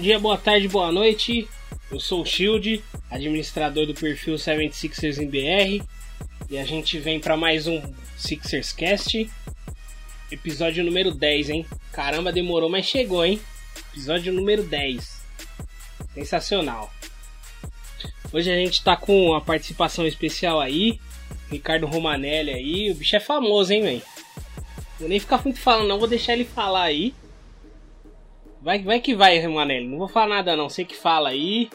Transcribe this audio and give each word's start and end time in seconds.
Bom 0.00 0.04
dia, 0.04 0.18
boa 0.18 0.38
tarde, 0.38 0.66
boa 0.66 0.90
noite. 0.90 1.46
Eu 1.90 2.00
sou 2.00 2.22
o 2.22 2.24
Shield, 2.24 2.82
administrador 3.10 3.84
do 3.84 3.92
perfil 3.92 4.36
76ers 4.36 5.18
em 5.18 5.26
BR, 5.26 5.84
e 6.48 6.56
a 6.56 6.64
gente 6.64 6.98
vem 6.98 7.20
para 7.20 7.36
mais 7.36 7.66
um 7.66 7.82
Sixers 8.16 8.72
Cast, 8.72 9.30
episódio 10.32 10.82
número 10.82 11.12
10, 11.12 11.50
hein? 11.50 11.66
Caramba, 11.92 12.32
demorou, 12.32 12.70
mas 12.70 12.86
chegou, 12.86 13.22
hein? 13.22 13.38
Episódio 13.92 14.32
número 14.32 14.62
10. 14.62 15.22
Sensacional. 16.14 16.90
Hoje 18.32 18.50
a 18.50 18.56
gente 18.56 18.82
tá 18.82 18.96
com 18.96 19.26
uma 19.26 19.40
participação 19.42 20.06
especial 20.06 20.62
aí, 20.62 20.98
Ricardo 21.50 21.86
Romanelli 21.86 22.52
aí, 22.52 22.90
o 22.90 22.94
bicho 22.94 23.16
é 23.16 23.20
famoso, 23.20 23.70
hein, 23.70 23.82
velho? 23.82 24.02
Vou 24.98 25.10
nem 25.10 25.20
ficar 25.20 25.44
muito 25.44 25.60
falando, 25.60 25.88
não, 25.88 25.98
vou 25.98 26.08
deixar 26.08 26.32
ele 26.32 26.46
falar 26.46 26.84
aí. 26.84 27.12
Vai, 28.60 28.82
vai 28.82 29.00
que 29.00 29.14
vai, 29.14 29.38
Romanelli. 29.40 29.88
Não 29.88 29.98
vou 29.98 30.08
falar 30.08 30.36
nada 30.36 30.56
não, 30.56 30.68
você 30.68 30.84
que 30.84 30.96
fala 30.96 31.30
aí. 31.30 31.70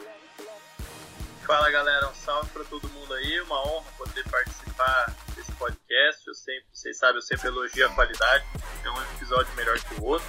Fala 1.44 1.70
galera, 1.70 2.08
um 2.08 2.14
salve 2.14 2.48
pra 2.50 2.64
todo 2.64 2.88
mundo 2.88 3.14
aí, 3.14 3.40
uma 3.40 3.60
honra 3.60 3.84
poder 3.98 4.24
participar 4.28 5.14
desse 5.34 5.52
podcast. 5.52 6.26
Eu 6.26 6.34
sempre, 6.34 6.64
vocês 6.72 6.98
sabem, 6.98 7.16
eu 7.16 7.22
sempre 7.22 7.48
elogio 7.48 7.86
a 7.86 7.90
qualidade, 7.90 8.44
é 8.84 8.90
um 8.90 9.02
episódio 9.14 9.54
melhor 9.54 9.78
que 9.78 10.00
o 10.00 10.04
outro. 10.04 10.28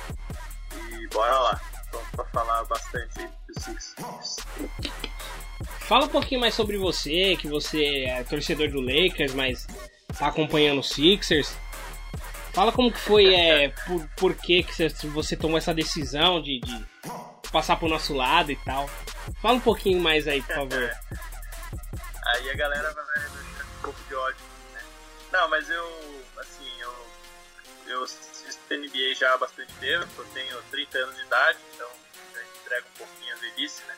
E 0.75 1.07
bora 1.07 1.39
lá, 1.39 1.61
vamos 1.91 2.07
pra 2.09 2.25
falar 2.25 2.63
bastante 2.65 3.19
aí 3.19 3.29
do 3.47 3.59
Sixers. 3.59 4.35
Fala 5.79 6.05
um 6.05 6.09
pouquinho 6.09 6.41
mais 6.41 6.53
sobre 6.53 6.77
você, 6.77 7.35
que 7.35 7.47
você 7.47 8.05
é 8.05 8.23
torcedor 8.23 8.69
do 8.69 8.81
Lakers, 8.81 9.33
mas 9.33 9.65
tá 10.19 10.27
acompanhando 10.27 10.79
o 10.79 10.83
Sixers. 10.83 11.55
Fala 12.57 12.71
como 12.71 12.91
que 12.91 12.99
foi, 12.99 13.35
é, 13.35 13.69
por, 13.69 14.09
por 14.17 14.33
que, 14.35 14.63
que 14.63 14.73
você- 14.73 15.37
tomou 15.37 15.59
essa 15.59 15.75
decisão 15.75 16.41
de, 16.41 16.59
de 16.59 16.85
passar 17.51 17.75
pro 17.75 17.87
nosso 17.87 18.15
lado 18.15 18.51
e 18.51 18.55
tal. 18.55 18.89
Fala 19.39 19.57
um 19.57 19.59
pouquinho 19.59 20.01
mais 20.01 20.27
aí, 20.27 20.41
por 20.41 20.55
favor. 20.55 20.89
Aí 22.33 22.49
a 22.49 22.55
galera 22.55 22.91
vai 22.91 23.05
ficar 23.05 23.63
com 23.63 23.77
um 23.77 23.81
pouco 23.83 23.99
de 24.07 24.15
ódio, 24.15 24.41
né? 24.73 24.81
Não, 25.31 25.47
mas 25.49 25.69
eu, 25.69 26.23
assim, 26.39 26.67
eu, 26.79 26.93
eu 27.85 28.03
assisto 28.03 28.73
NBA 28.73 29.13
já 29.13 29.35
há 29.35 29.37
bastante 29.37 29.71
tempo, 29.73 30.07
eu 30.17 30.25
tenho 30.33 30.57
30 30.71 30.97
anos 30.97 31.15
de 31.15 31.21
idade, 31.21 31.59
então 31.75 31.87
já 32.33 32.41
entrega 32.41 32.85
um 32.95 32.97
pouquinho 32.97 33.35
a 33.35 33.39
velhice, 33.39 33.83
né? 33.85 33.95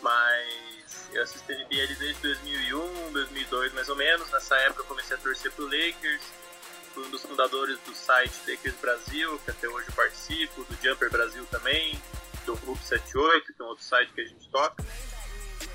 Mas 0.00 1.10
eu 1.12 1.22
assisto 1.22 1.52
NBA 1.52 1.66
desde 1.98 2.14
2001, 2.14 3.12
2002 3.12 3.74
mais 3.74 3.88
ou 3.90 3.96
menos. 3.96 4.30
Nessa 4.32 4.56
época 4.56 4.80
eu 4.80 4.86
comecei 4.86 5.14
a 5.14 5.20
torcer 5.20 5.52
pro 5.52 5.66
Lakers, 5.66 6.22
fui 6.98 7.06
um 7.06 7.10
dos 7.10 7.22
fundadores 7.22 7.78
do 7.86 7.94
site 7.94 8.34
Lakers 8.48 8.74
Brasil, 8.76 9.38
que 9.44 9.50
até 9.52 9.68
hoje 9.68 9.86
participo, 9.92 10.64
do 10.64 10.76
Jumper 10.82 11.10
Brasil 11.10 11.46
também, 11.46 12.00
do 12.44 12.54
Hoop 12.54 12.78
78, 12.82 13.54
que 13.54 13.62
é 13.62 13.64
um 13.64 13.68
outro 13.68 13.84
site 13.84 14.12
que 14.12 14.20
a 14.20 14.24
gente 14.24 14.48
toca. 14.48 14.84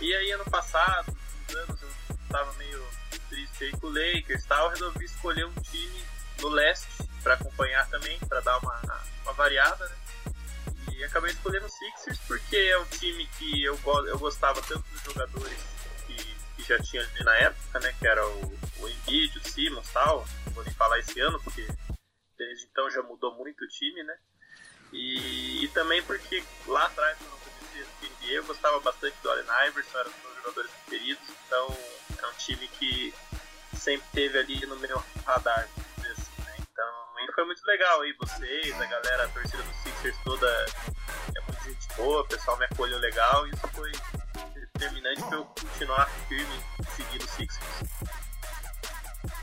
E 0.02 0.14
aí 0.14 0.32
ano 0.32 0.44
passado, 0.46 1.16
anos, 1.56 1.82
eu 1.82 1.90
tava 2.30 2.52
meio 2.54 2.84
triste 3.30 3.64
aí 3.64 3.72
com 3.72 3.88
o 3.88 3.90
Lakers 3.90 4.44
e 4.44 4.48
tal, 4.48 4.70
resolvi 4.70 5.06
escolher 5.06 5.46
um 5.46 5.54
time 5.62 6.04
no 6.42 6.50
leste 6.50 6.88
pra 7.22 7.36
acompanhar 7.36 7.90
também, 7.90 8.20
pra 8.28 8.42
dar 8.42 8.58
uma, 8.58 8.82
uma 9.24 9.34
variada, 9.34 9.88
né? 9.88 9.96
E 10.92 11.04
acabei 11.06 11.32
escolhendo 11.32 11.66
o 11.66 11.70
Sixers 11.70 12.20
porque 12.28 12.58
é 12.58 12.78
um 12.80 12.86
time 12.86 13.26
que 13.38 13.64
eu, 13.64 13.80
eu 14.06 14.20
gostava 14.20 14.62
tanto 14.62 14.84
dos 14.92 15.02
jogadores 15.04 15.73
que, 16.64 16.70
já 16.70 16.80
tinha 16.80 17.02
ali 17.02 17.24
na 17.24 17.36
época, 17.36 17.80
né? 17.80 17.94
Que 18.00 18.08
era 18.08 18.26
o, 18.26 18.60
o 18.80 18.90
Embiid, 18.90 19.38
o 19.38 19.48
Simmons 19.48 19.90
tal. 19.92 20.26
Não 20.46 20.54
vou 20.54 20.64
nem 20.64 20.74
falar 20.74 21.00
esse 21.00 21.20
ano, 21.20 21.42
porque 21.44 21.68
desde 22.38 22.66
então 22.66 22.90
já 22.90 23.02
mudou 23.04 23.36
muito 23.36 23.64
o 23.64 23.68
time, 23.68 24.04
né? 24.04 24.18
E, 24.92 25.66
e 25.66 25.68
também 25.70 26.02
porque 26.04 26.44
lá 26.68 26.86
atrás, 26.86 27.18
quando 27.18 27.34
eu 27.34 27.44
NBA, 28.24 28.34
eu 28.34 28.44
gostava 28.46 28.80
bastante 28.80 29.16
do 29.22 29.30
Allen 29.30 29.46
Iverson, 29.68 29.98
era 29.98 30.10
um 30.10 30.12
dos 30.12 30.22
meus 30.22 30.36
jogadores 30.38 30.72
preferidos, 30.72 31.24
então 31.46 31.78
é 32.22 32.28
um 32.28 32.34
time 32.34 32.68
que 32.68 33.14
sempre 33.76 34.08
teve 34.14 34.38
ali 34.38 34.66
no 34.66 34.76
meu 34.78 35.04
radar, 35.26 35.68
assim, 35.98 36.44
né? 36.46 36.56
Então, 36.60 37.34
foi 37.34 37.46
muito 37.46 37.66
legal 37.66 38.02
aí, 38.02 38.14
vocês, 38.14 38.80
a 38.80 38.86
galera, 38.86 39.26
a 39.26 39.30
torcida 39.30 39.64
do 39.64 39.74
Sixers 39.82 40.18
toda 40.24 40.48
é 41.36 41.42
muito 41.42 41.64
gente 41.64 41.88
boa, 41.96 42.22
o 42.22 42.28
pessoal 42.28 42.58
me 42.58 42.66
acolheu 42.66 43.00
legal, 43.00 43.48
e 43.48 43.52
isso 43.52 43.68
foi 43.70 43.92
determinante 44.84 45.24
para 45.24 45.38
eu 45.38 45.46
continuar 45.46 46.10
firme 46.28 46.60
seguindo 46.96 47.24
o 47.24 47.28
Sixers. 47.28 47.84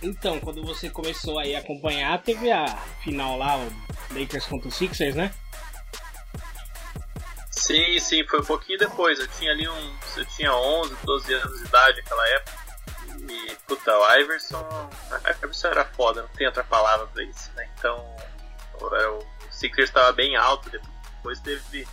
Então, 0.02 0.40
quando 0.40 0.62
você 0.62 0.90
começou 0.90 1.38
aí 1.38 1.54
a 1.54 1.60
acompanhar, 1.60 2.22
teve 2.22 2.50
a 2.50 2.66
final 3.02 3.38
lá, 3.38 3.56
o 3.56 3.70
Lakers 4.18 4.46
contra 4.46 4.68
o 4.68 4.72
Sixers, 4.72 5.14
né? 5.14 5.32
Sim, 7.50 7.98
sim, 7.98 8.26
foi 8.26 8.40
um 8.40 8.44
pouquinho 8.44 8.78
depois. 8.78 9.18
Eu 9.18 9.28
tinha 9.28 9.52
ali 9.52 9.68
uns. 9.68 10.16
Eu 10.16 10.26
tinha 10.26 10.54
11, 10.54 10.96
12 11.04 11.34
anos 11.34 11.58
de 11.58 11.66
idade 11.66 11.96
naquela 11.98 12.28
época. 12.28 12.58
E, 13.28 13.56
puta, 13.66 13.96
o 13.96 14.14
Iverson. 14.16 14.90
A 15.10 15.30
Iverson 15.30 15.68
era 15.68 15.84
foda, 15.84 16.22
não 16.22 16.28
tem 16.30 16.46
outra 16.46 16.64
palavra 16.64 17.06
pra 17.06 17.22
isso, 17.22 17.50
né? 17.54 17.68
Então, 17.78 17.96
o, 18.80 18.86
o 18.86 19.26
Sixers 19.50 19.88
estava 19.88 20.12
bem 20.12 20.36
alto. 20.36 20.70
Depois 20.70 21.38
teve 21.40 21.86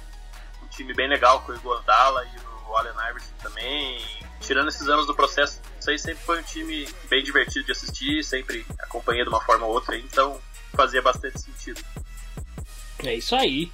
um 0.63 0.67
time 0.67 0.93
bem 0.93 1.07
legal 1.07 1.41
com 1.41 1.51
o 1.51 1.55
Iguodala 1.55 2.25
e 2.25 2.39
o 2.39 2.46
Allen 2.75 2.93
Iverson 3.09 3.33
também. 3.41 3.99
Tirando 4.41 4.69
esses 4.69 4.87
anos 4.87 5.05
do 5.05 5.15
processo, 5.15 5.61
isso 5.79 5.89
aí 5.89 5.99
sempre 5.99 6.23
foi 6.23 6.39
um 6.39 6.43
time 6.43 6.87
bem 7.09 7.23
divertido 7.23 7.65
de 7.65 7.71
assistir, 7.71 8.23
sempre 8.23 8.65
acompanhei 8.79 9.23
de 9.23 9.29
uma 9.29 9.41
forma 9.41 9.65
ou 9.65 9.73
outra, 9.73 9.97
então 9.97 10.39
fazia 10.75 11.01
bastante 11.01 11.39
sentido. 11.41 11.83
É 13.03 13.15
isso 13.15 13.35
aí. 13.35 13.71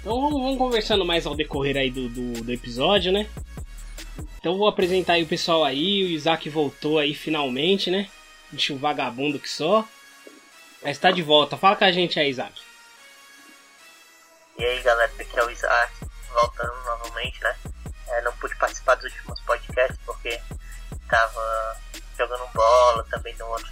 Então 0.00 0.20
vamos, 0.20 0.40
vamos 0.40 0.58
conversando 0.58 1.04
mais 1.04 1.26
ao 1.26 1.34
decorrer 1.34 1.76
aí 1.76 1.90
do, 1.90 2.08
do, 2.08 2.44
do 2.44 2.52
episódio, 2.52 3.12
né? 3.12 3.28
Então 4.38 4.56
vou 4.56 4.68
apresentar 4.68 5.14
aí 5.14 5.22
o 5.24 5.26
pessoal 5.26 5.64
aí, 5.64 6.04
o 6.04 6.08
Isaac 6.08 6.48
voltou 6.48 6.98
aí 6.98 7.14
finalmente, 7.14 7.90
né? 7.90 8.08
Bicho 8.50 8.74
um 8.74 8.78
vagabundo 8.78 9.38
que 9.38 9.48
só. 9.48 9.84
Mas 10.82 10.98
tá 10.98 11.10
de 11.10 11.22
volta, 11.22 11.56
fala 11.56 11.74
com 11.74 11.84
a 11.84 11.90
gente 11.90 12.20
aí, 12.20 12.30
Isaac. 12.30 12.62
E 14.58 14.64
aí 14.64 14.80
galera, 14.82 15.12
aqui 15.18 15.38
é 15.38 15.44
o 15.44 15.50
Isaac, 15.50 15.92
voltando 16.32 16.84
novamente, 16.84 17.42
né? 17.42 17.56
É, 18.08 18.22
não 18.22 18.32
pude 18.36 18.54
participar 18.56 18.94
dos 18.96 19.12
últimos 19.12 19.40
podcasts 19.40 19.98
porque 20.04 20.40
tava 21.08 21.76
jogando 22.16 22.46
bola, 22.54 23.04
também 23.10 23.34
no 23.36 23.46
outro, 23.46 23.68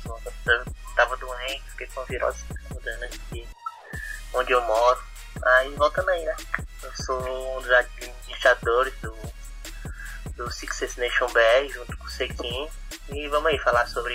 tava 0.94 1.16
doente, 1.16 1.70
fiquei 1.70 1.86
com 1.88 2.04
virose 2.04 2.44
mudando 2.70 3.02
aqui 3.04 3.48
onde 4.34 4.52
eu 4.52 4.60
moro. 4.62 5.00
Aí 5.44 5.74
voltando 5.74 6.08
aí, 6.10 6.24
né? 6.24 6.36
Eu 6.82 6.92
sou 7.04 7.18
um 7.20 7.60
dos 7.60 7.70
administradores 7.70 8.94
do, 9.00 9.16
do 10.36 10.50
Sixers 10.50 10.96
Nation 10.96 11.26
BR 11.28 11.72
junto 11.72 11.96
com 11.96 12.04
o 12.04 12.10
Sequin 12.10 12.68
e 13.10 13.28
vamos 13.28 13.50
aí 13.50 13.58
falar 13.58 13.86
sobre 13.86 14.14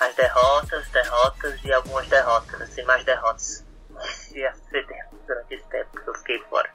as 0.00 0.14
derrotas, 0.14 0.88
derrotas 0.88 1.60
e 1.64 1.72
algumas 1.72 2.06
derrotas, 2.08 2.60
assim, 2.60 2.82
mais 2.82 3.04
derrotas. 3.04 3.64
E 4.32 4.46
a 4.46 4.54
durante 5.26 5.54
esse 5.54 5.64
tempo 5.64 6.00
que 6.00 6.08
eu 6.08 6.14
fiquei 6.14 6.38
fora. 6.44 6.70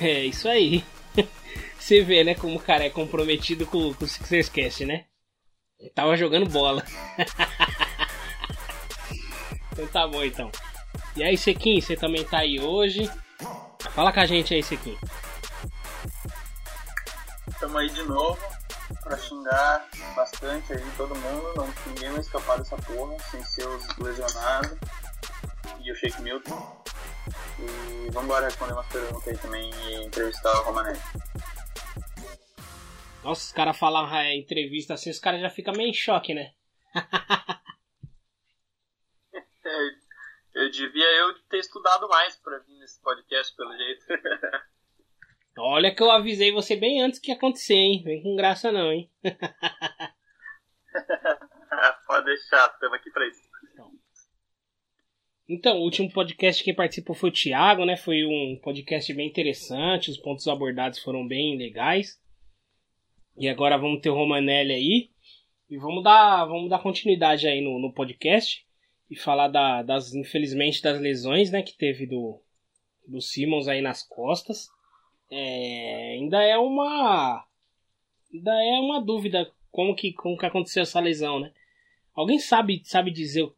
É 0.00 0.24
isso 0.24 0.48
aí. 0.48 0.84
Você 1.78 2.02
vê, 2.02 2.24
né, 2.24 2.34
como 2.34 2.56
o 2.56 2.62
cara 2.62 2.84
é 2.84 2.90
comprometido 2.90 3.66
com, 3.66 3.92
com 3.94 4.04
o 4.04 4.08
Sixers 4.08 4.48
Cast, 4.48 4.84
né? 4.84 5.04
Ele 5.78 5.90
tava 5.90 6.16
jogando 6.16 6.48
bola. 6.48 6.84
então 9.72 9.86
tá 9.88 10.06
bom 10.06 10.24
então. 10.24 10.50
E 11.16 11.22
aí, 11.22 11.36
Sequim, 11.36 11.80
você 11.80 11.96
também 11.96 12.24
tá 12.24 12.38
aí 12.38 12.60
hoje. 12.60 13.10
Fala 13.90 14.12
com 14.12 14.20
a 14.20 14.26
gente 14.26 14.54
aí, 14.54 14.62
Sequim. 14.62 14.96
Estamos 17.48 17.76
aí 17.76 17.90
de 17.90 18.02
novo 18.04 18.38
pra 19.02 19.18
xingar 19.18 19.86
bastante 20.16 20.72
aí 20.72 20.84
todo 20.96 21.14
mundo. 21.14 21.52
Não, 21.56 21.74
ninguém 21.86 22.10
vai 22.10 22.20
escapar 22.20 22.58
dessa 22.58 22.76
porra 22.76 23.16
sem 23.30 23.42
ser 23.44 23.68
os 23.68 23.96
lesionados 23.98 24.78
e 25.84 25.92
o 25.92 25.94
Shake 25.94 26.22
Milton. 26.22 26.84
E 27.60 28.10
vambora 28.10 28.46
responder 28.46 28.72
umas 28.72 28.86
perguntas 28.88 29.28
aí 29.28 29.38
também 29.38 29.70
e 29.70 30.04
entrevistar 30.04 30.60
o 30.60 30.64
Romanetti. 30.64 31.00
Nossa, 33.22 33.46
os 33.46 33.52
caras 33.52 33.78
falam 33.78 34.14
é, 34.14 34.36
entrevista 34.36 34.94
assim, 34.94 35.10
os 35.10 35.18
caras 35.18 35.40
já 35.40 35.50
ficam 35.50 35.74
meio 35.74 35.90
em 35.90 35.94
choque, 35.94 36.34
né? 36.34 36.52
devia 40.74 41.10
eu 41.18 41.34
ter 41.48 41.58
estudado 41.58 42.08
mais 42.08 42.36
pra 42.36 42.58
vir 42.58 42.78
nesse 42.78 43.00
podcast, 43.00 43.54
pelo 43.56 43.76
jeito. 43.76 44.04
Olha 45.56 45.94
que 45.94 46.02
eu 46.02 46.10
avisei 46.10 46.52
você 46.52 46.74
bem 46.74 47.00
antes 47.00 47.20
que 47.20 47.30
ia 47.30 47.36
acontecer, 47.36 47.74
hein? 47.74 48.02
Vem 48.04 48.22
com 48.22 48.36
graça 48.36 48.72
não, 48.72 48.92
hein? 48.92 49.10
Ah, 51.76 51.92
Pode 52.06 52.26
deixar, 52.26 52.70
estamos 52.70 52.96
aqui 52.96 53.10
pra 53.10 53.26
isso. 53.26 53.42
Então, 55.64 55.78
o 55.78 55.84
último 55.84 56.12
podcast 56.12 56.62
que 56.62 56.74
participou 56.74 57.16
foi 57.16 57.30
o 57.30 57.32
Thiago, 57.32 57.86
né? 57.86 57.96
Foi 57.96 58.22
um 58.26 58.60
podcast 58.62 59.10
bem 59.14 59.26
interessante, 59.26 60.10
os 60.10 60.18
pontos 60.18 60.46
abordados 60.46 60.98
foram 60.98 61.26
bem 61.26 61.56
legais. 61.56 62.20
E 63.34 63.48
agora 63.48 63.78
vamos 63.78 64.02
ter 64.02 64.10
o 64.10 64.14
Romanelli 64.14 64.74
aí. 64.74 65.10
E 65.70 65.78
vamos 65.78 66.04
dar, 66.04 66.44
vamos 66.44 66.68
dar 66.68 66.80
continuidade 66.80 67.48
aí 67.48 67.62
no, 67.62 67.78
no 67.78 67.90
podcast. 67.94 68.62
E 69.10 69.16
falar 69.16 69.48
da- 69.48 69.82
das, 69.82 70.14
infelizmente, 70.14 70.82
das 70.82 71.00
lesões, 71.00 71.50
né? 71.50 71.62
Que 71.62 71.74
teve 71.74 72.04
do, 72.04 72.42
do 73.08 73.22
Simmons 73.22 73.66
aí 73.66 73.80
nas 73.80 74.06
costas. 74.06 74.68
É, 75.30 76.18
ainda 76.18 76.42
é 76.42 76.58
uma. 76.58 77.42
Ainda 78.30 78.52
é 78.52 78.80
uma 78.80 79.00
dúvida 79.00 79.50
como 79.70 79.96
que, 79.96 80.12
como 80.12 80.36
que 80.36 80.44
aconteceu 80.44 80.82
essa 80.82 81.00
lesão, 81.00 81.40
né? 81.40 81.54
Alguém 82.14 82.38
sabe, 82.38 82.82
sabe 82.84 83.10
dizer 83.10 83.50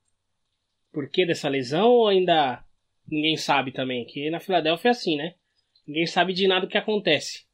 porquê 0.96 1.26
dessa 1.26 1.46
lesão 1.46 1.88
ou 1.88 2.08
ainda 2.08 2.64
ninguém 3.06 3.36
sabe 3.36 3.70
também? 3.70 4.06
Que 4.06 4.30
na 4.30 4.40
Filadélfia 4.40 4.88
é 4.88 4.92
assim, 4.92 5.14
né? 5.14 5.34
Ninguém 5.86 6.06
sabe 6.06 6.32
de 6.32 6.48
nada 6.48 6.64
o 6.64 6.68
que 6.68 6.78
acontece. 6.78 7.46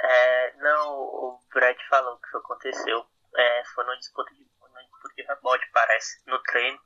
É, 0.00 0.56
não, 0.58 1.00
o 1.00 1.40
Brad 1.52 1.76
falou 1.90 2.16
que 2.20 2.28
isso 2.28 2.36
aconteceu. 2.36 3.04
É, 3.36 3.64
foi 3.74 3.84
numa 3.84 3.98
disputa 3.98 4.32
de, 4.32 4.44
de 4.44 5.22
rebote, 5.26 5.68
parece, 5.74 6.22
no 6.28 6.40
treino. 6.44 6.78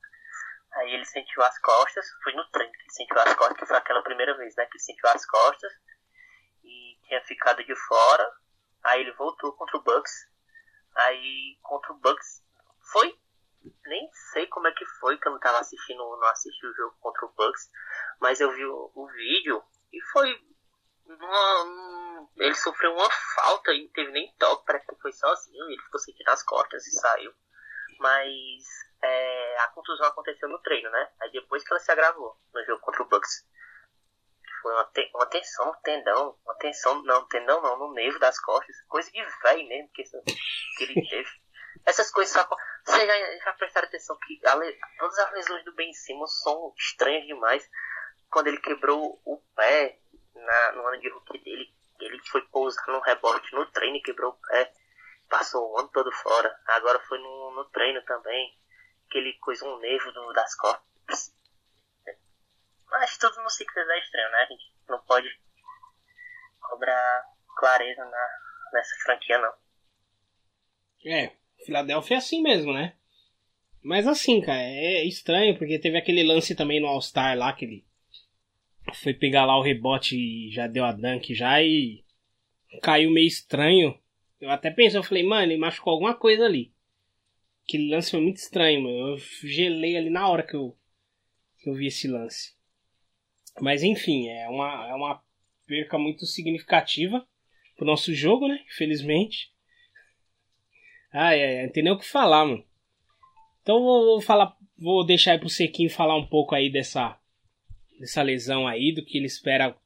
Aí 0.72 0.94
ele 0.94 1.04
sentiu 1.04 1.42
as 1.42 1.58
costas, 1.60 2.06
foi 2.24 2.32
no 2.32 2.48
treino 2.48 2.72
que 2.72 2.80
ele 2.80 2.92
sentiu 2.92 3.20
as 3.20 3.34
costas, 3.34 3.58
que 3.58 3.66
foi 3.66 3.76
aquela 3.76 4.02
primeira 4.02 4.34
vez, 4.38 4.56
né? 4.56 4.64
Que 4.64 4.78
ele 4.78 4.84
sentiu 4.84 5.08
as 5.10 5.26
costas 5.26 5.72
e 6.64 6.98
tinha 7.06 7.22
ficado 7.24 7.62
de 7.62 7.76
fora. 7.76 8.32
Aí 8.84 9.02
ele 9.02 9.12
voltou 9.12 9.52
contra 9.52 9.76
o 9.76 9.82
Bucks. 9.82 10.12
Aí 10.94 11.58
contra 11.60 11.92
o 11.92 11.98
Bucks 11.98 12.42
foi. 12.90 13.14
Nem 13.86 14.08
sei 14.32 14.46
como 14.48 14.66
é 14.68 14.72
que 14.72 14.84
foi, 15.00 15.18
que 15.18 15.28
eu 15.28 15.32
não 15.32 15.38
tava 15.40 15.58
assistindo, 15.60 15.98
não 15.98 16.28
assisti 16.28 16.66
o 16.66 16.74
jogo 16.74 16.96
contra 17.00 17.26
o 17.26 17.32
Bucks, 17.32 17.70
mas 18.20 18.40
eu 18.40 18.50
vi 18.52 18.64
o, 18.64 18.90
o 18.94 19.06
vídeo 19.08 19.62
e 19.92 20.00
foi 20.12 20.34
uma- 21.06 21.62
um- 21.64 22.28
ele 22.36 22.54
sofreu 22.54 22.92
uma 22.92 23.08
falta 23.36 23.72
e 23.72 23.84
não 23.84 23.92
teve 23.92 24.10
nem 24.12 24.32
toque, 24.38 24.64
parece 24.66 24.86
que 24.86 24.96
foi 25.00 25.12
sozinho, 25.12 25.64
ele 25.70 25.82
ficou 25.82 26.00
sentindo 26.00 26.28
as 26.30 26.42
costas 26.42 26.86
e 26.86 26.90
saiu. 26.92 27.32
Mas 27.98 28.64
é, 29.02 29.58
a 29.60 29.68
contusão 29.68 30.06
aconteceu 30.06 30.48
no 30.48 30.60
treino, 30.60 30.90
né? 30.90 31.12
Aí 31.20 31.30
depois 31.32 31.62
que 31.62 31.72
ela 31.72 31.80
se 31.80 31.90
agravou 31.92 32.36
no 32.52 32.64
jogo 32.64 32.80
contra 32.82 33.02
o 33.02 33.08
Bucks. 33.08 33.46
Foi 34.62 34.72
uma, 34.74 34.84
te- 34.86 35.10
uma 35.14 35.26
tensão 35.26 35.66
no 35.66 35.76
tendão, 35.82 36.36
uma 36.44 36.54
tensão, 36.56 37.02
não, 37.04 37.26
tendão 37.28 37.62
não, 37.62 37.78
no 37.78 37.92
nervo 37.92 38.18
das 38.18 38.38
costas, 38.40 38.74
coisa 38.88 39.10
de 39.12 39.22
velho 39.42 39.68
mesmo 39.68 39.90
que, 39.92 40.02
que 40.76 40.84
ele 40.84 40.94
teve. 41.08 41.30
Essas 41.86 42.10
coisas 42.10 42.32
só. 42.34 42.46
Vocês 42.84 43.06
já, 43.06 43.38
já 43.44 43.52
prestaram 43.54 43.86
atenção 43.88 44.18
que 44.26 44.34
le- 44.42 44.78
todas 44.98 45.18
as 45.18 45.32
lesões 45.32 45.64
do 45.64 45.74
Ben 45.74 45.92
Simmons 45.92 46.42
são 46.42 46.74
estranhas 46.76 47.24
demais. 47.26 47.68
Quando 48.30 48.48
ele 48.48 48.58
quebrou 48.60 49.20
o 49.24 49.38
pé 49.54 49.98
na, 50.34 50.72
no 50.72 50.86
ano 50.86 51.00
de 51.00 51.08
rookie 51.08 51.38
dele, 51.38 51.72
ele 52.00 52.20
foi 52.28 52.42
pousar 52.48 52.84
num 52.88 53.00
rebote 53.00 53.52
no 53.54 53.64
treino 53.70 53.96
e 53.96 54.02
quebrou 54.02 54.32
o 54.32 54.46
pé. 54.48 54.72
Passou 55.28 55.72
o 55.72 55.78
ano 55.78 55.88
todo 55.88 56.10
fora. 56.12 56.60
Agora 56.66 56.98
foi 57.06 57.18
no, 57.18 57.52
no 57.52 57.64
treino 57.70 58.02
também. 58.04 58.58
Que 59.10 59.18
ele 59.18 59.34
coisou 59.38 59.76
um 59.76 59.78
nervo 59.78 60.10
do- 60.12 60.32
das 60.32 60.54
costas. 60.56 61.32
Mas 62.90 63.16
tudo 63.18 63.40
no 63.42 63.50
Sixers 63.50 63.88
é 63.88 63.98
estranho, 64.00 64.30
né? 64.30 64.46
Gente 64.48 64.74
não 64.88 65.00
pode 65.04 65.28
cobrar 66.60 67.24
clareza 67.56 68.04
na, 68.04 68.28
nessa 68.72 68.96
franquia, 69.04 69.38
não. 69.38 69.54
É, 71.04 71.36
Filadélfia 71.66 72.14
é 72.14 72.18
assim 72.18 72.40
mesmo, 72.40 72.72
né? 72.72 72.94
Mas 73.82 74.06
assim, 74.06 74.40
cara, 74.40 74.62
é 74.62 75.04
estranho, 75.04 75.58
porque 75.58 75.78
teve 75.78 75.98
aquele 75.98 76.22
lance 76.22 76.54
também 76.54 76.80
no 76.80 76.86
All-Star 76.86 77.36
lá, 77.36 77.52
que 77.52 77.64
ele 77.64 77.84
foi 78.94 79.12
pegar 79.12 79.44
lá 79.44 79.58
o 79.58 79.62
rebote 79.62 80.16
e 80.16 80.50
já 80.50 80.66
deu 80.66 80.84
a 80.84 80.92
dunk 80.92 81.34
já 81.34 81.62
e 81.62 82.04
caiu 82.82 83.10
meio 83.10 83.26
estranho. 83.26 83.98
Eu 84.40 84.50
até 84.50 84.70
pensei, 84.70 84.98
eu 84.98 85.02
falei, 85.02 85.24
mano, 85.24 85.52
ele 85.52 85.58
machucou 85.58 85.92
alguma 85.92 86.14
coisa 86.14 86.44
ali. 86.44 86.72
Aquele 87.64 87.90
lance 87.90 88.12
foi 88.12 88.20
muito 88.20 88.36
estranho, 88.36 88.82
mano. 88.82 88.96
Eu 88.96 89.18
gelei 89.42 89.96
ali 89.96 90.10
na 90.10 90.28
hora 90.28 90.44
que 90.44 90.54
eu, 90.54 90.76
que 91.58 91.68
eu 91.68 91.74
vi 91.74 91.86
esse 91.86 92.06
lance. 92.06 92.54
Mas 93.60 93.82
enfim, 93.82 94.28
é 94.28 94.48
uma, 94.48 94.88
é 94.88 94.94
uma 94.94 95.22
perca 95.66 95.98
muito 95.98 96.26
significativa 96.26 97.26
pro 97.76 97.86
nosso 97.86 98.14
jogo, 98.14 98.46
né? 98.46 98.64
Infelizmente. 98.68 99.52
Ai, 101.12 101.42
ai, 101.42 101.66
não 101.66 101.72
tem 101.72 101.82
nem 101.82 101.92
o 101.92 101.98
que 101.98 102.06
falar, 102.06 102.44
mano. 102.44 102.64
Então 103.62 103.82
vou, 103.82 104.04
vou 104.04 104.20
falar, 104.20 104.56
vou 104.78 105.04
deixar 105.04 105.32
aí 105.32 105.38
pro 105.38 105.48
Sequinho 105.48 105.90
falar 105.90 106.16
um 106.16 106.26
pouco 106.26 106.54
aí 106.54 106.70
dessa, 106.70 107.18
dessa 107.98 108.22
lesão 108.22 108.66
aí, 108.66 108.92
do 108.92 109.04
que 109.04 109.18
ele 109.18 109.26
espera 109.26 109.76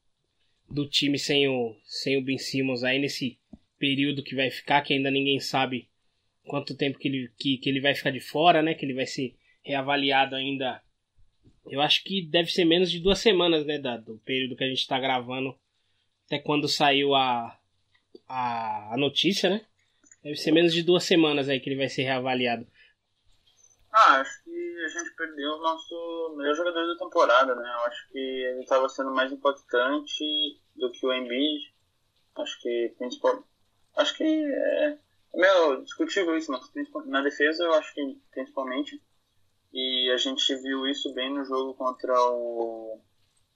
do 0.69 0.89
time 0.89 1.19
sem 1.19 1.49
o, 1.49 1.77
sem 1.85 2.17
o 2.17 2.23
Ben 2.23 2.39
Simmons 2.39 2.85
aí 2.85 2.99
nesse 2.99 3.39
período 3.79 4.23
que 4.23 4.35
vai 4.35 4.51
ficar, 4.51 4.83
que 4.83 4.93
ainda 4.93 5.11
ninguém 5.11 5.41
sabe 5.41 5.89
quanto 6.47 6.77
tempo 6.77 6.99
que 6.99 7.09
ele, 7.09 7.33
que, 7.39 7.59
que 7.59 7.69
ele 7.69 7.81
vai 7.81 7.95
ficar 7.95 8.11
de 8.11 8.21
fora, 8.21 8.63
né? 8.63 8.75
Que 8.75 8.85
ele 8.85 8.95
vai 8.95 9.07
ser 9.07 9.35
reavaliado 9.63 10.37
ainda. 10.37 10.83
Eu 11.69 11.81
acho 11.81 12.05
que 12.05 12.23
deve 12.23 12.51
ser 12.51 12.65
menos 12.65 12.91
de 12.91 12.99
duas 12.99 13.19
semanas, 13.19 13.65
né? 13.65 13.79
Da, 13.79 13.97
do 13.97 14.19
período 14.19 14.57
que 14.57 14.65
a 14.65 14.69
gente 14.69 14.87
tá 14.87 14.99
gravando 14.99 15.57
até 16.27 16.39
quando 16.39 16.69
saiu 16.69 17.15
a, 17.15 17.59
a, 18.29 18.95
a 18.95 18.97
notícia, 18.97 19.51
né? 19.51 19.67
Deve 20.23 20.37
ser 20.37 20.53
menos 20.53 20.73
de 20.73 20.83
duas 20.83 21.05
semanas 21.05 21.49
aí 21.49 21.61
que 21.61 21.71
ele 21.71 21.79
vai 21.79 21.89
ser 21.89 22.03
reavaliado. 22.03 22.67
Ah, 23.93 24.21
acho 24.21 24.45
que 24.45 24.85
a 24.85 24.89
gente 24.89 25.15
perdeu 25.17 25.53
o 25.53 25.63
nosso 25.63 26.35
melhor 26.37 26.55
jogador 26.55 26.87
da 26.87 26.99
temporada, 26.99 27.55
né? 27.57 27.69
Eu 27.69 27.87
acho 27.87 28.09
que 28.11 28.19
ele 28.19 28.61
estava 28.61 28.89
sendo 28.89 29.13
mais 29.13 29.33
importante 29.33 30.25
do 30.77 30.93
que 30.93 31.07
o 31.07 31.13
Embiid. 31.13 31.75
Acho 32.37 32.61
que 32.61 32.95
principal, 32.97 33.45
acho 33.97 34.17
que 34.17 34.25
é, 34.25 34.99
é 35.35 35.39
meio 35.39 35.83
discutível 35.83 36.37
isso, 36.37 36.53
mas 36.53 36.71
na 37.07 37.23
defesa 37.23 37.65
eu 37.65 37.75
acho 37.75 37.93
que 37.95 38.19
principalmente. 38.31 39.03
E 39.73 40.11
a 40.11 40.17
gente 40.17 40.55
viu 40.57 40.87
isso 40.87 41.13
bem 41.15 41.33
no 41.33 41.45
jogo 41.45 41.75
contra 41.75 42.13
o, 42.31 43.01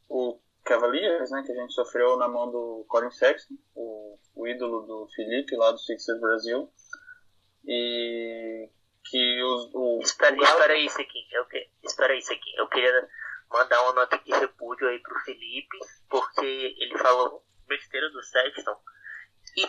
o 0.09 0.39
Cavaliers, 0.65 1.31
né? 1.31 1.43
Que 1.45 1.53
a 1.53 1.55
gente 1.55 1.73
sofreu 1.75 2.17
na 2.17 2.29
mão 2.29 2.51
do 2.51 2.85
Colin 2.89 3.11
Sexton, 3.11 3.55
o, 3.75 4.19
o 4.35 4.47
ídolo 4.49 4.83
do 4.87 5.09
Felipe 5.15 5.57
lá 5.57 5.71
do 5.71 5.79
Sixers 5.79 6.21
Brasil. 6.21 6.73
E 7.67 8.69
que 9.05 9.43
os, 9.43 9.71
o, 9.75 10.01
Espera, 10.03 10.35
o 10.35 10.39
Galo- 10.39 10.53
espera 10.53 10.73
aí, 10.75 10.89
Sequinho. 10.89 11.27
Eu, 11.33 11.47
que- 11.47 11.69
espera 11.83 12.13
aí, 12.13 12.23
Sequinho. 12.23 12.57
Eu 12.59 12.69
queria 12.69 13.09
mandar 13.51 13.83
uma 13.85 13.93
nota 13.93 14.19
de 14.19 14.33
repúdio 14.33 14.89
aí 14.89 14.99
pro 15.01 15.21
Felipe, 15.21 15.79
porque 16.09 16.75
ele 16.79 16.99
falou 16.99 17.45
besteira 17.67 18.09
do 18.11 18.23
Sexton. 18.23 18.77
E 19.57 19.69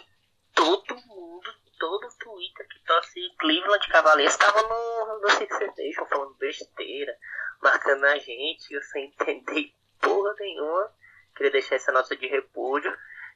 todo 0.54 0.96
mundo, 0.96 1.50
todo 1.80 2.08
Twitter 2.20 2.68
que 2.68 2.84
torce 2.86 3.20
Cleveland 3.40 3.88
Cavaliers 3.90 4.32
estava 4.34 4.62
no, 4.64 5.20
no 5.22 5.30
Sixers 5.32 5.74
Nation 5.78 6.06
falando 6.06 6.34
besteira, 6.36 7.18
marcando 7.62 8.06
a 8.06 8.18
gente, 8.18 8.74
eu 8.74 8.82
sem 8.82 9.06
entender 9.20 9.74
porra 10.05 10.35
nenhuma. 10.39 10.91
Queria 11.35 11.51
deixar 11.51 11.75
essa 11.75 11.91
nota 11.91 12.15
de 12.15 12.27
repúdio, 12.27 12.95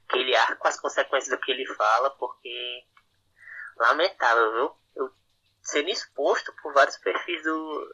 que 0.10 0.18
ele 0.18 0.36
arca 0.36 0.70
as 0.70 0.80
consequências 0.80 1.36
do 1.36 1.42
que 1.42 1.52
ele 1.52 1.66
fala, 1.66 2.10
porque 2.12 2.84
lamentável, 3.78 4.52
viu? 4.54 4.72
Eu 4.96 5.14
sendo 5.62 5.90
exposto 5.90 6.54
por 6.62 6.74
vários 6.74 6.98
perfis 6.98 7.44
do 7.44 7.94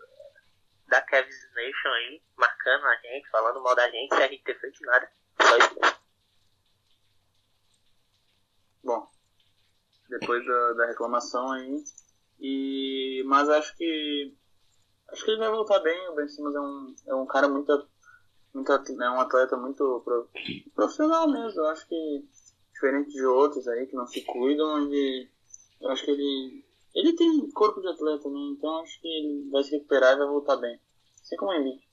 da 0.88 1.01
Kev's 1.01 1.50
Nation 1.55 1.89
aí, 1.89 2.22
marcando 2.38 2.86
a 2.86 2.96
gente, 2.98 3.29
falando 3.29 3.62
mal 3.62 3.75
da 3.75 3.89
gente, 3.89 4.15
sem 4.15 4.24
a 4.24 4.27
gente 4.27 4.44
ter 4.44 4.60
feito 4.60 4.79
nada. 4.84 5.12
Só 5.41 5.58
isso. 5.58 6.00
Bom, 8.84 9.10
depois 10.10 10.46
da, 10.46 10.74
da 10.74 10.86
reclamação 10.86 11.51
aí. 11.51 11.84
E, 12.39 13.24
mas 13.25 13.50
acho 13.50 13.75
que 13.75 14.36
acho 15.10 15.24
que 15.24 15.32
ele 15.32 15.39
vai 15.39 15.50
voltar 15.50 15.79
bem. 15.79 16.10
O 16.10 16.15
Ben 16.15 16.27
Simmons 16.27 16.55
é 16.55 16.60
um, 16.60 16.96
é 17.08 17.15
um 17.15 17.25
cara 17.25 17.48
muito, 17.48 17.89
muito 18.56 18.72
é 18.72 19.12
um 19.12 19.20
atleta 19.20 19.58
muito 19.58 20.02
pro- 20.04 20.30
profissional 20.74 21.30
mesmo. 21.30 21.62
Eu 21.62 21.68
acho 21.68 21.88
que 21.88 22.26
diferente 22.74 23.12
de 23.12 23.26
outros 23.26 23.68
aí 23.68 23.86
que 23.86 23.96
não 23.96 24.08
se 24.08 24.22
cuidam, 24.22 24.86
ele, 24.86 25.30
eu 25.82 25.90
acho 25.90 26.04
que 26.06 26.12
ele 26.12 26.66
ele 26.96 27.14
tem 27.14 27.52
corpo 27.52 27.82
de 27.82 27.90
atleta, 27.90 28.30
né? 28.30 28.40
Então 28.58 28.80
acho 28.80 29.02
que 29.02 29.08
ele 29.08 29.50
vai 29.50 29.62
se 29.64 29.72
recuperar 29.72 30.14
e 30.14 30.18
vai 30.18 30.28
voltar 30.28 30.56
bem. 30.56 30.80
Assim 31.22 31.36
como 31.36 31.54
Embiid. 31.54 31.86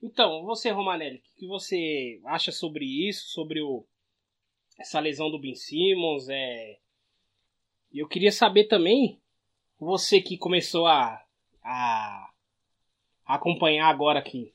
Então, 0.00 0.44
você, 0.44 0.70
Romanelli, 0.70 1.18
o 1.18 1.38
que 1.38 1.46
você 1.46 2.20
acha 2.24 2.50
sobre 2.52 2.84
isso? 2.84 3.28
Sobre 3.28 3.60
o, 3.60 3.84
essa 4.78 5.00
lesão 5.00 5.30
do 5.30 5.40
Ben 5.40 5.54
Simmons? 5.54 6.28
É... 6.30 6.78
Eu 7.92 8.08
queria 8.08 8.32
saber 8.32 8.64
também, 8.64 9.20
você 9.78 10.20
que 10.20 10.38
começou 10.38 10.86
a, 10.86 11.22
a 11.62 12.27
acompanhar 13.28 13.88
agora 13.88 14.18
aqui. 14.18 14.54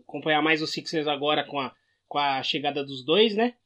Acompanhar 0.00 0.40
mais 0.40 0.62
os 0.62 0.70
Sixers 0.70 1.08
agora 1.08 1.44
com 1.44 1.58
a, 1.58 1.74
com 2.06 2.18
a 2.18 2.42
chegada 2.42 2.84
dos 2.84 3.04
dois, 3.04 3.34
né? 3.34 3.56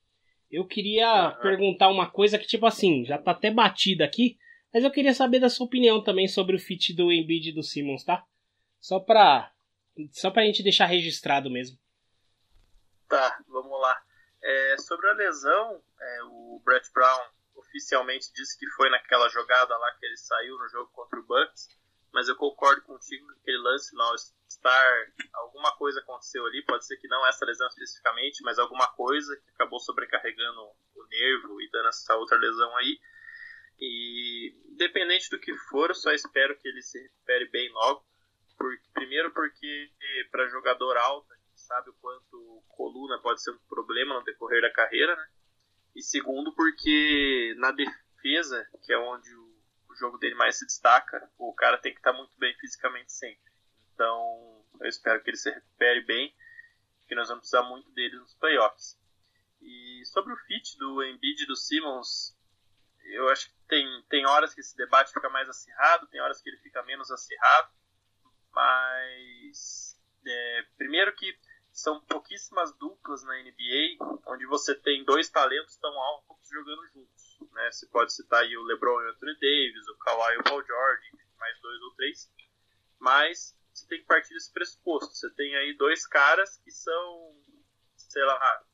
Eu 0.51 0.67
queria 0.67 1.37
perguntar 1.43 1.91
uma 1.91 2.11
coisa 2.11 2.39
que, 2.39 2.47
tipo 2.47 2.65
assim, 2.65 3.05
já 3.05 3.19
tá 3.19 3.33
até 3.33 3.51
batida 3.51 4.05
aqui, 4.05 4.39
mas 4.73 4.83
eu 4.83 4.91
queria 4.91 5.13
saber 5.13 5.41
da 5.41 5.51
sua 5.51 5.67
opinião 5.67 6.03
também 6.03 6.27
sobre 6.27 6.57
o 6.57 6.59
fit 6.59 6.95
do 6.95 7.13
Embiid 7.13 7.51
e 7.51 7.53
do 7.53 7.63
Simmons, 7.63 8.03
tá? 8.03 8.25
Só 8.81 8.99
pra, 8.99 9.53
só 10.11 10.31
pra 10.31 10.45
gente 10.45 10.63
deixar 10.63 10.87
registrado 10.87 11.51
mesmo. 11.51 11.79
Tá, 13.07 13.39
vamos 13.47 13.79
lá. 13.79 14.03
É, 14.43 14.77
sobre 14.79 15.09
a 15.11 15.15
lesão, 15.15 15.83
é, 16.01 16.23
o 16.25 16.63
Brett 16.65 16.91
Brown 16.95 17.21
oficialmente 17.57 18.33
disse 18.33 18.59
que 18.59 18.67
foi 18.71 18.89
naquela 18.89 19.29
jogada 19.29 19.77
lá 19.77 19.91
que 19.99 20.07
ele 20.07 20.17
saiu 20.17 20.57
no 20.57 20.69
jogo 20.69 20.91
contra 20.93 21.19
o 21.19 21.27
Bucks, 21.27 21.69
mas 22.13 22.29
eu 22.29 22.37
concordo 22.37 22.83
contigo 22.83 23.27
que 23.27 23.41
aquele 23.41 23.59
lance 23.59 23.95
no 23.95 24.03
All-Star, 24.03 25.13
alguma 25.35 25.73
coisa 25.77 26.01
aconteceu 26.01 26.45
ali, 26.47 26.65
pode 26.65 26.87
ser 26.87 26.97
que 26.97 27.09
não 27.09 27.27
essa 27.27 27.45
lesão 27.45 27.67
especificamente, 27.69 28.43
mas 28.43 28.59
alguma 28.59 28.87
coisa 28.95 29.37
que 29.37 29.51
acabou 29.51 29.79
sobrecarregando 29.79 30.61
o 30.63 31.07
nervo 31.09 31.61
e 31.61 31.71
dando 31.71 31.89
essa 31.89 32.17
outra 32.17 32.39
lesão 32.39 32.77
aí. 32.77 32.99
E 33.81 34.55
independente 34.71 35.31
do 35.31 35.39
que 35.39 35.55
for, 35.71 35.91
eu 35.91 35.95
só 35.95 36.11
espero 36.13 36.59
que 36.59 36.67
ele 36.67 36.83
se 36.83 37.01
recupere 37.01 37.49
bem 37.51 37.71
logo. 37.71 38.05
Porque, 38.57 38.89
primeiro 38.93 39.31
porque 39.33 39.91
para 40.33 40.49
jogador 40.49 40.97
alto, 40.97 41.33
a 41.33 41.37
gente 41.37 41.61
sabe 41.61 41.91
o 41.91 41.95
quanto 42.01 42.65
coluna 42.69 43.21
pode 43.21 43.43
ser 43.43 43.53
um 43.53 43.59
problema 43.69 44.15
no 44.15 44.25
decorrer 44.25 44.63
da 44.63 44.73
carreira, 44.73 45.15
né? 45.15 45.29
E 45.95 46.03
segundo 46.03 46.53
porque 46.55 47.55
na 47.59 47.71
defesa, 47.71 48.69
que 48.83 48.93
é 48.93 48.99
onde 48.99 49.33
o 49.35 49.48
jogo 49.99 50.19
dele 50.19 50.35
mais 50.35 50.59
se 50.59 50.67
destaca, 50.67 51.31
o 51.39 51.53
cara 51.55 51.79
tem 51.79 51.93
que 51.93 51.99
estar 51.99 52.13
muito 52.13 52.37
bem 52.39 52.55
fisicamente 52.59 53.13
sempre. 53.13 53.53
Então, 53.95 54.65
eu 54.81 54.89
espero 54.89 55.23
que 55.23 55.31
ele 55.31 55.37
se 55.37 55.51
recupere 55.51 56.05
bem, 56.05 56.35
que 57.07 57.15
nós 57.15 57.29
vamos 57.29 57.43
precisar 57.43 57.63
muito 57.63 57.91
dele 57.93 58.17
nos 58.17 58.35
playoffs. 58.35 58.99
E 59.61 60.03
sobre 60.07 60.33
o 60.33 60.37
fit 60.37 60.79
do 60.79 61.03
Embiid 61.03 61.43
e 61.43 61.47
do 61.47 61.57
Simmons, 61.57 62.37
eu 63.05 63.29
acho 63.31 63.49
que 63.49 63.57
tem, 63.69 64.05
tem 64.09 64.27
horas 64.27 64.55
que 64.55 64.61
esse 64.61 64.77
debate 64.77 65.13
fica 65.13 65.29
mais 65.29 65.49
acirrado, 65.49 66.07
tem 66.09 66.21
horas 66.21 66.41
que 66.41 66.49
ele 66.49 66.59
fica 66.59 66.83
menos 66.85 67.11
acirrado, 67.11 67.73
mas 68.53 69.99
é, 70.27 70.67
primeiro 70.77 71.15
que 71.15 71.37
são 71.73 72.01
pouquíssimas 72.03 72.73
duplas 72.77 73.23
na 73.25 73.35
NBA 73.43 74.21
onde 74.27 74.47
você 74.47 74.75
tem 74.75 75.05
dois 75.05 75.29
talentos 75.31 75.77
tão 75.77 75.93
altos 76.01 76.49
jogando 76.51 76.87
juntos. 76.89 77.28
Né? 77.53 77.71
Você 77.71 77.87
pode 77.87 78.13
citar 78.13 78.43
aí 78.43 78.57
o 78.57 78.63
LeBron 78.65 79.01
e 79.03 79.07
o 79.07 79.11
Anthony 79.11 79.35
Davis, 79.35 79.89
o 79.89 79.99
Kawhi 79.99 80.35
e 80.35 80.39
o 80.39 80.45
Paul 80.45 80.65
George, 80.65 81.11
mais 81.39 81.61
dois 81.61 81.83
ou 81.83 81.95
três, 81.95 82.33
mas 82.99 83.57
você 83.73 83.87
tem 83.87 84.01
que 84.01 84.07
partir 84.07 84.35
desse 84.35 84.53
pressuposto. 84.53 85.15
Você 85.15 85.31
tem 85.31 85.55
aí 85.57 85.75
dois 85.75 86.07
caras 86.07 86.57
que 86.59 86.71
são, 86.71 87.37
sei 87.97 88.25
lá, 88.25 88.65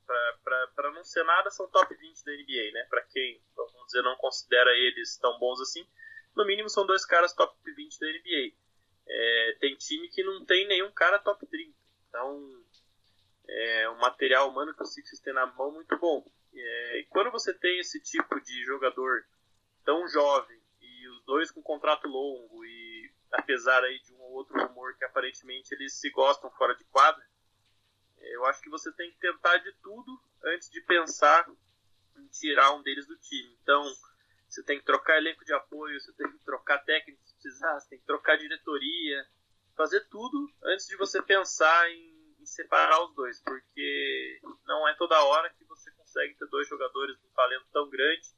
para 0.75 0.90
não 0.92 1.04
ser 1.04 1.25
nada, 1.25 1.50
são 1.50 1.68
top 1.68 1.94
20 1.94 2.25
da 2.25 2.33
NBA, 2.33 2.73
né? 2.73 2.87
Para 2.88 3.02
quem, 3.02 3.42
vamos 3.54 3.87
dizer, 3.87 4.02
não 4.02 4.16
considera 4.16 4.73
eles 4.73 5.16
tão 5.18 5.38
bons 5.38 5.61
assim, 5.61 5.87
no 6.35 6.44
mínimo 6.44 6.68
são 6.68 6.87
dois 6.87 7.04
caras 7.06 7.33
top 7.33 7.54
20 7.64 8.00
da 8.00 8.06
NBA. 8.06 8.54
É, 9.06 9.56
tem 9.61 9.76
time 9.76 10.09
que 10.09 10.23
não 10.25 10.44
tem 10.44 10.66
nenhum 10.66 10.90
cara 10.90 11.18
top 11.18 11.47
30. 11.47 11.73
Então, 12.09 12.64
é 13.49 13.88
um 13.90 13.99
material 13.99 14.49
humano 14.49 14.75
que 14.75 14.83
o 14.83 14.87
Sixers 14.87 15.21
tem 15.21 15.33
na 15.33 15.47
mão 15.47 15.73
muito 15.73 15.97
bom. 15.99 16.25
É, 16.56 17.06
quando 17.11 17.30
você 17.30 17.52
tem 17.52 17.78
esse 17.80 18.00
tipo 18.00 18.40
de 18.40 18.64
jogador 18.64 19.25
tão 19.84 20.06
jovem 20.08 20.61
e 20.80 21.08
os 21.08 21.25
dois 21.25 21.50
com 21.50 21.62
contrato 21.62 22.06
longo 22.08 22.64
e 22.64 23.12
apesar 23.32 23.82
aí 23.82 23.99
de 24.00 24.12
um 24.14 24.20
ou 24.20 24.32
outro 24.32 24.58
rumor 24.66 24.96
que 24.96 25.04
aparentemente 25.04 25.75
eles 25.75 25.94
se 25.94 26.11
gostam 26.11 26.50
fora 26.52 26.75
de 26.76 26.84
quadra, 26.84 27.25
eu 28.18 28.44
acho 28.46 28.61
que 28.61 28.70
você 28.70 28.92
tem 28.92 29.11
que 29.11 29.18
tentar 29.18 29.56
de 29.58 29.73
tudo 29.82 30.20
antes 30.44 30.70
de 30.70 30.80
pensar 30.82 31.49
em 32.16 32.26
tirar 32.28 32.73
um 32.73 32.82
deles 32.82 33.06
do 33.06 33.16
time. 33.18 33.58
Então, 33.62 33.82
você 34.49 34.62
tem 34.62 34.78
que 34.78 34.84
trocar 34.84 35.18
elenco 35.18 35.44
de 35.44 35.52
apoio, 35.52 36.00
você 36.00 36.12
tem 36.12 36.30
que 36.30 36.38
trocar 36.44 36.78
técnico 36.78 37.20
se 37.25 37.34
precisar, 37.34 37.80
você 37.80 37.88
tem 37.90 37.99
que 37.99 38.06
trocar 38.06 38.38
diretoria, 38.38 39.26
fazer 39.76 40.00
tudo 40.08 40.49
antes 40.62 40.87
de 40.87 40.96
você 40.96 41.20
pensar 41.23 41.90
em 41.90 42.13
separar 42.54 43.04
os 43.04 43.14
dois, 43.14 43.40
porque 43.42 44.40
não 44.66 44.87
é 44.88 44.94
toda 44.94 45.23
hora 45.25 45.50
que 45.50 45.64
você 45.64 45.90
consegue 45.92 46.34
ter 46.34 46.46
dois 46.46 46.68
jogadores 46.68 47.16
com 47.18 47.26
um 47.26 47.34
talento 47.34 47.66
tão 47.73 47.88
grande, 47.90 48.28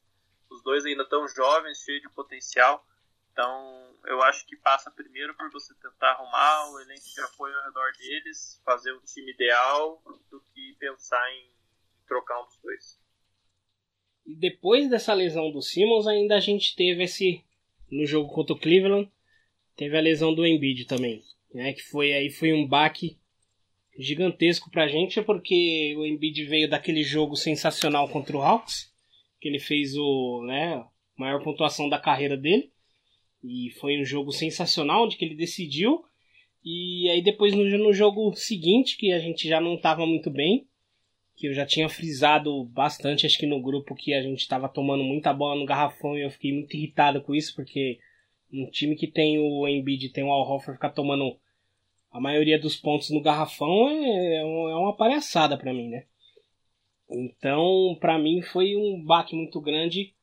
os 0.50 0.62
dois 0.62 0.84
ainda 0.84 1.04
tão 1.04 1.28
jovens, 1.28 1.82
cheios 1.82 2.02
de 2.02 2.08
potencial. 2.10 2.84
Então, 3.32 3.94
eu 4.06 4.22
acho 4.22 4.46
que 4.46 4.56
passa 4.56 4.90
primeiro 4.90 5.34
por 5.36 5.50
você 5.50 5.74
tentar 5.74 6.12
arrumar 6.12 6.70
o 6.72 6.80
elenco 6.80 7.04
de 7.04 7.20
apoio 7.20 7.54
ao 7.58 7.64
redor 7.64 7.92
deles, 7.98 8.62
fazer 8.64 8.92
um 8.92 9.00
time 9.00 9.32
ideal, 9.32 10.02
do 10.30 10.40
que 10.54 10.74
pensar 10.78 11.30
em 11.32 11.50
trocar 12.06 12.40
um 12.40 12.46
dos 12.46 12.58
dois. 12.58 12.98
E 14.24 14.34
depois 14.34 14.88
dessa 14.88 15.12
lesão 15.12 15.50
do 15.50 15.60
Simmons, 15.60 16.06
ainda 16.06 16.36
a 16.36 16.40
gente 16.40 16.74
teve 16.74 17.04
esse. 17.04 17.44
No 17.90 18.04
jogo 18.04 18.32
contra 18.32 18.52
o 18.52 18.58
Cleveland, 18.58 19.12
teve 19.76 19.96
a 19.96 20.00
lesão 20.00 20.34
do 20.34 20.44
Embiid 20.44 20.86
também. 20.86 21.22
Né, 21.54 21.72
que 21.72 21.82
foi 21.82 22.12
aí 22.12 22.28
foi 22.30 22.52
um 22.52 22.66
baque 22.66 23.18
gigantesco 23.98 24.70
pra 24.70 24.88
gente, 24.88 25.20
porque 25.22 25.94
o 25.96 26.04
Embiid 26.04 26.44
veio 26.44 26.68
daquele 26.68 27.02
jogo 27.02 27.36
sensacional 27.36 28.08
contra 28.08 28.36
o 28.36 28.42
Hawks, 28.42 28.92
que 29.40 29.48
ele 29.48 29.58
fez 29.58 29.96
o, 29.96 30.42
né, 30.46 30.84
maior 31.16 31.42
pontuação 31.42 31.88
da 31.88 31.98
carreira 31.98 32.36
dele. 32.36 32.70
E 33.42 33.70
foi 33.78 34.00
um 34.00 34.04
jogo 34.04 34.32
sensacional, 34.32 35.04
onde 35.04 35.16
que 35.16 35.24
ele 35.24 35.34
decidiu. 35.34 36.04
E 36.64 37.08
aí 37.10 37.22
depois 37.22 37.54
no, 37.54 37.64
no 37.78 37.92
jogo 37.92 38.34
seguinte, 38.34 38.96
que 38.96 39.12
a 39.12 39.18
gente 39.18 39.48
já 39.48 39.60
não 39.60 39.74
estava 39.74 40.04
muito 40.04 40.30
bem, 40.30 40.66
que 41.36 41.46
eu 41.46 41.54
já 41.54 41.66
tinha 41.66 41.88
frisado 41.88 42.64
bastante, 42.64 43.26
acho 43.26 43.38
que 43.38 43.46
no 43.46 43.60
grupo, 43.60 43.94
que 43.94 44.14
a 44.14 44.22
gente 44.22 44.40
estava 44.40 44.68
tomando 44.68 45.04
muita 45.04 45.32
bola 45.32 45.58
no 45.58 45.66
garrafão 45.66 46.16
e 46.16 46.22
eu 46.22 46.30
fiquei 46.30 46.52
muito 46.52 46.74
irritado 46.74 47.20
com 47.20 47.34
isso, 47.34 47.54
porque 47.54 47.98
um 48.52 48.68
time 48.70 48.96
que 48.96 49.06
tem 49.06 49.38
o 49.38 49.68
Embiid 49.68 50.08
tem 50.10 50.24
o 50.24 50.30
Al 50.30 50.48
Horford 50.48 50.76
ficar 50.76 50.90
tomando 50.90 51.38
a 52.16 52.20
maioria 52.20 52.58
dos 52.58 52.76
pontos 52.76 53.10
no 53.10 53.20
garrafão 53.20 53.90
é, 53.90 54.36
é 54.36 54.40
é 54.40 54.74
uma 54.74 54.96
palhaçada 54.96 55.56
pra 55.58 55.72
mim, 55.72 55.88
né? 55.88 56.06
Então, 57.10 57.94
pra 58.00 58.18
mim 58.18 58.40
foi 58.40 58.74
um 58.74 59.04
baque 59.04 59.36
muito 59.36 59.60
grande 59.60 60.14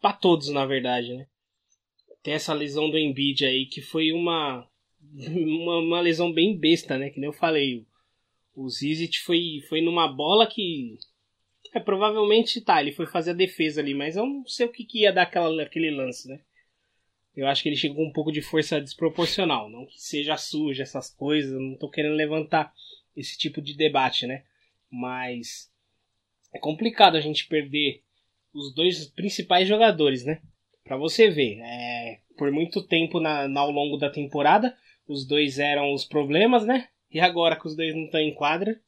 pra 0.00 0.12
todos, 0.12 0.48
na 0.48 0.66
verdade, 0.66 1.14
né? 1.14 1.28
Tem 2.24 2.34
essa 2.34 2.52
lesão 2.52 2.90
do 2.90 2.98
Embiid 2.98 3.46
aí 3.46 3.66
que 3.66 3.80
foi 3.80 4.12
uma 4.12 4.68
uma, 5.30 5.78
uma 5.78 6.00
lesão 6.00 6.32
bem 6.32 6.58
besta, 6.58 6.98
né? 6.98 7.10
Que 7.10 7.20
nem 7.20 7.28
eu 7.28 7.32
falei, 7.32 7.86
o 8.52 8.68
Zizit 8.68 9.20
foi, 9.20 9.60
foi 9.68 9.80
numa 9.80 10.08
bola 10.08 10.44
que. 10.44 10.98
É, 11.72 11.78
provavelmente 11.78 12.60
tá, 12.60 12.80
ele 12.80 12.90
foi 12.90 13.06
fazer 13.06 13.30
a 13.30 13.34
defesa 13.34 13.80
ali, 13.80 13.94
mas 13.94 14.16
eu 14.16 14.26
não 14.26 14.44
sei 14.44 14.66
o 14.66 14.72
que, 14.72 14.84
que 14.84 15.02
ia 15.02 15.12
dar 15.12 15.22
aquela, 15.22 15.62
aquele 15.62 15.90
lance, 15.90 16.26
né? 16.28 16.40
Eu 17.38 17.46
acho 17.46 17.62
que 17.62 17.68
ele 17.68 17.76
chegou 17.76 17.98
com 17.98 18.06
um 18.06 18.12
pouco 18.12 18.32
de 18.32 18.42
força 18.42 18.80
desproporcional. 18.80 19.70
Não 19.70 19.86
que 19.86 20.00
seja 20.00 20.36
suja 20.36 20.82
essas 20.82 21.08
coisas, 21.14 21.52
não 21.52 21.76
tô 21.76 21.88
querendo 21.88 22.16
levantar 22.16 22.74
esse 23.16 23.38
tipo 23.38 23.62
de 23.62 23.74
debate, 23.76 24.26
né? 24.26 24.42
Mas 24.90 25.70
é 26.52 26.58
complicado 26.58 27.14
a 27.16 27.20
gente 27.20 27.46
perder 27.46 28.02
os 28.52 28.74
dois 28.74 29.06
principais 29.06 29.68
jogadores, 29.68 30.24
né? 30.24 30.42
Pra 30.82 30.96
você 30.96 31.30
ver, 31.30 31.60
é, 31.60 32.18
por 32.36 32.50
muito 32.50 32.82
tempo 32.82 33.20
na, 33.20 33.46
na- 33.46 33.60
ao 33.60 33.70
longo 33.70 33.96
da 33.96 34.10
temporada, 34.10 34.76
os 35.06 35.24
dois 35.24 35.60
eram 35.60 35.92
os 35.92 36.04
problemas, 36.04 36.66
né? 36.66 36.88
E 37.08 37.20
agora 37.20 37.54
que 37.54 37.68
os 37.68 37.76
dois 37.76 37.94
não 37.94 38.06
estão 38.06 38.18
em 38.20 38.34
quadra, 38.34 38.80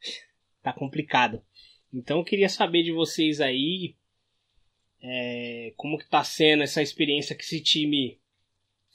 tá 0.60 0.72
complicado. 0.72 1.40
Então 1.94 2.18
eu 2.18 2.24
queria 2.24 2.48
saber 2.48 2.82
de 2.82 2.90
vocês 2.90 3.40
aí 3.40 3.94
é, 5.02 5.72
como 5.76 5.98
que 5.98 6.08
tá 6.08 6.24
sendo 6.24 6.62
essa 6.62 6.82
experiência 6.82 7.36
que 7.36 7.42
esse 7.42 7.60
time. 7.60 8.18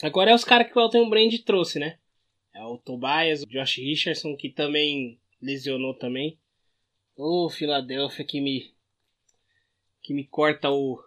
Agora 0.01 0.31
é 0.31 0.36
os 0.36 0.43
caras 0.43 0.72
que 0.72 0.77
o 0.77 0.81
Elton 0.81 1.10
Brand 1.10 1.34
trouxe, 1.46 1.79
né? 1.79 1.98
É 2.53 2.63
o 2.63 2.77
Tobias, 2.77 3.43
o 3.43 3.48
Josh 3.48 3.77
Richardson, 3.77 4.36
que 4.36 4.50
também 4.50 5.20
lesionou 5.41 5.93
também. 5.93 6.38
Ô, 7.15 7.50
Filadélfia 7.50 8.25
que 8.25 8.41
me. 8.41 8.74
que 10.01 10.13
me 10.13 10.25
corta 10.25 10.70
o. 10.70 11.01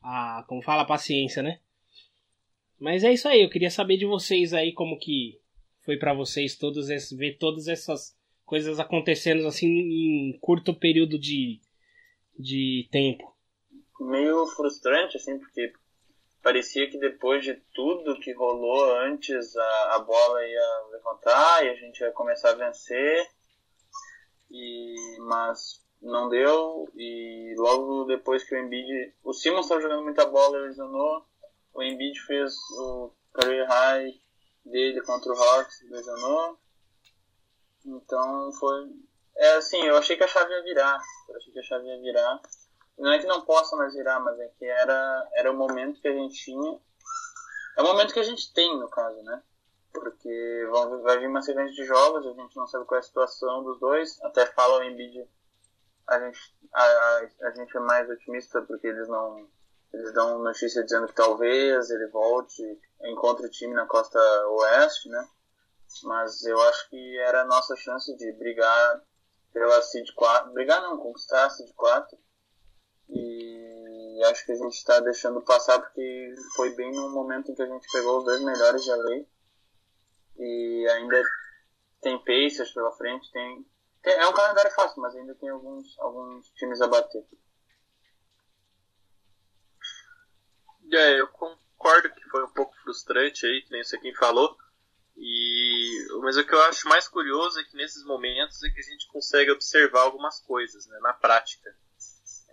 a. 0.00 0.44
como 0.48 0.62
fala, 0.62 0.82
a 0.82 0.86
paciência, 0.86 1.42
né? 1.42 1.60
Mas 2.78 3.02
é 3.02 3.12
isso 3.12 3.26
aí, 3.26 3.42
eu 3.42 3.50
queria 3.50 3.70
saber 3.70 3.96
de 3.96 4.06
vocês 4.06 4.54
aí 4.54 4.72
como 4.72 4.98
que 4.98 5.40
foi 5.80 5.96
pra 5.96 6.14
vocês 6.14 6.56
todos 6.56 6.88
esses, 6.90 7.16
ver 7.16 7.36
todas 7.36 7.66
essas 7.66 8.16
coisas 8.44 8.78
acontecendo 8.78 9.46
assim 9.46 9.66
em 9.66 10.38
curto 10.38 10.72
período 10.72 11.18
de, 11.18 11.60
de 12.38 12.86
tempo. 12.90 13.37
Meio 14.00 14.46
frustrante, 14.46 15.16
assim, 15.16 15.38
porque 15.38 15.72
parecia 16.42 16.88
que 16.90 16.98
depois 16.98 17.44
de 17.44 17.54
tudo 17.74 18.18
que 18.20 18.32
rolou 18.34 18.96
antes, 19.00 19.56
a, 19.56 19.94
a 19.94 19.98
bola 20.00 20.46
ia 20.46 20.86
levantar 20.92 21.64
e 21.64 21.70
a 21.70 21.74
gente 21.74 22.00
ia 22.00 22.12
começar 22.12 22.50
a 22.50 22.54
vencer, 22.54 23.26
e, 24.50 25.16
mas 25.20 25.84
não 26.00 26.28
deu, 26.28 26.88
e 26.94 27.54
logo 27.58 28.04
depois 28.04 28.44
que 28.44 28.54
o 28.54 28.58
Embiid, 28.58 29.14
o 29.24 29.32
Simmons 29.32 29.66
estava 29.66 29.80
jogando 29.80 30.04
muita 30.04 30.26
bola, 30.26 30.56
ele 30.56 30.68
lesionou, 30.68 31.26
o 31.74 31.82
Embiid 31.82 32.20
fez 32.20 32.54
o 32.78 33.12
career 33.32 33.66
high 33.68 34.12
dele 34.64 35.00
contra 35.02 35.32
o 35.32 35.36
Hawks 35.36 35.82
lesionou. 35.90 36.58
Então 37.84 38.52
foi. 38.52 38.90
É 39.36 39.52
assim, 39.52 39.80
eu 39.84 39.96
achei 39.96 40.16
que 40.16 40.24
a 40.24 40.28
chave 40.28 40.52
ia 40.52 40.62
virar. 40.62 40.98
Eu 41.28 41.36
achei 41.36 41.52
que 41.52 41.58
a 41.60 41.62
chave 41.62 41.86
ia 41.86 42.00
virar. 42.00 42.40
Não 42.98 43.12
é 43.12 43.18
que 43.18 43.26
não 43.26 43.42
possa 43.42 43.76
mais 43.76 43.94
virar, 43.94 44.18
mas 44.20 44.38
é 44.40 44.48
que 44.58 44.64
era, 44.64 45.28
era 45.34 45.52
o 45.52 45.56
momento 45.56 46.00
que 46.00 46.08
a 46.08 46.12
gente 46.12 46.34
tinha. 46.34 46.80
É 47.76 47.82
o 47.82 47.84
momento 47.84 48.12
que 48.12 48.18
a 48.18 48.24
gente 48.24 48.52
tem, 48.52 48.76
no 48.76 48.88
caso, 48.90 49.22
né? 49.22 49.40
Porque 49.92 50.68
vão, 50.70 51.00
vai 51.02 51.18
vir 51.18 51.28
uma 51.28 51.40
sequência 51.40 51.74
de 51.74 51.84
jogos, 51.84 52.26
a 52.26 52.32
gente 52.32 52.56
não 52.56 52.66
sabe 52.66 52.84
qual 52.84 52.96
é 52.96 53.00
a 53.00 53.02
situação 53.02 53.62
dos 53.62 53.78
dois. 53.78 54.20
Até 54.22 54.46
fala 54.46 54.80
o 54.80 54.82
Embiid, 54.82 55.28
a 56.08 56.18
gente, 56.18 56.40
a, 56.72 56.82
a, 56.82 57.28
a 57.42 57.50
gente 57.52 57.76
é 57.76 57.80
mais 57.80 58.10
otimista 58.10 58.62
porque 58.62 58.88
eles 58.88 59.08
não. 59.08 59.48
Eles 59.92 60.12
dão 60.12 60.40
notícia 60.40 60.84
dizendo 60.84 61.06
que 61.06 61.14
talvez 61.14 61.88
ele 61.88 62.08
volte, 62.08 62.62
encontre 63.04 63.46
o 63.46 63.50
time 63.50 63.74
na 63.74 63.86
costa 63.86 64.18
oeste, 64.48 65.08
né? 65.08 65.26
Mas 66.02 66.44
eu 66.44 66.60
acho 66.62 66.90
que 66.90 67.18
era 67.20 67.42
a 67.42 67.46
nossa 67.46 67.74
chance 67.76 68.14
de 68.16 68.32
brigar 68.32 69.02
pela 69.52 69.80
Seed 69.80 70.12
4. 70.14 70.52
Brigar 70.52 70.82
não, 70.82 70.98
conquistar 70.98 71.46
a 71.46 71.50
Seed 71.50 71.72
4. 71.74 72.18
E 73.10 74.22
acho 74.30 74.44
que 74.44 74.52
a 74.52 74.56
gente 74.56 74.74
está 74.74 75.00
deixando 75.00 75.40
passar 75.42 75.78
porque 75.80 76.34
foi 76.56 76.74
bem 76.74 76.92
no 76.92 77.10
momento 77.10 77.50
em 77.50 77.54
que 77.54 77.62
a 77.62 77.66
gente 77.66 77.86
pegou 77.90 78.18
os 78.18 78.24
dois 78.24 78.42
melhores 78.42 78.82
de 78.84 78.90
LA. 78.90 79.24
E 80.38 80.88
ainda 80.90 81.22
tem 82.00 82.18
Pacers 82.24 82.72
pela 82.72 82.92
frente, 82.92 83.30
tem, 83.32 83.66
tem- 84.02 84.14
É 84.14 84.26
um 84.26 84.32
calendário 84.32 84.70
fácil, 84.72 85.00
mas 85.02 85.14
ainda 85.16 85.34
tem 85.34 85.48
alguns, 85.48 85.98
alguns 85.98 86.48
times 86.50 86.80
a 86.80 86.86
bater. 86.86 87.24
É, 90.92 91.20
eu 91.20 91.28
concordo 91.28 92.10
que 92.14 92.28
foi 92.30 92.44
um 92.44 92.52
pouco 92.52 92.74
frustrante 92.82 93.46
aí, 93.46 93.62
que 93.62 93.70
nem 93.70 93.80
isso 93.80 93.98
quem 94.00 94.14
falou. 94.14 94.56
E, 95.16 96.06
mas 96.22 96.36
o 96.36 96.46
que 96.46 96.54
eu 96.54 96.62
acho 96.62 96.88
mais 96.88 97.08
curioso 97.08 97.58
é 97.60 97.64
que 97.64 97.76
nesses 97.76 98.04
momentos 98.04 98.62
é 98.62 98.70
que 98.70 98.80
a 98.80 98.82
gente 98.84 99.08
consegue 99.08 99.50
observar 99.50 100.02
algumas 100.02 100.40
coisas, 100.40 100.86
né, 100.86 100.98
na 101.00 101.12
prática. 101.12 101.76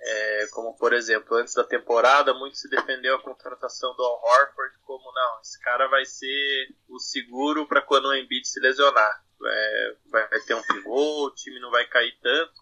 É, 0.08 0.48
como, 0.52 0.78
por 0.78 0.94
exemplo, 0.94 1.36
antes 1.36 1.56
da 1.56 1.64
temporada, 1.64 2.32
muito 2.32 2.58
se 2.58 2.70
defendeu 2.70 3.16
a 3.16 3.22
contratação 3.24 3.96
do 3.96 4.04
Al 4.04 4.22
Horford 4.24 4.78
como, 4.84 5.12
não, 5.12 5.42
esse 5.42 5.60
cara 5.60 5.88
vai 5.88 6.06
ser 6.06 6.70
o 6.88 7.00
seguro 7.00 7.68
para 7.68 7.82
quando 7.82 8.06
o 8.06 8.16
Embiid 8.16 8.48
se 8.48 8.60
lesionar. 8.60 9.26
É, 9.44 9.96
vai, 10.06 10.28
vai 10.30 10.40
ter 10.42 10.54
um 10.54 10.62
pivô, 10.62 11.26
o 11.26 11.34
time 11.34 11.60
não 11.60 11.72
vai 11.72 11.88
cair 11.88 12.16
tanto. 12.22 12.54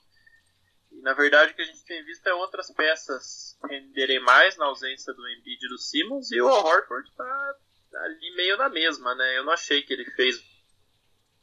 E, 0.89 1.01
na 1.01 1.13
verdade, 1.13 1.51
o 1.51 1.55
que 1.55 1.63
a 1.63 1.65
gente 1.65 1.83
tem 1.83 2.01
visto 2.05 2.25
é 2.27 2.33
outras 2.33 2.71
peças 2.71 3.57
renderem 3.69 4.21
mais 4.21 4.55
na 4.55 4.65
ausência 4.65 5.13
do 5.13 5.27
Embiid 5.27 5.65
e 5.65 5.69
do 5.69 5.77
Simmons, 5.77 6.31
e 6.31 6.39
o 6.39 6.47
Al 6.47 6.65
Horford 6.65 7.11
tá 7.13 7.55
ali 7.95 8.35
meio 8.37 8.55
na 8.55 8.69
mesma, 8.69 9.13
né? 9.15 9.37
Eu 9.37 9.43
não 9.43 9.51
achei 9.51 9.81
que 9.81 9.91
ele 9.91 10.05
fez 10.11 10.41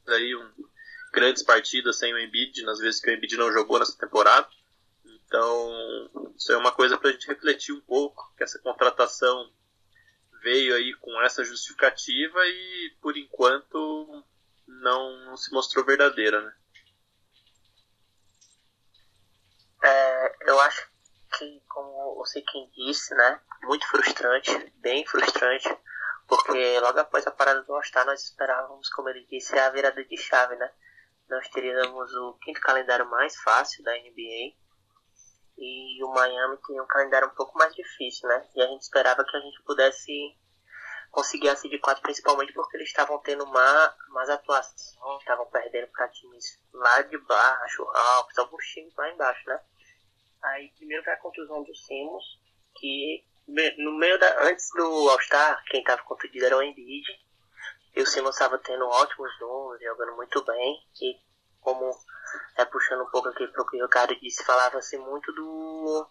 aí 0.08 0.34
um, 0.34 0.50
grandes 1.12 1.42
partidas 1.42 1.98
sem 1.98 2.14
o 2.14 2.18
Embiid, 2.18 2.62
nas 2.62 2.78
vezes 2.78 3.02
que 3.02 3.10
o 3.10 3.12
Embiid 3.12 3.36
não 3.36 3.52
jogou 3.52 3.78
nessa 3.78 3.98
temporada. 3.98 4.48
Então, 5.30 6.34
isso 6.36 6.50
é 6.50 6.56
uma 6.56 6.72
coisa 6.72 6.98
para 6.98 7.08
a 7.08 7.12
gente 7.12 7.28
refletir 7.28 7.72
um 7.72 7.80
pouco, 7.82 8.34
que 8.36 8.42
essa 8.42 8.58
contratação 8.58 9.48
veio 10.42 10.74
aí 10.74 10.92
com 10.96 11.22
essa 11.22 11.44
justificativa 11.44 12.40
e, 12.48 12.96
por 13.00 13.16
enquanto, 13.16 14.24
não, 14.66 15.36
se 15.36 15.52
mostrou 15.52 15.84
verdadeira, 15.84 16.40
né? 16.42 16.52
É, 19.84 20.50
eu 20.50 20.58
acho 20.62 20.90
que, 21.38 21.62
como 21.68 22.16
você 22.16 22.42
quem 22.42 22.68
disse, 22.70 23.14
né? 23.14 23.40
Muito 23.62 23.86
frustrante, 23.86 24.50
bem 24.78 25.06
frustrante, 25.06 25.68
porque 26.26 26.80
logo 26.80 26.98
após 26.98 27.24
a 27.24 27.30
parada 27.30 27.62
do 27.62 27.72
All-Star 27.72 28.04
nós 28.04 28.24
esperávamos, 28.24 28.88
como 28.88 29.08
ele 29.08 29.24
disse, 29.30 29.56
a 29.56 29.70
virada 29.70 30.04
de 30.04 30.16
chave, 30.16 30.56
né? 30.56 30.72
Nós 31.28 31.48
teríamos 31.50 32.12
o 32.16 32.32
quinto 32.42 32.60
calendário 32.60 33.08
mais 33.08 33.36
fácil 33.36 33.84
da 33.84 33.92
NBA 33.92 34.58
e 35.60 36.02
o 36.02 36.08
Miami 36.08 36.56
tinha 36.66 36.82
um 36.82 36.86
calendário 36.86 37.28
um 37.28 37.34
pouco 37.34 37.56
mais 37.58 37.74
difícil, 37.74 38.28
né? 38.28 38.48
E 38.56 38.62
a 38.62 38.66
gente 38.66 38.82
esperava 38.82 39.24
que 39.24 39.36
a 39.36 39.40
gente 39.40 39.62
pudesse 39.62 40.12
conseguir 41.10 41.48
a 41.48 41.56
seed 41.56 41.78
4 41.80 42.02
principalmente 42.02 42.52
porque 42.52 42.76
eles 42.76 42.88
estavam 42.88 43.18
tendo 43.18 43.46
má, 43.46 43.94
más 44.08 44.30
atuações, 44.30 45.20
estavam 45.20 45.46
perdendo 45.46 45.88
para 45.88 46.08
times 46.08 46.60
lá 46.72 47.02
de 47.02 47.18
baixo, 47.18 47.82
Hawks, 47.82 48.38
alguns 48.38 48.64
times 48.66 48.94
lá 48.96 49.10
embaixo, 49.10 49.46
né? 49.46 49.60
Aí 50.42 50.72
primeiro 50.76 51.04
foi 51.04 51.12
a 51.12 51.18
contusão 51.18 51.62
do 51.62 51.74
Simmons, 51.74 52.24
que 52.76 53.24
no 53.78 53.92
meio 53.98 54.18
da. 54.18 54.44
Antes 54.44 54.70
do 54.74 55.08
All-Star, 55.10 55.62
quem 55.66 55.82
tava 55.82 56.02
contundido 56.02 56.46
era 56.46 56.56
o 56.56 56.62
Embiid. 56.62 57.06
E 57.96 58.02
o 58.02 58.06
Simmons 58.06 58.36
estava 58.36 58.58
tendo 58.58 58.86
ótimos 58.86 59.30
números, 59.40 59.82
jogando 59.82 60.16
muito 60.16 60.44
bem. 60.44 60.78
E 61.02 61.16
como 61.60 61.90
é 62.56 62.64
puxando 62.64 63.02
um 63.02 63.10
pouco 63.10 63.28
aqui 63.28 63.46
pro 63.48 63.66
que 63.66 63.80
o 63.80 63.84
Ricardo 63.84 64.18
disse, 64.20 64.44
falava-se 64.44 64.96
muito 64.98 65.32
do. 65.32 66.06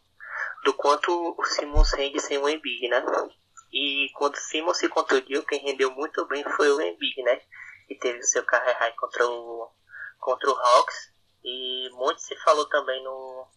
do 0.63 0.73
quanto 0.73 1.35
o 1.37 1.45
Simmons 1.45 1.91
rende 1.93 2.19
sem 2.19 2.37
o 2.37 2.49
Embiid, 2.49 2.87
né? 2.87 3.03
E 3.71 4.09
quando 4.15 4.35
o 4.35 4.39
Simmons 4.39 4.77
se 4.77 4.89
contundiu, 4.89 5.43
quem 5.43 5.59
rendeu 5.59 5.91
muito 5.91 6.25
bem 6.25 6.43
foi 6.43 6.71
o 6.71 6.81
Embiid, 6.81 7.21
né? 7.23 7.41
E 7.89 7.95
teve 7.95 8.19
o 8.19 8.23
seu 8.23 8.43
carro 8.43 8.71
high 8.79 8.93
contra 8.95 9.27
o. 9.27 9.71
contra 10.19 10.49
o 10.49 10.57
Hawks. 10.57 11.11
E 11.43 11.89
muito 11.93 12.21
se 12.21 12.35
falou 12.37 12.65
também 12.67 13.01
no, 13.03 13.47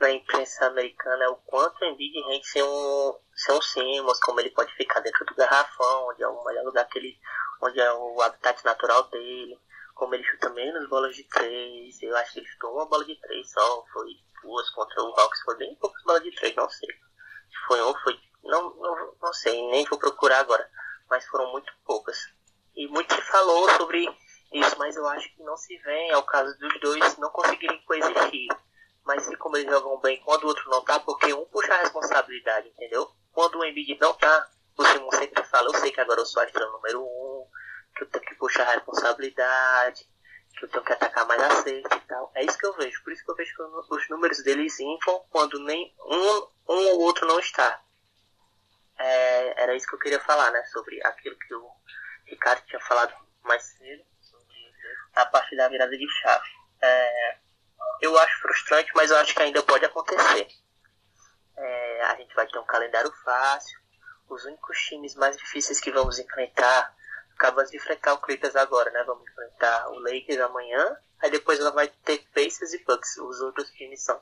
na 0.00 0.10
imprensa 0.10 0.66
americana 0.66 1.30
o 1.30 1.36
quanto 1.36 1.80
o 1.82 1.84
Embiid 1.84 2.20
rende 2.22 2.46
sem 2.46 2.62
um, 2.62 3.14
sem 3.34 3.54
um 3.54 3.62
Simmons, 3.62 4.18
como 4.20 4.40
ele 4.40 4.50
pode 4.50 4.74
ficar 4.74 5.00
dentro 5.00 5.24
do 5.26 5.34
garrafão, 5.34 6.08
onde 6.08 6.22
é 6.22 6.28
o 6.28 6.42
melhor 6.44 6.64
lugar 6.64 6.86
que 6.88 6.98
ele, 6.98 7.18
onde 7.60 7.78
é 7.78 7.92
o 7.92 8.20
habitat 8.22 8.64
natural 8.64 9.04
dele, 9.04 9.60
como 10.00 10.14
ele 10.14 10.24
chuta 10.24 10.48
menos 10.48 10.88
bolas 10.88 11.14
de 11.14 11.24
três, 11.24 12.02
eu 12.02 12.16
acho 12.16 12.32
que 12.32 12.38
ele 12.38 12.46
chutou 12.46 12.72
uma 12.72 12.86
bola 12.86 13.04
de 13.04 13.14
três 13.20 13.52
só, 13.52 13.84
foi 13.92 14.08
duas 14.42 14.70
contra 14.70 15.02
o 15.02 15.20
Hawks, 15.20 15.42
foi 15.42 15.58
bem 15.58 15.74
poucas 15.74 16.02
bolas 16.04 16.22
de 16.22 16.34
três, 16.34 16.56
não 16.56 16.70
sei. 16.70 16.88
Se 16.88 17.66
foi 17.66 17.82
um, 17.82 17.94
foi, 17.98 18.18
não, 18.42 18.74
não, 18.76 19.14
não 19.20 19.32
sei, 19.34 19.62
nem 19.70 19.84
vou 19.84 19.98
procurar 19.98 20.40
agora, 20.40 20.66
mas 21.10 21.26
foram 21.26 21.52
muito 21.52 21.70
poucas. 21.84 22.16
E 22.74 22.88
muito 22.88 23.14
se 23.14 23.20
falou 23.20 23.68
sobre 23.76 24.08
isso, 24.54 24.78
mas 24.78 24.96
eu 24.96 25.06
acho 25.06 25.28
que 25.36 25.42
não 25.42 25.58
se 25.58 25.76
vem 25.76 26.10
ao 26.12 26.22
caso 26.22 26.58
dos 26.58 26.80
dois 26.80 27.18
não 27.18 27.28
conseguirem 27.28 27.82
coexistir 27.84 28.48
mas 29.04 29.24
se 29.24 29.36
como 29.36 29.56
eles 29.56 29.70
jogam 29.70 29.98
bem 29.98 30.20
quando 30.24 30.44
o 30.44 30.46
outro 30.48 30.70
não 30.70 30.84
tá, 30.84 31.00
porque 31.00 31.32
um 31.34 31.44
puxa 31.46 31.74
a 31.74 31.78
responsabilidade, 31.78 32.68
entendeu? 32.68 33.10
Quando 33.32 33.58
o 33.58 33.64
Embiid 33.64 33.98
não 34.00 34.14
tá, 34.14 34.48
o 34.78 34.84
Simon 34.84 35.10
sempre 35.10 35.42
fala, 35.44 35.68
eu 35.68 35.74
sei 35.74 35.90
que 35.90 36.00
agora 36.00 36.20
eu 36.20 36.26
sou 36.26 36.40
a 36.40 36.46
estrela 36.46 36.70
número 36.70 37.02
um, 37.02 37.29
que 38.00 38.04
eu 38.04 38.08
tenho 38.08 38.24
que 38.24 38.34
puxar 38.36 38.66
a 38.66 38.72
responsabilidade, 38.72 40.08
que 40.56 40.64
eu 40.64 40.68
tenho 40.70 40.84
que 40.84 40.92
atacar 40.92 41.26
mais 41.26 41.42
a 41.42 41.68
e 41.68 42.00
tal. 42.08 42.32
É 42.34 42.44
isso 42.44 42.58
que 42.58 42.66
eu 42.66 42.72
vejo, 42.74 43.02
por 43.02 43.12
isso 43.12 43.24
que 43.24 43.30
eu 43.30 43.36
vejo 43.36 43.54
que 43.54 43.94
os 43.94 44.08
números 44.08 44.42
deles 44.42 44.80
inflam 44.80 45.20
quando 45.30 45.62
nem 45.64 45.94
um, 46.00 46.48
um 46.68 46.88
ou 46.88 47.00
outro 47.00 47.26
não 47.26 47.38
está. 47.38 47.82
É, 48.98 49.62
era 49.62 49.74
isso 49.74 49.86
que 49.86 49.94
eu 49.94 49.98
queria 49.98 50.20
falar, 50.20 50.50
né? 50.50 50.62
Sobre 50.66 51.04
aquilo 51.04 51.36
que 51.38 51.54
o 51.54 51.70
Ricardo 52.26 52.64
tinha 52.66 52.80
falado 52.80 53.14
mais 53.42 53.62
cedo, 53.62 54.04
a 55.14 55.26
parte 55.26 55.56
da 55.56 55.68
virada 55.68 55.96
de 55.96 56.08
chave. 56.20 56.48
É, 56.82 57.36
eu 58.00 58.18
acho 58.18 58.40
frustrante, 58.40 58.90
mas 58.94 59.10
eu 59.10 59.16
acho 59.18 59.34
que 59.34 59.42
ainda 59.42 59.62
pode 59.62 59.84
acontecer. 59.84 60.48
É, 61.56 62.02
a 62.04 62.16
gente 62.16 62.34
vai 62.34 62.46
ter 62.46 62.58
um 62.58 62.64
calendário 62.64 63.12
fácil. 63.24 63.78
Os 64.28 64.44
únicos 64.44 64.78
times 64.82 65.14
mais 65.16 65.36
difíceis 65.36 65.80
que 65.80 65.90
vamos 65.90 66.18
enfrentar, 66.18 66.94
acabamos 67.40 67.70
de 67.70 67.78
enfrentar 67.78 68.12
o 68.12 68.20
Clippers 68.20 68.54
agora, 68.54 68.90
né? 68.90 69.02
Vamos 69.04 69.26
enfrentar 69.26 69.88
o 69.88 69.98
Lakers 70.00 70.40
amanhã. 70.40 70.96
Aí 71.20 71.30
depois 71.30 71.58
ela 71.58 71.70
vai 71.72 71.88
ter 71.88 72.18
Pacers 72.34 72.74
e 72.74 72.84
Bucks. 72.84 73.16
Os 73.16 73.40
outros 73.40 73.70
times 73.70 74.02
são 74.02 74.20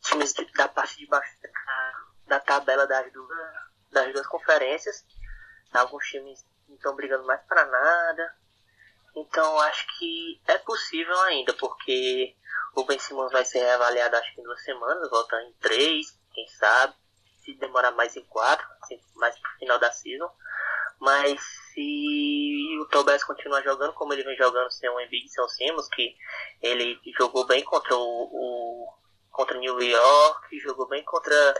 times 0.00 0.32
de- 0.34 0.52
da 0.52 0.66
parte 0.68 0.98
de 0.98 1.06
baixo 1.06 1.32
da, 1.40 1.92
da 2.26 2.40
tabela 2.40 2.86
das 2.86 3.12
duas, 3.12 3.38
das 3.92 4.12
duas 4.12 4.26
conferências. 4.26 5.06
Alguns 5.72 6.04
times 6.06 6.44
não 6.68 6.74
estão 6.76 6.96
brigando 6.96 7.24
mais 7.24 7.40
para 7.42 7.64
nada. 7.64 8.36
Então 9.14 9.58
acho 9.60 9.86
que 9.98 10.40
é 10.48 10.58
possível 10.58 11.18
ainda, 11.22 11.52
porque 11.54 12.36
o 12.74 12.84
Ben 12.84 12.98
Simmons 12.98 13.30
vai 13.30 13.44
ser 13.44 13.58
reavaliado 13.60 14.16
acho 14.16 14.34
que 14.34 14.40
em 14.40 14.44
duas 14.44 14.62
semanas, 14.64 15.08
voltando 15.10 15.46
em 15.48 15.52
três, 15.54 16.18
quem 16.34 16.46
sabe. 16.48 16.94
Se 17.44 17.54
demorar 17.54 17.90
mais 17.92 18.16
em 18.16 18.24
quatro, 18.26 18.64
assim, 18.82 19.00
mais 19.16 19.36
pro 19.38 19.50
final 19.58 19.78
da 19.78 19.90
season. 19.90 20.30
Mas 21.00 21.40
se 21.72 22.78
o 22.80 22.86
Tobias 22.86 23.24
continuar 23.24 23.62
jogando 23.62 23.92
como 23.94 24.12
ele 24.12 24.24
vem 24.24 24.36
jogando 24.36 24.70
sem 24.70 24.88
o 24.88 25.00
Embiid 25.00 25.28
sem 25.28 25.42
o 25.42 25.48
Simmons, 25.48 25.88
que 25.88 26.16
ele 26.60 27.00
jogou 27.18 27.46
bem 27.46 27.64
contra 27.64 27.96
o, 27.96 28.00
o 28.00 28.92
contra 29.30 29.58
New 29.58 29.80
York, 29.80 30.60
jogou 30.60 30.86
bem 30.88 31.02
contra 31.04 31.54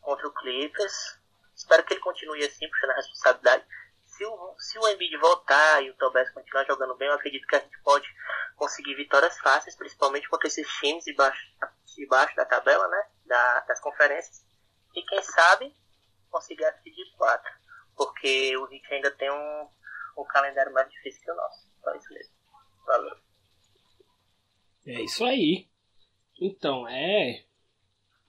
contra 0.00 0.26
o 0.26 0.32
Clippers. 0.32 1.18
Espero 1.54 1.84
que 1.84 1.94
ele 1.94 2.00
continue 2.00 2.44
assim, 2.44 2.68
puxando 2.68 2.90
a 2.90 2.96
responsabilidade. 2.96 3.64
Se 4.04 4.24
o, 4.24 4.54
se 4.58 4.78
o 4.78 4.88
Embiid 4.88 5.16
voltar 5.18 5.82
e 5.82 5.90
o 5.90 5.94
Tobias 5.96 6.30
continuar 6.30 6.64
jogando 6.64 6.96
bem, 6.96 7.08
eu 7.08 7.14
acredito 7.14 7.46
que 7.46 7.56
a 7.56 7.60
gente 7.60 7.78
pode 7.82 8.08
conseguir 8.56 8.94
vitórias 8.94 9.38
fáceis, 9.38 9.76
principalmente 9.76 10.28
contra 10.28 10.48
esses 10.48 10.66
times 10.78 11.04
de 11.04 11.14
baixo, 11.14 11.40
de 11.96 12.06
baixo 12.06 12.34
da 12.34 12.44
tabela, 12.44 12.86
né? 12.88 13.04
Da, 13.24 13.60
das 13.60 13.80
conferências. 13.80 14.44
E 14.94 15.02
quem 15.02 15.22
sabe 15.22 15.74
conseguir 16.30 16.64
a 16.64 16.72
seed 16.72 16.96
4. 17.16 17.59
Porque 18.00 18.56
o 18.56 18.66
Heat 18.72 18.94
ainda 18.94 19.10
tem 19.10 19.30
um, 19.30 19.68
um 20.16 20.24
calendário 20.24 20.72
mais 20.72 20.90
difícil 20.90 21.22
que 21.22 21.30
o 21.30 21.36
nosso. 21.36 21.70
Só 21.84 21.94
isso 21.94 22.14
mesmo. 22.14 22.34
Valeu. 22.86 23.16
É 24.86 25.02
isso 25.02 25.22
aí. 25.22 25.68
Então, 26.40 26.88
é. 26.88 27.44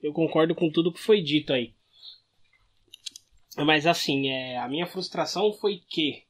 Eu 0.04 0.12
concordo 0.12 0.54
com 0.54 0.70
tudo 0.70 0.92
que 0.92 1.00
foi 1.00 1.22
dito 1.22 1.54
aí. 1.54 1.74
Mas 3.56 3.88
assim, 3.88 4.30
é, 4.30 4.58
a 4.58 4.68
minha 4.68 4.86
frustração 4.86 5.54
foi 5.54 5.78
que 5.88 6.28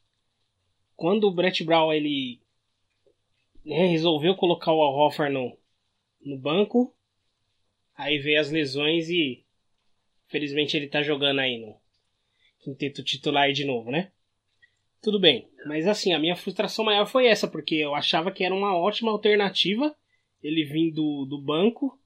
quando 0.96 1.24
o 1.24 1.34
Brett 1.34 1.64
Brown 1.64 1.92
ele 1.92 2.40
resolveu 3.66 4.36
colocar 4.36 4.72
o 4.72 4.84
Al 4.84 4.94
Hoffer 4.94 5.32
no, 5.32 5.58
no 6.24 6.38
banco, 6.38 6.96
aí 7.96 8.20
veio 8.20 8.40
as 8.40 8.52
lesões 8.52 9.10
e 9.10 9.44
felizmente 10.28 10.78
ele 10.78 10.88
tá 10.88 11.02
jogando 11.02 11.40
aí 11.40 11.58
no 11.58 11.81
quinteto 12.62 13.04
titular 13.04 13.52
de 13.52 13.66
novo, 13.66 13.92
né? 13.92 14.12
Tudo 15.02 15.20
bem, 15.20 15.50
mas 15.66 15.88
assim, 15.88 16.14
a 16.14 16.20
minha 16.20 16.36
frustração 16.36 16.86
maior 16.86 17.08
foi 17.08 17.26
essa, 17.26 17.48
porque 17.48 17.76
eu 17.76 17.96
achava 17.96 18.32
que 18.32 18.44
era 18.44 18.54
uma 18.54 18.78
ótima 18.78 19.12
alternativa 19.12 19.96
ele 20.44 20.64
vir 20.64 20.92
do, 20.92 21.26
do 21.26 21.40
banco 21.40 22.00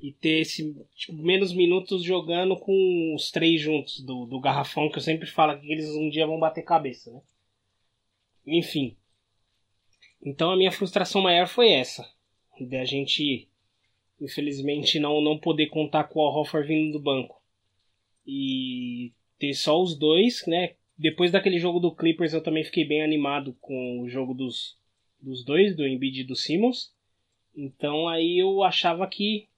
e 0.00 0.12
ter 0.12 0.40
esse 0.40 0.74
tipo, 0.94 1.12
menos 1.14 1.52
minutos 1.52 2.02
jogando 2.02 2.56
com 2.56 3.14
os 3.14 3.30
três 3.30 3.60
juntos 3.60 4.00
do, 4.00 4.26
do 4.26 4.40
garrafão, 4.40 4.88
que 4.88 4.96
eu 4.96 5.02
sempre 5.02 5.28
falo 5.28 5.58
que 5.60 5.70
eles 5.70 5.88
um 5.90 6.08
dia 6.08 6.26
vão 6.26 6.38
bater 6.38 6.62
cabeça, 6.62 7.10
né? 7.10 7.20
Enfim. 8.46 8.96
Então 10.22 10.50
a 10.50 10.56
minha 10.56 10.72
frustração 10.72 11.20
maior 11.20 11.46
foi 11.46 11.70
essa. 11.70 12.08
De 12.58 12.76
a 12.76 12.84
gente, 12.84 13.48
infelizmente, 14.20 14.98
não, 14.98 15.20
não 15.20 15.38
poder 15.38 15.66
contar 15.68 16.04
com 16.04 16.20
o 16.20 16.22
Horford 16.22 16.68
vindo 16.68 16.92
do 16.92 17.02
banco. 17.02 17.40
E 18.26 19.12
ter 19.40 19.54
só 19.54 19.80
os 19.82 19.96
dois, 19.96 20.44
né? 20.46 20.74
Depois 20.96 21.32
daquele 21.32 21.58
jogo 21.58 21.80
do 21.80 21.90
Clippers 21.90 22.34
eu 22.34 22.42
também 22.42 22.62
fiquei 22.62 22.84
bem 22.84 23.02
animado 23.02 23.56
com 23.58 24.02
o 24.02 24.08
jogo 24.08 24.34
dos, 24.34 24.76
dos 25.18 25.42
dois, 25.42 25.74
do 25.74 25.88
Embiid 25.88 26.20
e 26.20 26.24
do 26.24 26.36
Simmons. 26.36 26.92
Então 27.56 28.06
aí 28.06 28.38
eu 28.38 28.62
achava 28.62 29.06
que, 29.06 29.48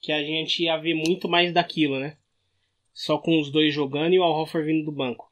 que 0.00 0.12
a 0.12 0.22
gente 0.22 0.62
ia 0.62 0.76
ver 0.76 0.94
muito 0.94 1.28
mais 1.28 1.52
daquilo, 1.52 1.98
né? 1.98 2.16
Só 2.94 3.18
com 3.18 3.38
os 3.40 3.50
dois 3.50 3.74
jogando 3.74 4.14
e 4.14 4.18
o 4.20 4.22
Al 4.22 4.32
Horford 4.32 4.66
vindo 4.66 4.84
do 4.84 4.92
banco. 4.92 5.30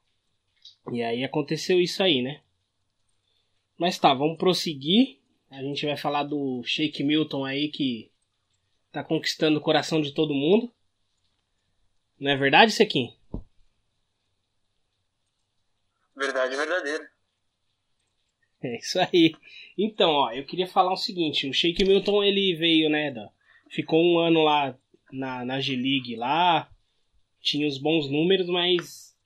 E 0.91 1.01
aí 1.01 1.23
aconteceu 1.23 1.79
isso 1.79 2.03
aí, 2.03 2.21
né? 2.21 2.41
Mas 3.77 3.97
tá, 3.97 4.13
vamos 4.13 4.37
prosseguir. 4.37 5.19
A 5.49 5.63
gente 5.63 5.85
vai 5.85 5.95
falar 5.95 6.23
do 6.23 6.61
Shake 6.63 7.01
Milton 7.01 7.45
aí 7.45 7.69
que 7.69 8.11
tá 8.91 9.03
conquistando 9.05 9.57
o 9.57 9.61
coração 9.61 10.01
de 10.01 10.11
todo 10.11 10.33
mundo. 10.33 10.69
Não 12.19 12.31
é 12.31 12.35
verdade, 12.35 12.73
Sequim? 12.73 13.13
Verdade 16.19 16.53
verdadeira. 16.53 17.09
É 18.61 18.77
isso 18.77 18.99
aí. 18.99 19.33
Então, 19.77 20.09
ó, 20.09 20.31
eu 20.33 20.45
queria 20.45 20.67
falar 20.67 20.91
o 20.91 20.97
seguinte, 20.97 21.47
o 21.47 21.53
Shake 21.53 21.85
Milton 21.85 22.21
ele 22.21 22.55
veio, 22.55 22.89
né, 22.89 23.09
da, 23.09 23.29
ficou 23.69 24.03
um 24.03 24.19
ano 24.19 24.43
lá 24.43 24.77
na, 25.13 25.45
na 25.45 25.61
G-League 25.61 26.17
lá, 26.17 26.69
tinha 27.41 27.65
os 27.65 27.77
bons 27.77 28.11
números, 28.11 28.47
mas 28.47 29.17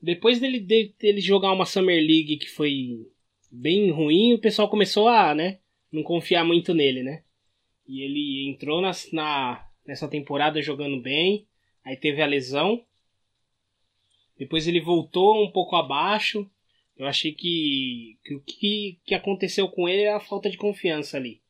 depois 0.00 0.40
dele, 0.40 0.60
dele, 0.60 1.20
jogar 1.20 1.52
uma 1.52 1.66
Summer 1.66 2.00
League 2.00 2.38
que 2.38 2.48
foi 2.48 3.06
bem 3.52 3.90
ruim, 3.90 4.32
o 4.32 4.40
pessoal 4.40 4.70
começou 4.70 5.08
a, 5.08 5.34
né, 5.34 5.58
não 5.92 6.02
confiar 6.02 6.42
muito 6.42 6.72
nele, 6.72 7.02
né? 7.02 7.22
E 7.86 8.00
ele 8.00 8.50
entrou 8.50 8.80
nas, 8.80 9.12
na, 9.12 9.68
nessa 9.86 10.08
temporada 10.08 10.62
jogando 10.62 11.02
bem, 11.02 11.46
aí 11.84 11.96
teve 11.96 12.22
a 12.22 12.26
lesão, 12.26 12.82
depois 14.40 14.66
ele 14.66 14.80
voltou 14.80 15.44
um 15.44 15.50
pouco 15.50 15.76
abaixo, 15.76 16.50
eu 16.96 17.06
achei 17.06 17.30
que, 17.30 18.18
que 18.24 18.34
o 18.34 18.40
que, 18.40 18.98
que 19.04 19.14
aconteceu 19.14 19.68
com 19.68 19.86
ele 19.86 20.04
é 20.04 20.14
a 20.14 20.18
falta 20.18 20.48
de 20.48 20.56
confiança 20.56 21.18
ali. 21.18 21.42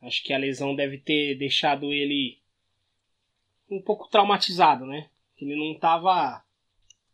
Acho 0.00 0.22
que 0.22 0.32
a 0.32 0.38
lesão 0.38 0.72
deve 0.72 0.98
ter 0.98 1.34
deixado 1.34 1.92
ele 1.92 2.38
um 3.68 3.82
pouco 3.82 4.08
traumatizado, 4.08 4.86
né? 4.86 5.10
Ele 5.36 5.56
não 5.56 5.72
estava 5.72 6.44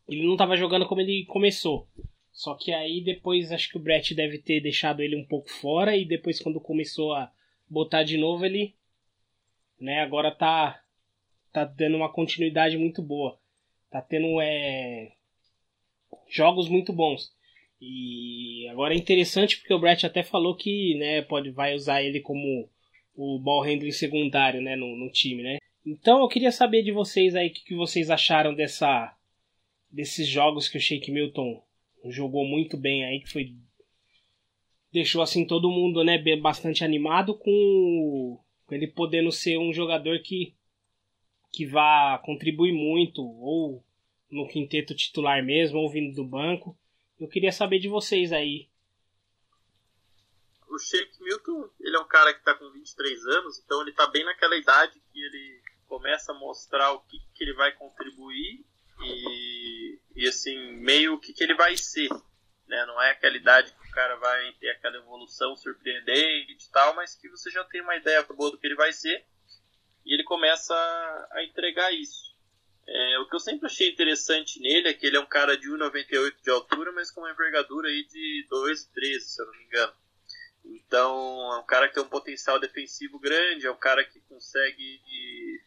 ele 0.07 0.27
não 0.27 0.37
tava 0.37 0.59
jogando 0.59 0.87
como 0.87 1.01
ele 1.01 1.25
começou. 1.25 1.89
Só 2.31 2.55
que 2.55 2.71
aí 2.71 3.03
depois 3.03 3.51
acho 3.51 3.71
que 3.71 3.79
o 3.79 3.83
Brett 3.83 4.15
deve 4.15 4.37
ter 4.37 4.61
deixado 4.61 5.01
ele 5.01 5.17
um 5.17 5.25
pouco 5.25 5.49
fora 5.49 5.97
e 5.97 6.05
depois 6.05 6.39
quando 6.39 6.61
começou 6.61 7.15
a 7.15 7.33
botar 7.67 8.03
de 8.03 8.19
novo 8.19 8.45
ele 8.45 8.75
né, 9.81 10.03
agora 10.03 10.31
tá 10.31 10.85
tá 11.51 11.65
dando 11.65 11.97
uma 11.97 12.13
continuidade 12.13 12.77
muito 12.77 13.01
boa. 13.01 13.43
Tá 13.95 14.03
tendo 14.03 14.41
é 14.41 15.13
jogos 16.29 16.69
muito 16.69 16.93
bons. 16.93 17.31
E 17.81 18.67
agora 18.69 18.93
é 18.93 18.97
interessante 18.97 19.57
porque 19.57 19.73
o 19.73 19.79
Brett 19.79 20.05
até 20.05 20.25
falou 20.25 20.57
que, 20.57 20.97
né, 20.97 21.23
pode 21.23 21.53
vai 21.53 21.77
usar 21.77 22.03
ele 22.03 22.19
como 22.19 22.69
o 23.15 23.39
ball 23.39 23.63
handling 23.63 23.93
secundário, 23.93 24.61
né, 24.61 24.75
no, 24.75 24.97
no 24.97 25.13
time, 25.13 25.45
né? 25.45 25.59
Então 25.87 26.23
eu 26.23 26.27
queria 26.27 26.51
saber 26.51 26.83
de 26.83 26.91
vocês 26.91 27.37
aí 27.37 27.47
o 27.47 27.53
que, 27.53 27.63
que 27.63 27.77
vocês 27.77 28.11
acharam 28.11 28.53
dessa 28.53 29.17
desses 29.89 30.27
jogos 30.27 30.69
que 30.69 30.77
o 30.77 30.81
Shake 30.81 31.13
Milton 31.13 31.63
jogou 32.07 32.45
muito 32.45 32.77
bem 32.77 33.05
aí, 33.05 33.21
que 33.21 33.31
foi 33.31 33.55
deixou 34.93 35.23
assim 35.23 35.47
todo 35.47 35.71
mundo, 35.71 36.03
né, 36.03 36.19
bastante 36.41 36.83
animado 36.83 37.39
com, 37.39 38.41
ele 38.73 38.89
podendo 38.89 39.31
ser 39.31 39.57
um 39.57 39.73
jogador 39.73 40.19
que 40.19 40.53
que 41.53 41.65
vá 41.65 42.21
contribuir 42.25 42.73
muito 42.73 43.23
ou 43.23 43.84
no 44.35 44.49
quinteto 44.49 44.94
titular 44.94 45.42
mesmo 45.44 45.79
ou 45.79 45.90
vindo 45.90 46.14
do 46.14 46.25
banco. 46.25 46.77
Eu 47.18 47.29
queria 47.29 47.53
saber 47.53 47.79
de 47.79 47.88
vocês 47.88 48.33
aí. 48.33 48.68
O 50.68 50.79
Shake 50.79 51.23
Milton, 51.23 51.70
ele 51.81 51.97
é 51.97 52.01
um 52.01 52.09
cara 52.09 52.33
que 52.33 52.40
está 52.40 52.53
com 52.55 52.68
23 52.73 53.27
anos, 53.27 53.61
então 53.61 53.81
ele 53.81 53.90
está 53.90 54.09
bem 54.09 54.25
naquela 54.25 54.57
idade 54.57 55.01
que 55.12 55.23
ele 55.23 55.62
começa 55.87 56.33
a 56.33 56.35
mostrar 56.35 56.90
o 56.92 57.01
que, 57.03 57.18
que 57.33 57.44
ele 57.44 57.53
vai 57.53 57.70
contribuir 57.73 58.66
e, 59.01 60.01
e 60.16 60.27
assim, 60.27 60.73
meio 60.79 61.14
o 61.14 61.20
que, 61.20 61.33
que 61.33 61.44
ele 61.44 61.55
vai 61.55 61.77
ser. 61.77 62.09
Né? 62.66 62.85
Não 62.87 63.01
é 63.01 63.12
aquela 63.12 63.37
idade 63.37 63.73
que 63.73 63.88
o 63.88 63.90
cara 63.92 64.16
vai 64.16 64.53
ter 64.55 64.70
aquela 64.70 64.97
evolução 64.97 65.57
surpreendente 65.57 66.66
e 66.66 66.70
tal, 66.73 66.94
mas 66.97 67.14
que 67.14 67.29
você 67.29 67.51
já 67.51 67.62
tem 67.64 67.81
uma 67.81 67.94
ideia 67.94 68.23
boa 68.25 68.51
do 68.51 68.59
que 68.59 68.66
ele 68.66 68.75
vai 68.75 68.92
ser 68.92 69.25
e 70.05 70.12
ele 70.12 70.25
começa 70.25 70.75
a 71.31 71.44
entregar 71.44 71.92
isso. 71.92 72.34
É, 72.87 73.18
o 73.18 73.29
que 73.29 73.35
eu 73.35 73.40
sempre 73.40 73.66
achei 73.66 73.90
interessante 73.90 74.61
nele 74.61 74.88
é 74.88 74.94
que 74.94 75.07
ele 75.07 75.16
é 75.16 75.20
um 75.20 75.27
cara 75.27 75.57
de 75.57 75.70
1,98 75.70 76.35
de 76.42 76.51
altura, 76.51 76.92
mas 76.92 77.11
com 77.11 77.20
uma 77.20 77.31
envergadura 77.31 77.88
aí 77.88 78.05
de 78.05 78.47
2,13, 78.51 79.20
se 79.20 79.42
eu 79.42 79.47
não 79.47 79.57
me 79.57 79.64
engano. 79.64 79.92
Então, 80.64 81.53
é 81.55 81.59
um 81.59 81.66
cara 81.66 81.88
que 81.88 81.94
tem 81.94 82.03
um 82.03 82.09
potencial 82.09 82.59
defensivo 82.59 83.18
grande, 83.18 83.66
é 83.66 83.70
um 83.70 83.77
cara 83.77 84.05
que 84.05 84.20
consegue 84.20 85.01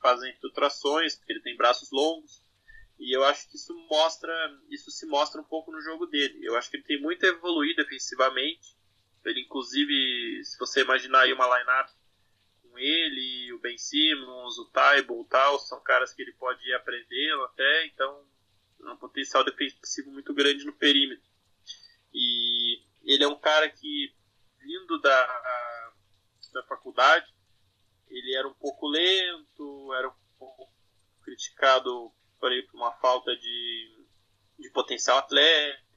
fazer 0.02 0.30
infiltrações, 0.30 1.16
porque 1.16 1.34
ele 1.34 1.42
tem 1.42 1.58
braços 1.58 1.92
longos. 1.92 2.44
E 3.00 3.16
eu 3.16 3.24
acho 3.24 3.48
que 3.50 3.56
isso 3.56 3.76
mostra, 3.90 4.34
isso 4.70 4.90
se 4.90 5.06
mostra 5.06 5.40
um 5.40 5.44
pouco 5.44 5.72
no 5.72 5.82
jogo 5.82 6.08
dele. 6.08 6.40
Eu 6.44 6.56
acho 6.56 6.70
que 6.70 6.78
ele 6.78 6.84
tem 6.84 7.00
muito 7.00 7.24
a 7.26 7.30
evoluir 7.30 7.76
defensivamente. 7.76 8.76
Ele, 9.24 9.42
inclusive, 9.42 10.44
se 10.44 10.58
você 10.58 10.82
imaginar 10.82 11.22
aí 11.22 11.34
uma 11.34 11.60
lineup 11.60 11.90
ele, 12.78 13.54
o 13.54 13.60
Ben 13.60 13.78
Simmons, 13.78 14.58
o 14.58 14.66
Taibo, 14.72 15.22
e 15.22 15.30
tal, 15.30 15.60
são 15.60 15.82
caras 15.82 16.14
que 16.14 16.22
ele 16.22 16.34
pode 16.34 16.68
ir 16.68 16.74
aprendendo 16.74 17.44
até, 17.44 17.86
então 17.88 18.26
é 18.82 18.92
um 18.92 18.98
potencial 18.98 19.44
defensivo 19.44 20.12
muito 20.12 20.34
grande 20.34 20.66
no 20.66 20.74
perímetro. 20.74 21.28
E 22.14 22.82
ele 23.04 23.24
é 23.24 23.28
um 23.28 23.40
cara 23.40 23.70
que, 23.70 24.14
vindo 24.60 25.00
da, 25.02 25.94
da 26.54 26.64
faculdade, 26.64 27.34
ele 28.10 28.36
era 28.36 28.48
um 28.48 28.54
pouco 28.54 28.88
lento, 28.88 29.94
era 29.94 30.10
um 30.10 30.16
pouco 30.40 30.72
criticado 31.24 32.12
por, 32.40 32.52
uma 32.74 32.92
falta 32.94 33.36
de, 33.36 34.06
de 34.60 34.70
potencial 34.72 35.18
atlético, 35.18 35.88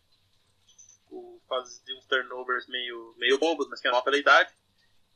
fazia 1.48 1.96
uns 1.96 2.06
turnovers 2.06 2.66
meio, 2.68 3.14
meio 3.18 3.38
bobos, 3.38 3.68
mas 3.68 3.80
que 3.80 3.88
é 3.88 3.90
nota 3.90 4.10
da 4.10 4.18
idade. 4.18 4.52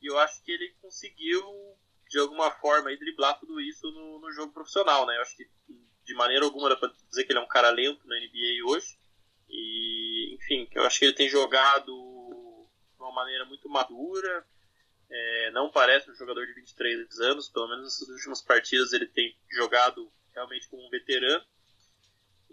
E 0.05 0.07
eu 0.07 0.19
acho 0.19 0.43
que 0.45 0.53
ele 0.53 0.69
conseguiu, 0.83 1.43
de 2.11 2.19
alguma 2.19 2.51
forma, 2.51 2.91
aí, 2.91 2.99
driblar 2.99 3.41
tudo 3.41 3.59
isso 3.59 3.91
no, 3.91 4.21
no 4.21 4.31
jogo 4.33 4.53
profissional, 4.53 5.07
né? 5.07 5.17
Eu 5.17 5.23
acho 5.23 5.35
que 5.35 5.49
de 6.05 6.13
maneira 6.13 6.45
alguma 6.45 6.69
dá 6.69 6.77
pra 6.77 6.93
dizer 7.09 7.25
que 7.25 7.33
ele 7.33 7.39
é 7.39 7.43
um 7.43 7.49
cara 7.49 7.71
lento 7.71 8.07
na 8.07 8.15
NBA 8.17 8.69
hoje. 8.71 8.99
E, 9.49 10.35
enfim, 10.35 10.69
eu 10.75 10.83
acho 10.85 10.99
que 10.99 11.07
ele 11.07 11.15
tem 11.15 11.27
jogado 11.27 11.87
de 11.87 13.03
uma 13.03 13.13
maneira 13.13 13.47
muito 13.47 13.67
madura. 13.67 14.47
É, 15.09 15.51
não 15.53 15.71
parece 15.71 16.11
um 16.11 16.15
jogador 16.15 16.47
de 16.47 16.53
23 16.53 17.21
anos, 17.21 17.49
pelo 17.49 17.69
menos 17.69 17.85
nessas 17.85 18.07
últimas 18.07 18.43
partidas 18.43 18.93
ele 18.93 19.07
tem 19.07 19.35
jogado 19.51 20.13
realmente 20.35 20.69
como 20.69 20.87
um 20.87 20.91
veterano. 20.91 21.47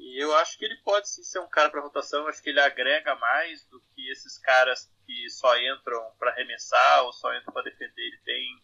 E 0.03 0.17
eu 0.23 0.35
acho 0.37 0.57
que 0.57 0.65
ele 0.65 0.75
pode 0.83 1.07
sim 1.07 1.23
ser 1.23 1.39
um 1.39 1.47
cara 1.47 1.69
para 1.69 1.81
rotação. 1.81 2.21
Eu 2.23 2.27
acho 2.29 2.41
que 2.41 2.49
ele 2.49 2.59
agrega 2.59 3.15
mais 3.15 3.63
do 3.65 3.79
que 3.93 4.09
esses 4.09 4.37
caras 4.39 4.91
que 5.05 5.29
só 5.29 5.55
entram 5.57 6.11
para 6.17 6.31
arremessar 6.31 7.03
ou 7.05 7.13
só 7.13 7.31
entram 7.35 7.53
para 7.53 7.63
defender. 7.63 8.01
Ele 8.01 8.17
tem 8.25 8.63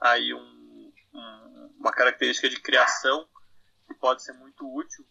aí 0.00 0.34
um, 0.34 0.92
um, 1.14 1.74
uma 1.78 1.92
característica 1.92 2.48
de 2.48 2.60
criação 2.60 3.28
que 3.86 3.94
pode 3.94 4.22
ser 4.24 4.32
muito 4.32 4.66
útil. 4.74 5.06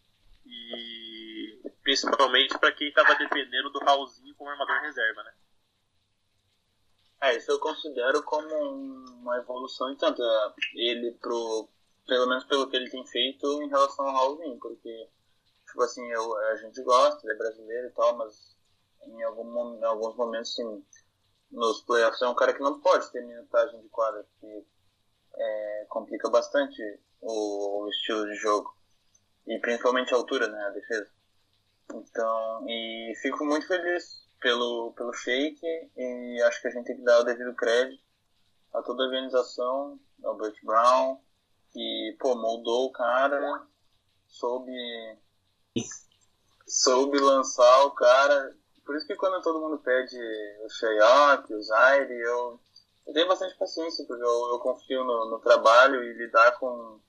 E 0.46 1.62
Principalmente 1.86 2.58
para 2.58 2.72
quem 2.72 2.92
tava 2.92 3.16
dependendo 3.16 3.70
do 3.70 3.78
Raulzinho 3.80 4.34
como 4.36 4.50
armador 4.50 4.82
reserva, 4.82 5.24
né? 5.24 5.34
É, 7.22 7.38
isso 7.38 7.52
eu 7.52 7.60
considero 7.60 8.24
como 8.24 8.48
um- 8.48 9.20
uma 9.22 9.38
evolução 9.38 9.96
tanto 9.96 10.22
é, 10.22 10.54
ele 10.76 11.12
pro 11.14 11.70
pelo 12.08 12.28
menos 12.28 12.44
pelo 12.46 12.68
que 12.68 12.76
ele 12.76 12.90
tem 12.90 13.06
feito 13.06 13.46
em 13.64 13.70
relação 13.70 14.06
ao 14.08 14.14
Raulzinho, 14.14 14.60
porque 14.60 15.10
tipo 15.76 15.84
assim, 15.84 16.10
eu, 16.10 16.38
a 16.38 16.56
gente 16.56 16.82
gosta, 16.84 17.20
ele 17.24 17.34
é 17.34 17.38
brasileiro 17.38 17.88
e 17.88 17.92
tal, 17.92 18.16
mas 18.16 18.56
em, 19.04 19.22
algum, 19.24 19.76
em 19.76 19.84
alguns 19.84 20.16
momentos 20.16 20.56
sim, 20.56 20.84
nos 21.52 21.82
playoffs 21.82 22.22
é 22.22 22.28
um 22.28 22.36
cara 22.36 22.54
que 22.54 22.62
não 22.62 22.80
pode 22.80 23.12
ter 23.12 23.22
minutagem 23.22 23.82
de 23.82 23.90
quadra, 23.90 24.24
porque 24.24 24.66
é, 25.36 25.86
complica 25.90 26.30
bastante 26.30 26.82
o, 27.20 27.84
o 27.84 27.90
estilo 27.90 28.26
de 28.26 28.36
jogo. 28.36 28.74
E 29.46 29.60
principalmente 29.60 30.14
a 30.14 30.18
altura, 30.18 30.48
né, 30.48 30.66
a 30.66 30.70
defesa. 30.70 31.12
Então, 31.94 32.66
e 32.68 33.14
fico 33.22 33.46
muito 33.46 33.68
feliz 33.68 34.26
pelo, 34.40 34.94
pelo 34.94 35.14
shake 35.14 35.62
e 35.96 36.42
acho 36.42 36.62
que 36.62 36.68
a 36.70 36.72
gente 36.72 36.86
tem 36.86 36.96
que 36.96 37.04
dar 37.04 37.20
o 37.20 37.24
devido 37.24 37.54
crédito 37.54 38.02
a 38.74 38.82
toda 38.82 39.04
a 39.04 39.06
organização, 39.06 40.00
ao 40.24 40.36
Burt 40.36 40.56
Brown, 40.64 41.22
que, 41.72 42.18
pô, 42.20 42.36
moldou 42.36 42.88
o 42.88 42.92
cara, 42.92 43.66
soube, 44.28 44.72
soube 46.68 47.20
lançar 47.20 47.84
o 47.86 47.92
cara. 47.92 48.56
Por 48.86 48.96
isso 48.96 49.08
que 49.08 49.16
quando 49.16 49.42
todo 49.42 49.60
mundo 49.60 49.80
pede 49.80 50.18
o 50.64 50.70
Shayok, 50.70 51.54
o 51.54 51.64
Zaire, 51.64 52.14
eu, 52.14 52.60
eu 53.08 53.14
tenho 53.14 53.28
bastante 53.28 53.58
paciência, 53.58 54.06
porque 54.06 54.24
eu, 54.24 54.50
eu 54.52 54.60
confio 54.60 55.04
no, 55.04 55.30
no 55.32 55.40
trabalho 55.40 56.04
e 56.04 56.14
lidar 56.14 56.52
com, 56.60 57.00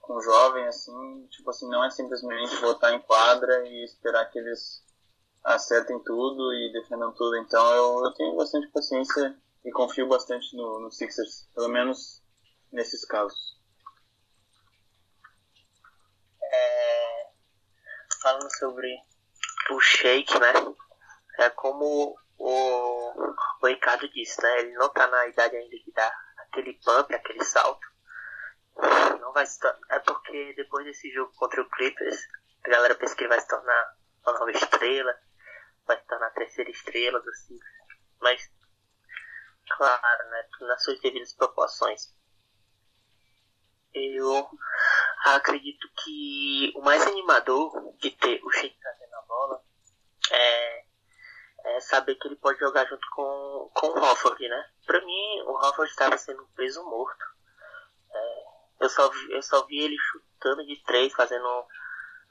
com 0.00 0.20
jovem 0.20 0.66
assim, 0.66 1.26
tipo 1.30 1.50
assim, 1.50 1.68
não 1.68 1.84
é 1.84 1.90
simplesmente 1.90 2.60
botar 2.60 2.92
em 2.92 3.00
quadra 3.00 3.66
e 3.66 3.84
esperar 3.84 4.30
que 4.30 4.38
eles 4.38 4.84
acertem 5.42 5.98
tudo 6.04 6.52
e 6.52 6.72
defendam 6.72 7.12
tudo. 7.12 7.36
Então 7.36 7.74
eu, 7.74 8.04
eu 8.04 8.14
tenho 8.14 8.36
bastante 8.36 8.68
paciência 8.68 9.36
e 9.64 9.70
confio 9.72 10.08
bastante 10.08 10.56
no, 10.56 10.80
no 10.80 10.92
Sixers, 10.92 11.48
pelo 11.54 11.68
menos 11.68 12.22
nesses 12.72 13.04
casos. 13.04 13.58
É, 16.42 16.89
falando 18.20 18.50
sobre 18.56 18.88
o 19.70 19.80
Shake, 19.80 20.38
né? 20.38 20.52
É 21.38 21.50
como 21.50 22.16
o, 22.38 23.34
o 23.62 23.66
Ricardo 23.66 24.08
disse, 24.08 24.42
né? 24.42 24.60
Ele 24.60 24.72
não 24.72 24.88
tá 24.88 25.06
na 25.06 25.26
idade 25.26 25.56
ainda 25.56 25.76
de 25.76 25.92
dar 25.92 26.12
aquele 26.38 26.78
bump, 26.84 27.14
aquele 27.14 27.44
salto. 27.44 27.86
Não 29.20 29.32
vai 29.32 29.46
se 29.46 29.58
É 29.90 29.98
porque 30.00 30.54
depois 30.54 30.84
desse 30.84 31.10
jogo 31.10 31.32
contra 31.36 31.60
o 31.60 31.70
Clippers, 31.70 32.18
a 32.64 32.70
galera 32.70 32.94
pensa 32.94 33.14
que 33.14 33.22
ele 33.22 33.28
vai 33.28 33.40
se 33.40 33.48
tornar 33.48 33.96
uma 34.24 34.32
nova 34.38 34.50
estrela, 34.50 35.14
vai 35.86 35.98
se 35.98 36.06
tornar 36.06 36.26
a 36.26 36.30
terceira 36.30 36.70
estrela 36.70 37.20
do 37.20 37.34
Sixers. 37.34 37.80
Mas, 38.20 38.50
claro, 39.76 40.30
né? 40.30 40.48
Nas 40.60 40.82
suas 40.82 41.00
devidas 41.00 41.32
proporções. 41.34 42.14
Eu 43.92 44.48
acredito 45.24 45.88
que 46.02 46.72
o 46.76 46.82
mais 46.82 47.06
animador 47.06 47.94
de 47.98 48.10
ter 48.12 48.40
o 48.44 48.50
Sheik 48.50 48.78
trazendo 48.80 49.14
a 49.14 49.22
bola 49.22 49.62
é, 50.30 50.84
é 51.64 51.80
saber 51.80 52.14
que 52.14 52.28
ele 52.28 52.36
pode 52.36 52.58
jogar 52.58 52.86
junto 52.86 53.06
com, 53.10 53.70
com 53.74 53.86
o 53.88 53.98
Hofford, 53.98 54.48
né? 54.48 54.70
Pra 54.86 55.00
mim, 55.04 55.42
o 55.42 55.52
Hofford 55.52 55.90
estava 55.90 56.16
sendo 56.16 56.46
peso 56.54 56.82
morto. 56.84 57.24
É, 58.12 58.44
eu, 58.80 58.88
só 58.88 59.08
vi, 59.10 59.32
eu 59.32 59.42
só 59.42 59.66
vi 59.66 59.82
ele 59.82 59.96
chutando 59.98 60.64
de 60.64 60.76
três, 60.84 61.12
fazendo 61.12 61.66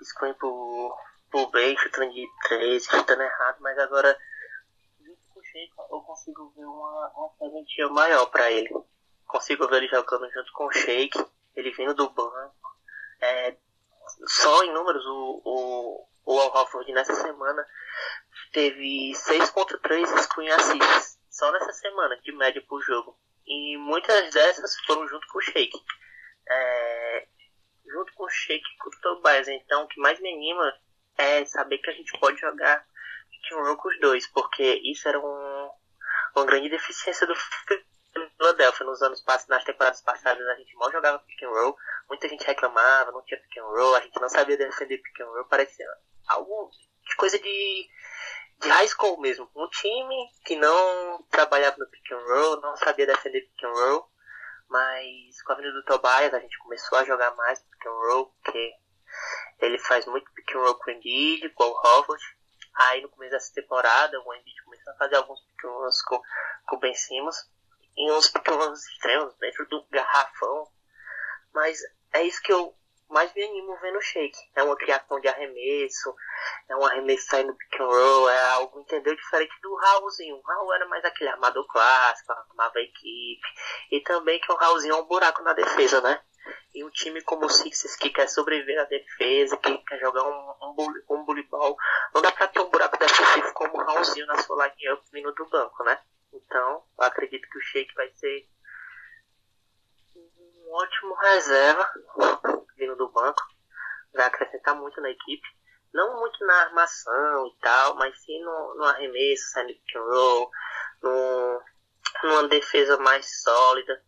screen 0.02 0.34
pro, 0.36 0.98
pro 1.30 1.50
bem, 1.52 1.78
chutando 1.78 2.12
de 2.13 2.26
três, 2.48 2.86
chutando 2.86 3.22
errado, 3.22 3.58
mas 3.60 3.78
agora, 3.80 4.17
eu 5.91 6.02
consigo 6.02 6.54
ver 6.56 6.65
uma, 6.65 7.12
uma 7.15 7.93
maior 7.93 8.26
pra 8.28 8.52
ele. 8.52 8.69
Consigo 9.28 9.67
ver 9.67 9.78
ele 9.78 9.88
jogando 9.88 10.30
junto 10.32 10.52
com 10.54 10.65
o 10.65 10.72
Sheik, 10.72 11.17
ele 11.60 11.72
vindo 11.72 11.93
do 11.93 12.10
banco. 12.10 12.56
É, 13.22 13.56
só 14.28 14.63
em 14.63 14.74
números, 14.74 15.06
o, 15.06 15.41
o, 15.45 16.08
o 16.26 16.39
Al 16.39 16.56
Horford 16.56 16.91
nessa 16.93 17.13
semana 17.13 17.65
teve 18.52 19.12
6.3 19.13 20.06
screen 20.24 20.50
assists. 20.52 21.19
Só 21.30 21.52
nessa 21.52 21.72
semana, 21.74 22.19
de 22.22 22.32
média 22.34 22.63
por 22.67 22.82
jogo. 22.82 23.17
E 23.45 23.78
muitas 23.78 24.34
dessas 24.34 24.76
foram 24.86 25.08
junto 25.08 25.28
com 25.28 25.39
o 25.39 25.41
Shake. 25.41 25.80
É, 26.50 27.28
junto 27.86 28.13
com 28.13 28.24
o 28.24 28.30
Shake 28.30 28.63
e 28.63 28.78
com 28.78 28.89
o 28.89 29.02
Tobias. 29.02 29.48
Então, 29.48 29.84
o 29.84 29.88
que 29.88 30.00
mais 30.00 30.19
me 30.19 30.34
anima 30.34 30.74
é 31.17 31.45
saber 31.45 31.78
que 31.80 31.89
a 31.89 31.93
gente 31.93 32.17
pode 32.19 32.39
jogar 32.39 32.86
and 33.52 33.56
roll 33.56 33.78
com 33.78 33.89
os 33.89 34.00
dois. 34.00 34.28
Porque 34.28 34.82
isso 34.84 35.08
era 35.08 35.19
um, 35.19 35.69
uma 36.36 36.45
grande 36.45 36.69
deficiência 36.69 37.26
do 37.26 37.36
Philadelphia 38.39 38.86
nos 38.86 39.02
anos 39.02 39.21
passados, 39.21 39.49
nas 39.49 39.65
temporadas 39.65 40.02
passadas 40.02 40.47
a 40.47 40.56
gente 40.56 40.73
mal 40.78 40.89
jogava 40.89 41.19
pick 41.19 41.43
and 41.43 41.49
roll, 41.49 41.78
muita 42.08 42.30
gente 42.30 42.45
reclamava, 42.45 43.12
não 43.12 43.21
tinha 43.23 43.39
pick 43.41 43.58
and 43.58 43.65
roll, 43.65 43.95
a 43.95 43.99
gente 43.99 44.19
não 44.21 44.30
sabia 44.30 44.56
defender 44.56 44.97
pick 44.97 45.19
and 45.19 45.25
roll, 45.25 45.43
parecia 45.43 45.86
algo 46.30 46.71
de 47.04 47.15
coisa 47.17 47.38
de, 47.38 47.89
de 48.60 48.69
high 48.69 48.88
school 48.88 49.19
mesmo. 49.19 49.49
Um 49.54 49.67
time 49.67 50.15
que 50.45 50.56
não 50.56 51.21
trabalhava 51.30 51.75
no 51.80 51.88
pick 51.88 52.12
and 52.13 52.23
roll, 52.34 52.62
não 52.62 52.78
sabia 52.78 53.06
defender 53.06 53.41
pick 53.41 53.63
and 53.65 53.73
roll, 53.73 54.10
mas 54.69 55.41
com 55.41 55.52
a 55.52 55.56
vinda 55.56 55.73
do 55.73 55.84
Tobias 55.84 56.34
a 56.34 56.39
gente 56.39 56.58
começou 56.60 56.97
a 56.97 57.04
jogar 57.04 57.36
mais 57.36 57.60
pick 57.60 57.86
and 57.86 57.91
roll, 57.91 58.34
porque 58.41 58.71
ele 59.60 59.78
faz 59.80 60.06
muito 60.06 60.32
pick 60.32 60.56
and 60.56 60.60
roll 60.60 60.75
com 60.75 60.89
o 60.89 60.93
Embiid, 60.93 61.49
com 61.49 61.65
o 61.65 61.78
Horford. 61.86 62.23
Aí 62.73 63.02
no 63.02 63.10
começo 63.10 63.32
dessa 63.32 63.54
temporada 63.54 64.17
o 64.17 64.34
Embiid 64.34 64.63
começou 64.63 64.93
a 64.93 64.95
fazer 64.95 65.17
alguns 65.17 65.41
pick 65.41 65.65
and 65.65 65.71
rolls 65.71 66.02
com, 66.06 66.21
com 66.69 66.75
o 66.78 66.80
Ben 66.80 66.95
Simmons 66.95 67.36
em 67.97 68.12
uns 68.12 68.30
pequenos 68.30 68.86
extremos 68.88 69.36
dentro 69.38 69.67
do 69.67 69.86
garrafão. 69.89 70.67
Mas 71.54 71.80
é 72.13 72.23
isso 72.23 72.41
que 72.41 72.54
eu 72.54 72.75
mais 73.10 73.34
me 73.34 73.43
animo 73.43 73.75
vendo 73.82 73.97
o 73.97 74.02
Shake. 74.02 74.38
É 74.56 74.63
uma 74.63 74.75
criação 74.75 75.19
de 75.19 75.28
arremesso, 75.28 76.15
é 76.69 76.75
um 76.75 76.86
arremesso 76.86 77.25
saindo 77.28 77.56
pick 77.56 77.82
and 77.82 77.86
roll, 77.86 78.30
é 78.30 78.41
algo, 78.52 78.80
entendeu? 78.80 79.15
Diferente 79.15 79.54
do 79.62 79.75
Raulzinho. 79.75 80.36
O 80.36 80.41
Raul 80.41 80.73
era 80.73 80.88
mais 80.88 81.04
aquele 81.04 81.30
armador 81.30 81.65
clássico, 81.67 82.32
armava 82.32 82.78
a 82.78 82.82
equipe. 82.82 83.47
E 83.91 83.99
também 84.02 84.39
que 84.39 84.52
o 84.52 84.56
Raulzinho 84.56 84.93
é 84.93 84.97
um 84.97 85.06
buraco 85.06 85.41
na 85.41 85.54
defesa, 85.54 86.02
né? 86.02 86.21
E 86.73 86.84
um 86.84 86.89
time 86.91 87.21
como 87.23 87.45
o 87.45 87.49
Sixers 87.49 87.95
que 87.95 88.10
quer 88.12 88.30
sobreviver 88.30 88.75
na 88.75 88.86
defesa, 88.86 89.58
que 89.58 89.78
quer 89.80 89.99
jogar 89.99 90.23
um, 90.23 90.54
um, 90.62 91.04
um 91.10 91.25
bully 91.25 91.43
ball, 91.43 91.75
não 92.13 92.21
dá 92.21 92.32
pra 92.32 92.47
ter 92.47 92.60
um 92.60 92.69
buraco 92.69 92.97
defensivo 92.97 93.54
como 93.54 93.75
o 93.75 93.84
Raulzinho 93.84 94.28
na 94.28 94.38
sua 94.38 94.67
line-up 94.67 95.04
vindo 95.12 95.34
do 95.34 95.49
banco, 95.49 95.84
né? 95.84 95.99
Então, 96.33 96.83
acredito 96.97 97.47
que 97.49 97.57
o 97.57 97.61
Shake 97.61 97.93
vai 97.95 98.09
ser 98.15 98.47
um 100.15 100.71
ótimo 100.71 101.15
reserva 101.15 101.89
vindo 102.77 102.95
do 102.95 103.11
banco. 103.11 103.41
Vai 104.13 104.25
acrescentar 104.25 104.75
muito 104.75 104.99
na 105.01 105.09
equipe. 105.09 105.47
Não 105.93 106.19
muito 106.19 106.45
na 106.45 106.53
armação 106.61 107.47
e 107.47 107.59
tal, 107.61 107.95
mas 107.95 108.19
sim 108.21 108.39
no, 108.43 108.75
no 108.75 108.83
arremesso, 108.83 109.49
saindo 109.51 109.71
and 109.71 110.01
roll, 110.01 110.51
no, 111.01 111.61
numa 112.23 112.47
defesa 112.47 112.97
mais 112.97 113.41
sólida, 113.41 114.03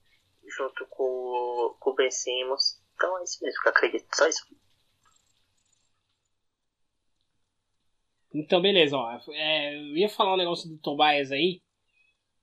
junto 0.45 0.86
com, 0.88 1.75
com 1.79 1.89
o 1.89 1.95
Ben 1.95 2.12
Simmons. 2.12 2.81
Então 2.93 3.17
é 3.17 3.23
isso 3.23 3.43
mesmo 3.43 3.62
que 3.62 3.67
eu 3.67 3.71
acredito. 3.71 4.15
Só 4.15 4.27
isso. 4.27 4.45
Então, 8.34 8.62
beleza, 8.62 8.95
ó. 8.95 9.19
É, 9.31 9.75
eu 9.75 9.97
ia 9.97 10.10
falar 10.10 10.36
um 10.36 10.38
negócio 10.38 10.69
do 10.69 10.77
Tobias 10.77 11.31
aí, 11.31 11.62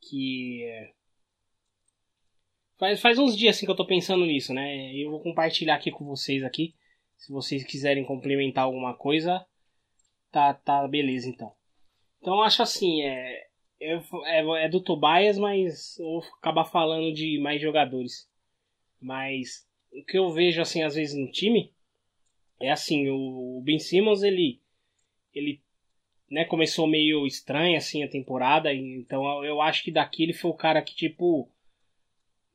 que. 0.00 0.92
Faz, 2.78 3.00
faz 3.00 3.18
uns 3.18 3.36
dias 3.36 3.56
assim 3.56 3.66
que 3.66 3.72
eu 3.72 3.76
tô 3.76 3.86
pensando 3.86 4.24
nisso, 4.24 4.54
né? 4.54 4.94
Eu 4.94 5.10
vou 5.10 5.20
compartilhar 5.20 5.74
aqui 5.74 5.90
com 5.90 6.04
vocês 6.04 6.44
aqui. 6.44 6.74
Se 7.16 7.32
vocês 7.32 7.64
quiserem 7.64 8.04
complementar 8.04 8.64
alguma 8.64 8.94
coisa, 8.94 9.44
tá, 10.30 10.54
tá 10.54 10.86
beleza 10.86 11.28
então. 11.28 11.52
Então 12.20 12.40
acho 12.42 12.62
assim, 12.62 13.02
é, 13.02 13.48
é, 13.80 14.64
é, 14.64 14.68
do 14.68 14.80
Tobias, 14.80 15.38
mas 15.38 15.96
vou 15.98 16.22
acabar 16.38 16.64
falando 16.64 17.12
de 17.12 17.38
mais 17.40 17.60
jogadores. 17.60 18.28
Mas 19.00 19.66
o 19.92 20.04
que 20.04 20.18
eu 20.18 20.30
vejo 20.30 20.60
assim 20.60 20.82
às 20.82 20.94
vezes 20.94 21.18
no 21.18 21.30
time 21.30 21.72
é 22.60 22.70
assim, 22.70 23.08
o 23.08 23.60
Ben 23.64 23.78
Simmons 23.78 24.22
ele 24.22 24.60
ele 25.32 25.62
né, 26.30 26.44
começou 26.44 26.86
meio 26.86 27.26
estranho 27.26 27.76
assim 27.76 28.02
a 28.02 28.08
temporada, 28.08 28.72
então 28.72 29.44
eu- 29.44 29.60
acho 29.62 29.82
que 29.82 29.90
daqui 29.90 30.22
ele 30.22 30.32
foi 30.32 30.50
o 30.50 30.54
cara 30.54 30.82
que 30.82 30.94
tipo 30.94 31.50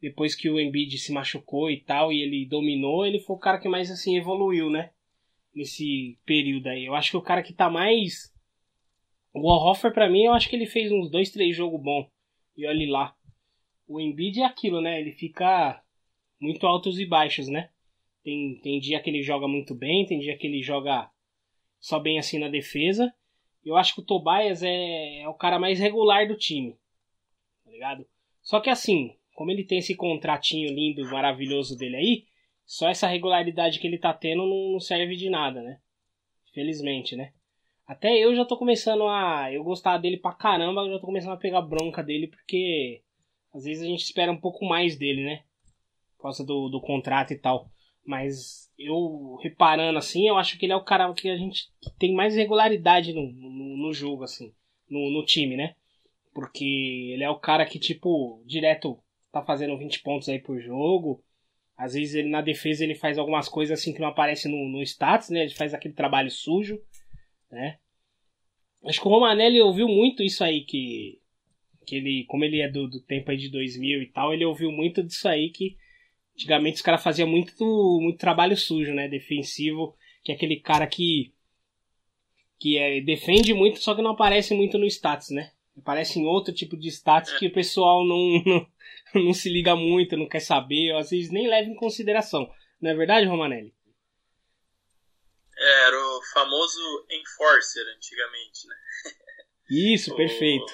depois 0.02 0.36
que 0.36 0.50
o 0.50 0.60
Embiid 0.60 0.98
se 0.98 1.14
machucou 1.14 1.72
e 1.72 1.80
tal 1.80 2.12
e 2.12 2.22
ele 2.22 2.46
dominou, 2.46 3.06
ele 3.06 3.20
foi 3.20 3.36
o 3.36 3.40
cara 3.40 3.58
que 3.58 3.70
mais 3.70 3.90
assim 3.90 4.18
evoluiu, 4.18 4.70
né? 4.70 4.92
Nesse 5.56 6.20
período 6.26 6.68
aí. 6.68 6.86
Eu 6.86 6.94
acho 6.94 7.12
que 7.12 7.18
o 7.18 7.22
cara 7.22 7.42
que 7.42 7.54
tá 7.54 7.70
mais 7.70 8.34
o 9.34 9.50
Al 9.50 9.60
Horford 9.68 9.94
pra 9.96 10.10
mim, 10.10 10.24
eu 10.26 10.34
acho 10.34 10.48
que 10.48 10.56
ele 10.56 10.66
fez 10.68 10.92
uns 10.92 11.10
dois, 11.10 11.32
três 11.32 11.56
jogos 11.56 11.82
bons. 11.82 12.08
E 12.56 12.68
olhe 12.68 12.86
lá. 12.86 13.16
O 13.88 14.00
Embiid 14.00 14.42
é 14.42 14.46
aquilo, 14.46 14.80
né? 14.80 15.00
Ele 15.00 15.12
fica 15.12 15.82
muito 16.40 16.68
altos 16.68 17.00
e 17.00 17.06
baixos, 17.06 17.48
né? 17.48 17.70
Tem, 18.24 18.60
tem 18.62 18.80
dia 18.80 19.02
que 19.02 19.10
ele 19.10 19.24
joga 19.24 19.48
muito 19.48 19.74
bem, 19.74 20.06
tem 20.06 20.20
dia 20.20 20.38
que 20.38 20.46
ele 20.48 20.62
joga 20.62 21.10
só 21.80 22.00
bem 22.00 22.20
assim 22.20 22.38
na 22.40 22.48
defesa. 22.48 23.14
Eu 23.66 23.78
acho 23.78 23.96
que 23.96 24.02
o 24.02 24.06
Tobias 24.06 24.62
é, 24.62 25.22
é 25.22 25.28
o 25.30 25.34
cara 25.34 25.58
mais 25.60 25.80
regular 25.80 26.28
do 26.28 26.38
time. 26.38 26.78
Tá 27.64 27.72
ligado? 27.72 28.06
Só 28.42 28.60
que 28.60 28.70
assim, 28.70 29.16
como 29.34 29.52
ele 29.52 29.64
tem 29.64 29.80
esse 29.80 29.96
contratinho 29.96 30.74
lindo, 30.74 31.10
maravilhoso 31.10 31.78
dele 31.78 31.96
aí, 31.96 32.26
só 32.66 32.90
essa 32.90 33.08
regularidade 33.08 33.80
que 33.80 33.88
ele 33.88 33.98
tá 33.98 34.14
tendo 34.14 34.46
não, 34.46 34.80
serve 34.80 35.16
de 35.16 35.30
nada, 35.30 35.62
né? 35.62 35.80
Felizmente, 36.54 37.16
né? 37.16 37.34
Até 37.86 38.18
eu 38.18 38.36
já 38.36 38.46
tô 38.46 38.58
começando 38.58 39.04
a. 39.08 39.52
Eu 39.52 39.64
gostava 39.64 40.00
dele 40.00 40.18
pra 40.18 40.34
caramba, 40.34 40.82
eu 40.82 40.94
já 40.94 41.00
tô 41.00 41.06
começando 41.06 41.34
a 41.34 41.38
pegar 41.38 41.62
bronca 41.62 42.02
dele, 42.02 42.28
porque 42.28 43.02
às 43.54 43.66
vezes 43.66 43.84
a 43.84 43.88
gente 43.88 44.04
espera 44.04 44.32
um 44.32 44.40
pouco 44.40 44.66
mais 44.66 44.98
dele, 44.98 45.24
né? 45.24 45.44
Por 46.16 46.24
causa 46.24 46.46
do, 46.46 46.70
do 46.70 46.80
contrato 46.80 47.34
e 47.34 47.38
tal. 47.38 47.70
Mas 48.06 48.70
eu 48.78 49.38
reparando 49.42 49.98
assim, 49.98 50.28
eu 50.28 50.38
acho 50.38 50.58
que 50.58 50.66
ele 50.66 50.74
é 50.74 50.76
o 50.76 50.84
cara 50.84 51.12
que 51.14 51.30
a 51.30 51.38
gente 51.38 51.70
tem 51.98 52.14
mais 52.14 52.36
regularidade 52.36 53.14
no, 53.14 53.32
no, 53.32 53.78
no 53.78 53.94
jogo, 53.94 54.24
assim, 54.24 54.54
no, 54.90 55.10
no 55.12 55.26
time, 55.26 55.56
né? 55.56 55.76
Porque 56.34 56.66
ele 57.14 57.24
é 57.24 57.30
o 57.30 57.40
cara 57.40 57.66
que, 57.66 57.80
tipo, 57.80 58.44
direto 58.46 59.00
tá 59.32 59.42
fazendo 59.42 59.78
20 59.78 60.02
pontos 60.02 60.30
aí 60.30 60.40
por 60.40 60.60
jogo. 60.60 61.24
Às 61.78 61.94
vezes 61.94 62.16
ele 62.16 62.30
na 62.30 62.42
defesa 62.42 62.84
ele 62.84 62.96
faz 62.96 63.18
algumas 63.18 63.50
coisas 63.50 63.80
assim 63.80 63.94
que 63.94 64.00
não 64.00 64.08
aparece 64.08 64.48
no, 64.48 64.70
no 64.70 64.82
status, 64.84 65.30
né? 65.30 65.42
Ele 65.42 65.54
faz 65.54 65.74
aquele 65.74 65.94
trabalho 65.94 66.30
sujo, 66.30 66.80
né? 67.52 67.78
Acho 68.86 69.02
que 69.02 69.08
o 69.08 69.12
Romanelli 69.12 69.62
ouviu 69.62 69.88
muito 69.88 70.22
isso 70.22 70.44
aí 70.44 70.62
que 70.62 71.20
que 71.86 71.98
ele, 71.98 72.24
como 72.30 72.46
ele 72.46 72.62
é 72.62 72.70
do, 72.70 72.88
do 72.88 73.02
tempo 73.02 73.30
aí 73.30 73.36
de 73.36 73.50
2000 73.50 74.02
e 74.02 74.08
tal, 74.08 74.34
ele 74.34 74.46
ouviu 74.46 74.72
muito 74.72 75.04
disso 75.04 75.28
aí 75.28 75.50
que 75.50 75.76
Antigamente 76.36 76.76
os 76.78 76.82
caras 76.82 77.04
faziam 77.04 77.28
muito, 77.28 78.00
muito 78.02 78.18
trabalho 78.18 78.58
sujo, 78.58 78.94
né? 78.94 79.08
Defensivo, 79.08 79.96
que 80.24 80.32
é 80.32 80.36
aquele 80.36 80.60
cara 80.60 80.88
que. 80.88 81.34
que 82.60 82.78
é, 82.78 83.02
defende 83.02 83.54
muito, 83.54 83.80
só 83.80 83.94
que 83.96 84.02
não 84.02 84.12
aparece 84.12 84.54
muito 84.56 84.78
no 84.78 84.86
status, 84.86 85.30
né? 85.30 85.52
Aparece 85.78 86.20
em 86.20 86.26
outro 86.26 86.54
tipo 86.54 86.78
de 86.78 86.88
status 86.90 87.34
que 87.38 87.48
o 87.48 87.54
pessoal 87.54 88.06
não, 88.06 88.44
não, 89.16 89.24
não 89.26 89.34
se 89.34 89.50
liga 89.50 89.76
muito, 89.76 90.18
não 90.18 90.28
quer 90.28 90.40
saber, 90.40 90.96
às 90.96 91.10
vezes 91.10 91.32
nem 91.32 91.48
leva 91.48 91.70
em 91.70 91.76
consideração. 91.76 92.52
Não 92.82 92.92
é 92.92 92.96
verdade, 92.96 93.28
Romanelli? 93.28 93.74
Era 95.56 95.96
o 95.98 96.22
famoso 96.34 97.06
Enforcer 97.10 97.86
antigamente, 97.96 98.68
né? 98.68 98.76
Isso, 99.70 100.12
O- 100.14 100.16
perfeito. 100.16 100.74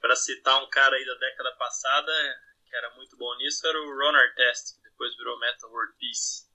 Pra 0.00 0.16
citar 0.16 0.60
um 0.62 0.68
cara 0.68 0.96
aí 0.96 1.04
da 1.06 1.14
década 1.14 1.52
passada, 1.56 2.12
que 2.72 2.76
era 2.78 2.90
muito 2.96 3.14
bom 3.18 3.36
nisso, 3.36 3.66
era 3.66 3.78
o 3.78 3.98
Ron 3.98 4.16
Artest, 4.16 4.76
que 4.76 4.82
depois 4.88 5.14
virou 5.14 5.38
Metal 5.38 5.70
World 5.70 5.92
Peace. 6.00 6.46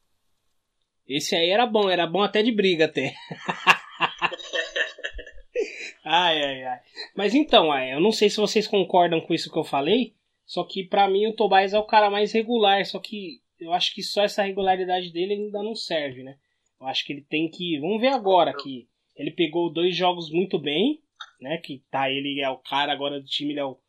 Esse 1.07 1.35
aí 1.35 1.51
era 1.51 1.67
bom, 1.67 1.91
era 1.91 2.07
bom 2.07 2.23
até 2.23 2.41
de 2.41 2.51
briga 2.51 2.85
até. 2.85 3.13
ai, 6.03 6.43
ai, 6.43 6.63
ai. 6.63 6.79
Mas 7.15 7.35
então, 7.35 7.71
ai, 7.71 7.93
eu 7.93 7.99
não 7.99 8.11
sei 8.11 8.31
se 8.31 8.37
vocês 8.37 8.67
concordam 8.67 9.21
com 9.21 9.31
isso 9.31 9.51
que 9.51 9.59
eu 9.59 9.63
falei, 9.63 10.15
só 10.43 10.63
que 10.63 10.83
pra 10.83 11.07
mim 11.07 11.27
o 11.27 11.35
Tobias 11.35 11.75
é 11.75 11.77
o 11.77 11.85
cara 11.85 12.09
mais 12.09 12.31
regular, 12.31 12.83
só 12.83 12.99
que 12.99 13.39
eu 13.59 13.71
acho 13.71 13.93
que 13.93 14.01
só 14.01 14.23
essa 14.23 14.41
regularidade 14.41 15.11
dele 15.11 15.35
ainda 15.35 15.61
não 15.61 15.75
serve, 15.75 16.23
né? 16.23 16.39
Eu 16.81 16.87
acho 16.87 17.05
que 17.05 17.13
ele 17.13 17.21
tem 17.21 17.47
que. 17.47 17.79
Vamos 17.79 18.01
ver 18.01 18.07
agora 18.07 18.55
que 18.55 18.89
ele 19.15 19.29
pegou 19.29 19.71
dois 19.71 19.95
jogos 19.95 20.31
muito 20.31 20.57
bem, 20.57 20.99
né? 21.39 21.59
Que 21.59 21.83
tá, 21.91 22.09
ele 22.09 22.41
é 22.41 22.49
o 22.49 22.57
cara 22.57 22.91
agora 22.91 23.19
do 23.19 23.27
time, 23.27 23.53
ele 23.53 23.59
é 23.59 23.65
o, 23.65 23.79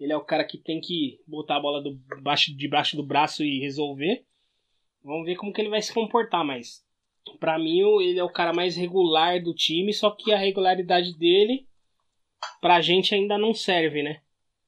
ele 0.00 0.12
é 0.12 0.16
o 0.16 0.24
cara 0.24 0.44
que 0.44 0.58
tem 0.58 0.80
que 0.80 1.20
botar 1.26 1.56
a 1.56 1.60
bola 1.60 1.82
do, 1.82 1.94
baixo, 2.20 2.56
debaixo 2.56 2.96
do 2.96 3.02
braço 3.04 3.44
e 3.44 3.60
resolver. 3.60 4.24
Vamos 5.04 5.26
ver 5.26 5.36
como 5.36 5.52
que 5.52 5.60
ele 5.60 5.70
vai 5.70 5.80
se 5.80 5.94
comportar, 5.94 6.44
mas 6.44 6.84
Pra 7.38 7.58
mim, 7.58 7.80
ele 8.02 8.18
é 8.18 8.24
o 8.24 8.32
cara 8.32 8.52
mais 8.52 8.76
regular 8.76 9.42
do 9.42 9.54
time, 9.54 9.92
só 9.92 10.10
que 10.10 10.32
a 10.32 10.38
regularidade 10.38 11.16
dele 11.16 11.68
pra 12.60 12.80
gente 12.80 13.14
ainda 13.14 13.36
não 13.38 13.54
serve, 13.54 14.02
né? 14.02 14.22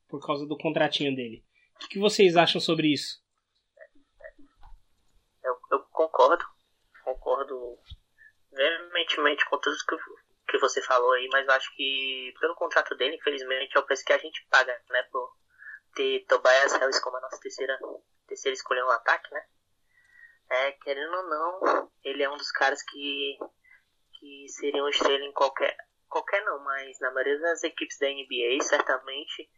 Por 0.08 0.24
causa 0.24 0.46
do 0.46 0.56
contratinho 0.56 1.14
dele. 1.14 1.44
O 1.74 1.78
que, 1.80 1.88
que 1.88 1.98
vocês 1.98 2.36
acham 2.36 2.60
sobre 2.60 2.92
isso? 2.92 3.22
Eu, 5.42 5.56
eu 5.72 5.80
concordo, 5.90 6.44
concordo 7.04 7.78
veementemente 8.52 9.48
com 9.48 9.58
tudo 9.58 9.76
que, 9.88 9.96
que 10.52 10.58
você 10.58 10.82
falou 10.82 11.12
aí, 11.12 11.26
mas 11.32 11.46
eu 11.46 11.54
acho 11.54 11.74
que 11.74 12.34
pelo 12.38 12.54
contrato 12.54 12.94
dele, 12.94 13.16
infelizmente, 13.16 13.74
é 13.74 13.80
o 13.80 13.84
preço 13.84 14.04
que 14.04 14.12
a 14.12 14.18
gente 14.18 14.46
paga, 14.50 14.78
né, 14.90 15.02
por 15.10 15.34
ter 15.94 16.26
Tobias 16.28 16.74
Harris 16.74 17.00
como 17.00 17.16
a 17.16 17.20
nossa 17.22 17.40
terceira, 17.40 17.78
terceira 18.28 18.54
escolha 18.54 18.84
no 18.84 18.90
ataque, 18.90 19.32
né? 19.32 19.42
É, 20.50 20.72
querendo 20.72 21.14
ou 21.16 21.22
não, 21.22 21.90
ele 22.04 22.22
é 22.22 22.28
um 22.28 22.36
dos 22.36 22.52
caras 22.52 22.82
que, 22.82 23.38
que 24.18 24.46
seria 24.50 24.82
uma 24.82 24.90
estrela 24.90 25.24
em 25.24 25.32
qualquer, 25.32 25.74
qualquer 26.06 26.44
não, 26.44 26.62
mas 26.62 27.00
na 27.00 27.10
maioria 27.12 27.40
das 27.40 27.62
equipes 27.62 27.98
da 27.98 28.08
NBA, 28.08 28.62
certamente, 28.62 29.50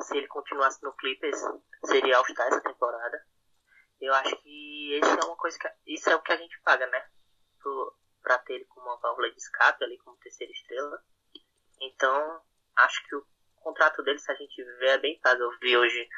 se 0.00 0.16
ele 0.16 0.28
continuasse 0.28 0.80
no 0.84 0.94
Clippers, 0.94 1.40
seria 1.84 2.16
All-Star 2.16 2.46
essa 2.46 2.60
temporada. 2.60 3.20
Eu 4.00 4.14
acho 4.14 4.36
que 4.36 4.96
isso 4.96 5.10
é 5.20 5.24
uma 5.24 5.36
coisa 5.36 5.58
que 5.58 5.68
isso 5.92 6.08
é 6.08 6.14
o 6.14 6.22
que 6.22 6.32
a 6.32 6.36
gente 6.36 6.60
paga, 6.62 6.86
né? 6.86 7.04
Pra 8.22 8.38
ter 8.38 8.54
ele 8.54 8.64
como 8.66 8.86
uma 8.86 8.98
válvula 9.00 9.30
de 9.30 9.36
escape 9.36 9.84
ali 9.84 9.98
como 9.98 10.16
terceira 10.18 10.52
estrela. 10.52 11.02
Então, 11.80 12.42
acho 12.76 13.02
que 13.08 13.16
o 13.16 13.26
contrato 13.56 14.02
dele, 14.02 14.18
se 14.18 14.30
a 14.30 14.34
gente 14.34 14.62
ver, 14.78 14.90
é 14.90 14.98
bem 14.98 15.18
pago. 15.20 15.42
Eu 15.42 15.58
vi 15.60 15.76
hoje 15.76 16.08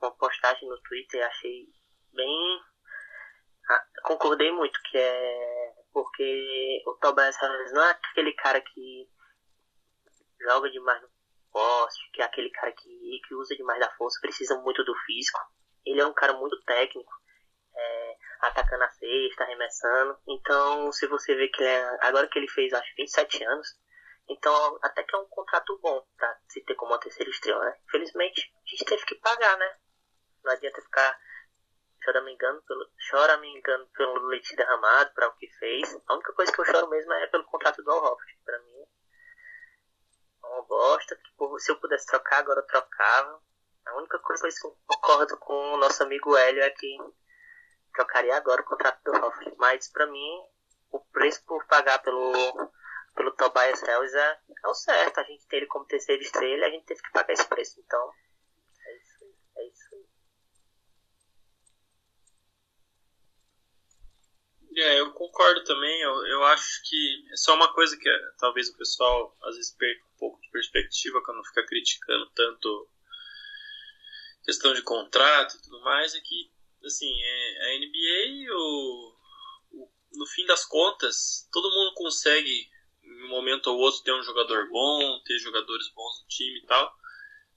uma 0.00 0.10
postagem 0.12 0.68
no 0.68 0.80
Twitter 0.82 1.20
e 1.20 1.24
achei 1.24 1.68
bem. 2.12 2.62
ah, 3.70 3.86
concordei 4.04 4.50
muito, 4.52 4.80
que 4.82 4.98
é 4.98 5.74
porque 5.92 6.82
o 6.86 6.94
Tobias 6.94 7.36
Harris 7.36 7.72
não 7.72 7.82
é 7.82 7.90
aquele 7.90 8.32
cara 8.34 8.60
que 8.60 9.08
joga 10.40 10.70
demais 10.70 11.02
no 11.02 11.10
poste, 11.50 12.10
que 12.12 12.22
é 12.22 12.24
aquele 12.24 12.50
cara 12.50 12.72
que, 12.72 13.20
que 13.26 13.34
usa 13.34 13.56
demais 13.56 13.80
da 13.80 13.90
força, 13.96 14.20
precisa 14.20 14.56
muito 14.60 14.84
do 14.84 14.94
físico. 15.06 15.40
Ele 15.84 16.00
é 16.00 16.06
um 16.06 16.12
cara 16.12 16.34
muito 16.34 16.60
técnico 16.62 17.12
atacando 18.40 18.84
a 18.84 18.90
cesta, 18.90 19.44
arremessando. 19.44 20.18
Então, 20.26 20.92
se 20.92 21.06
você 21.06 21.34
vê 21.34 21.48
que 21.48 21.62
ele 21.62 21.70
é, 21.70 21.98
agora 22.02 22.28
que 22.28 22.38
ele 22.38 22.48
fez, 22.48 22.72
acho, 22.72 22.94
27 22.96 23.44
anos, 23.44 23.78
então 24.28 24.78
até 24.82 25.02
que 25.02 25.14
é 25.14 25.18
um 25.18 25.26
contrato 25.26 25.78
bom 25.82 26.06
pra 26.16 26.38
se 26.48 26.60
ter 26.62 26.74
como 26.74 26.92
uma 26.92 27.00
terceira 27.00 27.30
estrela, 27.30 27.64
né? 27.64 27.76
Infelizmente, 27.88 28.52
a 28.54 28.70
gente 28.70 28.84
teve 28.84 29.04
que 29.04 29.14
pagar, 29.16 29.56
né? 29.56 29.76
Não 30.44 30.52
adianta 30.52 30.80
ficar 30.82 31.18
choramingando 32.04 32.62
pelo, 32.62 32.90
choramingando 32.96 33.86
pelo 33.88 34.26
leite 34.26 34.56
derramado 34.56 35.12
para 35.14 35.28
o 35.28 35.36
que 35.36 35.48
fez. 35.58 35.98
A 36.06 36.14
única 36.14 36.32
coisa 36.32 36.52
que 36.52 36.60
eu 36.60 36.64
choro 36.64 36.88
mesmo 36.88 37.12
é 37.12 37.26
pelo 37.26 37.44
contrato 37.44 37.82
do 37.82 37.90
Al 37.90 38.02
Horford. 38.02 38.38
Pra 38.44 38.58
mim, 38.60 38.86
é 40.42 40.46
uma 40.46 40.62
bosta. 40.62 41.16
que, 41.16 41.60
se 41.60 41.72
eu 41.72 41.76
pudesse 41.76 42.06
trocar, 42.06 42.38
agora 42.38 42.60
eu 42.60 42.66
trocava. 42.66 43.42
A 43.86 43.96
única 43.96 44.18
coisa 44.18 44.48
que 44.48 44.66
eu 44.66 44.78
concordo 44.86 45.36
com 45.38 45.74
o 45.74 45.76
nosso 45.78 46.02
amigo 46.02 46.36
Hélio 46.36 46.62
é 46.62 46.70
que 46.70 46.98
trocaria 47.98 48.36
agora 48.36 48.62
o 48.62 48.64
contrato 48.64 49.02
do 49.02 49.10
Hoffman. 49.10 49.54
Mas 49.58 49.90
pra 49.90 50.06
mim, 50.06 50.40
o 50.92 51.00
preço 51.00 51.42
por 51.44 51.66
pagar 51.66 51.98
pelo, 52.00 52.32
pelo 53.14 53.32
Tobias 53.32 53.82
Harris 53.82 54.14
é, 54.14 54.38
é 54.64 54.68
o 54.68 54.74
certo. 54.74 55.18
A 55.18 55.24
gente 55.24 55.46
tem 55.48 55.58
ele 55.58 55.66
como 55.66 55.84
terceira 55.84 56.22
estrela 56.22 56.66
a 56.66 56.70
gente 56.70 56.86
teve 56.86 57.02
que 57.02 57.10
pagar 57.10 57.32
esse 57.32 57.48
preço. 57.48 57.80
Então, 57.80 58.12
é 58.86 58.96
isso 58.96 59.24
aí. 59.24 59.34
É 59.56 59.68
isso 59.68 59.94
aí. 59.94 60.06
É, 64.76 65.00
eu 65.00 65.12
concordo 65.12 65.64
também. 65.64 66.00
Eu, 66.00 66.26
eu 66.26 66.44
acho 66.44 66.82
que 66.88 67.26
é 67.32 67.36
só 67.36 67.54
uma 67.54 67.72
coisa 67.74 67.96
que 67.96 68.08
é, 68.08 68.30
talvez 68.38 68.68
o 68.68 68.76
pessoal 68.76 69.36
às 69.42 69.56
vezes 69.56 69.72
perca 69.72 70.04
um 70.04 70.18
pouco 70.18 70.40
de 70.40 70.50
perspectiva 70.50 71.20
quando 71.24 71.44
fica 71.46 71.66
criticando 71.66 72.30
tanto 72.30 72.88
questão 74.44 74.72
de 74.72 74.82
contrato 74.82 75.56
e 75.56 75.62
tudo 75.62 75.80
mais, 75.82 76.14
é 76.14 76.20
que 76.20 76.50
assim, 76.84 77.10
é, 77.22 77.64
a 77.66 77.74
NBA, 77.74 78.54
o, 78.54 79.16
o- 79.72 79.90
no 80.14 80.26
fim 80.26 80.44
das 80.46 80.64
contas, 80.66 81.48
todo 81.52 81.70
mundo 81.70 81.94
consegue 81.94 82.68
em 83.02 83.24
um 83.24 83.28
momento 83.28 83.68
ou 83.68 83.78
outro 83.78 84.02
ter 84.02 84.12
um 84.12 84.22
jogador 84.22 84.68
bom, 84.68 85.20
ter 85.24 85.38
jogadores 85.38 85.88
bons 85.94 86.22
no 86.22 86.28
time 86.28 86.58
e 86.58 86.66
tal. 86.66 86.92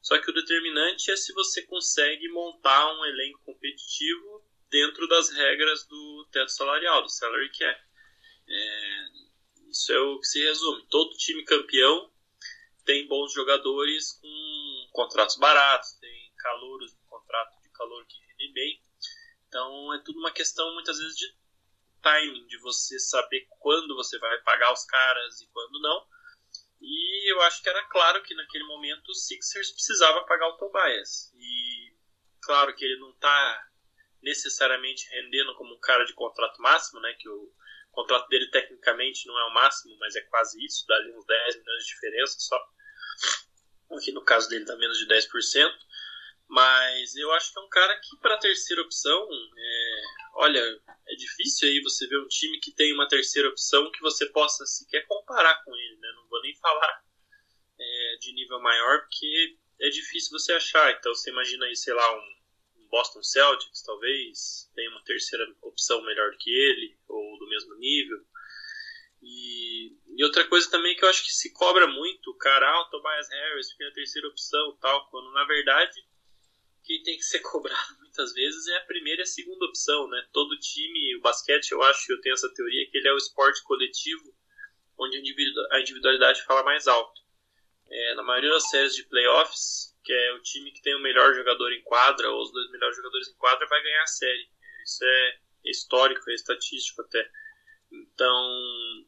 Só 0.02 0.18
que 0.20 0.30
o 0.32 0.34
determinante 0.34 1.12
é 1.12 1.16
se 1.16 1.34
você 1.34 1.62
consegue 1.64 2.28
montar 2.30 2.94
um 2.96 3.06
elenco 3.06 3.40
competitivo 3.46 4.44
dentro 4.70 5.08
das 5.08 5.30
regras 5.30 5.86
do 5.88 6.28
teto 6.32 6.50
salarial, 6.52 7.04
do 7.04 7.10
salary 7.10 7.52
cap. 7.52 7.80
É, 8.50 9.06
isso 9.70 9.92
é 9.94 10.00
o 10.00 10.20
que 10.20 10.28
se 10.28 10.42
resume. 10.44 10.86
Todo 10.90 11.16
time 11.18 11.44
campeão 11.46 12.12
tem 12.86 13.08
bons 13.08 13.32
jogadores 13.34 14.14
com 14.22 14.90
contratos 14.92 15.38
baratos, 15.38 15.94
tem 16.00 16.34
calouros 16.38 16.94
com 16.94 17.18
contrato 17.18 17.62
de 17.62 17.70
calor 17.72 18.06
que 18.08 18.18
rende 18.20 18.54
bem. 18.54 18.82
Então 19.52 19.94
é 19.94 20.00
tudo 20.00 20.18
uma 20.18 20.32
questão 20.32 20.74
muitas 20.74 20.98
vezes 20.98 21.18
de 21.18 21.36
timing, 22.02 22.48
de 22.48 22.58
você 22.60 22.98
saber 22.98 23.46
quando 23.60 23.94
você 23.96 24.18
vai 24.18 24.42
pagar 24.44 24.72
os 24.72 24.86
caras 24.86 25.42
e 25.42 25.48
quando 25.48 25.82
não. 25.82 26.08
E 26.80 27.34
eu 27.34 27.42
acho 27.42 27.62
que 27.62 27.68
era 27.68 27.84
claro 27.90 28.24
que 28.24 28.34
naquele 28.34 28.64
momento 28.64 29.10
o 29.10 29.14
Sixers 29.14 29.74
precisava 29.74 30.24
pagar 30.24 30.48
o 30.48 30.58
Tobias. 30.58 31.34
E 31.36 31.94
claro 32.42 32.74
que 32.74 32.86
ele 32.86 32.98
não 33.02 33.12
está 33.12 33.68
necessariamente 34.24 35.06
rendendo 35.10 35.54
como 35.56 35.76
um 35.76 35.80
cara 35.82 36.06
de 36.06 36.14
contrato 36.14 36.62
máximo, 36.62 37.02
né? 37.02 37.14
Que 37.20 37.28
o, 37.28 37.54
contrato 37.92 38.30
dele 38.30 38.50
tecnicamente 38.50 39.28
não 39.28 39.38
é 39.38 39.44
o 39.50 39.54
máximo, 39.54 39.98
mas 40.00 40.16
é 40.16 40.22
quase 40.22 40.64
isso, 40.64 40.88
dá 40.88 40.96
ali 40.96 41.12
uns 41.12 41.26
10 41.26 41.58
milhões 41.58 41.84
de 41.84 41.90
diferença 41.90 42.40
só. 42.40 42.58
Aqui 43.98 44.14
no 44.14 44.24
caso 44.24 44.48
dele 44.48 44.64
dá 44.64 44.78
menos 44.78 44.98
de 44.98 45.08
10%. 45.08 45.28
Mas 46.52 47.16
eu 47.16 47.32
acho 47.32 47.54
que 47.54 47.60
é 47.60 47.62
um 47.62 47.70
cara 47.70 47.98
que, 47.98 48.18
para 48.18 48.38
terceira 48.38 48.82
opção, 48.82 49.26
é, 49.58 50.02
olha, 50.34 50.60
é 51.08 51.16
difícil 51.16 51.70
aí 51.70 51.82
você 51.82 52.06
ver 52.08 52.20
um 52.20 52.28
time 52.28 52.60
que 52.60 52.74
tem 52.74 52.94
uma 52.94 53.08
terceira 53.08 53.48
opção 53.48 53.90
que 53.90 54.02
você 54.02 54.26
possa 54.32 54.66
sequer 54.66 55.08
comparar 55.08 55.64
com 55.64 55.74
ele, 55.74 55.96
né? 55.96 56.12
Não 56.14 56.28
vou 56.28 56.42
nem 56.42 56.54
falar 56.58 57.04
é, 57.80 58.18
de 58.20 58.34
nível 58.34 58.60
maior, 58.60 59.00
porque 59.00 59.56
é 59.80 59.90
difícil 59.92 60.38
você 60.38 60.52
achar. 60.52 60.92
Então 60.92 61.16
você 61.16 61.30
imagina 61.30 61.68
aí, 61.68 61.76
sei 61.78 61.94
lá, 61.94 62.18
um 62.18 62.90
Boston 62.90 63.24
Celtics, 63.24 63.82
talvez, 63.84 64.70
tem 64.76 64.90
uma 64.90 65.02
terceira 65.06 65.46
opção 65.62 66.02
melhor 66.02 66.36
que 66.38 66.50
ele, 66.50 66.98
ou 67.08 67.40
do 67.40 67.48
mesmo 67.48 67.76
nível. 67.76 68.18
E, 69.22 69.96
e, 70.18 70.24
outra 70.26 70.46
coisa 70.50 70.70
também 70.70 70.98
que 70.98 71.06
eu 71.06 71.10
acho 71.10 71.24
que 71.24 71.32
se 71.32 71.54
cobra 71.54 71.88
muito, 71.88 72.36
cara, 72.36 72.70
ah, 72.70 72.82
o 72.82 72.90
Tobias 72.90 73.30
Harris, 73.30 73.70
porque 73.70 73.86
é 73.86 73.88
a 73.88 73.94
terceira 73.94 74.28
opção 74.28 74.78
tal, 74.82 75.10
quando 75.10 75.32
na 75.32 75.46
verdade 75.46 76.11
quem 76.84 77.02
tem 77.04 77.18
que 77.18 77.24
ser 77.26 77.40
cobrado 77.40 77.98
muitas 78.00 78.34
vezes 78.34 78.68
é 78.68 78.78
a 78.78 78.86
primeira 78.86 79.22
e 79.22 79.24
a 79.24 79.26
segunda 79.26 79.66
opção, 79.66 80.08
né? 80.10 80.28
Todo 80.34 80.60
time, 80.60 81.16
o 81.16 81.22
basquete, 81.22 81.72
eu 81.72 81.82
acho, 81.84 82.12
eu 82.12 82.22
tenho 82.22 82.34
essa 82.34 82.54
teoria, 82.54 82.90
que 82.90 82.98
ele 82.98 83.08
é 83.08 83.14
o 83.14 83.18
esporte 83.18 83.64
coletivo 83.64 84.36
onde 84.98 85.18
a 85.72 85.80
individualidade 85.80 86.44
fala 86.44 86.64
mais 86.64 86.88
alto. 86.88 87.20
É, 87.90 88.16
na 88.16 88.24
maioria 88.24 88.52
das 88.52 88.70
séries 88.70 88.96
de 88.96 89.04
playoffs, 89.04 89.98
que 90.04 90.14
é 90.14 90.34
o 90.34 90.42
time 90.42 90.72
que 90.72 90.82
tem 90.82 90.96
o 90.96 91.02
melhor 91.02 91.34
jogador 91.34 91.72
em 91.74 91.82
quadra, 91.82 92.30
ou 92.30 92.42
os 92.42 92.52
dois 92.52 92.70
melhores 92.72 92.96
jogadores 92.96 93.28
em 93.28 93.36
quadra, 93.36 93.68
vai 93.68 93.82
ganhar 93.82 94.04
a 94.04 94.08
série. 94.08 94.50
Isso 94.84 95.04
é 95.04 95.40
histórico, 95.66 96.30
é 96.30 96.34
estatístico 96.34 97.02
até. 97.02 97.30
Então, 97.92 99.06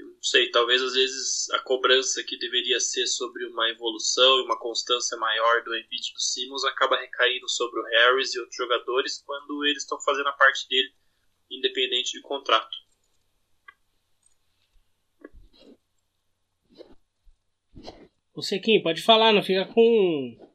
eu 0.00 0.06
não 0.06 0.22
sei, 0.22 0.50
talvez 0.50 0.82
às 0.82 0.94
vezes 0.94 1.50
a 1.50 1.58
cobrança 1.60 2.22
que 2.24 2.38
deveria 2.38 2.80
ser 2.80 3.06
sobre 3.06 3.44
uma 3.46 3.68
evolução 3.68 4.38
e 4.38 4.44
uma 4.44 4.58
constância 4.58 5.16
maior 5.16 5.62
do 5.62 5.76
Embiid 5.76 6.12
do 6.12 6.20
Simmons 6.20 6.64
acaba 6.64 6.98
recaindo 6.98 7.48
sobre 7.48 7.80
o 7.80 7.84
Harris 7.84 8.34
e 8.34 8.40
outros 8.40 8.56
jogadores 8.56 9.22
quando 9.26 9.64
eles 9.64 9.82
estão 9.82 10.00
fazendo 10.00 10.28
a 10.28 10.32
parte 10.32 10.68
dele, 10.68 10.92
independente 11.50 12.12
de 12.12 12.22
contrato. 12.22 12.76
Ô 18.34 18.42
Sequinho, 18.42 18.82
pode 18.82 19.02
falar, 19.02 19.32
não 19.32 19.42
fica 19.42 19.66
com, 19.66 20.50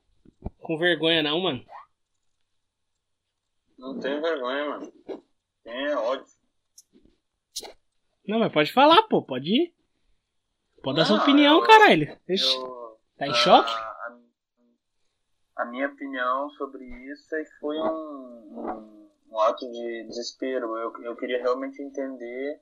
com 0.58 0.78
vergonha 0.78 1.22
não, 1.22 1.40
mano. 1.40 1.66
Não 3.78 4.00
tem 4.00 4.20
vergonha, 4.20 4.66
mano. 4.66 4.94
Tem 5.64 5.86
é 5.86 5.96
ódio. 5.96 6.35
Não, 8.28 8.40
mas 8.40 8.52
pode 8.52 8.72
falar, 8.74 9.04
pô, 9.04 9.22
pode 9.24 9.50
ir. 9.50 9.76
Pode 10.84 10.98
dar 10.98 11.06
sua 11.06 11.22
opinião, 11.22 11.60
eu- 11.60 11.66
caralho. 11.68 12.20
Ixi, 12.28 12.56
Eu, 12.56 13.00
tá 13.18 13.28
em 13.28 13.32
a- 13.32 13.34
choque? 13.34 13.72
A, 13.72 14.18
a 15.58 15.66
minha 15.66 15.88
opinião 15.88 16.50
sobre 16.52 16.84
isso 17.12 17.34
é 17.36 17.44
que 17.44 17.52
foi 17.60 17.78
um, 17.78 17.88
um, 17.88 19.10
um 19.32 19.40
ato 19.40 19.70
de 19.72 20.04
desespero. 20.08 20.76
Eu, 20.78 20.94
eu 21.04 21.16
queria 21.16 21.42
realmente 21.42 21.82
entender 21.82 22.62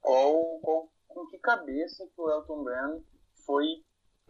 qual, 0.00 0.60
qual, 0.60 0.88
com 1.08 1.26
que 1.26 1.38
cabeça 1.38 2.06
que 2.06 2.20
o 2.20 2.30
Elton 2.30 2.64
Brand 2.64 3.02
foi, 3.44 3.64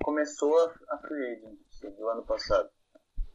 começou 0.03 0.57
a, 0.59 0.75
a 0.95 0.99
free 0.99 1.33
agency 1.37 1.91
do 1.97 2.09
ano 2.09 2.25
passado. 2.25 2.71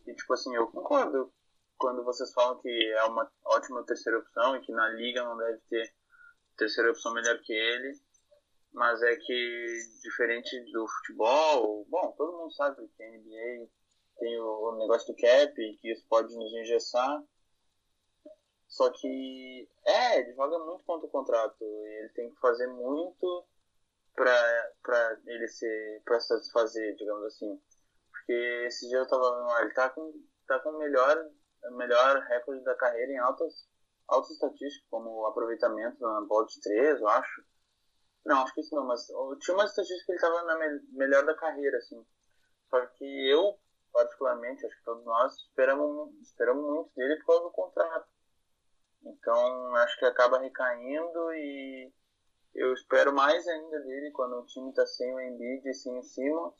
E 0.07 0.13
tipo 0.13 0.33
assim, 0.33 0.53
eu 0.55 0.67
concordo 0.67 1.31
quando 1.77 2.03
vocês 2.03 2.31
falam 2.33 2.59
que 2.59 2.69
é 2.93 3.03
uma 3.05 3.29
ótima 3.45 3.83
terceira 3.83 4.19
opção 4.19 4.55
e 4.55 4.61
que 4.61 4.71
na 4.71 4.89
liga 4.89 5.23
não 5.23 5.37
deve 5.37 5.59
ter 5.69 5.93
terceira 6.61 6.91
opção 6.91 7.13
melhor 7.13 7.39
que 7.39 7.53
ele 7.53 7.99
mas 8.73 9.01
é 9.01 9.15
que 9.15 9.77
diferente 10.01 10.59
do 10.71 10.87
futebol, 10.87 11.85
bom, 11.89 12.13
todo 12.17 12.37
mundo 12.37 12.53
sabe 12.53 12.87
que 12.95 13.03
a 13.03 13.09
NBA 13.09 13.69
tem 14.17 14.39
o, 14.39 14.75
negócio 14.77 15.13
do 15.13 15.19
cap, 15.19 15.53
que 15.53 15.91
isso 15.91 16.05
pode 16.07 16.33
nos 16.35 16.53
engessar. 16.53 17.21
Só 18.67 18.89
que, 18.91 19.69
é, 19.85 20.19
ele 20.19 20.33
joga 20.33 20.57
muito 20.59 20.85
contra 20.85 21.05
o 21.05 21.11
contrato. 21.11 21.61
Ele 21.61 22.09
tem 22.09 22.29
que 22.29 22.39
fazer 22.39 22.67
muito 22.67 23.45
pra 24.15 25.17
ele 25.25 25.47
ser, 25.49 26.01
pra 26.05 26.19
satisfazer, 26.21 26.95
digamos 26.95 27.25
assim. 27.25 27.61
Porque 28.09 28.33
esse 28.67 28.87
dia 28.87 28.99
eu 28.99 29.07
tava 29.07 29.35
vendo, 29.35 29.59
ele 29.59 29.73
tá 29.73 29.89
com, 29.89 30.13
tá 30.47 30.59
com 30.59 30.69
o 30.69 30.77
melhor, 30.77 31.29
melhor 31.71 32.21
recorde 32.21 32.63
da 32.63 32.75
carreira 32.75 33.11
em 33.11 33.17
altas, 33.17 33.67
altas 34.11 34.31
estatísticas, 34.31 34.87
como 34.89 35.25
aproveitamento 35.25 35.99
na 35.99 36.21
bola 36.21 36.45
de 36.45 36.59
três, 36.61 36.99
eu 36.99 37.07
acho. 37.07 37.43
Não, 38.25 38.43
acho 38.43 38.53
que 38.53 38.61
isso 38.61 38.75
não, 38.75 38.85
mas 38.85 39.05
tinha 39.39 39.55
uma 39.55 39.65
estatística 39.65 40.05
que 40.05 40.11
ele 40.11 40.17
estava 40.17 40.43
na 40.43 40.59
me- 40.59 40.81
melhor 40.91 41.25
da 41.25 41.35
carreira, 41.35 41.77
assim. 41.77 42.05
Só 42.69 42.85
que 42.85 43.29
eu, 43.29 43.57
particularmente, 43.91 44.65
acho 44.65 44.77
que 44.77 44.83
todos 44.83 45.03
nós 45.05 45.33
esperamos, 45.37 46.13
esperamos 46.21 46.63
muito 46.63 46.91
dele 46.95 47.15
por 47.17 47.25
causa 47.27 47.43
do 47.43 47.51
contrato. 47.51 48.07
Então, 49.03 49.75
acho 49.77 49.97
que 49.97 50.05
acaba 50.05 50.39
recaindo 50.39 51.33
e 51.33 51.91
eu 52.53 52.73
espero 52.73 53.13
mais 53.13 53.47
ainda 53.47 53.79
dele 53.79 54.11
quando 54.11 54.37
o 54.39 54.45
time 54.45 54.69
está 54.69 54.85
sem 54.85 55.13
o 55.13 55.19
Embiid 55.19 55.67
e 55.67 55.73
sem 55.73 55.97
o 55.97 56.03
Simmons. 56.03 56.53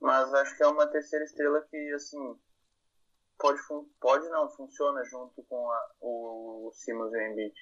Mas 0.00 0.32
acho 0.34 0.56
que 0.56 0.62
é 0.62 0.66
uma 0.66 0.86
terceira 0.86 1.24
estrela 1.24 1.66
que, 1.70 1.92
assim, 1.94 2.38
pode, 3.38 3.60
pode 4.00 4.28
não, 4.28 4.48
funciona 4.50 5.04
junto 5.04 5.42
com 5.44 5.70
a, 5.70 5.90
o, 6.00 6.68
o 6.68 6.72
Simmons 6.72 7.12
e 7.12 7.16
o 7.16 7.22
Embiid. 7.22 7.54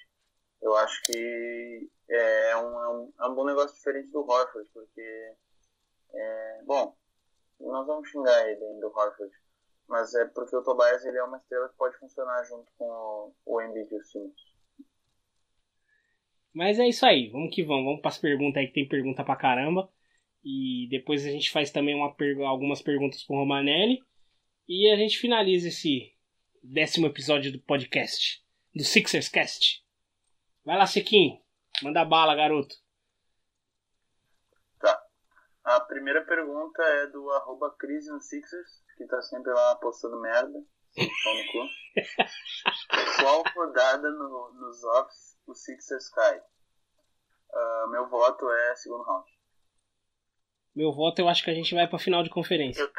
Eu 0.61 0.75
acho 0.75 1.01
que 1.03 1.89
é 2.09 2.57
um, 2.57 2.81
é 2.81 2.89
um, 2.89 3.13
é 3.19 3.27
um 3.27 3.35
bom 3.35 3.45
negócio 3.45 3.75
diferente 3.75 4.09
do 4.11 4.19
Horford, 4.19 4.69
porque, 4.73 5.33
é, 6.13 6.61
bom, 6.65 6.95
nós 7.59 7.85
vamos 7.85 8.09
xingar 8.09 8.49
ele 8.49 8.63
ainda, 8.63 8.87
o 8.87 8.91
Horford, 8.91 9.33
mas 9.87 10.13
é 10.15 10.25
porque 10.25 10.55
o 10.55 10.63
Tobias 10.63 11.05
ele 11.05 11.17
é 11.17 11.23
uma 11.23 11.37
estrela 11.37 11.69
que 11.69 11.77
pode 11.77 11.97
funcionar 11.97 12.43
junto 12.45 12.71
com 12.77 12.85
o, 12.85 13.35
o 13.45 13.61
Embiid 13.61 13.93
e 13.93 13.97
o 13.97 14.03
Simmons. 14.03 14.55
Mas 16.53 16.79
é 16.79 16.87
isso 16.87 17.05
aí, 17.05 17.29
vamos 17.29 17.53
que 17.53 17.63
vamos. 17.63 17.83
Vamos 17.83 18.01
para 18.01 18.11
as 18.11 18.17
perguntas 18.17 18.61
aí 18.61 18.67
que 18.67 18.73
tem 18.73 18.87
pergunta 18.87 19.25
pra 19.25 19.35
caramba. 19.35 19.89
E 20.41 20.87
depois 20.89 21.25
a 21.25 21.29
gente 21.29 21.51
faz 21.51 21.69
também 21.69 21.93
uma 21.93 22.15
algumas 22.47 22.81
perguntas 22.81 23.23
pro 23.23 23.35
Romanelli. 23.35 23.99
E 24.67 24.89
a 24.91 24.95
gente 24.95 25.19
finaliza 25.19 25.67
esse 25.67 26.11
décimo 26.63 27.05
episódio 27.05 27.51
do 27.51 27.59
podcast, 27.59 28.43
do 28.73 28.83
Sixers 28.83 29.29
Cast. 29.29 29.85
Vai 30.63 30.75
lá, 30.75 30.87
Sequinho. 30.87 31.39
Manda 31.83 32.03
bala, 32.03 32.35
garoto. 32.35 32.75
Tá. 34.79 35.03
A 35.63 35.79
primeira 35.81 36.25
pergunta 36.25 36.81
é 36.81 37.07
do 37.07 37.29
arroba 37.31 37.75
Sixers, 38.19 38.83
que 38.97 39.05
tá 39.05 39.21
sempre 39.21 39.53
lá 39.53 39.75
postando 39.75 40.19
merda. 40.19 40.65
Pau 41.23 41.35
no 41.35 41.51
cu. 41.51 41.69
Qual 43.21 43.43
rodada 43.55 44.09
no, 44.09 44.53
nos 44.53 44.83
offs 44.83 45.37
o 45.45 45.53
Sixers 45.53 46.09
cai? 46.09 46.41
Ah, 47.53 47.87
meu 47.91 48.09
voto 48.09 48.49
é 48.49 48.75
segundo 48.77 49.03
round. 49.03 49.29
Meu 50.75 50.91
voto 50.91 51.19
eu 51.19 51.29
acho 51.29 51.43
que 51.43 51.51
a 51.51 51.53
gente 51.53 51.75
vai 51.75 51.87
pra 51.87 51.99
final 51.99 52.23
de 52.23 52.31
conferência. 52.31 52.81
Eu, 52.81 52.91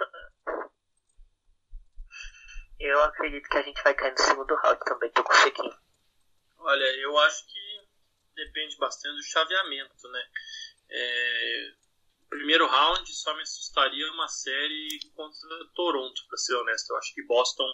eu 2.79 3.03
acredito 3.03 3.49
que 3.49 3.57
a 3.57 3.63
gente 3.63 3.83
vai 3.83 3.95
cair 3.95 4.13
no 4.13 4.19
segundo 4.19 4.55
round 4.55 4.81
também, 4.85 5.11
tô 5.11 5.23
com 5.23 5.33
o. 5.33 5.77
Olha, 6.59 6.85
eu 6.97 7.17
acho 7.19 7.47
que 7.47 7.87
depende 8.35 8.77
bastante 8.77 9.17
do 9.17 9.23
chaveamento, 9.23 10.09
né? 10.09 10.25
É, 10.89 11.73
primeiro 12.29 12.67
round 12.67 13.15
só 13.15 13.35
me 13.35 13.43
assustaria 13.43 14.11
uma 14.13 14.29
série 14.29 14.99
contra 15.15 15.49
Toronto, 15.75 16.27
pra 16.29 16.37
ser 16.37 16.55
honesto. 16.55 16.91
Eu 16.91 16.97
acho 16.99 17.15
que 17.15 17.27
Boston, 17.27 17.73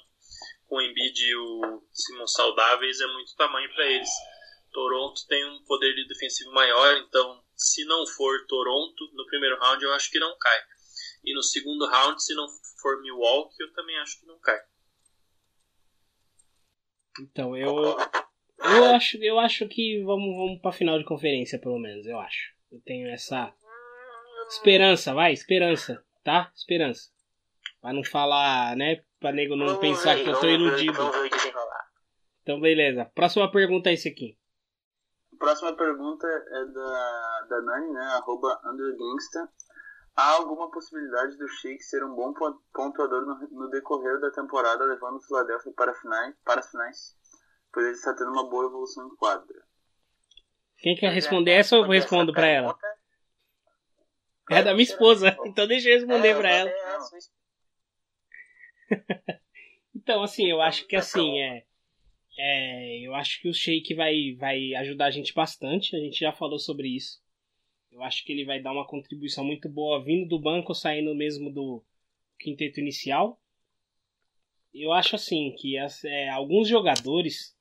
com 0.67 0.77
o 0.77 0.83
Embiid 0.83 1.25
e 1.25 1.37
o 1.37 1.83
Simon 1.93 2.27
saudáveis, 2.27 3.01
é 3.01 3.07
muito 3.07 3.35
tamanho 3.37 3.73
para 3.75 3.87
eles. 3.87 4.11
Toronto 4.73 5.27
tem 5.27 5.45
um 5.45 5.63
poder 5.65 5.95
de 5.95 6.07
defensivo 6.09 6.53
maior, 6.53 6.97
então 6.99 7.45
se 7.55 7.85
não 7.85 8.07
for 8.07 8.47
Toronto 8.47 9.11
no 9.13 9.27
primeiro 9.27 9.59
round, 9.59 9.83
eu 9.85 9.93
acho 9.93 10.11
que 10.11 10.19
não 10.19 10.37
cai. 10.39 10.63
E 11.25 11.35
no 11.35 11.43
segundo 11.43 11.87
round, 11.87 12.23
se 12.23 12.35
não 12.35 12.47
for 12.81 13.01
Milwaukee, 13.01 13.61
eu 13.61 13.73
também 13.73 13.99
acho 13.99 14.19
que 14.21 14.27
não 14.27 14.39
cai. 14.41 14.61
Então 17.21 17.57
eu 17.57 17.97
eu 18.65 18.85
acho 18.95 19.17
eu 19.23 19.39
acho 19.39 19.69
que 19.69 20.03
vamos 20.05 20.37
vamos 20.37 20.61
para 20.61 20.73
final 20.73 20.99
de 20.99 21.05
conferência 21.05 21.59
pelo 21.59 21.79
menos, 21.79 22.07
eu 22.07 22.19
acho. 22.19 22.53
Eu 22.71 22.81
tenho 22.81 23.09
essa 23.09 23.53
esperança, 24.49 25.15
vai, 25.15 25.33
esperança, 25.33 26.03
tá? 26.25 26.51
Esperança. 26.55 27.11
Pra 27.81 27.93
não 27.93 28.05
falar, 28.05 28.77
né, 28.77 29.03
pra 29.21 29.33
nego 29.33 29.57
não 29.57 29.79
pensar 29.79 30.15
ver, 30.15 30.25
que 30.25 30.31
eu 30.31 30.41
tô 30.41 30.49
iludido. 30.49 31.11
Ver. 31.13 31.31
Então 32.43 32.61
beleza. 32.61 33.05
Próxima 33.15 33.51
pergunta 33.51 33.91
é 33.91 33.95
esse 33.95 34.09
aqui. 34.09 34.39
Próxima 35.39 35.77
pergunta 35.77 36.27
é 36.27 36.65
da, 36.67 37.47
da 37.49 37.63
Nani, 37.63 37.93
né? 37.93 38.05
Arroba 38.15 38.61
undergangsta. 38.65 39.49
Há 40.15 40.33
alguma 40.33 40.71
possibilidade 40.71 41.37
do 41.39 41.49
Sheik 41.49 41.83
ser 41.83 42.05
um 42.05 42.15
bom 42.15 42.35
pon- 42.35 42.59
pontuador 42.73 43.25
no, 43.25 43.49
no 43.51 43.71
decorrer 43.71 44.21
da 44.21 44.31
temporada, 44.31 44.85
levando 44.85 45.17
o 45.17 45.23
Philadelphia 45.23 45.73
para, 45.75 45.95
finais, 45.95 46.35
para 46.45 46.61
as 46.61 46.71
finais? 46.71 47.17
Pois 47.73 47.87
ele 47.87 47.95
está 47.97 48.15
tendo 48.15 48.31
uma 48.31 48.49
boa 48.49 48.67
evolução 48.67 49.07
em 49.07 49.17
quadra. 49.17 49.63
Quem 50.79 50.97
quer 50.97 51.13
responder 51.13 51.53
essa 51.53 51.77
ou 51.77 51.85
eu 51.85 51.91
respondo 51.91 52.33
pra 52.33 52.47
ela? 52.47 52.77
É 54.51 54.63
da 54.63 54.73
minha 54.75 54.83
esposa, 54.83 55.37
então 55.47 55.67
deixa 55.67 55.89
eu 55.89 55.95
responder 55.95 56.37
pra 56.37 56.51
ela. 56.51 56.73
Então, 59.95 60.23
assim, 60.23 60.47
eu 60.51 60.61
acho 60.61 60.87
que 60.87 60.97
assim, 60.97 61.39
é. 61.39 61.65
é 62.39 62.99
eu 63.07 63.15
acho 63.15 63.41
que 63.41 63.49
o 63.49 63.55
Sheik 63.55 63.95
vai, 63.95 64.35
vai 64.37 64.75
ajudar 64.75 65.07
a 65.07 65.11
gente 65.11 65.33
bastante. 65.33 65.95
A 65.95 66.01
gente 66.01 66.19
já 66.19 66.33
falou 66.33 66.59
sobre 66.59 66.89
isso. 66.89 67.22
Eu 67.93 68.03
acho 68.03 68.24
que 68.24 68.32
ele 68.32 68.45
vai 68.45 68.61
dar 68.61 68.72
uma 68.72 68.86
contribuição 68.86 69.45
muito 69.45 69.68
boa 69.68 70.03
vindo 70.03 70.26
do 70.26 70.38
banco, 70.38 70.74
saindo 70.74 71.14
mesmo 71.14 71.53
do 71.53 71.84
quinteto 72.38 72.80
inicial. 72.80 73.38
Eu 74.72 74.93
acho 74.93 75.14
assim 75.14 75.55
que 75.59 75.76
as, 75.76 76.03
é, 76.03 76.30
alguns 76.30 76.66
jogadores 76.66 77.55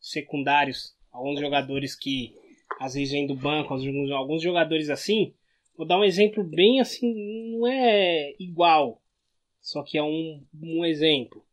secundários, 0.00 0.96
alguns 1.10 1.40
jogadores 1.40 1.96
que 1.96 2.32
às 2.78 2.94
vezes 2.94 3.12
vêm 3.12 3.26
do 3.26 3.34
banco, 3.34 3.74
alguns, 3.74 4.10
alguns 4.12 4.42
jogadores 4.42 4.88
assim, 4.88 5.34
vou 5.76 5.84
dar 5.84 5.98
um 5.98 6.04
exemplo 6.04 6.44
bem 6.44 6.80
assim, 6.80 7.12
não 7.50 7.66
é 7.66 8.34
igual, 8.38 9.02
só 9.60 9.82
que 9.82 9.98
é 9.98 10.02
um, 10.02 10.46
um 10.62 10.84
exemplo. 10.84 11.44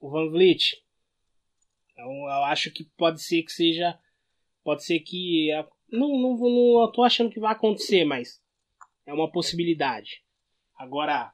O 0.00 0.08
Van 0.08 0.30
Vliet. 0.30 0.82
Então, 1.92 2.06
eu 2.06 2.44
acho 2.44 2.70
que 2.70 2.84
pode 2.84 3.22
ser 3.22 3.42
que 3.42 3.52
seja. 3.52 3.98
Pode 4.62 4.84
ser 4.84 5.00
que. 5.00 5.50
Não, 5.94 6.08
não, 6.18 6.36
não 6.36 6.92
tô 6.92 7.02
achando 7.02 7.30
que 7.30 7.40
vai 7.40 7.52
acontecer, 7.52 8.04
mas 8.04 8.42
é 9.06 9.12
uma 9.12 9.30
possibilidade. 9.30 10.22
Agora, 10.76 11.32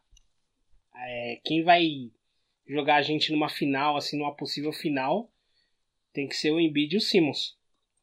é, 0.95 1.41
quem 1.45 1.63
vai 1.63 2.11
jogar 2.67 2.97
a 2.97 3.03
gente 3.03 3.33
numa 3.33 3.49
final, 3.49 3.97
assim, 3.97 4.19
numa 4.19 4.35
possível 4.35 4.73
final, 4.73 5.33
tem 6.13 6.29
que 6.29 6.37
ser 6.37 6.51
o 6.51 6.61
Embiid 6.61 6.95
e 6.95 6.99
o 6.99 7.01
Simmons. 7.01 7.59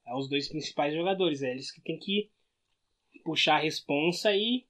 É 0.05 0.15
os 0.15 0.29
dois 0.29 0.47
principais 0.47 0.93
jogadores. 0.93 1.43
É 1.43 1.51
eles 1.51 1.71
que 1.71 1.81
tem 1.81 1.97
que 1.97 2.31
puxar 3.23 3.57
a 3.57 3.61
responsa 3.61 4.35
e, 4.35 4.65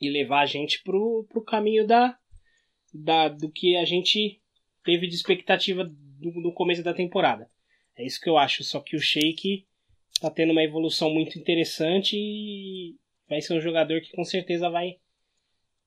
e 0.00 0.10
levar 0.10 0.40
a 0.40 0.46
gente 0.46 0.82
pro, 0.82 1.26
pro 1.28 1.44
caminho 1.44 1.86
da, 1.86 2.18
da, 2.92 3.28
do 3.28 3.50
que 3.50 3.76
a 3.76 3.84
gente 3.84 4.40
teve 4.82 5.06
de 5.06 5.14
expectativa 5.14 5.84
do 5.84 6.52
começo 6.52 6.82
da 6.82 6.94
temporada. 6.94 7.50
É 7.96 8.04
isso 8.04 8.20
que 8.20 8.28
eu 8.28 8.38
acho. 8.38 8.64
Só 8.64 8.80
que 8.80 8.96
o 8.96 9.00
Shake 9.00 9.66
tá 10.20 10.30
tendo 10.30 10.52
uma 10.52 10.62
evolução 10.62 11.10
muito 11.10 11.38
interessante 11.38 12.16
e 12.16 12.96
vai 13.28 13.40
ser 13.40 13.54
um 13.54 13.60
jogador 13.60 14.00
que 14.00 14.12
com 14.12 14.24
certeza 14.24 14.70
vai, 14.70 15.00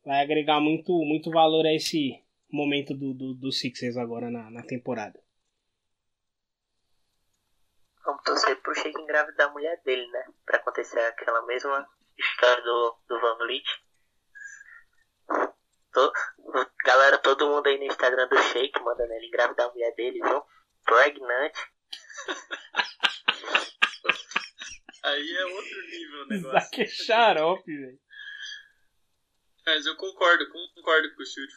vai 0.04 0.22
agregar 0.22 0.60
muito, 0.60 0.92
muito 1.04 1.30
valor 1.32 1.66
a 1.66 1.74
esse 1.74 2.22
momento 2.52 2.94
do, 2.94 3.14
do, 3.14 3.34
do 3.34 3.52
Sixers 3.52 3.98
agora 3.98 4.30
na, 4.32 4.50
na 4.50 4.64
temporada. 4.64 5.20
Vamos 8.06 8.24
torcer 8.24 8.62
pro 8.62 8.76
Shake 8.76 9.00
engravidar 9.02 9.50
a 9.50 9.52
mulher 9.52 9.82
dele, 9.84 10.08
né? 10.08 10.26
Pra 10.46 10.58
acontecer 10.58 11.00
aquela 11.00 11.44
mesma 11.46 11.88
história 12.18 12.64
do, 12.64 12.98
do 13.08 13.20
Van 13.20 13.38
Vliet. 13.38 13.66
Tô, 15.92 16.14
galera, 16.86 17.18
todo 17.18 17.48
mundo 17.48 17.68
aí 17.68 17.78
no 17.78 17.86
Instagram 17.86 18.28
do 18.28 18.38
Shake 18.38 18.82
mandando 18.84 19.14
ele 19.14 19.28
engravidar 19.28 19.68
a 19.68 19.72
mulher 19.72 19.94
dele, 19.96 20.20
viu? 20.22 20.44
Pregnant. 20.86 21.54
Aí 25.04 25.32
é 25.32 25.46
outro 25.46 25.82
nível 25.88 26.24
o 26.24 26.28
negócio. 26.28 26.58
Isaac 26.58 26.82
é 26.82 26.88
xarope, 26.88 27.78
velho. 27.78 28.00
Mas 29.66 29.86
eu 29.86 29.96
concordo, 29.96 30.48
concordo 30.50 31.10
com 31.10 31.14
o 31.14 31.18
que 31.18 31.24
o 31.24 31.26
Shield 31.26 31.54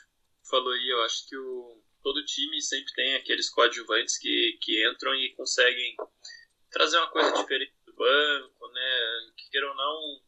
falou 0.49 0.73
aí. 0.73 0.89
Eu 0.89 1.03
acho 1.03 1.27
que 1.29 1.37
o, 1.37 1.83
todo 2.03 2.25
time 2.25 2.61
sempre 2.61 2.93
tem 2.95 3.17
aqueles 3.17 3.51
coadjuvantes 3.51 4.19
que, 4.19 4.59
que 4.61 4.87
entram 4.89 5.15
e 5.15 5.35
conseguem 5.35 5.97
trazer 6.71 6.99
uma 6.99 7.11
coisa 7.11 7.33
diferente 7.33 7.75
do 7.87 7.95
banco, 7.95 8.69
né? 8.69 9.33
Que 9.37 9.51
queiram 9.51 9.69
ou 9.71 9.77
não, 9.77 10.23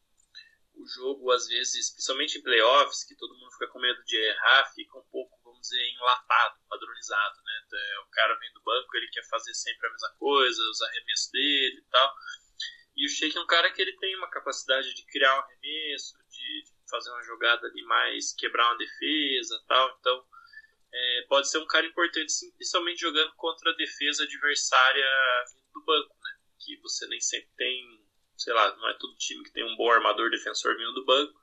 o 0.75 0.87
jogo, 0.87 1.31
às 1.31 1.47
vezes, 1.47 1.91
principalmente 1.91 2.37
em 2.37 2.43
playoffs, 2.43 3.03
que 3.03 3.15
todo 3.15 3.37
mundo 3.37 3.51
fica 3.53 3.67
com 3.67 3.79
medo 3.79 4.03
de 4.03 4.15
errar, 4.17 4.71
fica 4.73 4.97
um 4.97 5.05
pouco, 5.11 5.37
vamos 5.61 5.67
dizer, 5.67 5.89
enlatado, 5.93 6.59
padronizado, 6.67 7.41
né? 7.43 7.61
O 8.01 8.09
cara 8.11 8.35
vem 8.35 8.51
do 8.53 8.61
banco, 8.61 8.97
ele 8.97 9.07
quer 9.09 9.23
fazer 9.29 9.53
sempre 9.53 9.87
a 9.87 9.91
mesma 9.91 10.09
coisa, 10.17 10.61
os 10.69 10.81
arremessos 10.81 11.31
dele 11.31 11.77
e 11.77 11.89
tal. 11.89 12.15
E 12.97 13.05
o 13.05 13.09
Sheik 13.09 13.37
é 13.37 13.41
um 13.41 13.47
cara 13.47 13.71
que 13.71 13.81
ele 13.81 13.95
tem 13.97 14.15
uma 14.17 14.29
capacidade 14.29 14.93
de 14.93 15.05
criar 15.05 15.37
um 15.37 15.39
arremesso, 15.39 16.17
de, 16.29 16.63
fazer 16.89 17.09
uma 17.09 17.23
jogada 17.23 17.67
ali 17.67 17.81
mais, 17.83 18.33
quebrar 18.33 18.67
uma 18.67 18.77
defesa 18.77 19.63
tal. 19.67 19.97
Então, 19.99 20.25
é, 20.93 21.25
pode 21.29 21.49
ser 21.49 21.59
um 21.59 21.67
cara 21.67 21.85
importante, 21.85 22.33
principalmente 22.57 22.99
jogando 22.99 23.33
contra 23.35 23.71
a 23.71 23.75
defesa 23.75 24.23
adversária 24.23 25.07
do 25.73 25.81
banco, 25.85 26.17
né? 26.21 26.37
Que 26.59 26.75
você 26.81 27.07
nem 27.07 27.21
sempre 27.21 27.49
tem 27.55 28.01
sei 28.37 28.53
lá, 28.53 28.75
não 28.75 28.89
é 28.89 28.93
todo 28.95 29.15
time 29.17 29.43
que 29.43 29.51
tem 29.51 29.63
um 29.63 29.75
bom 29.75 29.91
armador 29.91 30.31
defensor 30.31 30.75
vindo 30.75 30.93
do 30.93 31.05
banco. 31.05 31.39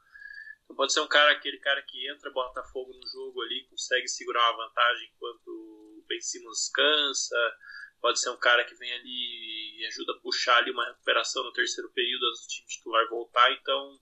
Então 0.68 0.76
pode 0.76 0.92
ser 0.92 1.00
um 1.00 1.08
cara, 1.08 1.32
aquele 1.32 1.56
cara 1.60 1.80
que 1.82 2.10
entra, 2.10 2.30
bota 2.30 2.62
fogo 2.64 2.92
no 2.92 3.06
jogo 3.06 3.40
ali, 3.40 3.66
consegue 3.70 4.06
segurar 4.06 4.52
uma 4.52 4.66
vantagem 4.66 5.10
enquanto 5.14 5.48
o 5.48 6.04
Ben 6.06 6.20
Simmons 6.20 6.68
cansa. 6.68 7.56
Pode 8.02 8.20
ser 8.20 8.28
um 8.28 8.36
cara 8.36 8.62
que 8.64 8.74
vem 8.74 8.92
ali 8.92 9.80
e 9.80 9.86
ajuda 9.86 10.12
a 10.12 10.20
puxar 10.20 10.58
ali 10.58 10.70
uma 10.70 10.84
recuperação 10.84 11.42
no 11.42 11.54
terceiro 11.54 11.90
período 11.92 12.26
antes 12.26 12.42
do 12.42 12.48
time 12.48 12.68
titular 12.68 13.08
voltar. 13.08 13.50
Então, 13.52 13.98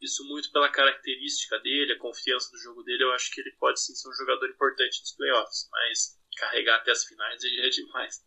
isso 0.00 0.26
muito 0.26 0.50
pela 0.50 0.68
característica 0.68 1.60
dele, 1.60 1.92
a 1.92 1.98
confiança 1.98 2.50
do 2.50 2.58
jogo 2.58 2.82
dele, 2.82 3.04
eu 3.04 3.12
acho 3.12 3.30
que 3.30 3.40
ele 3.40 3.52
pode 3.52 3.80
sim 3.80 3.94
ser 3.94 4.08
um 4.08 4.14
jogador 4.14 4.50
importante 4.50 5.00
nos 5.00 5.12
playoffs. 5.12 5.68
Mas 5.70 6.20
carregar 6.36 6.80
até 6.80 6.90
as 6.90 7.04
finais 7.04 7.42
aí 7.44 7.60
é 7.60 7.68
demais. 7.68 8.20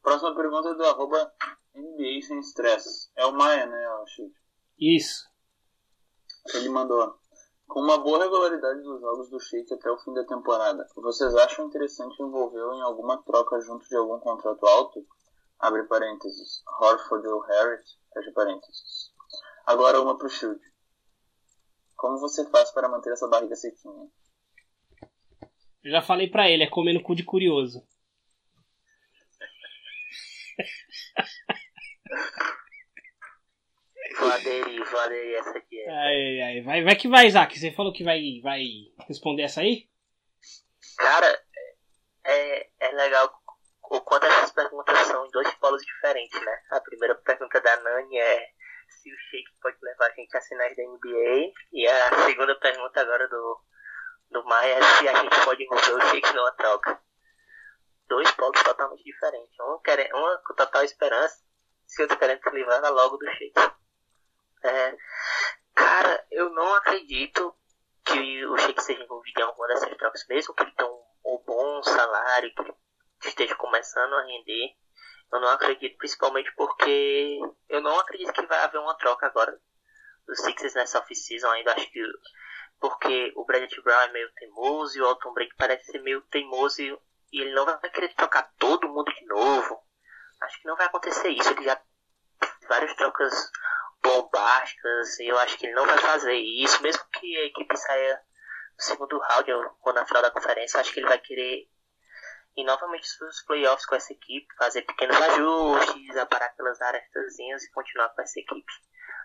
Próxima 0.00 0.36
pergunta 0.36 0.68
é 0.68 0.74
do 0.74 0.84
arroba 0.84 1.34
NBA 1.74 2.22
Sem 2.22 2.38
Stress. 2.38 3.10
É 3.16 3.26
o 3.26 3.32
Maia, 3.32 3.66
né, 3.66 3.84
eu 3.84 4.02
acho. 4.02 4.43
Isso. 4.78 5.28
Ele 6.54 6.68
mandou. 6.68 7.18
Com 7.66 7.80
uma 7.80 7.98
boa 7.98 8.22
regularidade 8.22 8.82
dos 8.82 9.00
jogos 9.00 9.30
do 9.30 9.40
Sheik 9.40 9.72
até 9.72 9.90
o 9.90 9.98
fim 9.98 10.12
da 10.12 10.24
temporada, 10.24 10.86
vocês 10.96 11.34
acham 11.34 11.66
interessante 11.66 12.22
envolvê-lo 12.22 12.74
em 12.74 12.82
alguma 12.82 13.22
troca 13.22 13.60
junto 13.60 13.88
de 13.88 13.96
algum 13.96 14.18
contrato 14.20 14.66
alto? 14.66 15.04
Abre 15.58 15.84
parênteses. 15.84 16.62
Horford 16.80 17.26
ou 17.26 17.40
Harris? 17.40 17.98
Fecha 18.12 18.32
parênteses. 18.32 19.12
Agora 19.66 20.00
uma 20.00 20.18
pro 20.18 20.28
Shield. 20.28 20.60
Como 21.96 22.18
você 22.18 22.48
faz 22.50 22.70
para 22.70 22.88
manter 22.88 23.12
essa 23.12 23.26
barriga 23.26 23.56
sequinha? 23.56 24.10
Eu 25.82 25.90
já 25.90 26.02
falei 26.02 26.28
pra 26.28 26.50
ele, 26.50 26.64
é 26.64 26.70
comendo 26.70 27.02
cu 27.02 27.14
de 27.14 27.24
curioso. 27.24 27.82
Vou 34.24 34.32
aderir, 34.32 34.90
vou 34.90 35.00
aderir 35.00 35.38
essa 35.38 35.58
aqui. 35.58 35.86
Ai, 35.86 36.40
ai, 36.40 36.60
vai, 36.62 36.82
vai 36.82 36.96
que 36.96 37.08
vai, 37.08 37.26
Isaac. 37.26 37.58
Você 37.58 37.70
falou 37.72 37.92
que 37.92 38.02
vai, 38.02 38.40
vai 38.42 38.62
responder 39.06 39.42
essa 39.42 39.60
aí? 39.60 39.86
Cara, 40.96 41.42
é, 42.24 42.68
é 42.80 42.92
legal 42.92 43.30
o 43.82 44.00
quanto 44.00 44.24
essas 44.24 44.50
perguntas 44.52 44.98
são 45.06 45.26
em 45.26 45.30
dois 45.30 45.52
polos 45.56 45.84
diferentes, 45.84 46.40
né? 46.40 46.62
A 46.70 46.80
primeira 46.80 47.14
pergunta 47.16 47.60
da 47.60 47.80
Nani 47.80 48.16
é 48.16 48.48
se 48.88 49.12
o 49.12 49.18
Sheik 49.28 49.50
pode 49.60 49.76
levar 49.82 50.06
a 50.06 50.14
gente 50.14 50.34
a 50.34 50.40
sinais 50.40 50.74
da 50.74 50.82
NBA. 50.82 51.52
E 51.74 51.86
a 51.86 52.24
segunda 52.24 52.58
pergunta 52.58 53.00
agora 53.02 53.28
do, 53.28 53.60
do 54.30 54.44
Maia 54.46 54.78
é 54.78 54.82
se 54.82 55.08
a 55.08 55.20
gente 55.20 55.44
pode 55.44 55.62
envolver 55.64 55.92
o 55.92 56.00
Sheik 56.08 56.32
numa 56.34 56.52
troca. 56.52 56.98
Dois 58.08 58.30
polos 58.32 58.62
totalmente 58.62 59.04
diferentes. 59.04 59.54
Um, 59.60 59.78
quer, 59.84 60.08
uma 60.14 60.38
com 60.46 60.54
total 60.54 60.82
esperança, 60.82 61.44
e 61.98 62.02
outro 62.02 62.18
querendo 62.18 62.42
se 62.42 62.50
livrar 62.50 62.90
logo 62.90 63.18
do 63.18 63.30
Sheik. 63.32 63.83
É, 64.64 64.96
cara, 65.74 66.26
eu 66.30 66.48
não 66.50 66.74
acredito 66.74 67.54
que 68.04 68.46
o 68.46 68.56
Sheik 68.56 68.82
seja 68.82 69.02
envolvido 69.02 69.40
em 69.40 69.44
alguma 69.44 69.68
dessas 69.68 69.96
trocas, 69.96 70.26
mesmo 70.28 70.54
que 70.54 70.62
ele 70.62 70.72
tenha 70.72 70.90
um, 70.90 71.04
um 71.26 71.42
bom 71.46 71.82
salário, 71.82 72.52
que 72.54 72.62
ele 72.62 72.74
esteja 73.20 73.54
começando 73.56 74.14
a 74.14 74.22
render. 74.24 74.74
Eu 75.32 75.40
não 75.40 75.48
acredito, 75.48 75.98
principalmente 75.98 76.52
porque 76.54 77.38
eu 77.68 77.80
não 77.80 77.98
acredito 77.98 78.32
que 78.32 78.46
vai 78.46 78.58
haver 78.62 78.78
uma 78.78 78.96
troca 78.96 79.26
agora 79.26 79.58
dos 80.26 80.40
Sixers 80.40 80.74
nessa 80.74 80.98
off-season 80.98 81.50
ainda. 81.50 81.72
Acho 81.72 81.90
que 81.90 82.00
porque 82.80 83.32
o 83.36 83.44
Bradley 83.44 83.82
Brown 83.82 84.00
é 84.00 84.12
meio 84.12 84.32
teimoso 84.34 84.96
e 84.96 85.00
o 85.00 85.06
Alton 85.06 85.32
Break 85.32 85.54
parece 85.56 85.90
ser 85.90 86.00
meio 86.00 86.20
teimoso 86.22 86.80
e 86.80 86.98
ele 87.32 87.54
não 87.54 87.64
vai 87.64 87.78
querer 87.90 88.14
trocar 88.14 88.50
todo 88.58 88.88
mundo 88.88 89.12
de 89.12 89.26
novo. 89.26 89.82
Acho 90.40 90.60
que 90.60 90.66
não 90.66 90.76
vai 90.76 90.86
acontecer 90.86 91.28
isso. 91.28 91.50
Ele 91.50 91.64
já 91.64 91.80
várias 92.68 92.94
trocas 92.94 93.50
bombásticas 94.04 95.18
e 95.18 95.26
eu 95.26 95.38
acho 95.38 95.56
que 95.56 95.66
ele 95.66 95.74
não 95.74 95.86
vai 95.86 95.96
fazer 95.96 96.34
isso, 96.34 96.82
mesmo 96.82 97.02
que 97.14 97.36
a 97.38 97.44
equipe 97.46 97.76
saia 97.76 98.20
no 98.76 98.84
segundo 98.84 99.18
round 99.18 99.52
ou 99.52 99.92
na 99.92 100.04
final 100.04 100.22
da 100.22 100.30
conferência, 100.30 100.78
acho 100.78 100.92
que 100.92 101.00
ele 101.00 101.08
vai 101.08 101.18
querer 101.18 101.66
ir 102.56 102.64
novamente 102.64 103.08
os 103.24 103.42
playoffs 103.42 103.86
com 103.86 103.96
essa 103.96 104.12
equipe, 104.12 104.46
fazer 104.56 104.82
pequenos 104.82 105.16
ajustes, 105.16 106.16
aparar 106.16 106.46
aquelas 106.46 106.80
areazinhas 106.80 107.64
e 107.64 107.72
continuar 107.72 108.10
com 108.10 108.22
essa 108.22 108.38
equipe. 108.38 108.72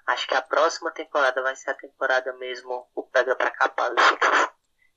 Acho 0.07 0.27
que 0.27 0.33
a 0.33 0.41
próxima 0.41 0.91
temporada 0.91 1.41
vai 1.43 1.55
ser 1.55 1.69
a 1.71 1.75
temporada 1.75 2.33
mesmo 2.33 2.89
o 2.95 3.03
pega 3.03 3.35
para 3.35 3.51
Sixers. 3.51 4.49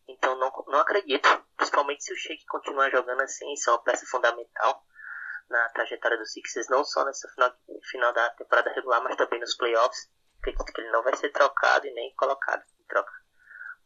Então 0.09 0.37
não, 0.37 0.51
não 0.69 0.81
acredito, 0.81 1.29
principalmente 1.57 2.05
se 2.05 2.13
o 2.13 2.17
Sheik 2.17 2.47
continuar 2.47 2.91
jogando 2.91 3.21
assim, 3.21 3.53
isso 3.53 3.69
é 3.69 3.73
uma 3.75 3.83
peça 3.83 4.07
fundamental. 4.07 4.83
Na 5.53 5.69
trajetória 5.69 6.17
do 6.17 6.27
Sixers, 6.27 6.69
não 6.69 6.83
só 6.83 7.05
nessa 7.05 7.29
final, 7.29 7.55
final 7.91 8.13
da 8.13 8.31
temporada 8.31 8.73
regular, 8.73 9.03
mas 9.03 9.17
também 9.17 9.39
nos 9.39 9.55
playoffs. 9.55 10.11
Acredito 10.39 10.65
que 10.65 10.81
ele 10.81 10.91
não 10.91 11.03
vai 11.03 11.15
ser 11.15 11.31
trocado 11.31 11.87
e 11.87 11.93
nem 11.93 12.13
colocado 12.17 12.65
em 12.81 12.85
troca. 12.89 13.13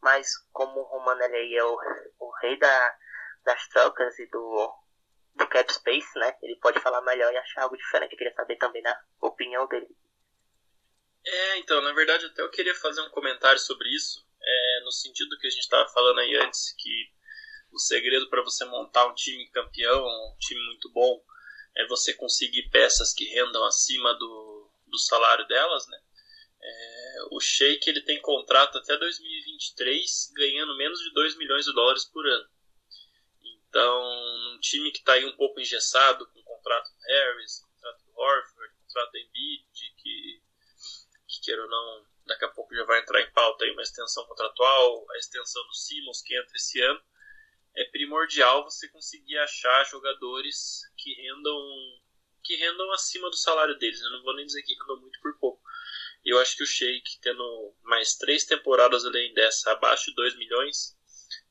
Mas 0.01 0.27
como 0.51 0.79
o 0.79 0.83
Romano 0.83 1.21
ele 1.23 1.35
aí 1.35 1.55
é 1.55 1.63
o, 1.63 1.77
o 2.19 2.31
rei 2.41 2.57
da, 2.57 2.95
das 3.43 3.67
trocas 3.67 4.17
e 4.17 4.25
do, 4.27 4.73
do 5.35 5.47
cap 5.47 5.71
space, 5.71 6.17
né? 6.17 6.35
Ele 6.41 6.57
pode 6.59 6.79
falar 6.79 7.01
melhor 7.01 7.31
e 7.31 7.37
achar 7.37 7.63
algo 7.63 7.77
diferente. 7.77 8.13
Eu 8.13 8.17
queria 8.17 8.33
saber 8.33 8.55
também 8.55 8.81
da 8.81 8.99
opinião 9.21 9.67
dele. 9.67 9.87
É, 11.25 11.57
então, 11.57 11.81
na 11.81 11.93
verdade, 11.93 12.25
até 12.25 12.41
eu 12.41 12.49
queria 12.49 12.73
fazer 12.75 13.01
um 13.01 13.09
comentário 13.09 13.59
sobre 13.59 13.89
isso, 13.89 14.25
é, 14.41 14.81
no 14.85 14.91
sentido 14.91 15.37
que 15.37 15.47
a 15.47 15.49
gente 15.49 15.63
estava 15.63 15.87
falando 15.89 16.19
aí 16.19 16.35
antes, 16.37 16.73
que 16.77 17.11
o 17.71 17.77
segredo 17.77 18.29
para 18.29 18.41
você 18.41 18.63
montar 18.63 19.05
um 19.07 19.13
time 19.13 19.49
campeão, 19.51 20.05
um 20.05 20.37
time 20.39 20.65
muito 20.67 20.89
bom, 20.93 21.21
é 21.77 21.87
você 21.87 22.13
conseguir 22.13 22.69
peças 22.69 23.13
que 23.13 23.25
rendam 23.25 23.63
acima 23.65 24.13
do, 24.15 24.69
do 24.87 24.97
salário 24.97 25.47
delas, 25.47 25.87
né? 25.87 26.01
É, 26.59 27.17
o 27.31 27.39
Sheik 27.39 27.87
ele 27.87 28.01
tem 28.01 28.19
contrato 28.19 28.79
até 28.79 28.97
2023, 28.97 30.31
ganhando 30.35 30.75
menos 30.75 30.99
de 30.99 31.13
2 31.13 31.37
milhões 31.37 31.65
de 31.65 31.73
dólares 31.73 32.05
por 32.05 32.25
ano. 32.27 32.49
Então, 33.69 34.51
num 34.51 34.59
time 34.59 34.91
que 34.91 34.99
está 34.99 35.13
aí 35.13 35.25
um 35.25 35.35
pouco 35.35 35.59
engessado, 35.59 36.27
com 36.27 36.39
o 36.39 36.43
contrato 36.43 36.91
do 36.91 36.99
Harris, 36.99 37.59
contrato 37.59 38.03
do 38.05 38.19
Horford, 38.19 38.73
contrato 38.83 39.11
do 39.11 39.17
Embiid, 39.17 39.63
que 39.97 40.41
que 41.27 41.41
queira 41.41 41.61
ou 41.61 41.69
não, 41.69 42.05
daqui 42.25 42.45
a 42.45 42.49
pouco 42.49 42.73
já 42.73 42.83
vai 42.85 42.99
entrar 42.99 43.21
em 43.21 43.31
pauta 43.31 43.65
aí 43.65 43.71
uma 43.71 43.81
extensão 43.81 44.25
contratual, 44.25 45.05
a 45.11 45.17
extensão 45.17 45.61
do 45.67 45.73
Simmons 45.73 46.21
que 46.21 46.35
entra 46.35 46.55
esse 46.55 46.81
ano, 46.81 47.01
é 47.75 47.83
primordial 47.85 48.63
você 48.63 48.87
conseguir 48.89 49.37
achar 49.37 49.85
jogadores 49.85 50.81
que 51.07 51.21
rendam 51.21 52.01
que 52.43 52.55
rendam 52.55 52.91
acima 52.91 53.29
do 53.29 53.35
salário 53.35 53.77
deles. 53.77 54.01
Eu 54.01 54.11
não 54.11 54.23
vou 54.23 54.35
nem 54.35 54.45
dizer 54.45 54.61
que 54.63 54.73
rendam 54.73 54.99
muito 55.01 55.19
por 55.21 55.37
pouco. 55.37 55.61
Eu 56.23 56.39
acho 56.39 56.55
que 56.55 56.63
o 56.63 56.67
Sheik, 56.67 57.19
tendo 57.21 57.75
mais 57.83 58.15
três 58.15 58.45
temporadas 58.45 59.05
além 59.05 59.33
dessa, 59.33 59.71
abaixo 59.71 60.05
de 60.05 60.15
2 60.15 60.37
milhões, 60.37 60.97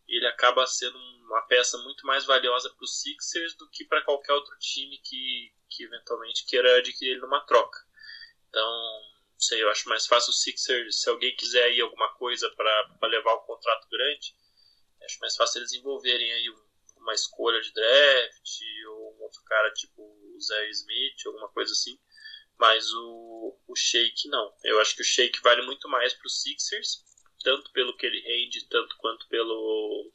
ele 0.09 0.27
acaba 0.27 0.67
sendo 0.67 0.97
uma 0.99 1.43
peça 1.43 1.77
muito 1.79 2.07
mais 2.07 2.25
valiosa 2.25 2.71
para 2.71 2.85
os 2.85 3.01
Sixers 3.03 3.55
do 3.57 3.69
que 3.71 3.85
para 3.85 4.03
qualquer 4.03 4.33
outro 4.33 4.57
time 4.59 4.99
que, 4.99 5.53
que 5.69 5.85
eventualmente 5.85 6.47
queira 6.47 6.79
adquirir 6.79 7.13
ele 7.13 7.21
numa 7.21 7.45
troca. 7.45 7.79
Então, 8.49 8.71
não 9.33 9.41
sei, 9.41 9.63
eu 9.63 9.71
acho 9.71 9.89
mais 9.89 10.07
fácil 10.07 10.31
o 10.31 10.35
Sixers, 10.35 11.03
se 11.03 11.11
alguém 11.11 11.35
quiser 11.37 11.65
aí 11.65 11.81
alguma 11.81 12.15
coisa 12.15 12.49
para 12.51 13.09
levar 13.09 13.35
o 13.35 13.45
contrato 13.45 13.87
grande, 13.89 14.35
acho 15.03 15.19
mais 15.21 15.37
fácil 15.37 15.59
eles 15.59 15.73
envolverem 15.73 16.33
aí 16.33 16.49
uma 16.97 17.13
escolha 17.13 17.61
de 17.61 17.73
draft 17.73 18.37
um 18.37 18.66
cara 19.47 19.73
tipo 19.73 20.03
o 20.03 20.41
Zé 20.41 20.71
Smith, 20.71 21.27
alguma 21.27 21.49
coisa 21.49 21.73
assim. 21.73 21.99
Mas 22.59 22.93
o, 22.93 23.59
o 23.67 23.77
Shake 23.77 24.29
não. 24.29 24.55
Eu 24.65 24.81
acho 24.81 24.95
que 24.95 25.03
o 25.03 25.05
Shake 25.05 25.43
vale 25.43 25.63
muito 25.63 25.89
mais 25.89 26.15
para 26.15 26.27
os 26.27 26.43
Sixers, 26.43 27.05
tanto 27.43 27.71
pelo 27.73 27.97
que 27.97 28.07
ele 28.07 28.21
rende, 28.21 28.67
tanto 28.69 28.97
quanto 28.99 29.29
pelo, 29.29 30.13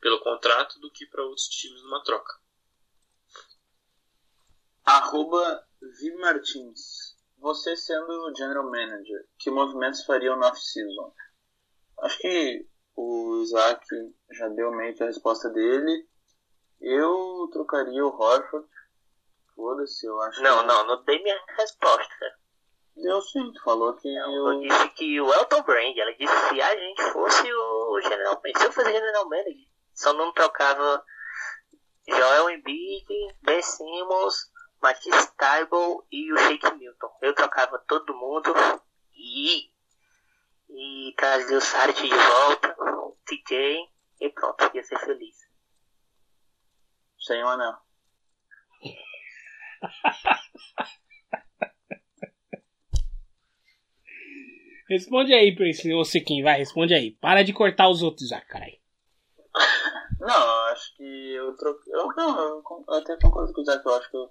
pelo 0.00 0.20
contrato, 0.20 0.78
do 0.80 0.90
que 0.90 1.06
para 1.06 1.24
outros 1.24 1.48
times 1.48 1.82
numa 1.82 2.02
troca. 2.04 2.32
Arroba 4.84 5.66
Martins. 6.18 7.16
Você 7.38 7.74
sendo 7.76 8.08
o 8.08 8.34
general 8.36 8.70
manager, 8.70 9.28
que 9.38 9.50
movimentos 9.50 10.04
fariam 10.04 10.36
no 10.36 10.46
off-season? 10.46 11.12
Acho 12.00 12.18
que 12.18 12.68
o 12.94 13.42
Isaac 13.42 13.84
já 14.30 14.48
deu 14.48 14.70
meio 14.70 14.94
que 14.94 15.02
a 15.02 15.06
resposta 15.06 15.48
dele. 15.50 16.08
Eu 16.82 17.48
trocaria 17.52 18.04
o 18.04 18.08
Horford. 18.08 18.68
Foda-se, 19.54 20.06
eu 20.06 20.20
acho 20.20 20.42
Não, 20.42 20.60
que... 20.60 20.66
não, 20.66 20.86
não 20.86 21.04
dei 21.04 21.22
minha 21.22 21.40
resposta. 21.56 22.42
Deu 22.96 23.22
sim, 23.22 23.52
tu 23.52 23.62
falou 23.62 23.94
que 23.94 24.08
Eu 24.08 24.52
eu... 24.52 24.60
disse 24.60 24.88
que 24.90 25.20
o 25.20 25.32
Elton 25.32 25.62
Brand, 25.62 25.96
ela 25.96 26.12
disse 26.14 26.34
que 26.34 26.54
se 26.54 26.60
a 26.60 26.76
gente 26.76 27.02
fosse 27.12 27.52
o 27.52 28.00
General 28.02 28.34
Manager, 28.34 28.58
se 28.58 28.66
eu 28.66 28.72
fosse 28.72 28.92
General 28.92 29.28
Manager, 29.28 29.68
só 29.94 30.12
não 30.12 30.32
trocava 30.32 31.04
Joel 32.06 32.50
Embiid, 32.50 33.06
Ben 33.42 33.62
Simmons, 33.62 34.50
Matisse 34.82 35.32
Tybalt 35.36 36.04
e 36.10 36.32
o 36.32 36.36
Shake 36.36 36.74
Milton. 36.74 37.10
Eu 37.22 37.34
trocava 37.34 37.78
todo 37.86 38.14
mundo 38.14 38.52
e, 39.14 39.70
e 40.68 41.14
trazia 41.16 41.56
o 41.56 41.60
Saric 41.60 42.02
de 42.02 42.08
volta, 42.10 42.74
o 42.78 43.16
TJ 43.24 43.88
e 44.20 44.30
pronto, 44.30 44.70
ia 44.74 44.82
ser 44.82 44.98
feliz. 44.98 45.51
Sem 47.22 47.42
o 47.42 47.48
anel. 47.48 47.76
Responde 54.92 55.32
aí, 55.32 55.54
Prince, 55.56 55.90
você 55.90 56.20
quem 56.20 56.42
vai, 56.42 56.58
responde 56.58 56.92
aí. 56.92 57.12
Para 57.12 57.42
de 57.42 57.54
cortar 57.54 57.88
os 57.88 58.02
outros, 58.02 58.30
ah, 58.30 58.42
caralho. 58.42 58.76
Não, 60.20 60.28
eu 60.28 60.72
acho 60.72 60.94
que 60.96 61.32
eu 61.32 61.56
troco. 61.56 61.80
Eu, 61.86 62.08
não, 62.14 62.38
eu, 62.38 62.62
eu 62.88 62.94
até 62.94 63.16
concordo 63.16 63.54
com 63.54 63.60
o 63.60 63.62
Isaac. 63.62 63.86
Eu 63.86 63.94
acho 63.94 64.10
que 64.10 64.16
eu, 64.16 64.30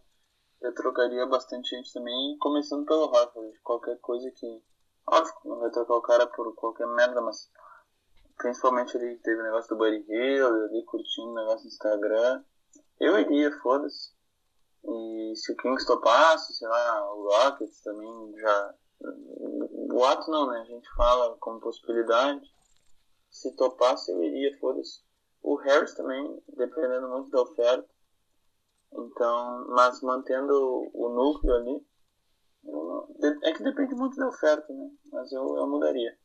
eu 0.61 0.75
trocaria 0.75 1.25
bastante 1.25 1.75
gente 1.75 1.91
também, 1.91 2.37
começando 2.39 2.85
pelo 2.85 3.05
Horford. 3.05 3.59
Qualquer 3.63 3.97
coisa 4.01 4.29
que. 4.31 4.63
Óbvio 5.07 5.33
que 5.41 5.47
não 5.49 5.59
vai 5.59 5.71
trocar 5.71 5.95
o 5.95 6.01
cara 6.01 6.27
por 6.27 6.53
qualquer 6.53 6.85
merda, 6.87 7.21
mas. 7.21 7.49
Principalmente 8.37 8.95
ele 8.97 9.17
teve 9.17 9.39
o 9.39 9.43
negócio 9.43 9.69
do 9.69 9.77
Buddy 9.77 10.05
Hill, 10.07 10.47
ali 10.47 10.85
curtindo 10.85 11.31
o 11.31 11.35
negócio 11.35 11.63
no 11.63 11.69
Instagram. 11.69 12.43
Eu 13.01 13.17
iria, 13.17 13.51
foda-se. 13.61 14.11
E 14.83 15.33
se 15.35 15.51
o 15.51 15.57
Kings 15.57 15.87
topasse, 15.87 16.53
sei 16.53 16.67
lá, 16.67 17.13
o 17.15 17.27
Rockets 17.27 17.81
também 17.81 18.37
já. 18.37 18.75
O 19.91 20.05
ato 20.05 20.29
não, 20.29 20.51
né? 20.51 20.59
A 20.61 20.65
gente 20.65 20.87
fala 20.95 21.35
como 21.39 21.59
possibilidade. 21.59 22.47
Se 23.31 23.55
topasse, 23.55 24.11
eu 24.11 24.21
iria, 24.21 24.55
foda-se. 24.59 25.01
O 25.41 25.55
Harris 25.55 25.95
também, 25.95 26.43
dependendo 26.55 27.09
muito 27.09 27.31
da 27.31 27.41
oferta. 27.41 27.89
Então, 28.93 29.65
mas 29.69 29.99
mantendo 30.01 30.91
o 30.93 31.09
núcleo 31.09 31.55
ali. 31.55 31.85
É 33.43 33.51
que 33.51 33.63
depende 33.63 33.95
muito 33.95 34.15
da 34.15 34.27
oferta, 34.27 34.71
né? 34.71 34.91
Mas 35.11 35.31
eu, 35.31 35.57
eu 35.57 35.67
mudaria. 35.67 36.15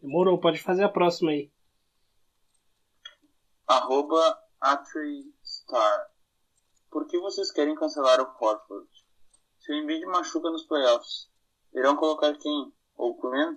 Demorou, 0.00 0.38
pode 0.38 0.62
fazer 0.62 0.84
a 0.84 0.88
próxima 0.88 1.32
aí. 1.32 1.50
Arroba 3.66 4.38
AtriStar. 4.60 6.10
Por 6.90 7.06
que 7.06 7.18
vocês 7.18 7.50
querem 7.50 7.74
cancelar 7.74 8.20
o 8.20 8.36
Horford? 8.40 8.88
Se 9.58 9.72
o 9.72 9.74
Embiid 9.74 10.06
machuca 10.06 10.50
nos 10.50 10.64
playoffs, 10.64 11.28
irão 11.74 11.96
colocar 11.96 12.36
quem? 12.38 12.72
Ou 12.96 13.20
Quinn? 13.20 13.56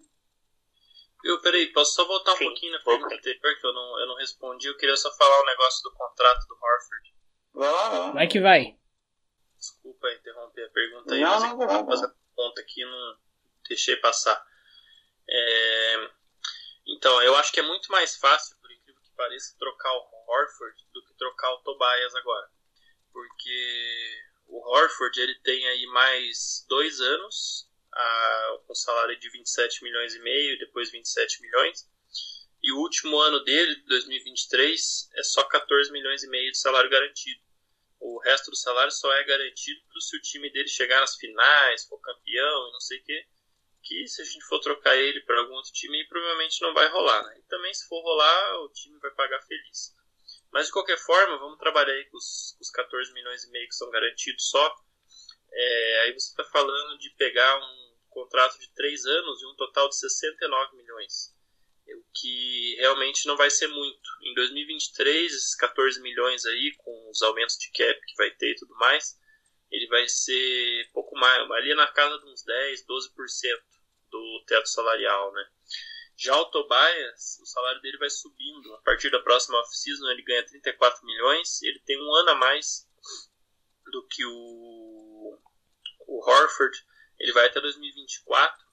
Eu, 1.24 1.42
peraí, 1.42 1.68
posso 1.74 1.94
só 1.94 2.06
voltar 2.06 2.34
um 2.34 2.38
Sim, 2.38 2.46
pouquinho 2.46 2.72
na 2.72 2.80
pergunta 2.80 3.14
anterior 3.14 3.60
que 3.60 3.68
eu 3.68 3.74
não, 3.74 4.00
eu 4.00 4.08
não 4.08 4.16
respondi. 4.16 4.68
Eu 4.68 4.78
queria 4.78 4.96
só 4.96 5.12
falar 5.16 5.42
o 5.42 5.46
negócio 5.46 5.84
do 5.84 5.92
contrato 5.94 6.48
do 6.48 6.56
Horford. 6.56 7.16
Vai 7.54 7.72
lá, 7.72 7.90
vai 7.90 8.00
lá. 8.00 8.12
Vai 8.12 8.28
que 8.28 8.40
vai. 8.40 8.80
Desculpa 9.58 10.12
interromper 10.14 10.66
a 10.66 10.70
pergunta 10.70 11.14
aí, 11.14 11.22
Não, 11.22 11.30
mas 11.30 11.42
não, 11.42 11.50
é 11.50 11.58
que 11.58 11.64
eu 11.64 11.68
vou 11.68 11.86
fazer 11.86 12.06
a 12.06 12.14
conta 12.36 12.62
aqui 12.62 12.82
e 12.82 12.86
não 12.86 13.18
deixei 13.68 13.96
passar. 13.98 14.42
É, 15.30 16.10
Então, 16.88 17.22
eu 17.22 17.36
acho 17.36 17.52
que 17.52 17.60
é 17.60 17.64
muito 17.64 17.92
mais 17.92 18.16
fácil, 18.16 18.56
pareça, 19.20 19.54
trocar 19.60 19.92
o 19.92 20.08
Horford 20.30 20.88
do 20.94 21.04
que 21.04 21.14
trocar 21.16 21.54
o 21.56 21.58
Tobias 21.60 22.16
agora. 22.16 22.50
Porque 23.12 24.24
o 24.48 24.58
Horford 24.70 25.20
ele 25.20 25.36
tem 25.42 25.68
aí 25.68 25.86
mais 25.88 26.66
dois 26.70 27.02
anos, 27.02 27.70
a, 27.92 28.60
com 28.66 28.74
salário 28.74 29.20
de 29.20 29.30
27 29.30 29.84
milhões 29.84 30.16
e 30.16 30.20
meio, 30.20 30.58
depois 30.58 30.90
27 30.90 31.42
milhões. 31.42 31.86
E 32.64 32.72
o 32.72 32.78
último 32.78 33.20
ano 33.20 33.44
dele, 33.44 33.76
2023, 33.88 35.10
é 35.16 35.24
só 35.24 35.44
14 35.44 35.92
milhões 35.92 36.24
e 36.24 36.30
meio 36.30 36.52
de 36.52 36.58
salário 36.58 36.90
garantido. 36.90 37.42
O 38.00 38.20
resto 38.20 38.50
do 38.50 38.56
salário 38.56 38.92
só 38.92 39.12
é 39.14 39.24
garantido 39.26 39.82
se 40.00 40.16
o 40.16 40.22
time 40.22 40.50
dele 40.50 40.70
chegar 40.70 41.02
nas 41.02 41.18
finais, 41.18 41.86
for 41.86 42.00
campeão 42.00 42.70
e 42.70 42.72
não 42.72 42.80
sei 42.80 43.00
o 43.00 43.04
que. 43.04 43.28
Que 43.90 44.08
se 44.08 44.22
a 44.22 44.26
gente 44.26 44.46
for 44.46 44.60
trocar 44.60 44.96
ele 44.96 45.20
para 45.22 45.40
algum 45.40 45.56
outro 45.56 45.72
time, 45.74 46.08
provavelmente 46.08 46.62
não 46.62 46.76
vai 46.76 46.88
rolar. 46.90 47.24
Né? 47.24 47.40
E 47.40 47.42
também, 47.50 47.74
se 47.74 47.88
for 47.88 48.00
rolar, 48.04 48.62
o 48.62 48.70
time 48.70 49.00
vai 49.00 49.10
pagar 49.16 49.42
feliz. 49.42 49.96
Mas 50.52 50.68
de 50.68 50.74
qualquer 50.74 51.00
forma, 51.00 51.40
vamos 51.40 51.58
trabalhar 51.58 51.94
aí 51.94 52.06
com 52.06 52.18
os, 52.18 52.54
com 52.56 52.62
os 52.62 52.70
14 52.70 53.12
milhões 53.14 53.44
e 53.44 53.50
meio 53.50 53.68
que 53.68 53.74
são 53.74 53.90
garantidos 53.90 54.48
só. 54.48 54.76
É, 55.52 56.02
aí 56.02 56.14
você 56.14 56.30
está 56.30 56.44
falando 56.44 57.00
de 57.00 57.10
pegar 57.16 57.58
um 57.58 57.96
contrato 58.10 58.60
de 58.60 58.72
3 58.76 59.06
anos 59.08 59.42
e 59.42 59.48
um 59.48 59.56
total 59.56 59.90
de 59.90 59.98
69 59.98 60.78
milhões. 60.78 61.36
O 61.88 62.06
que 62.14 62.76
realmente 62.76 63.26
não 63.26 63.36
vai 63.36 63.50
ser 63.50 63.68
muito. 63.70 64.10
Em 64.22 64.36
2023, 64.36 65.34
esses 65.34 65.56
14 65.56 66.00
milhões 66.02 66.46
aí, 66.46 66.76
com 66.78 67.10
os 67.10 67.24
aumentos 67.24 67.58
de 67.58 67.72
cap 67.72 68.00
que 68.06 68.16
vai 68.18 68.30
ter 68.30 68.52
e 68.52 68.56
tudo 68.56 68.76
mais, 68.76 69.18
ele 69.72 69.88
vai 69.88 70.08
ser 70.08 70.92
pouco 70.94 71.18
mais, 71.18 71.50
ali 71.52 71.74
na 71.74 71.88
casa 71.88 72.20
de 72.20 72.26
uns 72.26 72.44
10, 72.44 72.86
12% 72.86 73.79
do 74.10 74.44
teto 74.46 74.68
salarial, 74.68 75.32
né? 75.34 75.50
Já 76.18 76.36
o 76.36 76.46
Tobias, 76.46 77.40
o 77.42 77.46
salário 77.46 77.82
dele 77.82 77.98
vai 77.98 78.10
subindo. 78.10 78.74
A 78.76 78.82
partir 78.82 79.10
da 79.10 79.22
próxima 79.22 79.58
off-season 79.60 80.10
ele 80.10 80.22
ganha 80.24 80.46
34 80.46 81.06
milhões. 81.06 81.62
Ele 81.62 81.80
tem 81.80 81.98
um 82.02 82.14
ano 82.14 82.32
a 82.32 82.36
mais 82.36 82.86
do 83.86 84.06
que 84.08 84.26
o, 84.26 85.40
o 86.08 86.30
Horford. 86.30 86.86
Ele 87.20 87.32
vai 87.32 87.48
até 87.48 87.62
2024 87.62 88.70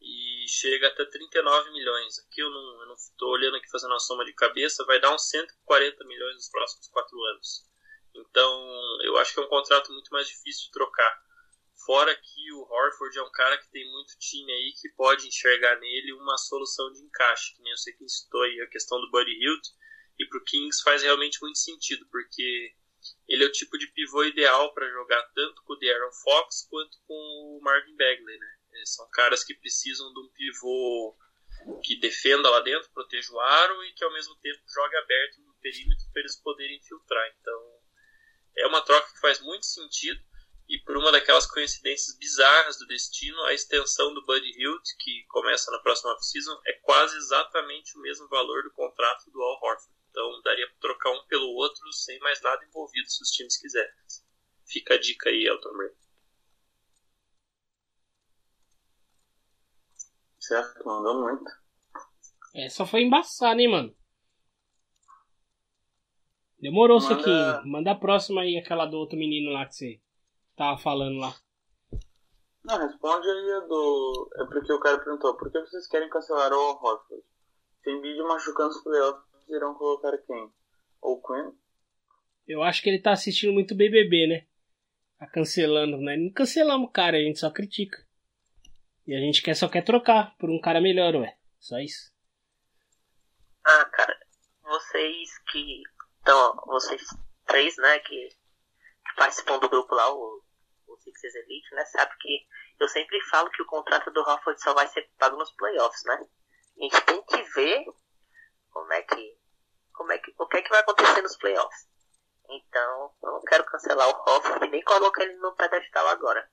e 0.00 0.46
chega 0.48 0.88
até 0.88 1.04
39 1.04 1.70
milhões. 1.70 2.18
Aqui 2.18 2.40
eu 2.40 2.50
não 2.50 2.94
estou 2.94 3.30
olhando 3.30 3.56
aqui 3.56 3.70
fazendo 3.70 3.94
a 3.94 4.00
soma 4.00 4.24
de 4.24 4.32
cabeça, 4.32 4.84
vai 4.84 5.00
dar 5.00 5.14
uns 5.14 5.28
140 5.28 6.04
milhões 6.04 6.34
nos 6.34 6.48
próximos 6.48 6.88
quatro 6.88 7.16
anos. 7.26 7.68
Então 8.14 9.02
eu 9.04 9.16
acho 9.18 9.32
que 9.34 9.40
é 9.40 9.42
um 9.44 9.48
contrato 9.48 9.92
muito 9.92 10.10
mais 10.10 10.26
difícil 10.26 10.66
de 10.66 10.72
trocar. 10.72 11.22
Fora 11.84 12.14
que 12.14 12.52
o 12.52 12.62
Horford 12.62 13.18
é 13.18 13.22
um 13.22 13.30
cara 13.30 13.56
que 13.58 13.70
tem 13.70 13.90
muito 13.90 14.18
time 14.18 14.52
aí 14.52 14.72
que 14.80 14.88
pode 14.90 15.26
enxergar 15.26 15.78
nele 15.78 16.12
uma 16.12 16.36
solução 16.36 16.92
de 16.92 17.00
encaixe, 17.00 17.54
que 17.54 17.62
nem 17.62 17.72
eu 17.72 17.78
sei 17.78 17.92
que 17.94 18.08
citou 18.08 18.42
aí 18.42 18.60
a 18.60 18.68
questão 18.68 19.00
do 19.00 19.10
Buddy 19.10 19.32
Hield, 19.32 19.68
e 20.18 20.26
pro 20.26 20.44
Kings 20.44 20.82
faz 20.82 21.02
realmente 21.02 21.40
muito 21.40 21.58
sentido, 21.58 22.06
porque 22.10 22.74
ele 23.26 23.44
é 23.44 23.46
o 23.46 23.52
tipo 23.52 23.78
de 23.78 23.86
pivô 23.88 24.24
ideal 24.24 24.74
para 24.74 24.90
jogar 24.90 25.22
tanto 25.34 25.62
com 25.64 25.72
o 25.72 25.76
De'Aaron 25.76 26.12
Fox 26.22 26.66
quanto 26.68 26.98
com 27.06 27.14
o 27.14 27.60
Marvin 27.62 27.96
Bagley, 27.96 28.38
né? 28.38 28.56
São 28.84 29.08
caras 29.10 29.42
que 29.42 29.54
precisam 29.54 30.12
de 30.12 30.20
um 30.20 30.28
pivô 30.28 31.16
que 31.82 31.98
defenda 31.98 32.48
lá 32.50 32.60
dentro, 32.60 32.90
proteja 32.92 33.32
o 33.32 33.40
aro 33.40 33.84
e 33.84 33.92
que 33.92 34.04
ao 34.04 34.12
mesmo 34.12 34.34
tempo 34.36 34.60
jogue 34.72 34.96
aberto 34.96 35.40
no 35.40 35.54
perímetro 35.60 36.06
para 36.12 36.20
eles 36.20 36.36
poderem 36.36 36.78
infiltrar. 36.78 37.34
Então 37.38 37.80
é 38.56 38.66
uma 38.66 38.82
troca 38.82 39.12
que 39.12 39.20
faz 39.20 39.40
muito 39.40 39.66
sentido 39.66 40.22
e 40.70 40.78
por 40.84 40.96
uma 40.96 41.10
daquelas 41.10 41.46
coincidências 41.46 42.16
bizarras 42.16 42.78
do 42.78 42.86
destino, 42.86 43.42
a 43.46 43.52
extensão 43.52 44.14
do 44.14 44.24
Buddy 44.24 44.52
Hield, 44.56 44.80
que 45.00 45.24
começa 45.28 45.68
na 45.72 45.80
próxima 45.80 46.12
off-season, 46.12 46.56
é 46.64 46.72
quase 46.74 47.16
exatamente 47.16 47.98
o 47.98 48.00
mesmo 48.00 48.28
valor 48.28 48.62
do 48.62 48.70
contrato 48.70 49.28
do 49.32 49.42
Al 49.42 49.58
Horford. 49.60 49.92
Então 50.10 50.42
daria 50.42 50.68
para 50.68 50.78
trocar 50.78 51.10
um 51.10 51.26
pelo 51.26 51.48
outro 51.56 51.92
sem 51.92 52.18
mais 52.20 52.40
nada 52.40 52.64
envolvido 52.64 53.08
se 53.10 53.20
os 53.20 53.30
times 53.30 53.56
quiserem. 53.60 53.90
Fica 54.64 54.94
a 54.94 54.98
dica 55.00 55.28
aí, 55.28 55.44
Elton 55.44 55.72
Brand. 55.76 55.92
Certo, 60.38 60.84
mandou 60.86 61.20
muito. 61.20 61.50
Essa 62.54 62.86
foi 62.86 63.02
embaçada, 63.02 63.60
hein, 63.60 63.68
mano? 63.68 63.96
Demorou, 66.60 67.00
Manda- 67.00 67.14
Suquinho. 67.16 67.66
Manda 67.66 67.90
a 67.92 67.94
próxima 67.96 68.42
aí, 68.42 68.56
aquela 68.56 68.86
do 68.86 68.96
outro 68.96 69.18
menino 69.18 69.50
lá 69.52 69.66
que 69.66 69.74
você 69.74 70.00
tava 70.60 70.76
falando 70.76 71.18
lá. 71.18 71.34
Não, 72.62 72.76
responde 72.76 73.26
aí 73.26 73.52
a 73.52 73.60
do. 73.60 74.30
É 74.36 74.44
porque 74.44 74.70
o 74.70 74.78
cara 74.78 74.98
perguntou, 74.98 75.34
por 75.34 75.50
que 75.50 75.58
vocês 75.58 75.88
querem 75.88 76.10
cancelar 76.10 76.52
o 76.52 76.56
Horford? 76.56 77.24
Tem 77.82 77.98
vídeo 78.02 78.28
machucando 78.28 78.68
os 78.68 78.82
playoffs, 78.82 79.24
irão 79.48 79.74
colocar 79.74 80.16
quem? 80.18 80.52
Ou 81.00 81.22
Quinn? 81.22 81.52
Eu 82.46 82.62
acho 82.62 82.82
que 82.82 82.90
ele 82.90 83.00
tá 83.00 83.12
assistindo 83.12 83.54
muito 83.54 83.74
BBB, 83.74 84.26
né? 84.26 84.46
Tá 85.18 85.26
cancelando, 85.28 85.96
né? 85.96 86.18
Não 86.18 86.30
cancelamos 86.30 86.90
o 86.90 86.92
cara, 86.92 87.16
a 87.16 87.20
gente 87.20 87.38
só 87.38 87.50
critica. 87.50 88.06
E 89.06 89.14
a 89.14 89.18
gente 89.18 89.40
quer, 89.42 89.54
só 89.54 89.66
quer 89.66 89.82
trocar 89.82 90.36
por 90.36 90.50
um 90.50 90.60
cara 90.60 90.80
melhor, 90.80 91.14
ué. 91.14 91.38
Só 91.58 91.78
isso. 91.78 92.12
Ah, 93.64 93.84
cara, 93.86 94.14
vocês 94.62 95.38
que. 95.50 95.82
Então, 96.20 96.54
vocês 96.66 97.02
três, 97.46 97.74
né, 97.78 97.98
que, 98.00 98.28
que 98.28 99.16
participam 99.16 99.58
do 99.58 99.68
grupo 99.70 99.94
lá, 99.94 100.12
o 100.12 100.42
Sixers 101.10 101.34
Elite, 101.34 101.74
né, 101.74 101.84
sabe 101.86 102.12
que 102.18 102.46
eu 102.78 102.88
sempre 102.88 103.20
falo 103.22 103.50
que 103.50 103.62
o 103.62 103.66
contrato 103.66 104.10
do 104.10 104.20
Hofford 104.20 104.60
só 104.60 104.72
vai 104.74 104.86
ser 104.88 105.10
pago 105.18 105.36
nos 105.36 105.50
playoffs, 105.52 106.02
né? 106.04 106.26
A 106.78 106.82
gente 106.82 107.00
tem 107.02 107.22
que 107.24 107.42
ver 107.54 107.84
como 108.70 108.92
é 108.92 109.02
que. 109.02 109.38
Como 109.92 110.12
é 110.12 110.18
que. 110.18 110.34
O 110.38 110.46
que 110.46 110.56
é 110.56 110.62
que 110.62 110.70
vai 110.70 110.80
acontecer 110.80 111.20
nos 111.20 111.36
playoffs. 111.36 111.88
Então, 112.48 113.14
eu 113.22 113.32
não 113.32 113.42
quero 113.42 113.64
cancelar 113.64 114.08
o 114.08 114.30
Hofford 114.30 114.66
e 114.66 114.70
nem 114.70 114.82
colocar 114.82 115.22
ele 115.22 115.36
no 115.36 115.54
pedestal 115.54 116.08
agora. 116.08 116.50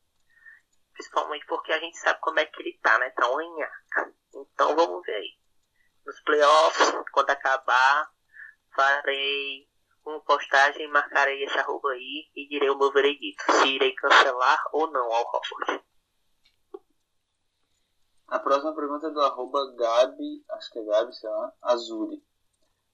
Principalmente 0.93 1.45
porque 1.45 1.71
a 1.71 1.79
gente 1.79 1.97
sabe 1.97 2.19
como 2.19 2.39
é 2.39 2.45
que 2.45 2.61
ele 2.61 2.77
tá, 2.83 2.97
né? 2.99 3.09
Tá 3.11 3.29
um 3.29 3.57
nhaca. 3.57 4.13
Então 4.33 4.75
vamos 4.75 5.01
ver 5.05 5.15
aí 5.15 5.37
nos 6.07 6.21
playoffs, 6.21 6.93
quando 7.11 7.29
acabar, 7.29 8.09
farei 8.73 9.66
uma 10.07 10.21
postagem, 10.21 10.87
marcarei 10.87 11.43
esse 11.43 11.57
arroba 11.57 11.89
aí 11.91 12.27
e 12.35 12.47
direi 12.47 12.69
o 12.69 12.77
meu 12.77 12.91
veredito, 12.91 13.43
se 13.51 13.67
irei 13.67 13.93
cancelar 13.93 14.63
ou 14.71 14.89
não 14.91 15.11
ao 15.11 15.23
Hofford. 15.23 15.83
A 18.27 18.39
próxima 18.39 18.75
pergunta 18.75 19.07
é 19.07 19.11
do 19.11 19.21
arroba 19.21 19.73
Gabi, 19.75 20.43
acho 20.51 20.71
que 20.71 20.79
é 20.79 20.83
Gabi, 20.83 21.13
sei 21.13 21.29
lá, 21.29 21.53
Azuri. 21.61 22.23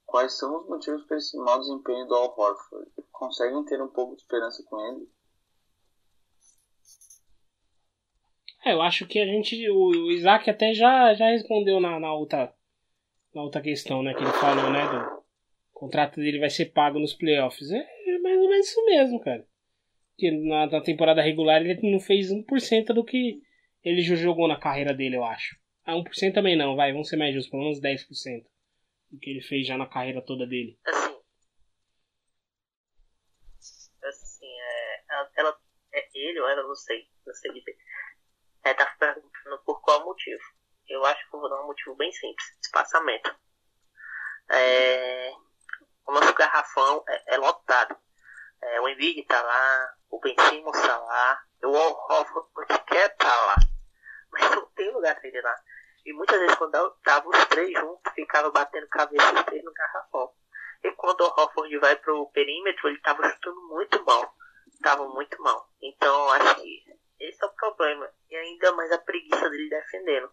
Quais 0.05 0.37
são 0.37 0.61
os 0.61 0.67
motivos 0.67 1.05
para 1.05 1.17
esse 1.17 1.37
mau 1.37 1.59
desempenho 1.59 2.05
do 2.05 2.13
Al 2.13 2.35
Horford? 2.37 2.91
Conseguem 3.11 3.63
ter 3.65 3.81
um 3.81 3.87
pouco 3.87 4.15
de 4.15 4.21
esperança 4.21 4.63
com 4.67 4.79
ele? 4.87 5.09
É, 8.65 8.73
eu 8.73 8.81
acho 8.81 9.07
que 9.07 9.19
a 9.19 9.25
gente. 9.25 9.69
O, 9.69 9.87
o 9.87 10.11
Isaac 10.11 10.49
até 10.49 10.73
já, 10.73 11.13
já 11.13 11.25
respondeu 11.27 11.79
na, 11.79 11.99
na 11.99 12.13
outra. 12.13 12.53
Na 13.33 13.41
outra 13.41 13.61
questão, 13.61 14.03
né? 14.03 14.13
Que 14.13 14.23
ele 14.23 14.31
falou, 14.33 14.69
né? 14.69 14.87
Do 14.87 15.22
contrato 15.83 16.15
dele 16.15 16.39
vai 16.39 16.49
ser 16.49 16.67
pago 16.67 16.99
nos 16.99 17.13
playoffs. 17.13 17.69
É, 17.71 17.77
é 17.77 18.19
mais 18.19 18.39
ou 18.39 18.49
menos 18.49 18.67
isso 18.67 18.85
mesmo, 18.85 19.19
cara. 19.19 19.45
Porque 20.11 20.31
na, 20.31 20.67
na 20.67 20.81
temporada 20.81 21.21
regular 21.21 21.61
ele 21.61 21.91
não 21.91 21.99
fez 21.99 22.31
1% 22.31 22.93
do 22.93 23.03
que 23.03 23.41
ele 23.83 24.01
jogou 24.01 24.47
na 24.47 24.59
carreira 24.59 24.93
dele, 24.93 25.17
eu 25.17 25.23
acho. 25.25 25.55
Ah, 25.85 25.95
1% 25.95 26.33
também 26.33 26.55
não, 26.55 26.75
vai, 26.75 26.93
vamos 26.93 27.09
ser 27.09 27.17
mais 27.17 27.33
justos, 27.33 27.51
pelo 27.51 27.63
menos 27.63 27.81
10% 27.81 28.47
do 29.11 29.19
que 29.19 29.29
ele 29.29 29.41
fez 29.41 29.67
já 29.67 29.77
na 29.77 29.85
carreira 29.85 30.21
toda 30.21 30.47
dele. 30.47 30.77
Assim, 33.59 33.91
assim, 34.03 34.45
é, 34.45 35.03
ela, 35.09 35.31
ela- 35.37 35.59
é 35.93 36.07
ele 36.13 36.39
ou 36.39 36.47
ela, 36.47 36.63
não 36.63 36.75
sei, 36.75 37.05
não 37.27 37.33
sei 37.33 37.51
dizer. 37.53 37.75
É, 38.63 38.73
tá 38.73 38.85
perguntando 38.97 39.61
por 39.65 39.81
qual 39.81 40.05
motivo. 40.05 40.41
Eu 40.87 41.03
acho 41.05 41.29
que 41.29 41.35
eu 41.35 41.39
vou 41.41 41.49
dar 41.49 41.61
um 41.61 41.67
motivo 41.67 41.95
bem 41.95 42.11
simples, 42.11 42.45
espaçamento. 42.63 43.35
É, 44.49 45.31
o 46.05 46.11
nosso 46.11 46.33
garrafão 46.33 47.03
é, 47.07 47.35
é 47.35 47.37
lotado. 47.37 47.95
É, 48.61 48.81
o 48.81 48.87
Embiid 48.87 49.23
tá 49.25 49.41
lá, 49.41 49.93
o 50.09 50.19
Ben 50.19 50.35
Simmons 50.49 50.81
tá 50.81 50.97
lá, 50.97 51.43
o 51.63 51.71
Horford 51.71 52.83
quer 52.87 53.09
tá 53.17 53.45
lá. 53.45 53.55
Mas 54.31 54.49
não 54.51 54.65
tem 54.67 54.91
lugar 54.91 55.15
pra 55.15 55.27
ele 55.27 55.41
lá. 55.41 55.55
E 56.05 56.13
muitas 56.13 56.39
vezes 56.39 56.55
quando 56.55 56.91
tava 57.03 57.29
os 57.29 57.45
três 57.45 57.71
juntos, 57.73 58.13
ficava 58.13 58.51
batendo 58.51 58.87
cabeça 58.87 59.33
os 59.33 59.43
três 59.43 59.63
no 59.63 59.73
garrafão. 59.73 60.33
E 60.83 60.91
quando 60.91 61.21
o 61.21 61.25
Horford 61.25 61.77
vai 61.79 61.95
pro 61.95 62.29
perímetro, 62.31 62.89
ele 62.89 62.99
tava 62.99 63.29
chutando 63.29 63.61
muito 63.69 64.03
mal. 64.03 64.33
Tava 64.81 65.07
muito 65.07 65.41
mal. 65.41 65.69
Então 65.81 66.29
acho 66.31 66.55
que 66.55 66.83
esse 67.19 67.43
é 67.43 67.47
o 67.47 67.53
problema. 67.53 68.09
E 68.29 68.35
ainda 68.35 68.71
mais 68.73 68.91
a 68.91 68.97
preguiça 68.97 69.49
dele 69.49 69.69
defendendo. 69.69 70.29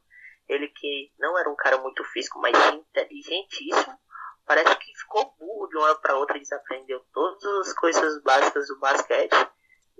Ele 0.48 0.68
que 0.68 1.12
não 1.18 1.38
era 1.38 1.48
um 1.48 1.54
cara 1.54 1.78
muito 1.78 2.02
físico, 2.04 2.40
mas 2.40 2.56
inteligentíssimo. 2.74 3.98
Parece 4.46 4.74
que 4.76 4.92
ficou 4.98 5.34
burro 5.38 5.68
de 5.68 5.76
uma 5.76 5.84
hora 5.86 5.94
pra 5.96 6.16
outra, 6.16 6.38
desaprendeu 6.38 7.00
todas 7.12 7.68
as 7.68 7.72
coisas 7.74 8.22
básicas 8.22 8.66
do 8.68 8.78
basquete. 8.80 9.34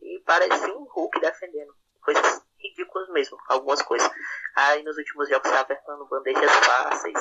E 0.03 0.19
parecia 0.27 0.77
um 0.77 0.85
Hulk 0.85 1.21
defendendo. 1.21 1.75
Coisas 2.03 2.43
ridículas 2.59 3.09
mesmo, 3.11 3.39
algumas 3.49 3.81
coisas. 3.83 4.11
Aí 4.57 4.83
nos 4.83 4.97
últimos 4.97 5.29
jogos 5.29 5.49
tava 5.49 5.61
apertando 5.61 6.07
bandejas 6.07 6.51
fáceis. 6.67 7.19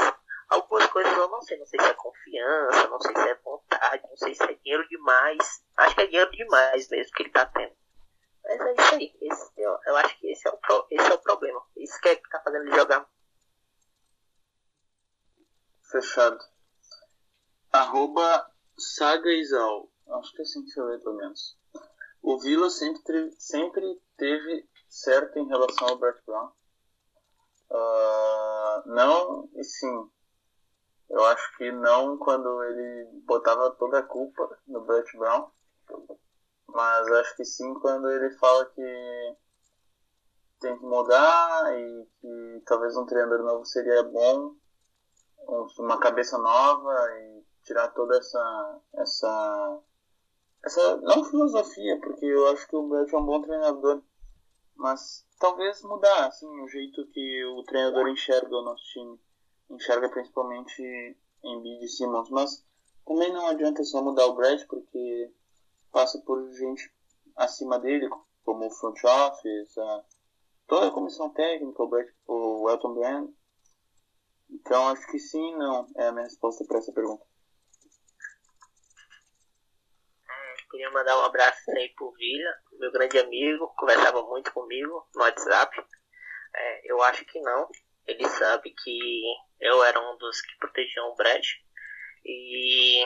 Algumas 0.50 0.88
coisas 0.88 1.14
eu 1.16 1.28
não 1.30 1.42
sei, 1.44 1.60
não 1.60 1.66
sei 1.68 1.80
se 1.80 1.86
é 1.86 1.94
confiança, 1.94 2.88
não 2.88 3.00
sei 3.00 3.14
se 3.16 3.30
é 3.30 3.36
vontade, 3.36 4.04
não 4.10 4.18
sei 4.18 4.34
se 4.34 4.44
é 4.44 4.54
dinheiro 4.56 4.88
demais. 4.88 5.64
Acho 5.78 5.96
que 5.96 6.02
é 6.02 6.08
dinheiro 6.08 6.32
demais 6.32 6.90
mesmo 6.90 7.14
que 7.14 7.24
ele 7.24 7.30
tá 7.32 7.46
tendo. 7.46 7.74
Mas 8.44 8.60
é 8.62 8.74
isso 8.74 8.96
aí. 8.96 9.18
Esse, 9.22 9.52
eu, 9.58 9.78
eu 9.86 9.98
acho 9.98 10.18
que 10.18 10.32
esse 10.32 10.48
é, 10.48 10.52
o 10.52 10.58
pro- 10.58 10.88
esse 10.90 11.12
é 11.12 11.14
o 11.14 11.20
problema. 11.20 11.62
Isso 11.78 12.00
que 12.02 12.10
é 12.10 12.16
que 12.16 12.30
tá 12.30 12.40
fazendo 12.42 12.64
ele 12.68 12.76
jogar. 12.76 13.08
Fechado. 15.92 16.40
Arroba 17.72 18.50
Saga 18.78 19.32
Isal. 19.32 19.90
Acho 20.08 20.32
que 20.34 20.40
é 20.40 20.42
assim 20.44 20.64
que 20.64 20.72
se 20.72 20.82
lê, 20.82 20.98
pelo 21.00 21.16
menos. 21.18 21.58
O 22.22 22.38
Vila 22.40 22.70
sempre, 22.70 23.02
tre- 23.04 23.32
sempre 23.38 24.02
teve 24.18 24.68
certo 24.88 25.38
em 25.38 25.48
relação 25.48 25.88
ao 25.90 25.98
Bert 25.98 26.18
Brown. 26.26 26.52
Ah, 27.72 28.84
não 28.86 29.50
e 29.56 29.64
sim. 29.64 30.10
Eu 31.10 31.26
acho 31.26 31.58
que 31.58 31.72
não 31.72 32.18
quando 32.18 32.64
ele 32.64 33.22
botava 33.26 33.72
toda 33.72 34.00
a 34.00 34.04
culpa 34.04 34.60
no 34.68 34.82
Brett 34.82 35.18
Brown. 35.18 35.50
Mas 36.68 37.12
acho 37.12 37.36
que 37.36 37.46
sim 37.46 37.74
quando 37.76 38.10
ele 38.12 38.30
fala 38.38 38.66
que 38.66 39.36
tem 40.60 40.78
que 40.78 40.86
mudar 40.86 41.74
e 41.76 42.08
que 42.22 42.64
talvez 42.66 42.96
um 42.96 43.06
treinador 43.06 43.40
novo 43.44 43.66
seria 43.66 44.04
bom 44.04 44.54
um- 45.48 45.68
uma 45.80 46.00
cabeça 46.00 46.38
nova 46.38 46.94
e 47.18 47.29
tirar 47.70 47.88
toda 47.90 48.18
essa 48.18 48.82
essa 48.96 49.82
essa 50.66 50.98
não 50.98 51.24
filosofia 51.24 52.00
porque 52.02 52.26
eu 52.26 52.48
acho 52.48 52.68
que 52.68 52.76
o 52.76 52.88
Brett 52.88 53.14
é 53.14 53.18
um 53.18 53.26
bom 53.26 53.42
treinador 53.42 54.02
mas 54.76 55.26
talvez 55.40 55.82
mudar 55.84 56.28
assim 56.28 56.48
o 56.62 56.68
jeito 56.68 57.06
que 57.08 57.46
o 57.46 57.64
treinador 57.64 58.10
enxerga 58.10 58.56
o 58.56 58.64
nosso 58.64 58.84
time 58.86 59.20
enxerga 59.70 60.10
principalmente 60.10 61.16
Embiid 61.44 61.86
e 61.86 61.88
Simmons, 61.88 62.30
mas 62.30 62.66
também 63.06 63.32
não 63.32 63.48
adianta 63.48 63.84
só 63.84 64.02
mudar 64.02 64.26
o 64.28 64.36
Brad, 64.36 64.66
porque 64.68 65.32
passa 65.92 66.20
por 66.20 66.52
gente 66.54 66.92
acima 67.36 67.80
dele, 67.80 68.10
como 68.44 68.66
o 68.66 68.72
front 68.72 68.98
office, 69.04 69.78
a, 69.78 70.04
toda 70.68 70.88
a 70.88 70.92
comissão 70.92 71.30
técnica, 71.30 71.84
o, 71.84 71.88
Brad, 71.88 72.08
o 72.28 72.70
Elton 72.70 72.94
Brand. 72.94 73.30
Então 74.50 74.90
acho 74.90 75.06
que 75.08 75.20
sim, 75.20 75.56
não 75.56 75.88
é 75.96 76.08
a 76.08 76.12
minha 76.12 76.26
resposta 76.26 76.66
para 76.66 76.80
essa 76.80 76.92
pergunta. 76.92 77.26
Queria 80.70 80.92
mandar 80.92 81.18
um 81.18 81.26
abraço 81.26 81.72
aí 81.72 81.90
pro 81.96 82.12
Vila, 82.12 82.54
meu 82.74 82.92
grande 82.92 83.18
amigo, 83.18 83.74
conversava 83.76 84.22
muito 84.24 84.54
comigo 84.54 85.08
no 85.16 85.22
WhatsApp. 85.22 85.76
É, 86.56 86.92
eu 86.92 87.02
acho 87.02 87.26
que 87.26 87.40
não. 87.40 87.68
Ele 88.06 88.28
sabe 88.30 88.72
que 88.72 89.24
eu 89.60 89.84
era 89.84 90.00
um 90.00 90.18
dos 90.18 90.42
que 90.42 90.58
protegiam 90.58 91.10
o 91.10 91.16
Brad. 91.16 91.44
E 92.24 93.04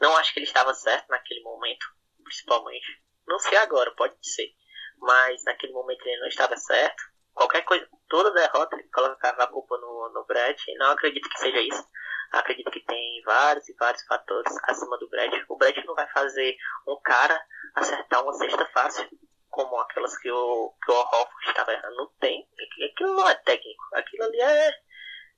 não 0.00 0.16
acho 0.16 0.32
que 0.32 0.40
ele 0.40 0.46
estava 0.46 0.74
certo 0.74 1.08
naquele 1.08 1.40
momento, 1.42 1.86
principalmente. 2.24 3.02
Não 3.26 3.38
sei 3.38 3.56
agora, 3.58 3.90
pode 3.92 4.16
ser. 4.22 4.52
Mas 4.98 5.44
naquele 5.44 5.72
momento 5.72 6.04
ele 6.06 6.20
não 6.20 6.28
estava 6.28 6.56
certo. 6.56 7.02
Qualquer 7.32 7.62
coisa, 7.62 7.88
toda 8.08 8.32
derrota 8.32 8.76
ele 8.76 8.88
colocava 8.88 9.44
a 9.44 9.46
culpa 9.46 9.76
no, 9.78 10.10
no 10.12 10.24
Brad. 10.24 10.58
E 10.66 10.78
não 10.78 10.90
acredito 10.90 11.28
que 11.28 11.38
seja 11.38 11.60
isso. 11.60 11.84
Acredito 12.32 12.70
que 12.70 12.80
tem 12.80 13.22
vários 13.24 13.68
e 13.68 13.74
vários 13.74 14.04
fatores 14.06 14.52
acima 14.64 14.98
do 14.98 15.08
Brad. 15.08 15.32
O 15.48 15.56
Brad 15.56 15.76
não 15.84 15.94
vai 15.94 16.08
fazer 16.08 16.56
um 16.86 17.00
cara 17.02 17.40
acertar 17.74 18.22
uma 18.22 18.32
cesta 18.34 18.66
fácil, 18.66 19.08
como 19.50 19.78
aquelas 19.80 20.16
que 20.18 20.30
o, 20.30 20.74
que 20.84 20.90
o 20.90 20.94
Horford 20.94 21.46
estava 21.46 21.72
errando. 21.72 21.96
Não 21.96 22.10
tem. 22.20 22.48
Aquilo 22.92 23.14
não 23.14 23.28
é 23.28 23.34
técnico. 23.36 23.84
Aquilo 23.94 24.24
ali 24.24 24.40
é, 24.40 24.68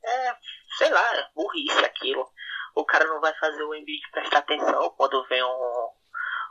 é 0.04 0.36
sei 0.78 0.90
lá, 0.90 1.16
é 1.16 1.28
burrice 1.34 1.84
aquilo. 1.84 2.30
O 2.74 2.84
cara 2.84 3.06
não 3.06 3.20
vai 3.20 3.34
fazer 3.34 3.62
o 3.62 3.74
Embiid 3.74 4.10
prestar 4.10 4.38
atenção 4.38 4.90
quando 4.90 5.26
vem 5.28 5.42
um, 5.42 5.90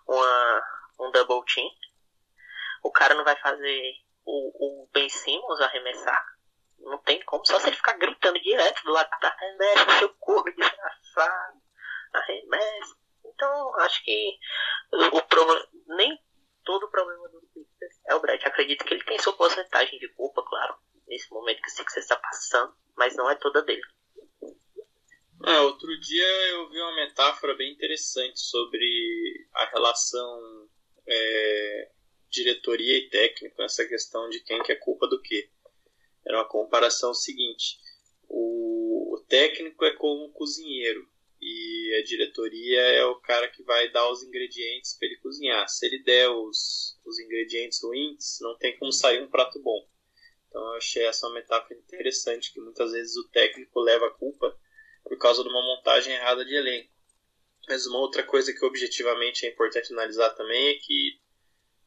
uma, 0.07 0.63
um 0.99 1.11
double 1.11 1.43
team. 1.53 1.69
O 2.83 2.91
cara 2.91 3.15
não 3.15 3.23
vai 3.23 3.35
fazer 3.37 3.93
o, 4.25 4.83
o 4.83 4.89
Ben 4.91 5.09
Simmons 5.09 5.61
arremessar. 5.61 6.34
Não 6.85 6.99
tem 6.99 7.19
como, 7.23 7.45
só 7.45 7.59
se 7.59 7.67
ele 7.67 7.75
ficar 7.75 7.97
gritando 7.97 8.39
direto 8.39 8.83
do 8.83 8.91
lado 8.91 9.09
da 9.19 9.27
arremessa, 9.27 9.99
seu 9.99 10.09
corpo 10.19 10.51
desgraçado, 10.51 11.61
arremessa. 12.13 12.95
Então, 13.25 13.75
acho 13.79 14.03
que 14.03 14.37
o, 14.93 15.21
problema, 15.23 15.67
nem 15.87 16.17
todo 16.63 16.83
o 16.85 16.91
problema 16.91 17.27
do 17.29 17.41
Sixers 17.41 18.01
é 18.07 18.15
o 18.15 18.19
Brett. 18.19 18.47
Acredito 18.47 18.85
que 18.85 18.93
ele 18.93 19.03
tem 19.03 19.19
sua 19.19 19.33
porcentagem 19.33 19.97
de 19.99 20.07
culpa, 20.09 20.43
claro, 20.43 20.77
nesse 21.07 21.29
momento 21.31 21.61
que 21.61 21.69
o 21.69 21.71
Sixers 21.71 22.05
está 22.05 22.17
passando, 22.17 22.73
mas 22.95 23.15
não 23.15 23.29
é 23.29 23.35
toda 23.35 23.63
dele. 23.63 23.81
Ah, 25.43 25.61
outro 25.61 25.99
dia 25.99 26.27
eu 26.49 26.69
vi 26.69 26.79
uma 26.79 26.95
metáfora 26.95 27.55
bem 27.55 27.73
interessante 27.73 28.39
sobre 28.39 29.47
a 29.53 29.65
relação 29.65 30.69
é, 31.07 31.91
diretoria 32.29 32.97
e 32.97 33.09
técnico, 33.09 33.61
essa 33.61 33.85
questão 33.85 34.29
de 34.29 34.39
quem 34.41 34.61
que 34.63 34.71
é 34.71 34.75
culpa 34.75 35.07
do 35.07 35.21
quê. 35.21 35.49
Era 36.25 36.37
uma 36.37 36.47
comparação 36.47 37.13
seguinte: 37.13 37.77
o, 38.27 39.15
o 39.15 39.19
técnico 39.27 39.85
é 39.85 39.91
como 39.91 40.25
um 40.25 40.31
cozinheiro 40.31 41.07
e 41.41 41.95
a 41.99 42.03
diretoria 42.03 42.79
é 42.79 43.05
o 43.05 43.19
cara 43.19 43.47
que 43.49 43.61
vai 43.63 43.91
dar 43.91 44.09
os 44.09 44.23
ingredientes 44.23 44.97
para 44.97 45.07
ele 45.07 45.17
cozinhar. 45.17 45.67
Se 45.69 45.85
ele 45.85 46.01
der 46.03 46.29
os, 46.29 46.97
os 47.05 47.19
ingredientes 47.19 47.83
ruins, 47.83 48.39
não 48.41 48.57
tem 48.57 48.77
como 48.77 48.91
sair 48.91 49.21
um 49.21 49.29
prato 49.29 49.61
bom. 49.61 49.87
Então 50.49 50.61
eu 50.61 50.77
achei 50.77 51.05
essa 51.05 51.27
uma 51.27 51.35
metáfora 51.35 51.77
interessante 51.77 52.53
que 52.53 52.61
muitas 52.61 52.91
vezes 52.91 53.15
o 53.17 53.27
técnico 53.29 53.79
leva 53.79 54.07
a 54.07 54.11
culpa 54.11 54.57
por 55.03 55.17
causa 55.17 55.43
de 55.43 55.49
uma 55.49 55.61
montagem 55.61 56.13
errada 56.13 56.43
de 56.43 56.55
elenco. 56.55 56.89
Mas 57.67 57.85
uma 57.85 57.99
outra 57.99 58.23
coisa 58.23 58.53
que 58.53 58.65
objetivamente 58.65 59.45
é 59.45 59.49
importante 59.49 59.91
analisar 59.91 60.29
também 60.31 60.69
é 60.69 60.75
que 60.75 61.19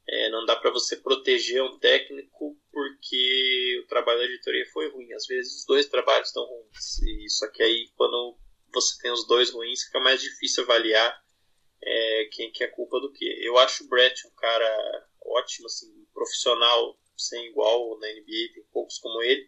é, 0.09 0.31
não 0.31 0.47
dá 0.47 0.57
para 0.57 0.71
você 0.71 0.97
proteger 0.97 1.63
um 1.63 1.79
técnico 1.79 2.59
porque 2.73 3.83
o 3.85 3.87
trabalho 3.89 4.19
da 4.19 4.25
editoria 4.25 4.65
foi 4.73 4.89
ruim. 4.91 5.13
Às 5.13 5.27
vezes 5.27 5.61
os 5.61 5.67
dois 5.67 5.87
trabalhos 5.87 6.29
estão 6.29 6.45
ruins. 6.45 7.03
E 7.03 7.29
só 7.29 7.47
que 7.51 7.63
aí 7.63 7.91
quando 7.95 8.39
você 8.73 9.01
tem 9.03 9.11
os 9.11 9.27
dois 9.27 9.51
ruins 9.51 9.83
fica 9.85 10.01
mais 10.01 10.21
difícil 10.21 10.65
avaliar 10.65 11.23
é, 11.83 12.29
quem 12.33 12.51
que 12.51 12.65
é 12.65 12.69
culpa 12.69 12.99
do 13.01 13.13
que. 13.13 13.25
Eu 13.47 13.59
acho 13.59 13.85
o 13.85 13.89
Brett 13.89 14.27
um 14.27 14.35
cara 14.35 15.09
ótimo, 15.25 15.67
assim, 15.67 16.07
profissional 16.15 16.99
sem 17.17 17.47
igual 17.47 17.99
na 17.99 18.09
NBA, 18.09 18.55
tem 18.55 18.65
poucos 18.73 18.99
como 18.99 19.23
ele. 19.23 19.47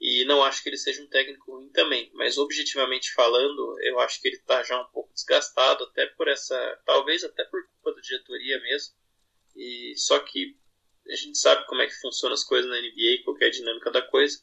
E 0.00 0.24
não 0.26 0.42
acho 0.42 0.62
que 0.62 0.68
ele 0.68 0.76
seja 0.76 1.02
um 1.02 1.08
técnico 1.08 1.52
ruim 1.52 1.70
também, 1.70 2.10
mas 2.12 2.36
objetivamente 2.36 3.12
falando, 3.14 3.76
eu 3.80 3.98
acho 4.00 4.20
que 4.20 4.28
ele 4.28 4.36
está 4.36 4.62
já 4.62 4.78
um 4.80 4.90
pouco 4.90 5.14
desgastado, 5.14 5.84
até 5.84 6.06
por 6.06 6.28
essa, 6.28 6.82
talvez 6.84 7.22
até 7.24 7.44
por 7.44 7.64
culpa 7.68 7.94
da 7.94 8.00
diretoria 8.00 8.60
mesmo. 8.60 8.94
E 9.56 9.94
só 9.96 10.18
que 10.18 10.56
a 11.08 11.16
gente 11.16 11.38
sabe 11.38 11.66
como 11.66 11.82
é 11.82 11.86
que 11.86 12.00
funcionam 12.00 12.34
as 12.34 12.44
coisas 12.44 12.70
na 12.70 12.80
NBA, 12.80 13.24
qualquer 13.24 13.50
dinâmica 13.50 13.90
da 13.90 14.02
coisa 14.02 14.38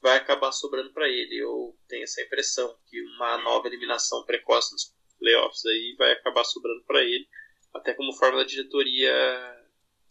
vai 0.00 0.16
acabar 0.16 0.52
sobrando 0.52 0.92
para 0.92 1.08
ele. 1.08 1.36
Eu 1.36 1.76
tenho 1.88 2.04
essa 2.04 2.22
impressão 2.22 2.78
que 2.86 3.02
uma 3.02 3.38
nova 3.38 3.66
eliminação 3.66 4.24
precoce 4.24 4.72
nos 4.72 4.94
playoffs 5.18 5.64
aí 5.66 5.94
vai 5.98 6.12
acabar 6.12 6.44
sobrando 6.44 6.84
para 6.84 7.02
ele, 7.02 7.26
até 7.74 7.94
como 7.94 8.12
forma 8.12 8.38
da 8.38 8.44
diretoria 8.44 9.12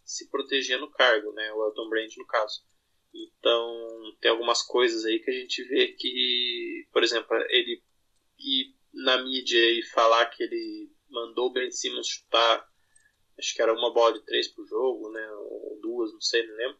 se 0.03 0.29
proteger 0.29 0.79
no 0.79 0.91
cargo, 0.91 1.31
né? 1.33 1.51
O 1.53 1.65
Elton 1.65 1.89
Brand 1.89 2.11
no 2.17 2.27
caso. 2.27 2.63
Então, 3.13 4.15
tem 4.19 4.29
algumas 4.29 4.61
coisas 4.61 5.05
aí 5.05 5.19
que 5.19 5.31
a 5.31 5.33
gente 5.33 5.63
vê 5.63 5.87
que, 5.87 6.87
por 6.91 7.01
exemplo, 7.03 7.35
ele 7.49 7.81
ir 8.37 8.75
na 8.93 9.23
mídia 9.23 9.71
e 9.71 9.81
falar 9.83 10.25
que 10.27 10.43
ele 10.43 10.91
mandou 11.09 11.47
o 11.47 11.53
Ben 11.53 11.71
Simmons 11.71 12.07
chutar, 12.07 12.67
acho 13.37 13.53
que 13.53 13.61
era 13.61 13.73
uma 13.73 13.93
bola 13.93 14.13
de 14.13 14.25
três 14.25 14.47
por 14.47 14.65
jogo, 14.67 15.09
né, 15.11 15.31
ou 15.31 15.79
duas, 15.81 16.11
não 16.13 16.21
sei, 16.21 16.45
não 16.47 16.55
lembro, 16.55 16.77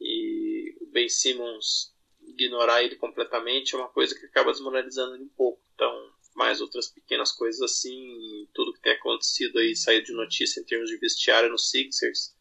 e 0.00 0.76
o 0.80 0.86
Ben 0.86 1.08
Simmons 1.08 1.94
ignorar 2.20 2.82
ele 2.82 2.96
completamente 2.96 3.74
é 3.74 3.78
uma 3.78 3.88
coisa 3.88 4.18
que 4.18 4.26
acaba 4.26 4.52
desmoralizando 4.52 5.14
ele 5.14 5.24
um 5.24 5.28
pouco. 5.30 5.62
Então, 5.74 6.12
mais 6.34 6.60
outras 6.60 6.88
pequenas 6.88 7.32
coisas 7.32 7.60
assim, 7.60 8.48
tudo 8.54 8.72
que 8.72 8.80
tem 8.80 8.92
acontecido 8.92 9.58
aí, 9.58 9.74
saiu 9.74 10.02
de 10.02 10.12
notícia 10.12 10.60
em 10.60 10.64
termos 10.64 10.88
de 10.88 10.96
vestiário 10.98 11.50
no 11.50 11.58
Sixers. 11.58 12.36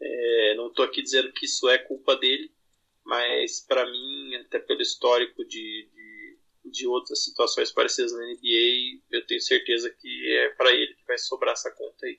É, 0.00 0.54
não 0.56 0.68
estou 0.68 0.84
aqui 0.84 1.02
dizendo 1.02 1.32
que 1.32 1.46
isso 1.46 1.68
é 1.68 1.78
culpa 1.78 2.16
dele, 2.16 2.52
mas 3.04 3.60
para 3.60 3.86
mim, 3.86 4.34
até 4.36 4.58
pelo 4.58 4.82
histórico 4.82 5.44
de, 5.44 5.88
de, 5.92 6.38
de, 6.64 6.86
outras 6.88 7.22
situações 7.22 7.70
parecidas 7.70 8.12
na 8.12 8.26
NBA, 8.26 9.00
eu 9.12 9.24
tenho 9.26 9.40
certeza 9.40 9.90
que 9.90 10.36
é 10.36 10.48
para 10.50 10.72
ele 10.72 10.94
que 10.94 11.06
vai 11.06 11.16
sobrar 11.16 11.52
essa 11.52 11.70
conta 11.70 12.04
aí. 12.04 12.18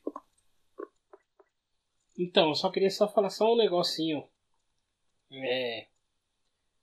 Então, 2.18 2.49
eu 2.49 2.55
só 2.55 2.72
queria 2.72 2.89
só 2.89 3.07
falar 3.07 3.30
só 3.30 3.53
um 3.53 3.57
negocinho. 3.57 4.28
É. 5.32 5.88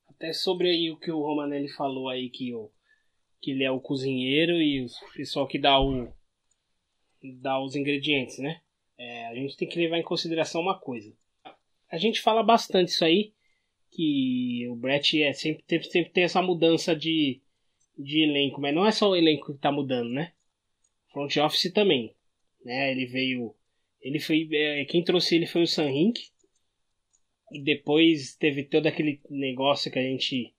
Até 0.09 0.33
sobre 0.33 0.69
aí 0.69 0.91
o 0.91 0.97
que 0.97 1.11
o 1.11 1.21
Romanelli 1.21 1.69
falou 1.69 2.09
aí, 2.09 2.31
que, 2.31 2.55
o, 2.55 2.71
que 3.41 3.51
ele 3.51 3.65
é 3.65 3.71
o 3.71 3.81
cozinheiro 3.81 4.53
e 4.53 4.85
o 4.85 4.89
pessoal 5.17 5.47
que 5.47 5.59
dá 5.59 5.81
o. 5.81 6.13
dá 7.41 7.61
os 7.61 7.75
ingredientes, 7.75 8.39
né? 8.39 8.61
É, 8.97 9.27
a 9.27 9.35
gente 9.35 9.57
tem 9.57 9.69
que 9.69 9.79
levar 9.79 9.99
em 9.99 10.05
consideração 10.05 10.61
uma 10.61 10.79
coisa. 10.79 11.13
A 11.91 11.99
gente 11.99 12.21
fala 12.21 12.43
bastante 12.43 12.89
isso 12.89 13.05
aí, 13.05 13.33
que 13.91 14.67
o 14.69 14.75
Brett 14.75 15.23
é, 15.23 15.33
sempre, 15.33 15.65
sempre, 15.69 15.91
sempre 15.91 16.13
tem 16.13 16.25
essa 16.25 16.43
mudança 16.43 16.95
de, 16.95 17.41
de 17.99 18.23
elenco, 18.23 18.61
mas 18.61 18.75
não 18.75 18.87
é 18.87 18.93
só 18.93 19.11
o 19.11 19.17
elenco 19.17 19.47
que 19.47 19.53
está 19.53 19.71
mudando, 19.71 20.11
né? 20.11 20.33
Front 21.13 21.37
office 21.37 21.73
também, 21.73 22.15
né? 22.65 22.91
Ele 22.93 23.07
veio, 23.07 23.55
ele 24.05 24.21
foi, 24.21 24.49
é, 24.53 24.85
quem 24.85 25.03
trouxe 25.03 25.35
ele 25.35 25.47
foi 25.47 25.63
o 25.63 25.67
Sam 25.67 25.91
Hink, 25.91 26.21
e 27.51 27.61
depois 27.63 28.37
teve 28.37 28.65
todo 28.65 28.87
aquele 28.87 29.21
negócio 29.29 29.91
que 29.91 29.99
a 29.99 30.03
gente 30.03 30.55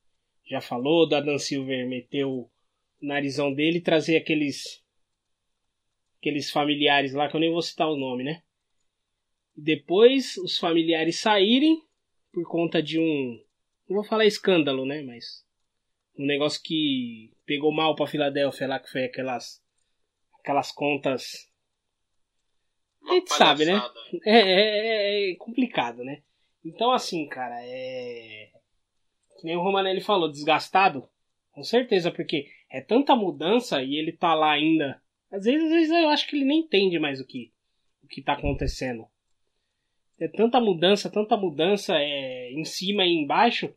já 0.50 0.60
falou, 0.60 1.08
do 1.08 1.16
Adam 1.16 1.38
Silver 1.38 1.88
meter 1.88 2.26
o 2.26 2.50
narizão 3.02 3.54
dele 3.54 3.78
e 3.78 3.82
trazer 3.82 4.18
aqueles 4.18 4.84
aqueles 6.18 6.50
familiares 6.50 7.14
lá 7.14 7.30
que 7.30 7.36
eu 7.36 7.40
nem 7.40 7.52
vou 7.52 7.62
citar 7.62 7.88
o 7.88 7.98
nome, 7.98 8.24
né? 8.24 8.42
Depois 9.56 10.38
os 10.38 10.58
familiares 10.58 11.18
saírem 11.18 11.80
por 12.34 12.50
conta 12.50 12.82
de 12.82 13.00
um. 13.00 13.42
Não 13.88 13.98
vou 13.98 14.04
falar 14.04 14.26
escândalo, 14.26 14.86
né? 14.86 15.02
Mas. 15.04 15.46
Um 16.18 16.26
negócio 16.26 16.62
que 16.64 17.32
pegou 17.46 17.72
mal 17.72 17.96
pra 17.96 18.08
Filadélfia 18.08 18.68
lá, 18.68 18.80
que 18.80 18.90
foi 18.90 19.06
aquelas. 19.06 19.62
Aquelas 20.40 20.72
contas. 20.72 21.50
A 23.08 23.14
gente 23.14 23.34
sabe, 23.34 23.66
né? 23.66 23.82
É, 24.26 24.40
é, 24.40 25.32
é, 25.32 25.36
complicado, 25.36 26.04
né? 26.04 26.22
Então, 26.64 26.92
assim, 26.92 27.28
cara, 27.28 27.56
é. 27.60 28.50
Que 29.40 29.46
nem 29.46 29.58
o 29.58 29.62
Romanelli 29.62 30.02
falou, 30.02 30.32
desgastado. 30.32 31.08
Com 31.52 31.64
certeza, 31.64 32.12
porque 32.12 32.48
é 32.72 32.82
tanta 32.82 33.16
mudança 33.16 33.82
e 33.82 33.96
ele 33.96 34.12
tá 34.12 34.34
lá 34.34 34.52
ainda. 34.52 35.02
Às 35.32 35.46
vezes, 35.46 35.64
às 35.64 35.70
vezes 35.70 35.92
eu 35.92 36.10
acho 36.10 36.28
que 36.28 36.36
ele 36.36 36.46
nem 36.46 36.60
entende 36.60 37.00
mais 37.00 37.20
o 37.20 37.26
que, 37.26 37.52
o 38.04 38.08
que 38.08 38.22
tá 38.22 38.34
acontecendo 38.34 39.08
é 40.20 40.28
tanta 40.28 40.60
mudança, 40.60 41.12
tanta 41.12 41.36
mudança 41.36 41.96
é, 41.98 42.52
em 42.52 42.64
cima 42.64 43.06
e 43.06 43.12
embaixo, 43.12 43.74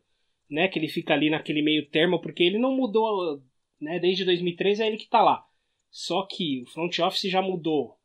né, 0.49 0.67
que 0.67 0.79
ele 0.79 0.87
fica 0.87 1.13
ali 1.13 1.29
naquele 1.29 1.61
meio 1.61 1.87
termo, 1.89 2.19
porque 2.21 2.43
ele 2.43 2.57
não 2.57 2.75
mudou, 2.75 3.41
né, 3.79 3.99
desde 3.99 4.25
2013 4.25 4.83
é 4.83 4.87
ele 4.87 4.97
que 4.97 5.09
tá 5.09 5.21
lá. 5.21 5.45
Só 5.89 6.25
que 6.25 6.61
o 6.61 6.67
front 6.67 6.97
office 6.99 7.29
já 7.29 7.41
mudou, 7.41 7.98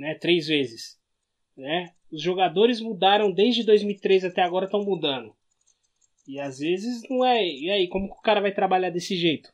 né, 0.00 0.14
três 0.14 0.46
vezes, 0.46 0.98
né? 1.54 1.92
Os 2.10 2.22
jogadores 2.22 2.80
mudaram 2.80 3.30
desde 3.30 3.62
2013 3.62 4.28
até 4.28 4.40
agora 4.40 4.64
estão 4.64 4.82
mudando. 4.82 5.36
E 6.26 6.40
às 6.40 6.58
vezes 6.58 7.02
não 7.08 7.22
é. 7.24 7.46
E 7.46 7.70
aí, 7.70 7.86
como 7.86 8.08
que 8.08 8.18
o 8.18 8.22
cara 8.22 8.40
vai 8.40 8.50
trabalhar 8.50 8.88
desse 8.88 9.14
jeito? 9.14 9.52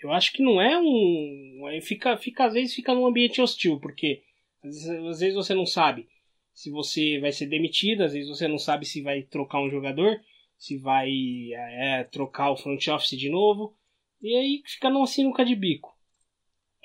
Eu 0.00 0.12
acho 0.12 0.32
que 0.32 0.42
não 0.42 0.60
é 0.60 0.78
um. 0.78 1.80
Fica, 1.82 2.16
fica, 2.16 2.44
às 2.44 2.54
vezes 2.54 2.74
fica 2.74 2.94
num 2.94 3.06
ambiente 3.06 3.40
hostil, 3.40 3.80
porque 3.80 4.22
às 4.62 4.74
vezes, 4.74 4.88
às 4.88 5.20
vezes 5.20 5.34
você 5.34 5.54
não 5.54 5.66
sabe 5.66 6.08
se 6.54 6.70
você 6.70 7.18
vai 7.18 7.32
ser 7.32 7.46
demitido, 7.46 8.02
às 8.02 8.12
vezes 8.12 8.28
você 8.28 8.46
não 8.46 8.58
sabe 8.58 8.86
se 8.86 9.02
vai 9.02 9.22
trocar 9.22 9.60
um 9.60 9.70
jogador, 9.70 10.20
se 10.56 10.78
vai 10.78 11.10
é, 11.52 12.04
trocar 12.04 12.52
o 12.52 12.56
front 12.56 12.86
office 12.88 13.18
de 13.18 13.28
novo. 13.28 13.76
E 14.20 14.36
aí 14.36 14.62
fica 14.64 14.88
numa 14.88 15.06
sinuca 15.06 15.44
de 15.44 15.56
bico. 15.56 15.92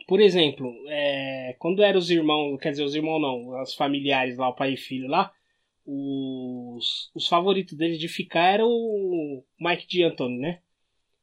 Por 0.08 0.22
exemplo, 0.22 0.74
é, 0.88 1.56
quando 1.60 1.84
eram 1.84 2.00
os 2.00 2.10
irmãos, 2.10 2.58
quer 2.60 2.72
dizer, 2.72 2.84
os 2.84 2.96
irmãos 2.96 3.20
não, 3.20 3.62
os 3.62 3.74
familiares 3.74 4.38
lá, 4.38 4.48
o 4.50 4.56
pai 4.56 4.74
e 4.74 4.78
filho 4.78 5.08
lá, 5.08 5.34
os, 5.86 7.12
os 7.14 7.28
favoritos 7.28 7.78
deles 7.78 8.00
de 8.00 8.08
ficar 8.08 8.54
era 8.54 8.66
o 8.66 9.44
Mike 9.60 10.00
D'Antoni, 10.00 10.38
né? 10.40 10.62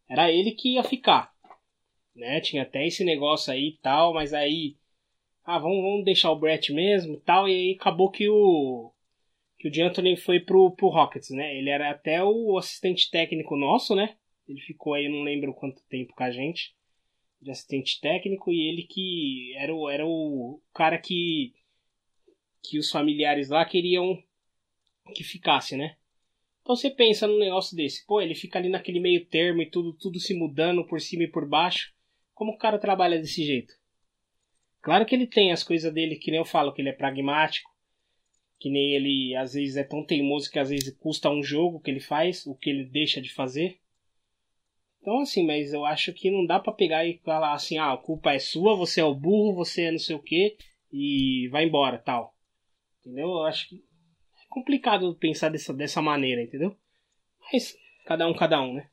Era 0.08 0.30
ele 0.30 0.52
que 0.52 0.74
ia 0.74 0.84
ficar, 0.84 1.32
né? 2.14 2.40
Tinha 2.40 2.62
até 2.62 2.86
esse 2.86 3.04
negócio 3.04 3.52
aí 3.52 3.68
e 3.68 3.78
tal, 3.78 4.12
mas 4.12 4.34
aí, 4.34 4.76
ah, 5.44 5.58
vamos, 5.58 5.82
vamos 5.82 6.04
deixar 6.04 6.30
o 6.30 6.38
Brett 6.38 6.70
mesmo 6.72 7.18
tal, 7.20 7.48
e 7.48 7.52
aí 7.52 7.76
acabou 7.80 8.10
que 8.10 8.28
o 8.28 8.92
que 9.58 9.68
o 9.68 9.70
D'Antoni 9.70 10.14
foi 10.16 10.40
pro, 10.40 10.72
pro 10.72 10.88
Rockets, 10.88 11.30
né? 11.30 11.56
Ele 11.56 11.70
era 11.70 11.90
até 11.90 12.22
o 12.22 12.58
assistente 12.58 13.10
técnico 13.10 13.56
nosso, 13.56 13.94
né? 13.94 14.14
Ele 14.46 14.60
ficou 14.60 14.92
aí, 14.92 15.08
não 15.08 15.22
lembro 15.22 15.54
quanto 15.54 15.82
tempo 15.88 16.14
com 16.14 16.22
a 16.22 16.30
gente, 16.30 16.74
de 17.44 17.50
assistente 17.50 18.00
técnico, 18.00 18.50
e 18.50 18.68
ele 18.68 18.82
que 18.82 19.54
era 19.56 19.74
o, 19.74 19.88
era 19.88 20.06
o 20.06 20.60
cara 20.72 20.98
que 20.98 21.52
que 22.62 22.78
os 22.78 22.90
familiares 22.90 23.50
lá 23.50 23.62
queriam 23.64 24.18
que 25.14 25.22
ficasse, 25.22 25.76
né? 25.76 25.96
Então 26.62 26.74
você 26.74 26.90
pensa 26.90 27.26
num 27.26 27.38
negócio 27.38 27.76
desse, 27.76 28.06
pô, 28.06 28.22
ele 28.22 28.34
fica 28.34 28.58
ali 28.58 28.70
naquele 28.70 28.98
meio 28.98 29.26
termo 29.26 29.60
e 29.60 29.70
tudo, 29.70 29.92
tudo 29.92 30.18
se 30.18 30.32
mudando 30.32 30.86
por 30.86 30.98
cima 30.98 31.24
e 31.24 31.28
por 31.28 31.46
baixo. 31.46 31.92
Como 32.32 32.52
o 32.52 32.56
cara 32.56 32.78
trabalha 32.78 33.18
desse 33.18 33.44
jeito? 33.44 33.74
Claro 34.80 35.04
que 35.04 35.14
ele 35.14 35.26
tem 35.26 35.52
as 35.52 35.62
coisas 35.62 35.92
dele, 35.92 36.16
que 36.16 36.30
nem 36.30 36.40
eu 36.40 36.44
falo, 36.44 36.72
que 36.72 36.80
ele 36.80 36.88
é 36.88 36.94
pragmático, 36.94 37.70
que 38.58 38.70
nem 38.70 38.94
ele 38.94 39.36
às 39.36 39.52
vezes 39.52 39.76
é 39.76 39.84
tão 39.84 40.02
teimoso 40.02 40.50
que 40.50 40.58
às 40.58 40.70
vezes 40.70 40.96
custa 40.98 41.28
um 41.28 41.42
jogo 41.42 41.80
que 41.80 41.90
ele 41.90 42.00
faz, 42.00 42.46
o 42.46 42.54
que 42.54 42.70
ele 42.70 42.84
deixa 42.84 43.20
de 43.20 43.30
fazer. 43.30 43.78
Então 45.04 45.20
assim, 45.20 45.46
mas 45.46 45.74
eu 45.74 45.84
acho 45.84 46.14
que 46.14 46.30
não 46.30 46.46
dá 46.46 46.58
para 46.58 46.72
pegar 46.72 47.04
e 47.04 47.18
falar 47.18 47.52
assim, 47.52 47.76
ah, 47.76 47.92
a 47.92 47.96
culpa 47.98 48.32
é 48.32 48.38
sua, 48.38 48.74
você 48.74 49.02
é 49.02 49.04
o 49.04 49.14
burro, 49.14 49.54
você 49.54 49.82
é 49.82 49.90
não 49.90 49.98
sei 49.98 50.16
o 50.16 50.22
que 50.22 50.56
e 50.90 51.46
vai 51.52 51.66
embora, 51.66 51.98
tal. 51.98 52.34
Entendeu? 53.00 53.28
Eu 53.28 53.42
acho 53.42 53.68
que 53.68 53.84
complicado 54.48 55.14
pensar 55.16 55.50
dessa, 55.50 55.74
dessa 55.74 56.00
maneira, 56.00 56.40
entendeu? 56.40 56.74
Mas 57.52 57.76
cada 58.06 58.26
um, 58.26 58.34
cada 58.34 58.62
um, 58.62 58.72
né? 58.72 58.88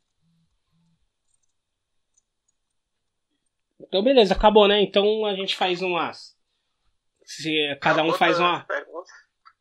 Então 3.79 4.03
beleza, 4.03 4.33
acabou, 4.33 4.67
né? 4.67 4.81
Então 4.81 5.25
a 5.25 5.33
gente 5.33 5.55
faz 5.55 5.81
umas. 5.81 6.37
Se 7.23 7.73
cada 7.79 8.03
um 8.03 8.11
faz 8.11 8.37
uma, 8.37 8.67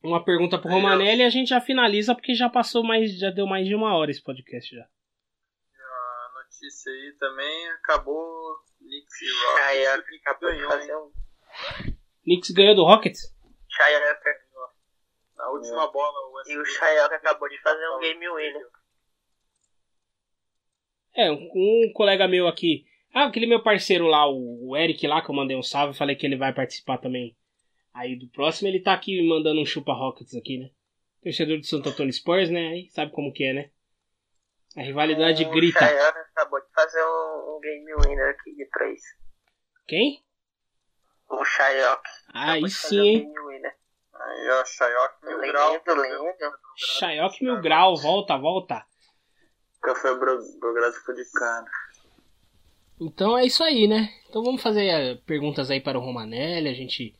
uma 0.03 0.25
pergunta 0.25 0.59
pro 0.59 0.69
Romanelli 0.69 1.21
e 1.21 1.27
a 1.27 1.31
gente 1.31 1.51
já 1.51 1.61
finaliza 1.61 2.13
porque 2.13 2.35
já 2.35 2.51
passou 2.51 2.83
mais. 2.83 3.17
Já 3.17 3.31
deu 3.31 3.47
mais 3.47 3.69
de 3.69 3.75
uma 3.77 3.95
hora 3.97 4.11
esse 4.11 4.21
podcast 4.21 4.75
já. 4.75 4.89
Notícia 6.61 6.93
aí 6.93 7.13
também 7.19 7.69
acabou. 7.71 8.59
Knicks 8.81 9.23
e 9.23 9.87
Rockets 9.87 10.21
acabou 10.21 10.51
de 10.51 10.57
ganhou, 10.57 10.71
fazer 10.71 10.93
hein? 10.93 10.99
um. 10.99 11.13
Knicks 12.25 12.51
ganhou 12.51 12.75
do 12.75 12.85
Rockets? 12.85 13.35
Shayaka. 13.71 14.31
Na 15.39 15.51
última 15.51 15.91
bola, 15.91 16.13
o 16.13 16.51
E 16.51 16.59
o 16.59 16.65
Shayaka 16.67 17.17
acabou 17.17 17.49
de 17.49 17.59
fazer 17.63 17.89
um 17.89 18.01
game 18.01 18.29
winner. 18.29 18.67
É, 21.17 21.31
um, 21.33 21.51
um 21.55 21.93
colega 21.95 22.29
meu 22.29 22.47
aqui. 22.47 22.85
Ah, 23.15 23.25
aquele 23.25 23.47
meu 23.47 23.63
parceiro 23.63 24.07
lá, 24.07 24.29
o, 24.29 24.69
o 24.69 24.77
Eric 24.77 25.07
lá, 25.07 25.23
que 25.23 25.31
eu 25.31 25.35
mandei 25.35 25.57
um 25.57 25.63
salve, 25.63 25.97
falei 25.97 26.15
que 26.15 26.27
ele 26.27 26.37
vai 26.37 26.53
participar 26.53 26.99
também. 26.99 27.35
Aí 27.95 28.17
do 28.17 28.29
próximo 28.29 28.69
ele 28.69 28.81
tá 28.81 28.93
aqui 28.93 29.27
mandando 29.27 29.61
um 29.61 29.65
chupa 29.65 29.95
Rockets 29.95 30.35
aqui, 30.35 30.59
né? 30.59 30.71
Torcedor 31.23 31.59
do 31.59 31.67
Santo 31.67 31.89
Antônio 31.89 32.13
Spurs, 32.13 32.51
né? 32.51 32.69
Aí 32.69 32.91
sabe 32.91 33.13
como 33.13 33.33
que 33.33 33.45
é, 33.45 33.55
né? 33.55 33.71
A 34.77 34.83
rivalidade 34.83 35.45
O 35.45 35.51
grita. 35.51 35.81
Shayaka 35.81 36.21
acabou 36.21 36.61
de 36.61 36.73
fazer 36.73 37.03
um, 37.03 37.57
um 37.57 37.61
game 37.61 37.95
winner 37.95 38.31
aqui 38.31 38.55
de 38.55 38.67
três. 38.71 39.01
Quem? 39.89 40.25
O 41.29 41.45
Shayok. 41.45 42.03
Aí 42.33 42.69
sim, 42.71 43.01
um 43.01 43.05
hein? 43.05 43.19
game 43.33 43.41
winner. 43.47 43.77
Aí, 44.15 44.51
ó, 44.51 44.65
Shayok 44.65 45.27
mil 45.27 45.39
grau. 45.41 45.73
Lindo, 45.73 46.03
lindo. 46.03 46.57
Shayok 46.77 47.45
Mil 47.45 47.61
Grau, 47.61 47.97
volta, 47.97 48.37
volta. 48.39 48.85
Café 49.83 50.15
burocrático 50.15 51.15
de 51.15 51.25
cara. 51.33 51.67
Então 53.01 53.37
é 53.37 53.45
isso 53.45 53.65
aí, 53.65 53.89
né? 53.89 54.09
Então 54.29 54.43
vamos 54.43 54.63
fazer 54.63 54.87
eh, 54.87 55.15
perguntas 55.27 55.71
aí 55.71 55.81
para 55.81 55.99
o 55.99 56.03
Romanelli. 56.03 56.69
A 56.69 56.75
gente 56.75 57.15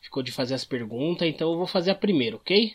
ficou 0.00 0.22
de 0.22 0.30
fazer 0.30 0.54
as 0.54 0.64
perguntas, 0.64 1.26
então 1.26 1.50
eu 1.50 1.58
vou 1.58 1.66
fazer 1.66 1.90
a 1.90 1.94
primeira, 1.94 2.36
ok? 2.36 2.74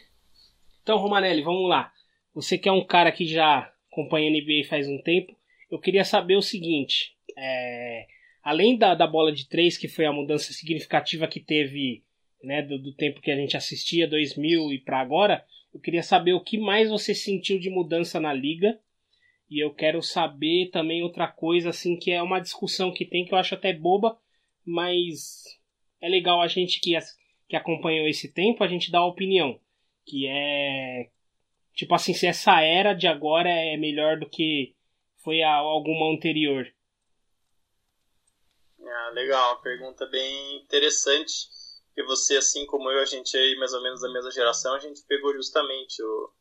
Então, 0.82 0.98
Romanelli, 0.98 1.44
vamos 1.44 1.70
lá. 1.70 1.92
Você 2.34 2.58
que 2.58 2.68
é 2.68 2.72
um 2.72 2.86
cara 2.86 3.12
que 3.12 3.26
já 3.26 3.72
acompanha 3.92 4.30
a 4.30 4.32
NBA 4.32 4.68
faz 4.68 4.88
um 4.88 5.02
tempo, 5.02 5.36
eu 5.70 5.80
queria 5.80 6.04
saber 6.04 6.36
o 6.36 6.42
seguinte: 6.42 7.16
é, 7.38 8.08
além 8.44 8.78
da, 8.78 8.96
da 8.96 9.08
bola 9.08 9.32
de 9.32 9.48
três, 9.48 9.78
que 9.78 9.88
foi 9.88 10.06
a 10.06 10.14
mudança 10.14 10.54
significativa 10.54 11.28
que 11.28 11.40
teve 11.40 12.04
né, 12.44 12.62
do, 12.62 12.80
do 12.80 12.94
tempo 12.94 13.22
que 13.22 13.32
a 13.32 13.36
gente 13.36 13.58
assistia, 13.58 14.08
2000 14.08 14.72
e 14.72 14.80
para 14.80 15.00
agora, 15.00 15.46
eu 15.74 15.80
queria 15.80 16.04
saber 16.04 16.34
o 16.34 16.44
que 16.44 16.58
mais 16.58 16.90
você 16.90 17.14
sentiu 17.14 17.60
de 17.60 17.70
mudança 17.70 18.20
na 18.20 18.34
liga. 18.34 18.80
E 19.50 19.64
eu 19.64 19.74
quero 19.74 20.02
saber 20.02 20.70
também 20.72 21.02
outra 21.02 21.28
coisa, 21.28 21.70
assim, 21.70 21.98
que 21.98 22.12
é 22.12 22.22
uma 22.22 22.40
discussão 22.40 22.94
que 22.94 23.04
tem 23.04 23.26
que 23.26 23.34
eu 23.34 23.38
acho 23.38 23.56
até 23.56 23.74
boba, 23.74 24.16
mas 24.64 25.44
é 26.00 26.08
legal 26.08 26.40
a 26.40 26.48
gente 26.48 26.80
que, 26.80 26.96
que 27.48 27.56
acompanhou 27.56 28.08
esse 28.08 28.32
tempo, 28.32 28.64
a 28.64 28.68
gente 28.68 28.92
dar 28.92 29.04
opinião. 29.06 29.60
Que 30.06 30.28
é. 30.28 31.10
Tipo 31.80 31.96
assim, 31.96 32.14
se 32.14 32.28
essa 32.28 32.60
era 32.60 32.94
de 32.94 33.08
agora 33.08 33.48
é 33.48 33.78
melhor 33.78 34.20
do 34.20 34.30
que 34.30 34.76
foi 35.24 35.42
a, 35.42 35.54
alguma 35.54 36.14
anterior. 36.14 36.68
Ah, 38.82 39.12
legal, 39.14 39.54
uma 39.54 39.62
pergunta 39.62 40.06
bem 40.08 40.58
interessante. 40.58 41.48
Porque 41.86 42.04
você, 42.04 42.36
assim 42.36 42.66
como 42.66 42.92
eu, 42.92 43.00
a 43.00 43.06
gente 43.06 43.38
aí 43.38 43.56
mais 43.56 43.72
ou 43.72 43.82
menos 43.82 44.02
da 44.02 44.12
mesma 44.12 44.30
geração, 44.30 44.76
a 44.76 44.80
gente 44.80 45.02
pegou 45.08 45.34
justamente 45.34 46.04
o, 46.04 46.34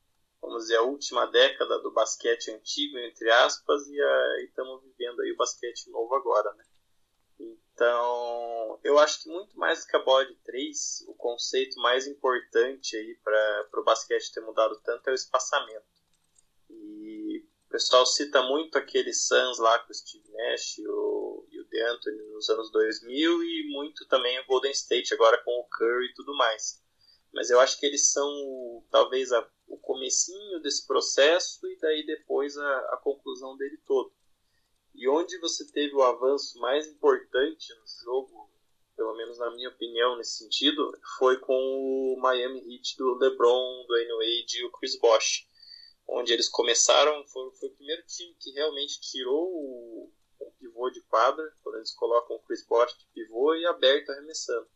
vamos 0.42 0.64
dizer, 0.64 0.78
a 0.78 0.82
última 0.82 1.24
década 1.26 1.78
do 1.82 1.92
basquete 1.92 2.50
antigo, 2.50 2.98
entre 2.98 3.30
aspas, 3.30 3.86
e 3.86 4.44
estamos 4.44 4.82
vivendo 4.82 5.20
aí 5.20 5.30
o 5.30 5.36
basquete 5.36 5.88
novo 5.88 6.16
agora, 6.16 6.52
né? 6.54 6.64
Então, 7.78 8.80
eu 8.82 8.98
acho 8.98 9.22
que 9.22 9.28
muito 9.28 9.56
mais 9.56 9.82
do 9.82 9.86
que 9.86 9.96
a 9.96 10.02
bola 10.02 10.26
de 10.26 10.34
três, 10.42 11.04
o 11.06 11.14
conceito 11.14 11.80
mais 11.80 12.08
importante 12.08 12.96
aí 12.96 13.14
para 13.22 13.80
o 13.80 13.84
basquete 13.84 14.32
ter 14.32 14.40
mudado 14.40 14.80
tanto 14.84 15.06
é 15.08 15.12
o 15.12 15.14
espaçamento. 15.14 15.86
E 16.68 17.46
o 17.68 17.70
pessoal 17.70 18.04
cita 18.04 18.42
muito 18.42 18.76
aquele 18.76 19.14
Suns 19.14 19.60
lá 19.60 19.78
com 19.78 19.92
o 19.92 19.94
Steve 19.94 20.28
Nash 20.28 20.78
e 20.78 20.88
o, 20.88 21.46
e 21.52 21.60
o 21.60 21.68
DeAnthony 21.68 22.20
nos 22.32 22.50
anos 22.50 22.72
2000 22.72 23.44
e 23.44 23.70
muito 23.70 24.08
também 24.08 24.40
o 24.40 24.46
Golden 24.46 24.72
State 24.72 25.14
agora 25.14 25.40
com 25.44 25.60
o 25.60 25.68
Curry 25.68 26.06
e 26.06 26.14
tudo 26.14 26.34
mais. 26.34 26.82
Mas 27.32 27.48
eu 27.48 27.60
acho 27.60 27.78
que 27.78 27.86
eles 27.86 28.10
são 28.10 28.84
talvez 28.90 29.30
a, 29.30 29.48
o 29.68 29.78
comecinho 29.78 30.58
desse 30.60 30.84
processo 30.84 31.64
e 31.68 31.78
daí 31.78 32.04
depois 32.04 32.58
a, 32.58 32.78
a 32.94 32.96
conclusão 32.96 33.56
dele 33.56 33.80
todo. 33.86 34.17
E 34.98 35.08
onde 35.08 35.38
você 35.38 35.64
teve 35.70 35.94
o 35.94 36.02
avanço 36.02 36.58
mais 36.58 36.88
importante 36.88 37.72
no 37.72 37.86
jogo, 38.02 38.50
pelo 38.96 39.14
menos 39.14 39.38
na 39.38 39.48
minha 39.52 39.68
opinião 39.68 40.16
nesse 40.16 40.38
sentido, 40.38 40.90
foi 41.16 41.38
com 41.38 41.54
o 41.54 42.20
Miami 42.20 42.58
Heat 42.74 42.96
do 42.96 43.14
LeBron, 43.14 43.86
do 43.86 43.94
Wade 43.94 44.58
e 44.58 44.64
o 44.64 44.72
Chris 44.72 44.98
Bosh, 44.98 45.46
onde 46.08 46.32
eles 46.32 46.48
começaram, 46.48 47.24
foi, 47.28 47.48
foi 47.52 47.68
o 47.68 47.76
primeiro 47.76 48.02
time 48.08 48.34
que 48.40 48.50
realmente 48.50 49.00
tirou 49.00 49.46
o, 49.48 50.12
o 50.40 50.50
pivô 50.58 50.90
de 50.90 51.00
quadra, 51.02 51.48
quando 51.62 51.76
eles 51.76 51.94
colocam 51.94 52.34
o 52.34 52.42
Chris 52.42 52.66
Bosh 52.66 52.98
de 52.98 53.06
pivô 53.14 53.54
e 53.54 53.66
aberto 53.66 54.10
arremessando. 54.10 54.66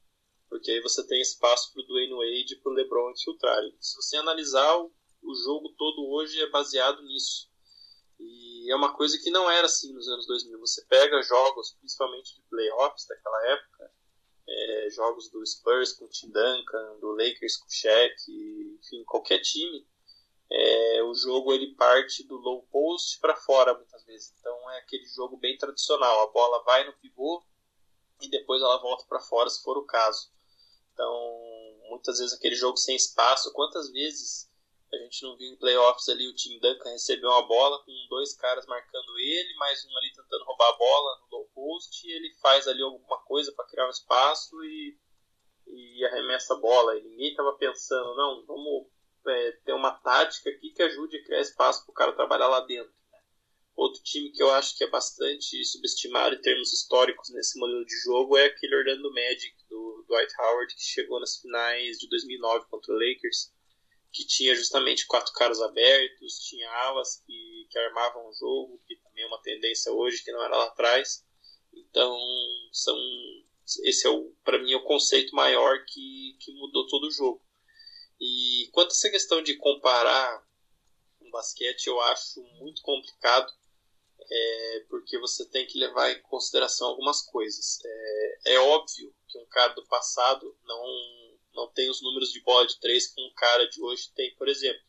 Porque 0.48 0.70
aí 0.70 0.80
você 0.80 1.04
tem 1.04 1.20
espaço 1.20 1.72
para 1.72 1.82
o 1.82 1.86
Dwayne 1.88 2.14
Wade 2.14 2.54
e 2.54 2.58
para 2.58 2.70
o 2.70 2.74
LeBron 2.76 3.10
infiltrarem. 3.10 3.74
Se 3.80 3.96
você 3.96 4.16
analisar, 4.18 4.78
o 4.78 5.34
jogo 5.34 5.70
todo 5.70 6.08
hoje 6.10 6.40
é 6.40 6.48
baseado 6.48 7.02
nisso. 7.02 7.50
E 8.22 8.70
é 8.70 8.76
uma 8.76 8.94
coisa 8.94 9.18
que 9.18 9.30
não 9.30 9.50
era 9.50 9.66
assim 9.66 9.92
nos 9.92 10.08
anos 10.08 10.26
2000. 10.26 10.58
Você 10.60 10.84
pega 10.86 11.22
jogos, 11.22 11.76
principalmente 11.78 12.34
de 12.34 12.42
playoffs 12.42 13.06
daquela 13.06 13.46
época, 13.48 13.90
é, 14.48 14.88
jogos 14.90 15.28
do 15.30 15.44
Spurs 15.44 15.92
com 15.92 16.04
o 16.04 16.08
Tim 16.08 16.30
Duncan, 16.30 16.98
do 17.00 17.10
Lakers 17.12 17.56
com 17.56 17.66
o 17.66 17.70
Shaq, 17.70 18.76
enfim, 18.80 19.04
qualquer 19.04 19.40
time, 19.40 19.86
é, 20.50 21.02
o 21.02 21.14
jogo 21.14 21.52
ele 21.52 21.74
parte 21.74 22.26
do 22.26 22.36
low 22.36 22.62
post 22.70 23.18
para 23.20 23.34
fora 23.34 23.74
muitas 23.74 24.04
vezes. 24.04 24.34
Então 24.38 24.70
é 24.70 24.78
aquele 24.80 25.06
jogo 25.06 25.38
bem 25.38 25.56
tradicional. 25.56 26.20
A 26.22 26.32
bola 26.32 26.62
vai 26.64 26.84
no 26.84 26.92
pivô 26.98 27.42
e 28.20 28.28
depois 28.28 28.60
ela 28.60 28.80
volta 28.82 29.04
para 29.08 29.20
fora 29.20 29.48
se 29.48 29.62
for 29.62 29.78
o 29.78 29.86
caso. 29.86 30.30
Então 30.92 31.88
muitas 31.88 32.18
vezes 32.18 32.34
aquele 32.34 32.54
jogo 32.54 32.76
sem 32.76 32.94
espaço. 32.94 33.52
Quantas 33.54 33.90
vezes 33.90 34.51
a 34.94 34.98
gente 34.98 35.22
não 35.22 35.36
viu 35.36 35.48
em 35.48 35.56
playoffs 35.56 36.08
ali 36.08 36.28
o 36.28 36.34
Tim 36.34 36.58
Duncan 36.58 36.90
receber 36.90 37.26
uma 37.26 37.46
bola 37.46 37.82
com 37.82 37.92
dois 38.10 38.34
caras 38.34 38.66
marcando 38.66 39.18
ele, 39.18 39.54
mais 39.54 39.84
um 39.86 39.96
ali 39.96 40.12
tentando 40.12 40.44
roubar 40.44 40.68
a 40.68 40.76
bola 40.76 41.20
no 41.20 41.38
low 41.38 41.50
post 41.54 42.06
e 42.06 42.12
ele 42.12 42.34
faz 42.42 42.68
ali 42.68 42.82
alguma 42.82 43.18
coisa 43.22 43.52
para 43.52 43.66
criar 43.66 43.86
um 43.86 43.90
espaço 43.90 44.62
e, 44.64 44.98
e 45.66 46.04
arremessa 46.04 46.54
a 46.54 46.58
bola. 46.58 46.96
E 46.98 47.02
ninguém 47.02 47.30
estava 47.30 47.56
pensando, 47.56 48.14
não, 48.14 48.44
vamos 48.44 48.86
é, 49.26 49.52
ter 49.64 49.72
uma 49.72 49.92
tática 49.92 50.50
aqui 50.50 50.70
que 50.70 50.82
ajude 50.82 51.16
a 51.16 51.24
criar 51.24 51.40
espaço 51.40 51.84
para 51.84 51.92
o 51.92 51.94
cara 51.94 52.12
trabalhar 52.12 52.48
lá 52.48 52.60
dentro. 52.60 52.92
Né? 53.10 53.18
Outro 53.74 54.02
time 54.02 54.30
que 54.30 54.42
eu 54.42 54.50
acho 54.50 54.76
que 54.76 54.84
é 54.84 54.90
bastante 54.90 55.64
subestimado 55.64 56.34
em 56.34 56.40
termos 56.42 56.70
históricos 56.70 57.30
nesse 57.30 57.58
modelo 57.58 57.86
de 57.86 57.96
jogo 58.00 58.36
é 58.36 58.44
aquele 58.44 58.76
Orlando 58.76 59.10
Magic 59.14 59.56
do 59.70 60.04
Dwight 60.06 60.34
Howard 60.38 60.74
que 60.74 60.82
chegou 60.82 61.18
nas 61.18 61.38
finais 61.38 61.96
de 61.98 62.08
2009 62.10 62.66
contra 62.68 62.92
o 62.92 62.98
Lakers, 62.98 63.50
que 64.12 64.26
tinha 64.26 64.54
justamente 64.54 65.06
quatro 65.06 65.32
caras 65.32 65.60
abertos, 65.60 66.38
tinha 66.40 66.70
alas 66.70 67.22
que, 67.26 67.66
que 67.70 67.78
armavam 67.78 68.28
o 68.28 68.34
jogo, 68.34 68.80
que 68.86 68.96
também 68.96 69.24
é 69.24 69.26
uma 69.26 69.40
tendência 69.40 69.90
hoje 69.90 70.22
que 70.22 70.30
não 70.30 70.42
era 70.42 70.56
lá 70.56 70.66
atrás. 70.66 71.24
Então, 71.72 72.18
são 72.72 72.96
esse 73.84 74.06
é 74.06 74.10
o 74.10 74.34
para 74.44 74.58
mim 74.58 74.72
é 74.72 74.76
o 74.76 74.84
conceito 74.84 75.34
maior 75.34 75.84
que, 75.86 76.36
que 76.40 76.52
mudou 76.52 76.86
todo 76.88 77.06
o 77.06 77.10
jogo. 77.10 77.42
E 78.20 78.68
quanto 78.72 78.90
a 78.90 78.94
essa 78.94 79.10
questão 79.10 79.42
de 79.42 79.56
comparar 79.56 80.46
um 81.20 81.30
basquete, 81.30 81.86
eu 81.86 82.00
acho 82.02 82.42
muito 82.60 82.82
complicado, 82.82 83.52
é, 84.30 84.84
porque 84.88 85.18
você 85.18 85.44
tem 85.48 85.66
que 85.66 85.78
levar 85.78 86.10
em 86.10 86.22
consideração 86.22 86.88
algumas 86.88 87.22
coisas. 87.22 87.78
É, 87.84 88.54
é, 88.54 88.58
óbvio 88.60 89.14
que 89.28 89.38
um 89.38 89.46
cara 89.46 89.72
do 89.74 89.86
passado 89.86 90.56
não, 90.64 90.82
não 91.54 91.68
tem 91.68 91.90
os 91.90 92.02
números 92.02 92.32
de 92.32 92.40
bola 92.42 92.66
de 92.66 92.78
três 92.80 93.08
que 93.08 93.20
um 93.20 93.32
cara 93.34 93.68
de 93.68 93.82
hoje 93.82 94.10
tem, 94.14 94.34
por 94.36 94.48
exemplo. 94.48 94.82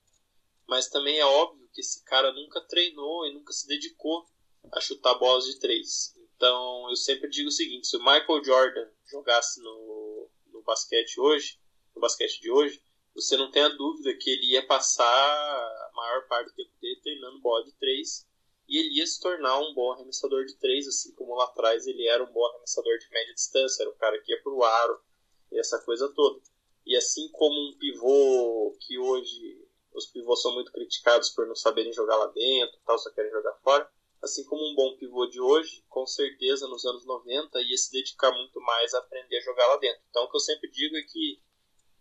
Mas 0.68 0.90
também 0.90 1.20
é 1.20 1.26
óbvio 1.26 1.70
que 1.74 1.82
esse 1.82 2.04
cara 2.04 2.32
nunca 2.32 2.62
treinou 2.62 3.26
e 3.28 3.34
nunca 3.34 3.52
se 3.52 3.68
dedicou 3.68 4.26
a 4.72 4.80
chutar 4.80 5.16
bolas 5.16 5.46
de 5.46 5.60
três. 5.60 6.16
Então 6.36 6.90
eu 6.90 6.96
sempre 6.96 7.30
digo 7.30 7.50
o 7.50 7.52
seguinte: 7.52 7.88
se 7.88 7.98
o 7.98 8.00
Michael 8.00 8.44
Jordan 8.44 8.90
jogasse 9.06 9.62
no, 9.62 10.30
no 10.48 10.62
basquete 10.64 11.20
hoje, 11.20 11.60
no 11.96 12.02
basquete 12.02 12.40
de 12.42 12.50
hoje, 12.50 12.82
você 13.14 13.38
não 13.38 13.52
tem 13.52 13.64
a 13.64 13.70
dúvida 13.70 14.16
que 14.16 14.30
ele 14.30 14.52
ia 14.54 14.66
passar 14.66 15.06
a 15.06 15.92
maior 15.94 16.28
parte 16.28 16.48
do 16.48 16.56
tempo 16.56 16.72
dele 16.82 17.02
treinando 17.02 17.40
bola 17.40 17.64
de 17.64 17.72
três 17.74 18.28
e 18.68 18.78
ele 18.78 18.98
ia 18.98 19.06
se 19.06 19.20
tornar 19.20 19.60
um 19.60 19.74
bom 19.74 19.92
arremessador 19.92 20.46
de 20.46 20.56
três, 20.56 20.88
assim 20.88 21.14
como 21.14 21.36
lá 21.36 21.46
atrás 21.46 21.86
ele 21.86 22.08
era 22.08 22.24
um 22.24 22.32
bom 22.32 22.46
arremessador 22.46 22.98
de 22.98 23.10
média 23.10 23.34
distância, 23.34 23.84
era 23.84 23.92
o 23.92 23.96
cara 23.96 24.20
que 24.22 24.32
ia 24.32 24.42
pro 24.42 24.64
aro 24.64 25.00
e 25.52 25.60
essa 25.60 25.80
coisa 25.80 26.12
toda. 26.14 26.42
E 26.86 26.96
assim 26.96 27.30
como 27.32 27.56
um 27.56 27.78
pivô 27.78 28.76
que 28.80 28.98
hoje 28.98 29.68
os 29.94 30.08
pivôs 30.08 30.42
são 30.42 30.54
muito 30.54 30.72
criticados 30.72 31.30
por 31.30 31.48
não 31.48 31.56
saberem 31.56 31.94
jogar 31.94 32.18
lá 32.18 32.28
dentro, 32.28 32.80
tal, 32.86 32.98
só 32.98 33.12
querem 33.12 33.32
jogar 33.32 33.54
fora, 33.64 33.90
assim 34.22 34.44
como 34.46 34.64
um 34.64 34.76
bom 34.76 34.96
pivô 34.98 35.28
de 35.28 35.40
hoje, 35.40 35.84
com 35.88 36.06
certeza 36.08 36.68
nos 36.68 36.86
anos 36.86 37.06
90 37.06 37.62
ia 37.62 37.78
se 37.78 37.92
dedicar 37.92 38.32
muito 38.32 38.60
mais 38.62 38.94
a 38.94 39.00
aprender 39.00 39.38
a 39.38 39.42
jogar 39.42 39.68
lá 39.68 39.78
dentro. 39.78 40.02
Então 40.10 40.24
o 40.24 40.30
que 40.30 40.36
eu 40.36 40.42
sempre 40.42 40.70
digo 40.72 40.98
é 40.98 41.04
que 41.04 41.42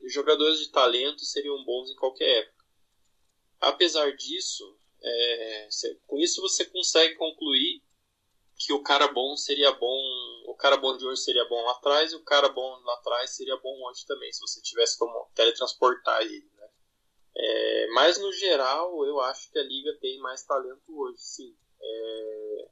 jogadores 0.04 0.58
de 0.58 0.70
talento 0.70 1.24
seriam 1.24 1.62
bons 1.64 1.90
em 1.90 1.96
qualquer 1.96 2.44
época. 2.44 2.64
Apesar 3.60 4.10
disso, 4.16 4.76
é, 5.00 5.68
com 6.06 6.18
isso 6.18 6.40
você 6.40 6.64
consegue 6.64 7.14
concluir 7.16 7.82
que 8.64 8.72
o 8.72 8.82
cara 8.82 9.08
bom 9.08 9.36
seria 9.36 9.72
bom, 9.72 10.00
o 10.46 10.54
cara 10.54 10.76
bom 10.76 10.96
de 10.96 11.04
hoje 11.04 11.22
seria 11.22 11.44
bom 11.46 11.62
lá 11.64 11.72
atrás 11.72 12.12
e 12.12 12.16
o 12.16 12.22
cara 12.22 12.48
bom 12.48 12.80
lá 12.84 12.94
atrás 12.94 13.34
seria 13.34 13.56
bom 13.56 13.76
hoje 13.86 14.06
também, 14.06 14.32
se 14.32 14.40
você 14.40 14.60
tivesse 14.60 14.98
como 14.98 15.28
teletransportar 15.34 16.22
ele. 16.22 16.48
Né? 16.56 16.68
É, 17.36 17.86
mas 17.88 18.18
no 18.18 18.32
geral, 18.32 19.04
eu 19.04 19.20
acho 19.20 19.50
que 19.50 19.58
a 19.58 19.62
liga 19.62 19.96
tem 20.00 20.18
mais 20.20 20.44
talento 20.44 20.82
hoje, 20.88 21.18
sim. 21.18 21.56
É, 21.80 22.68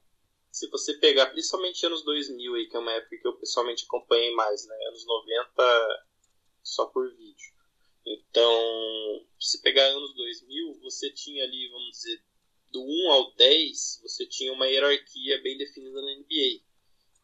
se 0.52 0.68
você 0.68 0.94
pegar 0.94 1.26
principalmente 1.26 1.84
anos 1.86 2.04
2000, 2.04 2.54
aí, 2.54 2.68
que 2.68 2.76
é 2.76 2.80
uma 2.80 2.92
época 2.92 3.16
que 3.16 3.26
eu 3.26 3.36
pessoalmente 3.38 3.84
acompanhei 3.84 4.32
mais, 4.34 4.66
né? 4.66 4.76
anos 4.88 5.06
90 5.06 6.06
só 6.62 6.86
por 6.86 7.08
vídeo. 7.16 7.54
Então, 8.06 9.26
se 9.38 9.60
pegar 9.60 9.84
anos 9.84 10.14
2000, 10.14 10.80
você 10.80 11.12
tinha 11.12 11.44
ali, 11.44 11.68
vamos 11.68 11.90
dizer, 11.90 12.22
do 12.70 12.82
1 12.82 13.12
ao 13.12 13.34
10, 13.34 14.00
você 14.02 14.26
tinha 14.26 14.52
uma 14.52 14.66
hierarquia 14.66 15.40
bem 15.42 15.56
definida 15.56 16.00
na 16.02 16.14
NBA. 16.14 16.62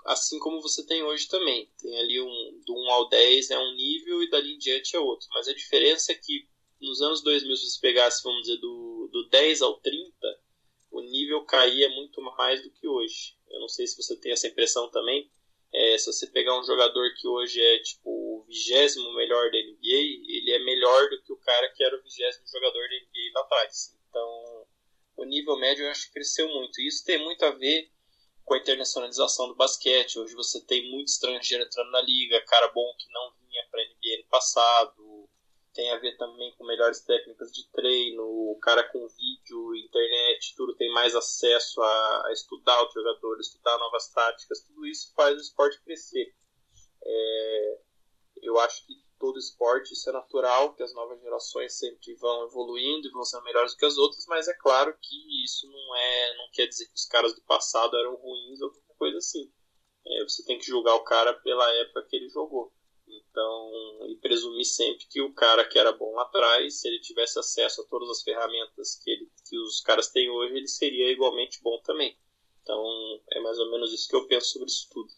Assim 0.04 0.38
como 0.38 0.62
você 0.62 0.86
tem 0.86 1.02
hoje 1.02 1.28
também. 1.28 1.70
Tem 1.80 1.98
ali 1.98 2.20
um 2.20 2.60
do 2.64 2.74
1 2.74 2.90
ao 2.90 3.08
10 3.08 3.50
é 3.50 3.58
um 3.58 3.74
nível 3.74 4.22
e 4.22 4.30
dali 4.30 4.54
em 4.54 4.58
diante 4.58 4.94
é 4.94 5.00
outro. 5.00 5.26
Mas 5.32 5.48
a 5.48 5.54
diferença 5.54 6.12
é 6.12 6.14
que 6.14 6.48
nos 6.80 7.00
anos 7.00 7.22
2000, 7.22 7.56
se 7.56 7.70
você 7.70 7.80
pegasse, 7.80 8.22
vamos 8.22 8.42
dizer, 8.42 8.58
do, 8.58 9.08
do 9.12 9.28
10 9.28 9.62
ao 9.62 9.80
30, 9.80 10.12
o 10.90 11.00
nível 11.00 11.44
caía 11.44 11.88
muito 11.90 12.20
mais 12.22 12.62
do 12.62 12.70
que 12.70 12.86
hoje. 12.86 13.36
Eu 13.48 13.60
não 13.60 13.68
sei 13.68 13.86
se 13.86 13.96
você 13.96 14.16
tem 14.16 14.32
essa 14.32 14.46
impressão 14.46 14.90
também. 14.90 15.30
É, 15.72 15.98
se 15.98 16.06
você 16.06 16.26
pegar 16.28 16.58
um 16.58 16.64
jogador 16.64 17.12
que 17.14 17.26
hoje 17.26 17.60
é 17.60 17.78
tipo 17.80 18.44
vigésimo 18.48 19.12
melhor 19.14 19.50
da 19.50 19.58
NBA, 19.58 20.22
ele 20.28 20.52
é 20.52 20.58
melhor 20.60 21.10
do 21.10 21.22
que 21.22 21.32
o 21.32 21.38
cara 21.38 21.72
que 21.74 21.82
era 21.82 21.96
o 21.96 22.02
vigésimo 22.02 22.46
jogador 22.46 22.88
da 22.88 22.96
NBA 22.96 23.32
lá 23.34 23.40
atrás. 23.42 23.96
Então, 24.08 24.55
o 25.16 25.24
nível 25.24 25.56
médio 25.58 25.84
eu 25.84 25.90
acho 25.90 26.06
que 26.06 26.14
cresceu 26.14 26.48
muito. 26.48 26.80
E 26.80 26.86
isso 26.86 27.04
tem 27.04 27.22
muito 27.22 27.44
a 27.44 27.50
ver 27.50 27.90
com 28.44 28.54
a 28.54 28.58
internacionalização 28.58 29.48
do 29.48 29.56
basquete. 29.56 30.18
Hoje 30.18 30.34
você 30.34 30.60
tem 30.64 30.90
muito 30.90 31.08
estrangeiro 31.08 31.64
entrando 31.64 31.90
na 31.90 32.00
liga, 32.02 32.44
cara 32.46 32.68
bom 32.68 32.94
que 32.98 33.10
não 33.12 33.32
vinha 33.40 33.66
para 33.70 33.80
a 33.80 33.84
NBA 33.84 34.22
no 34.22 34.28
passado. 34.28 35.28
Tem 35.74 35.90
a 35.92 35.98
ver 35.98 36.16
também 36.16 36.54
com 36.56 36.64
melhores 36.64 37.00
técnicas 37.00 37.52
de 37.52 37.68
treino, 37.70 38.22
o 38.22 38.58
cara 38.62 38.82
com 38.84 39.08
vídeo, 39.08 39.74
internet, 39.74 40.54
tudo 40.56 40.74
tem 40.74 40.90
mais 40.92 41.14
acesso 41.14 41.82
a, 41.82 42.26
a 42.28 42.32
estudar 42.32 42.82
o 42.82 42.90
jogador, 42.90 43.38
estudar 43.40 43.76
novas 43.78 44.08
táticas. 44.08 44.62
Tudo 44.62 44.86
isso 44.86 45.12
faz 45.14 45.36
o 45.36 45.40
esporte 45.40 45.82
crescer. 45.82 46.34
É, 47.04 47.78
eu 48.42 48.58
acho 48.58 48.86
que 48.86 49.05
todo 49.18 49.38
esporte 49.38 49.92
isso 49.92 50.08
é 50.08 50.12
natural, 50.12 50.74
que 50.74 50.82
as 50.82 50.92
novas 50.94 51.20
gerações 51.20 51.78
sempre 51.78 52.14
vão 52.14 52.44
evoluindo 52.44 53.08
e 53.08 53.10
vão 53.10 53.24
sendo 53.24 53.44
melhores 53.44 53.72
do 53.72 53.78
que 53.78 53.86
as 53.86 53.96
outras, 53.96 54.24
mas 54.26 54.48
é 54.48 54.54
claro 54.54 54.96
que 55.00 55.44
isso 55.44 55.66
não 55.70 55.96
é, 55.96 56.36
não 56.36 56.50
quer 56.52 56.66
dizer 56.66 56.86
que 56.86 56.94
os 56.94 57.06
caras 57.06 57.34
do 57.34 57.42
passado 57.42 57.96
eram 57.96 58.16
ruins 58.16 58.60
ou 58.60 58.70
qualquer 58.70 58.94
coisa 58.98 59.18
assim. 59.18 59.52
É, 60.06 60.22
você 60.22 60.44
tem 60.44 60.58
que 60.58 60.66
julgar 60.66 60.94
o 60.94 61.04
cara 61.04 61.34
pela 61.34 61.68
época 61.80 62.06
que 62.08 62.16
ele 62.16 62.28
jogou. 62.28 62.72
Então, 63.08 63.70
e 64.08 64.16
presumir 64.20 64.64
sempre 64.64 65.06
que 65.06 65.20
o 65.20 65.32
cara 65.32 65.66
que 65.66 65.78
era 65.78 65.92
bom 65.92 66.12
lá 66.14 66.22
atrás, 66.22 66.80
se 66.80 66.88
ele 66.88 67.00
tivesse 67.00 67.38
acesso 67.38 67.82
a 67.82 67.84
todas 67.86 68.08
as 68.10 68.22
ferramentas 68.22 68.98
que, 69.02 69.10
ele, 69.10 69.30
que 69.48 69.58
os 69.58 69.80
caras 69.80 70.08
têm 70.08 70.30
hoje, 70.30 70.56
ele 70.56 70.68
seria 70.68 71.10
igualmente 71.10 71.60
bom 71.62 71.80
também. 71.82 72.18
Então, 72.62 72.82
é 73.32 73.40
mais 73.40 73.58
ou 73.58 73.70
menos 73.70 73.92
isso 73.92 74.08
que 74.08 74.16
eu 74.16 74.26
penso 74.26 74.52
sobre 74.52 74.68
isso 74.68 74.88
tudo 74.90 75.08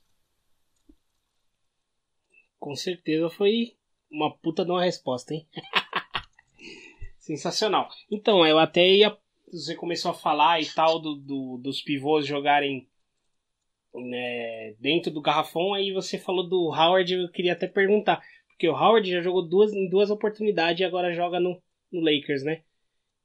com 2.59 2.75
certeza 2.75 3.31
foi 3.31 3.78
uma 4.11 4.35
puta 4.37 4.65
de 4.65 4.71
uma 4.71 4.85
resposta, 4.85 5.35
hein? 5.35 5.47
Sensacional. 7.19 7.89
Então, 8.11 8.47
eu 8.47 8.59
até 8.59 8.89
ia. 8.89 9.17
Você 9.53 9.75
começou 9.75 10.11
a 10.11 10.15
falar 10.15 10.61
e 10.61 10.67
tal 10.67 10.99
do, 10.99 11.15
do 11.15 11.59
dos 11.59 11.81
pivôs 11.81 12.27
jogarem 12.27 12.87
né, 13.95 14.75
dentro 14.79 15.11
do 15.11 15.21
garrafão, 15.21 15.75
aí 15.75 15.93
você 15.93 16.19
falou 16.19 16.47
do 16.47 16.69
Howard, 16.69 17.13
eu 17.13 17.29
queria 17.31 17.53
até 17.53 17.67
perguntar. 17.67 18.23
Porque 18.49 18.69
o 18.69 18.75
Howard 18.75 19.11
já 19.11 19.21
jogou 19.21 19.47
duas, 19.47 19.73
em 19.73 19.89
duas 19.89 20.11
oportunidades 20.11 20.81
e 20.81 20.85
agora 20.85 21.15
joga 21.15 21.39
no, 21.39 21.63
no 21.93 22.01
Lakers, 22.01 22.43
né? 22.43 22.63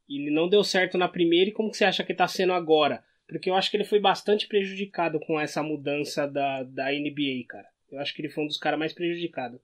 Ele 0.08 0.30
não 0.30 0.48
deu 0.48 0.64
certo 0.64 0.98
na 0.98 1.08
primeira, 1.08 1.50
e 1.50 1.54
como 1.54 1.72
que 1.72 1.78
você 1.78 1.86
acha 1.86 2.04
que 2.04 2.14
tá 2.14 2.28
sendo 2.28 2.54
agora? 2.54 3.04
Porque 3.28 3.50
eu 3.50 3.56
acho 3.56 3.72
que 3.72 3.78
ele 3.78 3.84
foi 3.84 4.00
bastante 4.00 4.48
prejudicado 4.48 5.20
com 5.22 5.40
essa 5.40 5.64
mudança 5.64 6.28
da, 6.28 6.64
da 6.64 6.92
NBA, 6.92 7.46
cara. 7.48 7.68
Eu 7.92 8.00
acho 8.00 8.14
que 8.14 8.22
ele 8.22 8.30
foi 8.30 8.44
um 8.44 8.48
dos 8.48 8.58
caras 8.58 8.78
mais 8.78 8.94
prejudicados. 8.94 9.60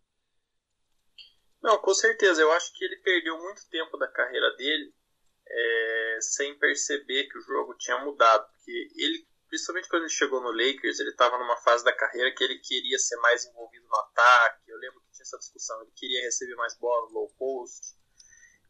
Não, 1.62 1.78
com 1.78 1.94
certeza. 1.94 2.42
Eu 2.42 2.52
acho 2.52 2.74
que 2.74 2.84
ele 2.84 2.98
perdeu 2.98 3.38
muito 3.38 3.68
tempo 3.70 3.98
da 3.98 4.08
carreira 4.08 4.56
dele 4.56 4.94
é, 5.48 6.18
sem 6.22 6.58
perceber 6.58 7.26
que 7.26 7.38
o 7.38 7.42
jogo 7.42 7.76
tinha 7.78 7.98
mudado. 8.00 8.48
Porque 8.52 8.88
ele, 8.96 9.28
principalmente 9.50 9.90
quando 9.90 10.04
ele 10.04 10.12
chegou 10.12 10.42
no 10.42 10.52
Lakers, 10.52 11.00
ele 11.00 11.10
estava 11.10 11.38
numa 11.38 11.58
fase 11.58 11.84
da 11.84 11.96
carreira 11.96 12.34
que 12.34 12.44
ele 12.44 12.60
queria 12.60 12.98
ser 12.98 13.18
mais 13.18 13.46
envolvido 13.46 13.88
no 13.88 13.96
ataque. 13.96 14.72
Eu 14.72 14.78
lembro 14.78 15.02
que 15.02 15.12
tinha 15.12 15.24
essa 15.24 15.38
discussão. 15.38 15.82
Ele 15.82 15.92
queria 15.96 16.22
receber 16.22 16.56
mais 16.56 16.78
bola 16.78 17.08
no 17.08 17.14
low 17.14 17.30
post. 17.38 17.98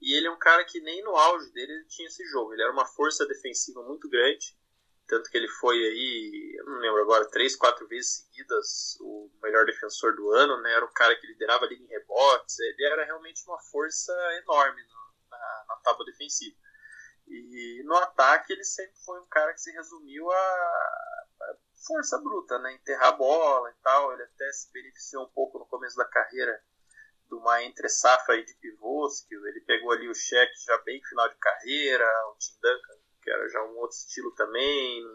E 0.02 0.16
ele 0.16 0.28
é 0.28 0.32
um 0.32 0.40
cara 0.40 0.64
que 0.64 0.80
nem 0.80 1.04
no 1.04 1.16
auge 1.16 1.52
dele 1.52 1.74
ele 1.74 1.86
tinha 1.86 2.08
esse 2.08 2.24
jogo. 2.26 2.54
Ele 2.54 2.64
era 2.64 2.72
uma 2.72 2.86
força 2.86 3.28
defensiva 3.28 3.84
muito 3.84 4.10
grande. 4.10 4.58
Tanto 5.10 5.28
que 5.32 5.38
ele 5.38 5.48
foi 5.48 5.76
aí, 5.76 6.56
eu 6.60 6.66
não 6.66 6.78
lembro 6.78 7.02
agora, 7.02 7.28
três, 7.32 7.56
quatro 7.56 7.88
vezes 7.88 8.18
seguidas 8.18 8.96
o 9.02 9.28
melhor 9.42 9.66
defensor 9.66 10.16
do 10.16 10.30
ano, 10.30 10.62
né? 10.62 10.72
Era 10.72 10.86
o 10.86 10.94
cara 10.94 11.16
que 11.20 11.26
liderava 11.26 11.66
a 11.66 11.68
liga 11.68 11.84
em 11.84 11.88
rebotes. 11.88 12.60
Ele 12.60 12.86
era 12.86 13.04
realmente 13.06 13.44
uma 13.48 13.60
força 13.60 14.14
enorme 14.44 14.80
na, 15.32 15.66
na 15.68 15.76
tábua 15.78 16.06
defensiva. 16.06 16.56
E 17.28 17.82
no 17.86 17.96
ataque 17.96 18.54
ele 18.54 18.64
sempre 18.64 18.96
foi 19.04 19.20
um 19.20 19.28
cara 19.28 19.52
que 19.52 19.62
se 19.62 19.72
resumiu 19.72 20.32
a, 20.32 20.36
a 20.36 21.56
força 21.88 22.20
bruta, 22.20 22.60
né? 22.60 22.74
Enterrar 22.74 23.08
a 23.08 23.14
bola 23.14 23.72
e 23.72 23.82
tal. 23.82 24.14
Ele 24.14 24.22
até 24.22 24.52
se 24.52 24.72
beneficiou 24.72 25.24
um 25.24 25.30
pouco 25.30 25.58
no 25.58 25.66
começo 25.66 25.98
da 25.98 26.06
carreira 26.06 26.64
de 27.28 27.34
uma 27.34 27.64
entre 27.64 27.90
safra 27.90 28.36
aí 28.36 28.46
de 28.46 28.54
pivôs, 28.56 29.22
que 29.22 29.34
ele 29.34 29.62
pegou 29.62 29.92
ali 29.92 30.08
o 30.08 30.14
cheque 30.14 30.54
já 30.68 30.78
bem 30.80 31.02
final 31.04 31.28
de 31.30 31.38
carreira, 31.38 32.06
o 32.28 32.36
Tim 32.38 32.54
Duncan, 32.62 32.99
que 33.30 33.32
era 33.32 33.48
já 33.48 33.64
um 33.64 33.78
outro 33.78 33.96
estilo 33.96 34.32
também. 34.32 35.06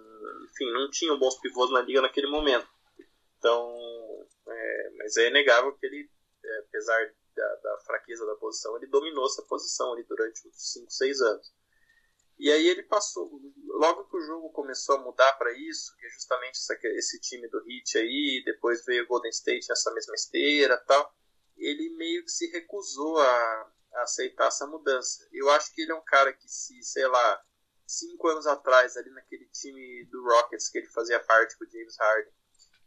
Enfim, 0.45 0.73
não 0.73 0.89
tinha 0.89 1.17
bons 1.17 1.41
pivôs 1.41 1.71
na 1.73 1.83
liga 1.83 2.01
naquele 2.01 2.29
momento. 2.29 2.69
Então, 3.39 3.75
é, 4.47 4.91
mas 4.97 5.17
é 5.17 5.29
inegável 5.29 5.77
que 5.77 5.85
ele, 5.85 6.09
é, 6.45 6.59
apesar 6.61 7.13
da, 7.35 7.55
da, 7.57 7.79
fraqueza 7.81 8.25
da 8.25 8.37
posição, 8.37 8.77
ele 8.77 8.87
dominou 8.87 9.27
essa 9.27 9.43
posição 9.43 9.93
ali 9.93 10.05
durante 10.05 10.47
uns 10.47 10.73
5, 10.73 10.91
6 10.91 11.21
anos. 11.23 11.55
E 12.39 12.51
aí 12.51 12.69
ele 12.69 12.85
passou, 12.85 13.41
logo 13.67 14.09
que 14.09 14.17
o 14.17 14.21
jogo 14.21 14.51
começou 14.51 14.97
a 14.97 15.03
mudar 15.03 15.33
para 15.35 15.53
isso, 15.53 15.97
que 15.97 16.07
é 16.07 16.09
justamente 16.11 16.57
essa, 16.57 16.77
esse 16.83 17.21
time 17.21 17.49
do 17.49 17.59
Heat 17.69 17.99
aí, 17.99 18.43
depois 18.45 18.85
veio 18.85 19.05
o 19.05 19.07
Golden 19.07 19.31
State 19.31 19.69
nessa 19.69 19.93
mesma 19.93 20.15
esteira 20.15 20.77
tal, 20.79 21.13
ele 21.57 21.91
meio 21.97 22.25
que 22.25 22.31
se 22.31 22.47
recusou 22.51 23.19
a, 23.19 23.73
a 23.95 24.03
aceitar 24.03 24.49
essa 24.49 24.67
mudança. 24.67 25.29
Eu 25.33 25.49
acho 25.51 25.73
que 25.73 25.83
ele 25.83 25.93
é 25.93 25.95
um 25.95 26.05
cara 26.05 26.33
que 26.33 26.49
se, 26.49 26.83
sei 26.83 27.07
lá, 27.07 27.41
cinco 27.87 28.29
anos 28.29 28.47
atrás, 28.47 28.97
ali 28.97 29.11
naquele 29.11 29.47
time 29.47 30.05
do 30.07 30.23
Rockets 30.25 30.69
que 30.69 30.79
ele 30.79 30.89
fazia 30.89 31.21
parte 31.21 31.57
com 31.59 31.65
o 31.65 31.71
James 31.71 31.97
Harden, 31.99 32.33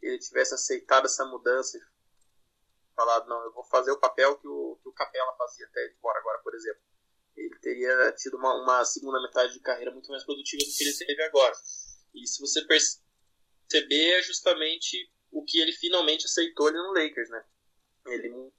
ele 0.02 0.18
tivesse 0.18 0.54
aceitado 0.54 1.06
essa 1.06 1.24
mudança 1.24 1.76
e 1.76 1.80
falado, 2.94 3.28
não, 3.28 3.42
eu 3.44 3.52
vou 3.52 3.64
fazer 3.64 3.92
o 3.92 4.00
papel 4.00 4.36
que 4.38 4.48
o, 4.48 4.78
que 4.82 4.88
o 4.88 4.92
Capela 4.92 5.36
fazia 5.36 5.66
até 5.66 5.84
ele 5.84 5.94
embora 5.94 6.18
agora, 6.18 6.38
por 6.40 6.54
exemplo. 6.54 6.80
Ele 7.36 7.56
teria 7.60 8.12
tido 8.12 8.36
uma, 8.36 8.54
uma 8.62 8.84
segunda 8.84 9.22
metade 9.22 9.52
de 9.52 9.60
carreira 9.60 9.92
muito 9.92 10.10
mais 10.10 10.24
produtiva 10.24 10.64
do 10.64 10.76
que 10.76 10.82
ele 10.82 10.96
teve 10.96 11.22
agora. 11.22 11.54
E 12.14 12.26
se 12.26 12.40
você 12.40 12.62
perceber, 12.66 14.18
é 14.18 14.22
justamente 14.22 15.08
o 15.30 15.44
que 15.44 15.60
ele 15.60 15.72
finalmente 15.72 16.26
aceitou 16.26 16.66
ali 16.66 16.76
no 16.76 16.92
Lakers, 16.92 17.30
né? 17.30 17.44
Ele 18.06 18.52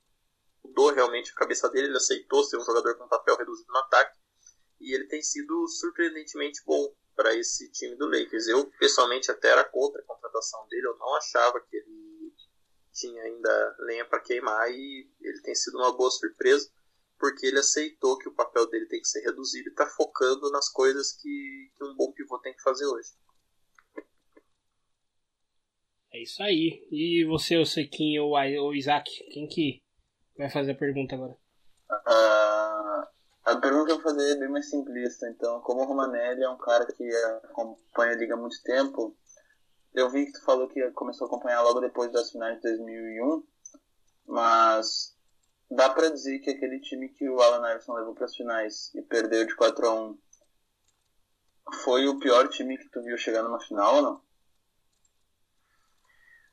mudou 0.63 0.91
realmente 0.93 1.31
a 1.31 1.35
cabeça 1.35 1.69
dele, 1.69 1.87
ele 1.87 1.97
aceitou 1.97 2.43
ser 2.43 2.57
um 2.57 2.63
jogador 2.63 2.97
com 2.97 3.07
papel 3.09 3.35
reduzido 3.35 3.71
no 3.71 3.79
ataque 3.79 4.17
e 4.79 4.93
ele 4.93 5.07
tem 5.07 5.21
sido 5.21 5.67
surpreendentemente 5.67 6.61
bom 6.65 6.93
para 7.15 7.35
esse 7.35 7.71
time 7.71 7.95
do 7.95 8.07
Lakers. 8.07 8.47
Eu 8.47 8.69
pessoalmente 8.79 9.29
até 9.29 9.49
era 9.49 9.63
contra 9.63 10.01
a 10.01 10.05
contratação 10.05 10.67
dele, 10.67 10.87
eu 10.87 10.97
não 10.97 11.15
achava 11.15 11.59
que 11.61 11.75
ele 11.75 12.33
tinha 12.93 13.21
ainda 13.23 13.75
lenha 13.79 14.05
para 14.05 14.19
queimar 14.19 14.69
e 14.71 15.09
ele 15.21 15.41
tem 15.41 15.55
sido 15.55 15.77
uma 15.77 15.95
boa 15.95 16.11
surpresa 16.11 16.69
porque 17.19 17.45
ele 17.45 17.59
aceitou 17.59 18.17
que 18.17 18.29
o 18.29 18.33
papel 18.33 18.67
dele 18.69 18.87
tem 18.87 19.01
que 19.01 19.07
ser 19.07 19.21
reduzido 19.21 19.67
e 19.67 19.71
está 19.71 19.85
focando 19.85 20.49
nas 20.51 20.69
coisas 20.71 21.11
que, 21.11 21.71
que 21.77 21.83
um 21.83 21.93
bom 21.95 22.11
pivô 22.13 22.39
tem 22.39 22.53
que 22.53 22.61
fazer 22.61 22.85
hoje. 22.85 23.09
É 26.11 26.23
isso 26.23 26.41
aí. 26.41 26.87
E 26.89 27.25
você, 27.25 27.57
o 27.57 27.65
Sequinho 27.65 28.23
ou 28.23 28.69
o 28.69 28.73
Isaac, 28.73 29.11
quem 29.31 29.47
que 29.47 29.83
vai 30.37 30.49
fazer 30.49 30.71
a 30.71 30.77
pergunta 30.77 31.15
agora? 31.15 31.37
Uh, 31.91 33.07
a 33.45 33.55
pergunta 33.57 33.85
que 33.85 33.91
eu 33.91 34.01
vou 34.01 34.03
fazer 34.03 34.31
é 34.31 34.39
bem 34.39 34.49
mais 34.49 34.69
simplista. 34.69 35.27
Então, 35.29 35.61
como 35.61 35.81
o 35.81 35.85
Romanelli 35.85 36.43
é 36.43 36.49
um 36.49 36.57
cara 36.57 36.85
que 36.85 37.09
acompanha 37.43 38.13
a 38.13 38.15
liga 38.15 38.33
há 38.35 38.37
muito 38.37 38.61
tempo, 38.63 39.17
eu 39.93 40.09
vi 40.09 40.25
que 40.25 40.33
tu 40.33 40.43
falou 40.43 40.67
que 40.67 40.91
começou 40.91 41.25
a 41.25 41.27
acompanhar 41.27 41.61
logo 41.61 41.79
depois 41.79 42.11
das 42.11 42.31
finais 42.31 42.55
de 42.57 42.61
2001, 42.61 43.43
mas 44.27 45.15
dá 45.71 45.89
pra 45.89 46.09
dizer 46.09 46.39
que 46.39 46.51
aquele 46.51 46.79
time 46.81 47.09
que 47.09 47.27
o 47.29 47.41
Alan 47.41 47.67
Iverson 47.69 47.93
levou 47.93 48.13
para 48.13 48.25
as 48.25 48.35
finais 48.35 48.93
e 48.93 49.01
perdeu 49.01 49.45
de 49.45 49.55
4 49.55 49.87
a 49.87 49.93
1 49.93 50.19
foi 51.83 52.07
o 52.07 52.19
pior 52.19 52.47
time 52.49 52.77
que 52.77 52.89
tu 52.89 53.01
viu 53.03 53.17
chegar 53.17 53.43
numa 53.43 53.59
final 53.59 53.95
ou 53.95 54.01
não? 54.01 54.29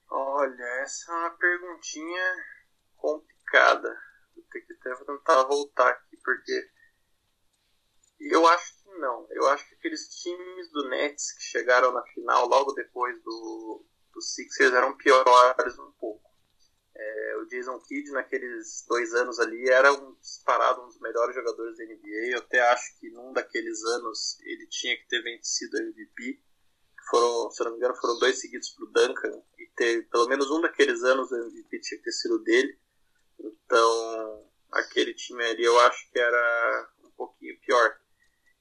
Olha, 0.08 0.64
essa 0.82 1.10
é 1.10 1.14
uma 1.14 1.30
perguntinha 1.30 2.36
complicada. 2.96 3.88
Vou 4.34 4.44
ter 4.50 4.60
que 4.60 4.72
até 4.74 5.04
tentar 5.04 5.42
voltar 5.44 5.90
aqui, 5.90 6.16
porque 6.22 6.70
eu 8.20 8.46
acho 8.46 8.74
que 8.82 8.90
não. 8.98 9.26
Eu 9.30 9.46
acho 9.48 9.68
que 9.68 9.74
aqueles 9.74 10.08
times 10.08 10.70
do 10.70 10.88
Nets 10.88 11.32
que 11.32 11.42
chegaram 11.42 11.92
na 11.92 12.02
final 12.06 12.46
logo 12.46 12.72
depois 12.72 13.22
do, 13.22 13.84
do 14.12 14.20
Sixers 14.20 14.72
eram 14.72 14.96
piores 14.96 15.78
um 15.78 15.92
pouco. 15.92 16.26
É, 16.98 17.36
o 17.36 17.46
Jason 17.46 17.78
Kidd 17.80 18.10
naqueles 18.12 18.84
dois 18.88 19.12
anos 19.12 19.38
ali 19.38 19.68
era 19.68 19.92
um 19.92 20.14
disparado 20.14 20.82
um 20.82 20.86
dos 20.86 20.98
melhores 20.98 21.34
jogadores 21.34 21.76
da 21.76 21.84
NBA. 21.84 22.32
Eu 22.32 22.38
até 22.38 22.60
acho 22.70 22.98
que 22.98 23.10
num 23.10 23.32
daqueles 23.32 23.84
anos 23.84 24.40
ele 24.40 24.66
tinha 24.68 24.96
que 24.96 25.06
ter 25.08 25.22
vencido 25.22 25.76
MVP. 25.76 26.40
Foram, 27.10 27.50
se 27.50 27.62
eu 27.62 27.64
não 27.66 27.72
me 27.72 27.78
engano, 27.78 27.96
foram 27.96 28.18
dois 28.18 28.40
seguidos 28.40 28.70
para 28.70 28.84
o 28.84 28.92
Duncan 28.92 29.42
e 29.58 29.66
ter 29.76 30.08
pelo 30.08 30.26
menos 30.26 30.50
um 30.50 30.60
daqueles 30.60 31.02
anos 31.02 31.30
o 31.30 31.36
MVP 31.36 31.80
tinha 31.80 31.98
que 31.98 32.04
ter 32.04 32.12
sido 32.12 32.42
dele. 32.42 32.78
Então 33.38 34.50
aquele 34.72 35.12
time 35.12 35.44
ali 35.44 35.64
eu 35.64 35.78
acho 35.80 36.10
que 36.10 36.18
era 36.18 36.90
um 37.04 37.10
pouquinho 37.10 37.60
pior. 37.60 38.00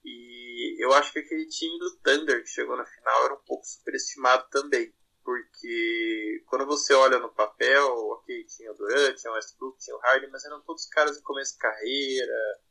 E 0.05 0.77
eu 0.77 0.93
acho 0.93 1.11
que 1.11 1.19
aquele 1.19 1.47
time 1.47 1.79
do 1.79 1.97
Thunder 1.97 2.43
que 2.43 2.49
chegou 2.49 2.77
na 2.77 2.85
final 2.85 3.25
era 3.25 3.33
um 3.33 3.43
pouco 3.45 3.65
superestimado 3.65 4.47
também. 4.51 4.93
Porque 5.23 6.43
quando 6.45 6.67
você 6.67 6.93
olha 6.93 7.17
no 7.17 7.33
papel, 7.33 7.91
ok, 8.09 8.45
tinha 8.45 8.71
o 8.71 8.75
Durant, 8.75 9.15
tinha 9.15 9.31
o 9.31 9.35
Westbrook, 9.35 9.79
tinha 9.79 9.97
o 9.97 9.99
Harden, 9.99 10.29
mas 10.29 10.45
eram 10.45 10.61
todos 10.61 10.85
caras 10.85 11.17
em 11.17 11.23
começo 11.23 11.53
de 11.53 11.59
carreira. 11.59 12.61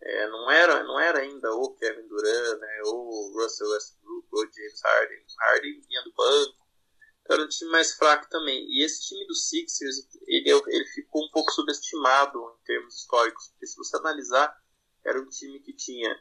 É, 0.00 0.28
não, 0.28 0.48
era, 0.48 0.84
não 0.84 1.00
era 1.00 1.18
ainda 1.18 1.52
o 1.52 1.74
Kevin 1.74 2.06
Durant, 2.06 2.60
né, 2.60 2.82
ou 2.84 3.08
o 3.08 3.32
Russell 3.42 3.68
Westbrook, 3.70 4.28
ou 4.30 4.52
James 4.52 4.80
Harden. 4.84 5.24
Harden 5.40 5.80
vinha 5.80 6.02
do 6.04 6.12
banco. 6.12 6.66
Era 7.28 7.42
um 7.42 7.48
time 7.48 7.70
mais 7.72 7.94
fraco 7.94 8.28
também. 8.30 8.64
E 8.68 8.84
esse 8.84 9.08
time 9.08 9.26
do 9.26 9.34
Sixers, 9.34 10.08
ele, 10.28 10.48
ele 10.68 10.84
ficou 10.94 11.24
um 11.24 11.30
pouco 11.32 11.50
subestimado 11.50 12.38
em 12.38 12.64
termos 12.64 13.00
históricos. 13.00 13.48
Porque 13.48 13.66
se 13.66 13.76
você 13.76 13.96
analisar, 13.96 14.56
era 15.04 15.20
um 15.20 15.28
time 15.28 15.58
que 15.58 15.72
tinha 15.72 16.16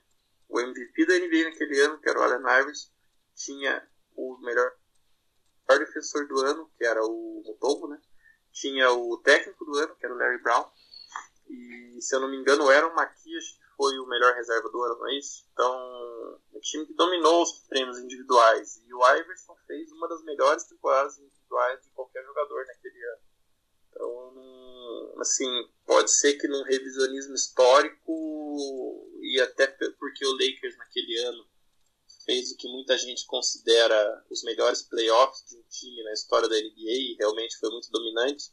o 0.50 0.60
MVP 0.60 1.06
da 1.06 1.14
NBA 1.20 1.50
naquele 1.50 1.80
ano, 1.82 2.00
que 2.00 2.10
era 2.10 2.20
o 2.20 2.24
Allen 2.24 2.62
Iverson, 2.62 2.90
tinha 3.36 3.88
o 4.16 4.38
melhor 4.40 4.72
defensor 5.68 6.28
do 6.28 6.40
ano, 6.42 6.72
que 6.78 6.86
era 6.86 7.04
o 7.04 7.44
Mutombo, 7.46 7.88
né? 7.88 8.00
Tinha 8.52 8.92
o 8.92 9.18
técnico 9.18 9.66
do 9.66 9.78
ano, 9.78 9.96
que 9.96 10.06
era 10.06 10.14
o 10.14 10.18
Larry 10.18 10.42
Brown. 10.42 10.70
E, 11.50 12.02
se 12.02 12.16
eu 12.16 12.20
não 12.20 12.30
me 12.30 12.38
engano, 12.38 12.66
o 12.66 12.70
Aaron 12.70 12.94
Maquias 12.94 13.46
que 13.52 13.66
foi 13.76 13.98
o 14.00 14.08
melhor 14.08 14.34
reserva 14.36 14.70
do 14.70 14.82
ano, 14.82 15.00
não 15.00 15.08
é 15.10 15.18
isso? 15.18 15.46
Então, 15.52 16.40
o 16.54 16.60
time 16.62 16.86
que 16.86 16.94
dominou 16.94 17.44
os 17.44 17.60
prêmios 17.68 18.00
individuais. 18.00 18.82
E 18.86 18.94
o 18.94 19.16
Iverson 19.18 19.56
fez 19.68 19.92
uma 19.92 20.08
das 20.08 20.24
melhores 20.24 20.64
temporadas 20.64 21.18
individuais 21.18 21.82
de 21.84 21.90
qualquer 21.90 22.24
jogador 22.24 22.66
naquele 22.66 23.04
ano. 23.04 23.22
Então, 23.96 25.22
assim, 25.22 25.48
pode 25.86 26.12
ser 26.12 26.34
que 26.34 26.48
num 26.48 26.64
revisionismo 26.64 27.34
histórico 27.34 29.10
e 29.22 29.40
até 29.40 29.68
porque 29.68 30.26
o 30.26 30.34
Lakers 30.34 30.78
naquele 30.78 31.18
ano 31.20 31.48
fez 32.26 32.52
o 32.52 32.58
que 32.58 32.68
muita 32.68 32.98
gente 32.98 33.26
considera 33.26 34.26
os 34.30 34.44
melhores 34.44 34.82
playoffs 34.82 35.46
de 35.48 35.58
um 35.58 35.64
time 35.70 36.04
na 36.04 36.14
história 36.14 36.50
da 36.50 36.56
NBA 36.56 36.92
e 36.92 37.16
realmente 37.20 37.58
foi 37.58 37.70
muito 37.70 37.90
dominante, 37.92 38.52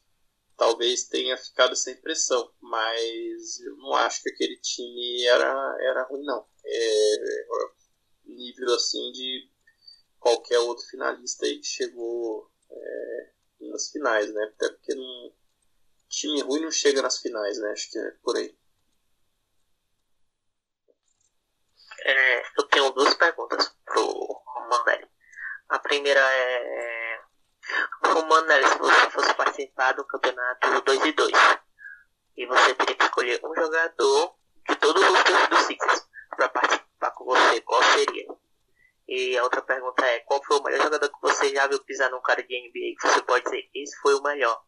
talvez 0.57 1.05
tenha 1.05 1.37
ficado 1.37 1.73
essa 1.73 1.91
impressão. 1.91 2.53
Mas 2.61 3.61
eu 3.61 3.77
não 3.79 3.95
acho 3.95 4.23
que 4.23 4.31
aquele 4.31 4.57
time 4.59 5.25
era, 5.25 5.77
era 5.81 6.05
ruim, 6.05 6.25
não. 6.25 6.47
É, 6.65 7.17
nível 8.27 8.75
assim 8.75 9.11
de 9.13 9.51
qualquer 10.19 10.59
outro 10.61 10.87
finalista 10.87 11.47
aí 11.47 11.59
que 11.59 11.67
chegou 11.67 12.51
é, 12.71 13.32
nas 13.71 13.91
finais, 13.91 14.33
né? 14.33 14.45
Até 14.45 14.69
porque 14.71 14.95
não, 14.95 15.33
time 16.09 16.43
ruim 16.43 16.61
não 16.61 16.71
chega 16.71 17.03
nas 17.03 17.19
finais, 17.19 17.59
né? 17.59 17.71
Acho 17.73 17.91
que 17.91 17.99
é 17.99 18.11
por 18.23 18.37
aí. 18.37 18.57
É, 22.05 22.43
eu 22.59 22.65
tenho 22.65 22.91
duas 22.91 23.15
perguntas 23.15 23.75
pro 23.85 24.03
Romanelli. 24.03 25.09
A 25.69 25.79
primeira 25.79 26.21
é. 26.21 27.21
Romanelli, 28.05 28.69
se 28.69 28.79
você 28.79 29.11
fosse 29.11 29.35
participar 29.35 29.93
do 29.93 30.05
campeonato 30.05 30.81
2 30.83 31.05
e 31.05 31.13
2 31.13 31.33
e 32.37 32.47
você 32.47 32.75
teria 32.75 32.97
que 32.97 33.05
escolher 33.05 33.41
um 33.45 33.55
jogador 33.55 34.35
de 34.69 34.77
todos 34.77 35.03
os 35.03 35.25
times 35.25 35.49
do 35.49 35.57
Sixers 35.59 36.09
para 36.37 36.49
participar 36.49 37.11
com 37.13 37.25
você, 37.25 37.61
qual 37.61 37.83
seria? 37.83 38.42
E 39.09 39.37
a 39.37 39.45
outra 39.45 39.63
pergunta 39.63 40.05
é: 40.05 40.21
qual 40.21 40.43
foi 40.45 40.59
o 40.59 40.63
melhor 40.63 40.83
jogador 40.83 41.09
que 41.09 41.21
você 41.21 41.55
já 41.55 41.67
viu 41.67 41.83
pisar 41.85 42.11
num 42.11 42.21
cara 42.21 42.43
de 42.43 42.55
NBA 42.55 42.97
que 43.01 43.09
você 43.09 43.23
pode 43.23 43.45
dizer, 43.45 43.69
esse 43.75 43.97
foi 44.01 44.15
o 44.15 44.23
melhor? 44.23 44.63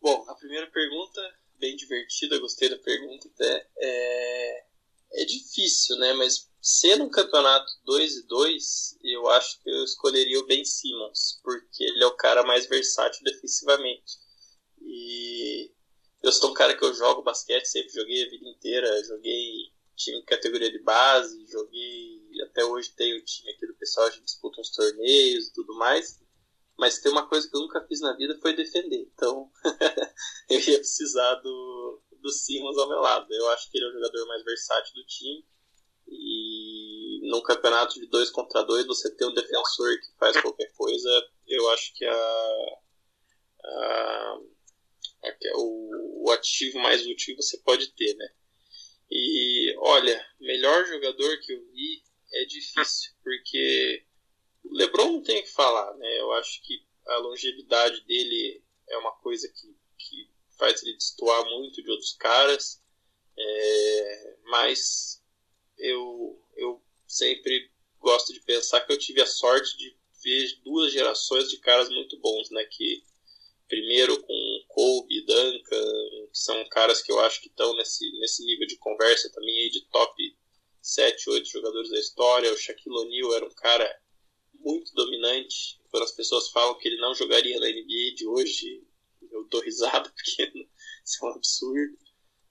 Bom, 0.00 0.24
a 0.28 0.34
primeira 0.34 0.70
pergunta, 0.70 1.20
bem 1.58 1.76
divertida, 1.76 2.38
gostei 2.38 2.68
da 2.68 2.78
pergunta 2.78 3.28
até. 3.34 3.68
É, 3.78 4.64
é 5.12 5.24
difícil, 5.24 5.96
né? 5.98 6.12
Mas 6.14 6.48
sendo 6.60 7.04
um 7.04 7.10
campeonato 7.10 7.70
2 7.84 8.16
e 8.16 8.26
2, 8.26 8.98
eu 9.02 9.28
acho 9.28 9.60
que 9.62 9.70
eu 9.70 9.84
escolheria 9.84 10.38
o 10.38 10.46
Ben 10.46 10.64
Simmons, 10.64 11.40
porque 11.42 11.84
ele 11.84 12.02
é 12.02 12.06
o 12.06 12.16
cara 12.16 12.42
mais 12.44 12.66
versátil 12.66 13.24
defensivamente. 13.24 14.18
E 14.80 15.70
eu 16.22 16.32
sou 16.32 16.50
um 16.50 16.54
cara 16.54 16.76
que 16.76 16.84
eu 16.84 16.94
jogo 16.94 17.22
basquete, 17.22 17.66
sempre 17.66 17.92
joguei 17.92 18.24
a 18.24 18.30
vida 18.30 18.48
inteira, 18.48 19.04
joguei 19.04 19.72
time 19.96 20.20
de 20.20 20.26
categoria 20.26 20.70
de 20.70 20.78
base, 20.80 21.46
joguei 21.46 22.17
até 22.44 22.64
hoje 22.64 22.92
tenho 22.96 23.18
o 23.18 23.24
time 23.24 23.50
aqui 23.50 23.66
do 23.66 23.74
pessoal, 23.74 24.06
a 24.06 24.10
gente 24.10 24.24
disputa 24.24 24.60
uns 24.60 24.70
torneios 24.70 25.48
e 25.48 25.52
tudo 25.52 25.74
mais. 25.76 26.20
Mas 26.78 27.00
tem 27.00 27.10
uma 27.10 27.28
coisa 27.28 27.48
que 27.48 27.56
eu 27.56 27.60
nunca 27.60 27.84
fiz 27.86 28.00
na 28.00 28.14
vida 28.16 28.38
foi 28.40 28.54
defender. 28.54 29.08
Então 29.12 29.50
eu 30.48 30.60
ia 30.60 30.78
precisar 30.78 31.34
do, 31.36 32.02
do 32.20 32.30
Simmons 32.30 32.78
ao 32.78 32.88
meu 32.88 33.00
lado. 33.00 33.26
Eu 33.32 33.48
acho 33.50 33.70
que 33.70 33.78
ele 33.78 33.86
é 33.86 33.88
o 33.88 33.92
jogador 33.92 34.26
mais 34.28 34.44
versátil 34.44 34.94
do 34.94 35.06
time. 35.06 35.44
E 36.06 37.20
num 37.28 37.42
campeonato 37.42 38.00
de 38.00 38.06
dois 38.06 38.30
contra 38.30 38.62
dois, 38.62 38.86
você 38.86 39.14
ter 39.14 39.26
um 39.26 39.34
defensor 39.34 39.98
que 40.00 40.18
faz 40.18 40.40
qualquer 40.40 40.72
coisa, 40.74 41.28
eu 41.46 41.68
acho 41.70 41.92
que 41.94 42.04
a, 42.04 42.78
a, 43.64 44.38
a 45.24 45.56
o, 45.56 46.26
o 46.26 46.30
ativo 46.30 46.78
mais 46.78 47.02
útil 47.02 47.36
que 47.36 47.42
você 47.42 47.58
pode 47.58 47.92
ter, 47.92 48.14
né? 48.14 48.28
E 49.10 49.74
olha, 49.78 50.26
melhor 50.40 50.86
jogador 50.86 51.38
que 51.40 51.52
eu 51.52 51.60
vi 51.72 52.02
é 52.32 52.44
difícil, 52.44 53.12
porque 53.22 54.04
o 54.64 54.74
LeBron 54.74 55.12
não 55.12 55.22
tem 55.22 55.40
o 55.40 55.42
que 55.42 55.52
falar, 55.52 55.94
né? 55.96 56.20
Eu 56.20 56.32
acho 56.32 56.62
que 56.62 56.86
a 57.06 57.16
longevidade 57.18 58.04
dele 58.04 58.62
é 58.88 58.98
uma 58.98 59.12
coisa 59.12 59.48
que, 59.48 59.76
que 59.98 60.30
faz 60.58 60.82
ele 60.82 60.94
destoar 60.94 61.44
muito 61.46 61.82
de 61.82 61.90
outros 61.90 62.14
caras, 62.14 62.82
é, 63.36 64.36
mas 64.44 65.22
eu, 65.78 66.42
eu 66.56 66.82
sempre 67.06 67.70
gosto 67.98 68.32
de 68.32 68.40
pensar 68.40 68.80
que 68.80 68.92
eu 68.92 68.98
tive 68.98 69.20
a 69.22 69.26
sorte 69.26 69.76
de 69.76 69.96
ver 70.22 70.60
duas 70.64 70.92
gerações 70.92 71.48
de 71.48 71.58
caras 71.58 71.88
muito 71.88 72.18
bons, 72.20 72.50
né? 72.50 72.64
Que 72.64 73.02
primeiro 73.68 74.20
com 74.22 74.64
Kobe, 74.68 75.24
Duncan, 75.24 75.60
que 76.32 76.38
são 76.38 76.68
caras 76.68 77.02
que 77.02 77.12
eu 77.12 77.20
acho 77.20 77.40
que 77.40 77.48
estão 77.48 77.74
nesse, 77.76 78.10
nesse 78.18 78.44
nível 78.44 78.66
de 78.66 78.76
conversa 78.78 79.30
também 79.32 79.56
aí 79.58 79.70
de 79.70 79.86
top 79.90 80.37
7, 80.88 81.30
8 81.30 81.48
jogadores 81.48 81.90
da 81.90 81.98
história. 81.98 82.52
O 82.52 82.56
Shaquille 82.56 82.96
O'Neal 82.96 83.34
era 83.34 83.46
um 83.46 83.54
cara 83.54 84.00
muito 84.54 84.94
dominante. 84.94 85.78
Quando 85.90 86.04
as 86.04 86.12
pessoas 86.12 86.48
falam 86.50 86.76
que 86.78 86.88
ele 86.88 87.00
não 87.00 87.14
jogaria 87.14 87.58
na 87.60 87.66
NBA 87.66 88.14
de 88.16 88.26
hoje, 88.26 88.82
eu 89.30 89.44
dou 89.48 89.60
risada 89.60 90.08
porque 90.14 90.66
isso 91.04 91.24
é 91.24 91.28
um 91.28 91.32
absurdo. 91.32 91.98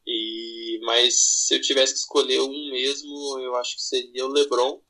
E, 0.05 0.79
mas 0.83 1.19
se 1.19 1.55
eu 1.55 1.61
tivesse 1.61 1.93
que 1.93 1.99
escolher 1.99 2.39
um 2.41 2.71
mesmo, 2.71 3.39
eu 3.39 3.55
acho 3.55 3.75
que 3.75 3.81
seria 3.81 4.25
o 4.25 4.29
LeBron. 4.29 4.81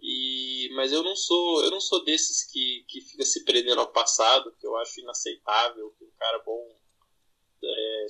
E, 0.00 0.70
mas 0.74 0.92
eu 0.92 1.02
não 1.02 1.14
sou 1.14 1.62
eu 1.62 1.70
não 1.70 1.80
sou 1.80 2.04
desses 2.04 2.42
que, 2.50 2.84
que 2.88 3.00
fica 3.02 3.24
se 3.24 3.44
prendendo 3.44 3.80
ao 3.80 3.92
passado, 3.92 4.52
que 4.58 4.66
eu 4.66 4.76
acho 4.78 5.00
inaceitável 5.00 5.94
que 5.96 6.04
um 6.04 6.10
cara 6.18 6.38
bom 6.40 6.81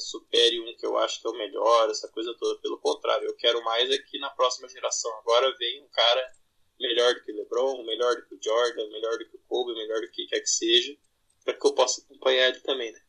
supere 0.03 0.61
um 0.61 0.77
que 0.77 0.87
eu 0.87 0.97
acho 0.99 1.21
que 1.21 1.27
é 1.27 1.31
o 1.31 1.39
melhor, 1.39 1.91
essa 1.91 2.09
coisa 2.09 2.35
toda. 2.39 2.61
Pelo 2.61 2.79
contrário, 2.79 3.27
eu 3.27 3.37
quero 3.37 3.63
mais 3.65 3.91
é 3.91 3.99
que 3.99 4.19
na 4.19 4.31
próxima 4.31 4.69
geração 4.69 5.11
agora 5.19 5.55
venha 5.59 5.83
um 5.83 5.89
cara 5.89 6.33
melhor 6.81 7.15
do 7.15 7.25
que 7.25 7.33
o 7.33 7.37
LeBron, 7.37 7.85
melhor 7.85 8.17
do 8.17 8.27
que 8.27 8.35
o 8.35 8.39
Jordan, 8.43 8.89
melhor 8.91 9.19
do 9.19 9.29
que 9.29 9.37
o 9.37 9.41
Kobe, 9.47 9.75
melhor 9.75 10.01
do 10.01 10.11
que 10.11 10.27
quer 10.27 10.41
que 10.41 10.51
seja, 10.51 10.97
para 11.45 11.55
que 11.55 11.67
eu 11.67 11.75
possa 11.75 12.03
acompanhar 12.03 12.49
ele 12.49 12.61
também, 12.61 12.93
né? 12.93 13.01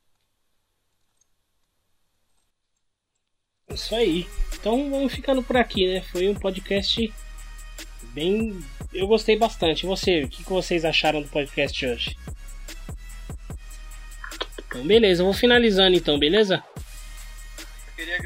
Isso 3.70 3.96
aí. 3.96 4.28
Então 4.54 4.90
vamos 4.90 5.14
ficando 5.14 5.42
por 5.42 5.58
aqui, 5.58 5.88
né? 5.88 6.02
Foi 6.02 6.28
um 6.30 6.36
podcast 6.36 7.12
bem. 8.14 8.60
Eu 8.94 9.08
gostei 9.08 9.36
bastante. 9.36 9.84
E 9.84 9.88
você, 9.88 10.24
o 10.24 10.30
que 10.30 10.44
vocês 10.44 10.86
acharam 10.86 11.22
do 11.22 11.30
podcast 11.30 11.86
hoje? 11.86 12.16
Então, 14.68 14.86
beleza, 14.86 15.22
eu 15.22 15.26
vou 15.26 15.34
finalizando 15.34 15.96
então, 15.96 16.18
beleza? 16.18 16.64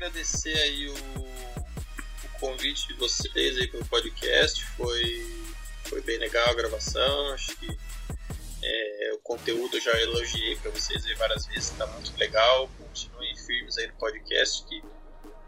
Agradecer 0.07 0.57
aí 0.57 0.87
o, 0.87 0.93
o 0.93 2.39
convite 2.39 2.87
de 2.87 2.93
vocês 2.93 3.57
aí 3.57 3.67
para 3.67 3.81
o 3.81 3.85
podcast. 3.87 4.63
Foi, 4.77 5.45
foi 5.83 6.01
bem 6.01 6.17
legal 6.17 6.49
a 6.49 6.53
gravação. 6.53 7.33
Acho 7.33 7.53
que 7.57 7.77
é, 8.63 9.11
o 9.15 9.17
conteúdo 9.19 9.75
eu 9.75 9.81
já 9.81 9.91
elogiei 9.99 10.55
para 10.55 10.71
vocês 10.71 11.05
aí 11.05 11.13
várias 11.15 11.45
vezes, 11.47 11.71
está 11.71 11.85
muito 11.87 12.17
legal. 12.17 12.69
Continuem 12.77 13.35
firmes 13.35 13.77
aí 13.77 13.87
no 13.87 13.93
podcast 13.95 14.63
que 14.63 14.81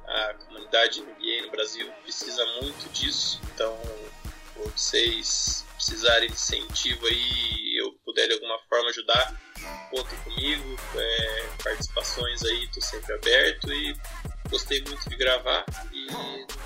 a 0.05 0.33
comunidade 0.45 1.03
NBA 1.03 1.45
no 1.45 1.51
Brasil 1.51 1.89
precisa 2.03 2.45
muito 2.61 2.91
disso. 2.91 3.39
Então, 3.53 3.79
vocês 4.57 5.65
precisarem 5.75 6.27
de 6.27 6.33
incentivo 6.33 7.07
aí, 7.07 7.79
eu 7.79 7.93
puder 8.03 8.27
de 8.27 8.33
alguma 8.33 8.59
forma 8.67 8.89
ajudar, 8.89 9.41
contem 9.89 10.19
comigo. 10.25 10.77
É, 10.95 11.49
participações 11.63 12.43
aí, 12.43 12.67
tô 12.73 12.81
sempre 12.81 13.13
aberto 13.13 13.71
e 13.71 13.95
gostei 14.49 14.83
muito 14.83 15.09
de 15.09 15.15
gravar. 15.15 15.65
E 15.91 16.07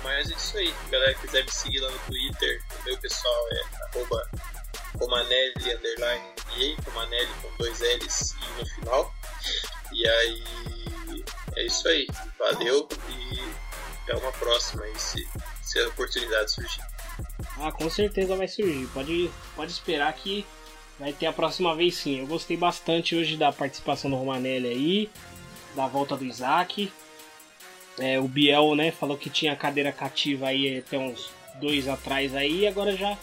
mais 0.02 0.30
é 0.30 0.34
isso 0.34 0.56
aí. 0.56 0.68
Se 0.68 0.90
galera 0.90 1.14
quiser 1.14 1.44
me 1.44 1.50
seguir 1.50 1.80
lá 1.80 1.90
no 1.90 1.98
Twitter, 2.00 2.62
o 2.80 2.84
meu 2.84 2.98
pessoal 2.98 3.48
é 3.52 3.62
arroba 3.84 4.30
Comanelli 4.98 5.74
underline 5.74 6.34
NBA, 6.54 6.82
Comanelli 6.84 7.30
com 7.42 7.56
dois 7.56 7.80
L's 7.80 8.32
e 8.32 8.60
no 8.60 8.66
final. 8.66 9.14
E 9.92 10.08
aí 10.08 10.44
é 11.56 11.66
isso 11.66 11.86
aí. 11.88 12.06
Valeu 12.38 12.88
e 13.08 13.40
até 14.02 14.16
uma 14.16 14.32
próxima 14.32 14.84
aí 14.84 14.98
se, 14.98 15.26
se 15.62 15.78
a 15.78 15.88
oportunidade 15.88 16.52
surgir. 16.52 16.82
Ah, 17.58 17.72
com 17.72 17.88
certeza 17.88 18.36
vai 18.36 18.48
surgir. 18.48 18.86
Pode, 18.88 19.30
pode 19.54 19.72
esperar 19.72 20.12
que 20.12 20.46
vai 20.98 21.12
ter 21.12 21.26
a 21.26 21.32
próxima 21.32 21.74
vez 21.74 21.96
sim. 21.96 22.20
Eu 22.20 22.26
gostei 22.26 22.56
bastante 22.56 23.16
hoje 23.16 23.36
da 23.36 23.52
participação 23.52 24.10
do 24.10 24.16
Romanelli 24.16 24.68
aí, 24.68 25.10
da 25.74 25.86
volta 25.86 26.16
do 26.16 26.24
Isaac. 26.24 26.92
É, 27.98 28.18
o 28.18 28.26
Biel, 28.26 28.74
né, 28.74 28.90
falou 28.90 29.16
que 29.16 29.30
tinha 29.30 29.54
cadeira 29.54 29.92
cativa 29.92 30.48
aí 30.48 30.78
até 30.78 30.98
uns 30.98 31.30
dois 31.60 31.86
atrás 31.86 32.34
aí, 32.34 32.66
agora 32.66 32.96
já 32.96 33.16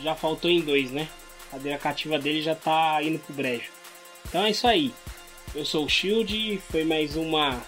já 0.00 0.14
faltou 0.14 0.50
em 0.50 0.60
dois, 0.60 0.92
né? 0.92 1.08
A 1.48 1.52
cadeira 1.52 1.78
cativa 1.78 2.18
dele 2.18 2.40
já 2.40 2.54
tá 2.54 3.02
indo 3.02 3.18
pro 3.18 3.34
brejo. 3.34 3.70
Então 4.28 4.44
é 4.44 4.50
isso 4.50 4.66
aí. 4.66 4.92
Eu 5.54 5.64
sou 5.64 5.84
o 5.84 5.88
Shield, 5.88 6.60
foi 6.70 6.84
mais 6.84 7.16
uma 7.16 7.60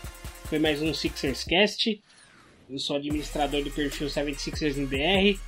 foi 0.51 0.59
mais 0.59 0.83
um 0.83 0.93
Sixers 0.93 1.45
Cast. 1.45 2.03
Eu 2.69 2.79
sou 2.79 2.97
administrador 2.97 3.63
do 3.63 3.71
perfil 3.71 4.09
76ers 4.09 4.77
em 4.77 4.85
BR. 4.85 5.41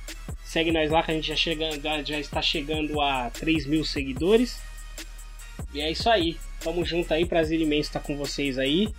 Segue 0.43 0.71
nós 0.71 0.91
lá 0.91 1.03
que 1.03 1.11
a 1.11 1.13
gente 1.13 1.27
já, 1.27 1.35
chega, 1.35 1.69
já 2.03 2.19
está 2.19 2.41
chegando 2.41 2.99
a 2.99 3.29
3 3.29 3.65
mil 3.65 3.83
seguidores. 3.85 4.59
E 5.73 5.81
é 5.81 5.91
isso 5.91 6.09
aí. 6.09 6.37
Tamo 6.61 6.83
junto 6.85 7.13
aí, 7.13 7.25
prazer 7.25 7.59
imenso 7.59 7.89
estar 7.89 7.99
com 7.99 8.17
vocês 8.17 8.57
aí. 8.57 8.93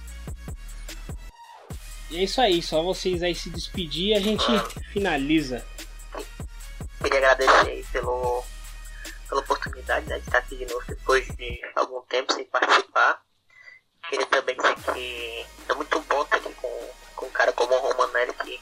E 2.10 2.18
é 2.18 2.22
isso 2.24 2.40
aí, 2.40 2.62
só 2.62 2.82
vocês 2.82 3.22
aí 3.22 3.34
se 3.34 3.50
despedir 3.50 4.08
e 4.08 4.14
a 4.14 4.20
gente 4.20 4.44
finaliza. 4.92 5.64
Queria 7.02 7.18
agradecer 7.18 7.70
aí 7.70 7.84
pelo, 7.92 8.44
pela 9.28 9.40
oportunidade 9.40 10.06
né, 10.06 10.18
de 10.18 10.24
estar 10.26 10.38
aqui 10.38 10.56
de 10.56 10.66
novo 10.66 10.84
depois 10.86 11.26
de 11.28 11.60
algum 11.74 12.00
tempo 12.02 12.32
sem 12.32 12.44
participar. 12.44 13.20
Queria 14.08 14.26
também 14.26 14.56
dizer 14.56 14.74
que 14.92 15.46
é 15.68 15.74
muito 15.74 16.00
bom 16.00 16.22
estar 16.22 16.36
aqui 16.36 16.52
com, 16.54 16.90
com 17.16 17.26
um 17.26 17.30
cara 17.30 17.52
como 17.52 17.74
o 17.74 17.78
Romanelli 17.78 18.32
que 18.34 18.60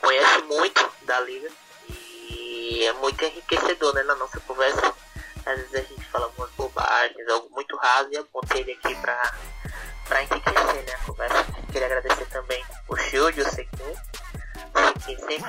conhece 0.00 0.42
muito 0.42 0.92
da 1.02 1.20
liga 1.20 1.50
e 1.88 2.84
é 2.84 2.92
muito 2.94 3.22
enriquecedor 3.24 3.94
né, 3.94 4.02
na 4.02 4.14
nossa 4.16 4.40
conversa. 4.40 4.94
Às 5.46 5.56
vezes 5.56 5.74
a 5.74 5.82
gente 5.82 6.04
fala 6.06 6.24
algumas 6.26 6.50
bobagens, 6.52 7.28
algo 7.28 7.50
muito 7.50 7.76
raso 7.76 8.08
e 8.10 8.16
é 8.16 8.22
bom 8.32 8.40
ele 8.54 8.72
aqui 8.72 8.94
pra 8.96 10.22
enriquecer 10.22 10.84
né, 10.84 10.92
a 10.92 11.04
conversa. 11.04 11.44
Queria 11.72 11.86
agradecer 11.86 12.13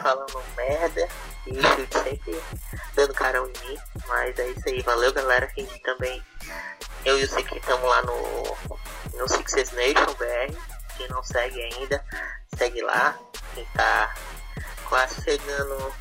falando 0.05 0.43
merda 0.55 1.07
e 1.47 1.57
o 1.57 2.03
sempre 2.03 2.43
dando 2.93 3.13
carão 3.15 3.47
em 3.47 3.67
mim. 3.67 3.77
Mas 4.07 4.37
é 4.37 4.49
isso 4.49 4.69
aí, 4.69 4.81
valeu 4.83 5.11
galera. 5.11 5.51
Gente 5.57 5.79
também, 5.79 6.23
eu 7.03 7.19
e 7.19 7.23
o 7.23 7.27
Sequin 7.27 7.57
estamos 7.57 7.89
lá 7.89 8.03
no, 8.03 9.17
no 9.17 9.27
Sixes 9.27 9.71
Nation 9.71 10.13
BR. 10.13 10.55
Quem 10.95 11.07
não 11.07 11.23
segue 11.23 11.59
ainda, 11.59 12.05
segue 12.55 12.81
lá. 12.83 13.17
Quem 13.55 13.65
tá 13.73 14.13
quase 14.87 15.23
chegando, 15.23 15.94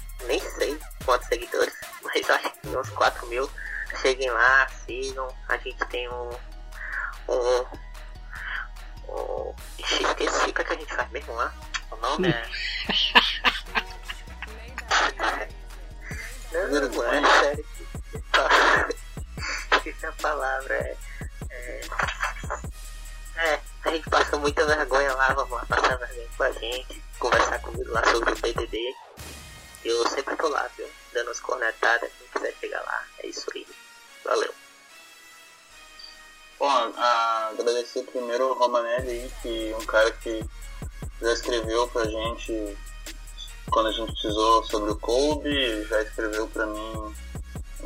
sobre 44.74 44.90
o 44.90 44.96
Kobe, 44.96 45.84
já 45.84 46.02
escreveu 46.02 46.48
pra 46.48 46.66
mim, 46.66 47.14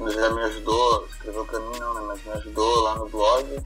já 0.09 0.31
me 0.31 0.43
ajudou, 0.45 1.05
escreveu 1.05 1.45
pra 1.45 1.61
mim 1.61 1.79
não, 1.79 1.93
né, 1.93 2.01
mas 2.01 2.25
me 2.25 2.33
ajudou 2.33 2.81
lá 2.81 2.95
no 2.95 3.09
blog. 3.11 3.61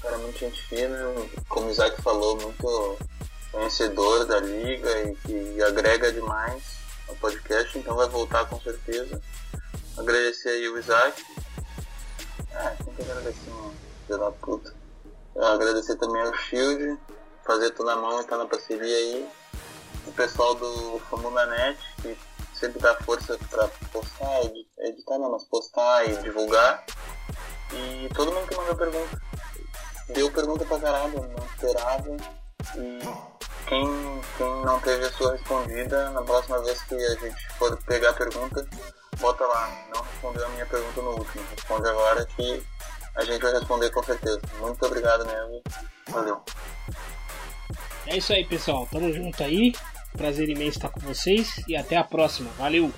Cara, 0.00 0.16
muito 0.16 0.38
gente 0.38 0.62
fina, 0.62 0.98
como 1.46 1.66
o 1.66 1.70
Isaac 1.70 2.00
falou, 2.00 2.40
muito 2.40 2.98
conhecedor 3.52 4.24
da 4.24 4.40
liga 4.40 4.90
e 5.02 5.14
que 5.16 5.62
agrega 5.62 6.10
demais 6.10 6.62
no 7.06 7.14
podcast, 7.16 7.78
então 7.78 7.96
vai 7.96 8.08
voltar 8.08 8.48
com 8.48 8.58
certeza. 8.58 9.20
Agradecer 9.98 10.48
aí 10.48 10.68
o 10.70 10.78
Isaac. 10.78 11.22
Ah, 12.54 12.74
tem 12.82 12.94
que 12.94 13.02
agradecer, 13.02 13.50
mano, 13.50 13.74
filho 14.06 14.18
da 14.18 14.30
puta. 14.30 14.74
Agradecer 15.36 15.96
também 15.96 16.22
ao 16.22 16.34
Shield, 16.34 16.98
fazer 17.44 17.72
tudo 17.72 17.86
na 17.86 17.96
mão 17.96 18.22
e 18.22 18.24
tá 18.24 18.38
na 18.38 18.46
parceria 18.46 18.96
aí. 18.96 19.28
O 20.06 20.12
pessoal 20.12 20.54
do 20.54 20.98
Famuna 21.10 21.46
Net, 21.46 21.93
teve 34.94 35.06
a 35.06 35.12
sua 35.12 35.32
respondida, 35.32 36.10
na 36.10 36.22
próxima 36.22 36.62
vez 36.62 36.80
que 36.82 36.94
a 36.94 37.14
gente 37.14 37.48
for 37.58 37.76
pegar 37.84 38.10
a 38.10 38.12
pergunta, 38.12 38.66
bota 39.18 39.44
lá, 39.44 39.68
não 39.92 40.02
respondeu 40.02 40.46
a 40.46 40.48
minha 40.50 40.66
pergunta 40.66 41.02
no 41.02 41.10
último. 41.18 41.44
Responde 41.50 41.88
agora 41.88 42.24
que 42.26 42.62
a 43.16 43.24
gente 43.24 43.42
vai 43.42 43.52
responder 43.52 43.90
com 43.90 44.02
certeza. 44.02 44.40
Muito 44.60 44.84
obrigado 44.86 45.26
mesmo. 45.26 45.62
Valeu. 46.08 46.40
É 48.06 48.16
isso 48.16 48.32
aí, 48.32 48.44
pessoal. 48.44 48.86
Tamo 48.90 49.12
junto 49.12 49.42
aí. 49.42 49.74
Prazer 50.16 50.48
imenso 50.48 50.78
estar 50.78 50.90
com 50.90 51.00
vocês 51.00 51.60
e 51.66 51.76
até 51.76 51.96
a 51.96 52.04
próxima. 52.04 52.50
Valeu! 52.56 52.92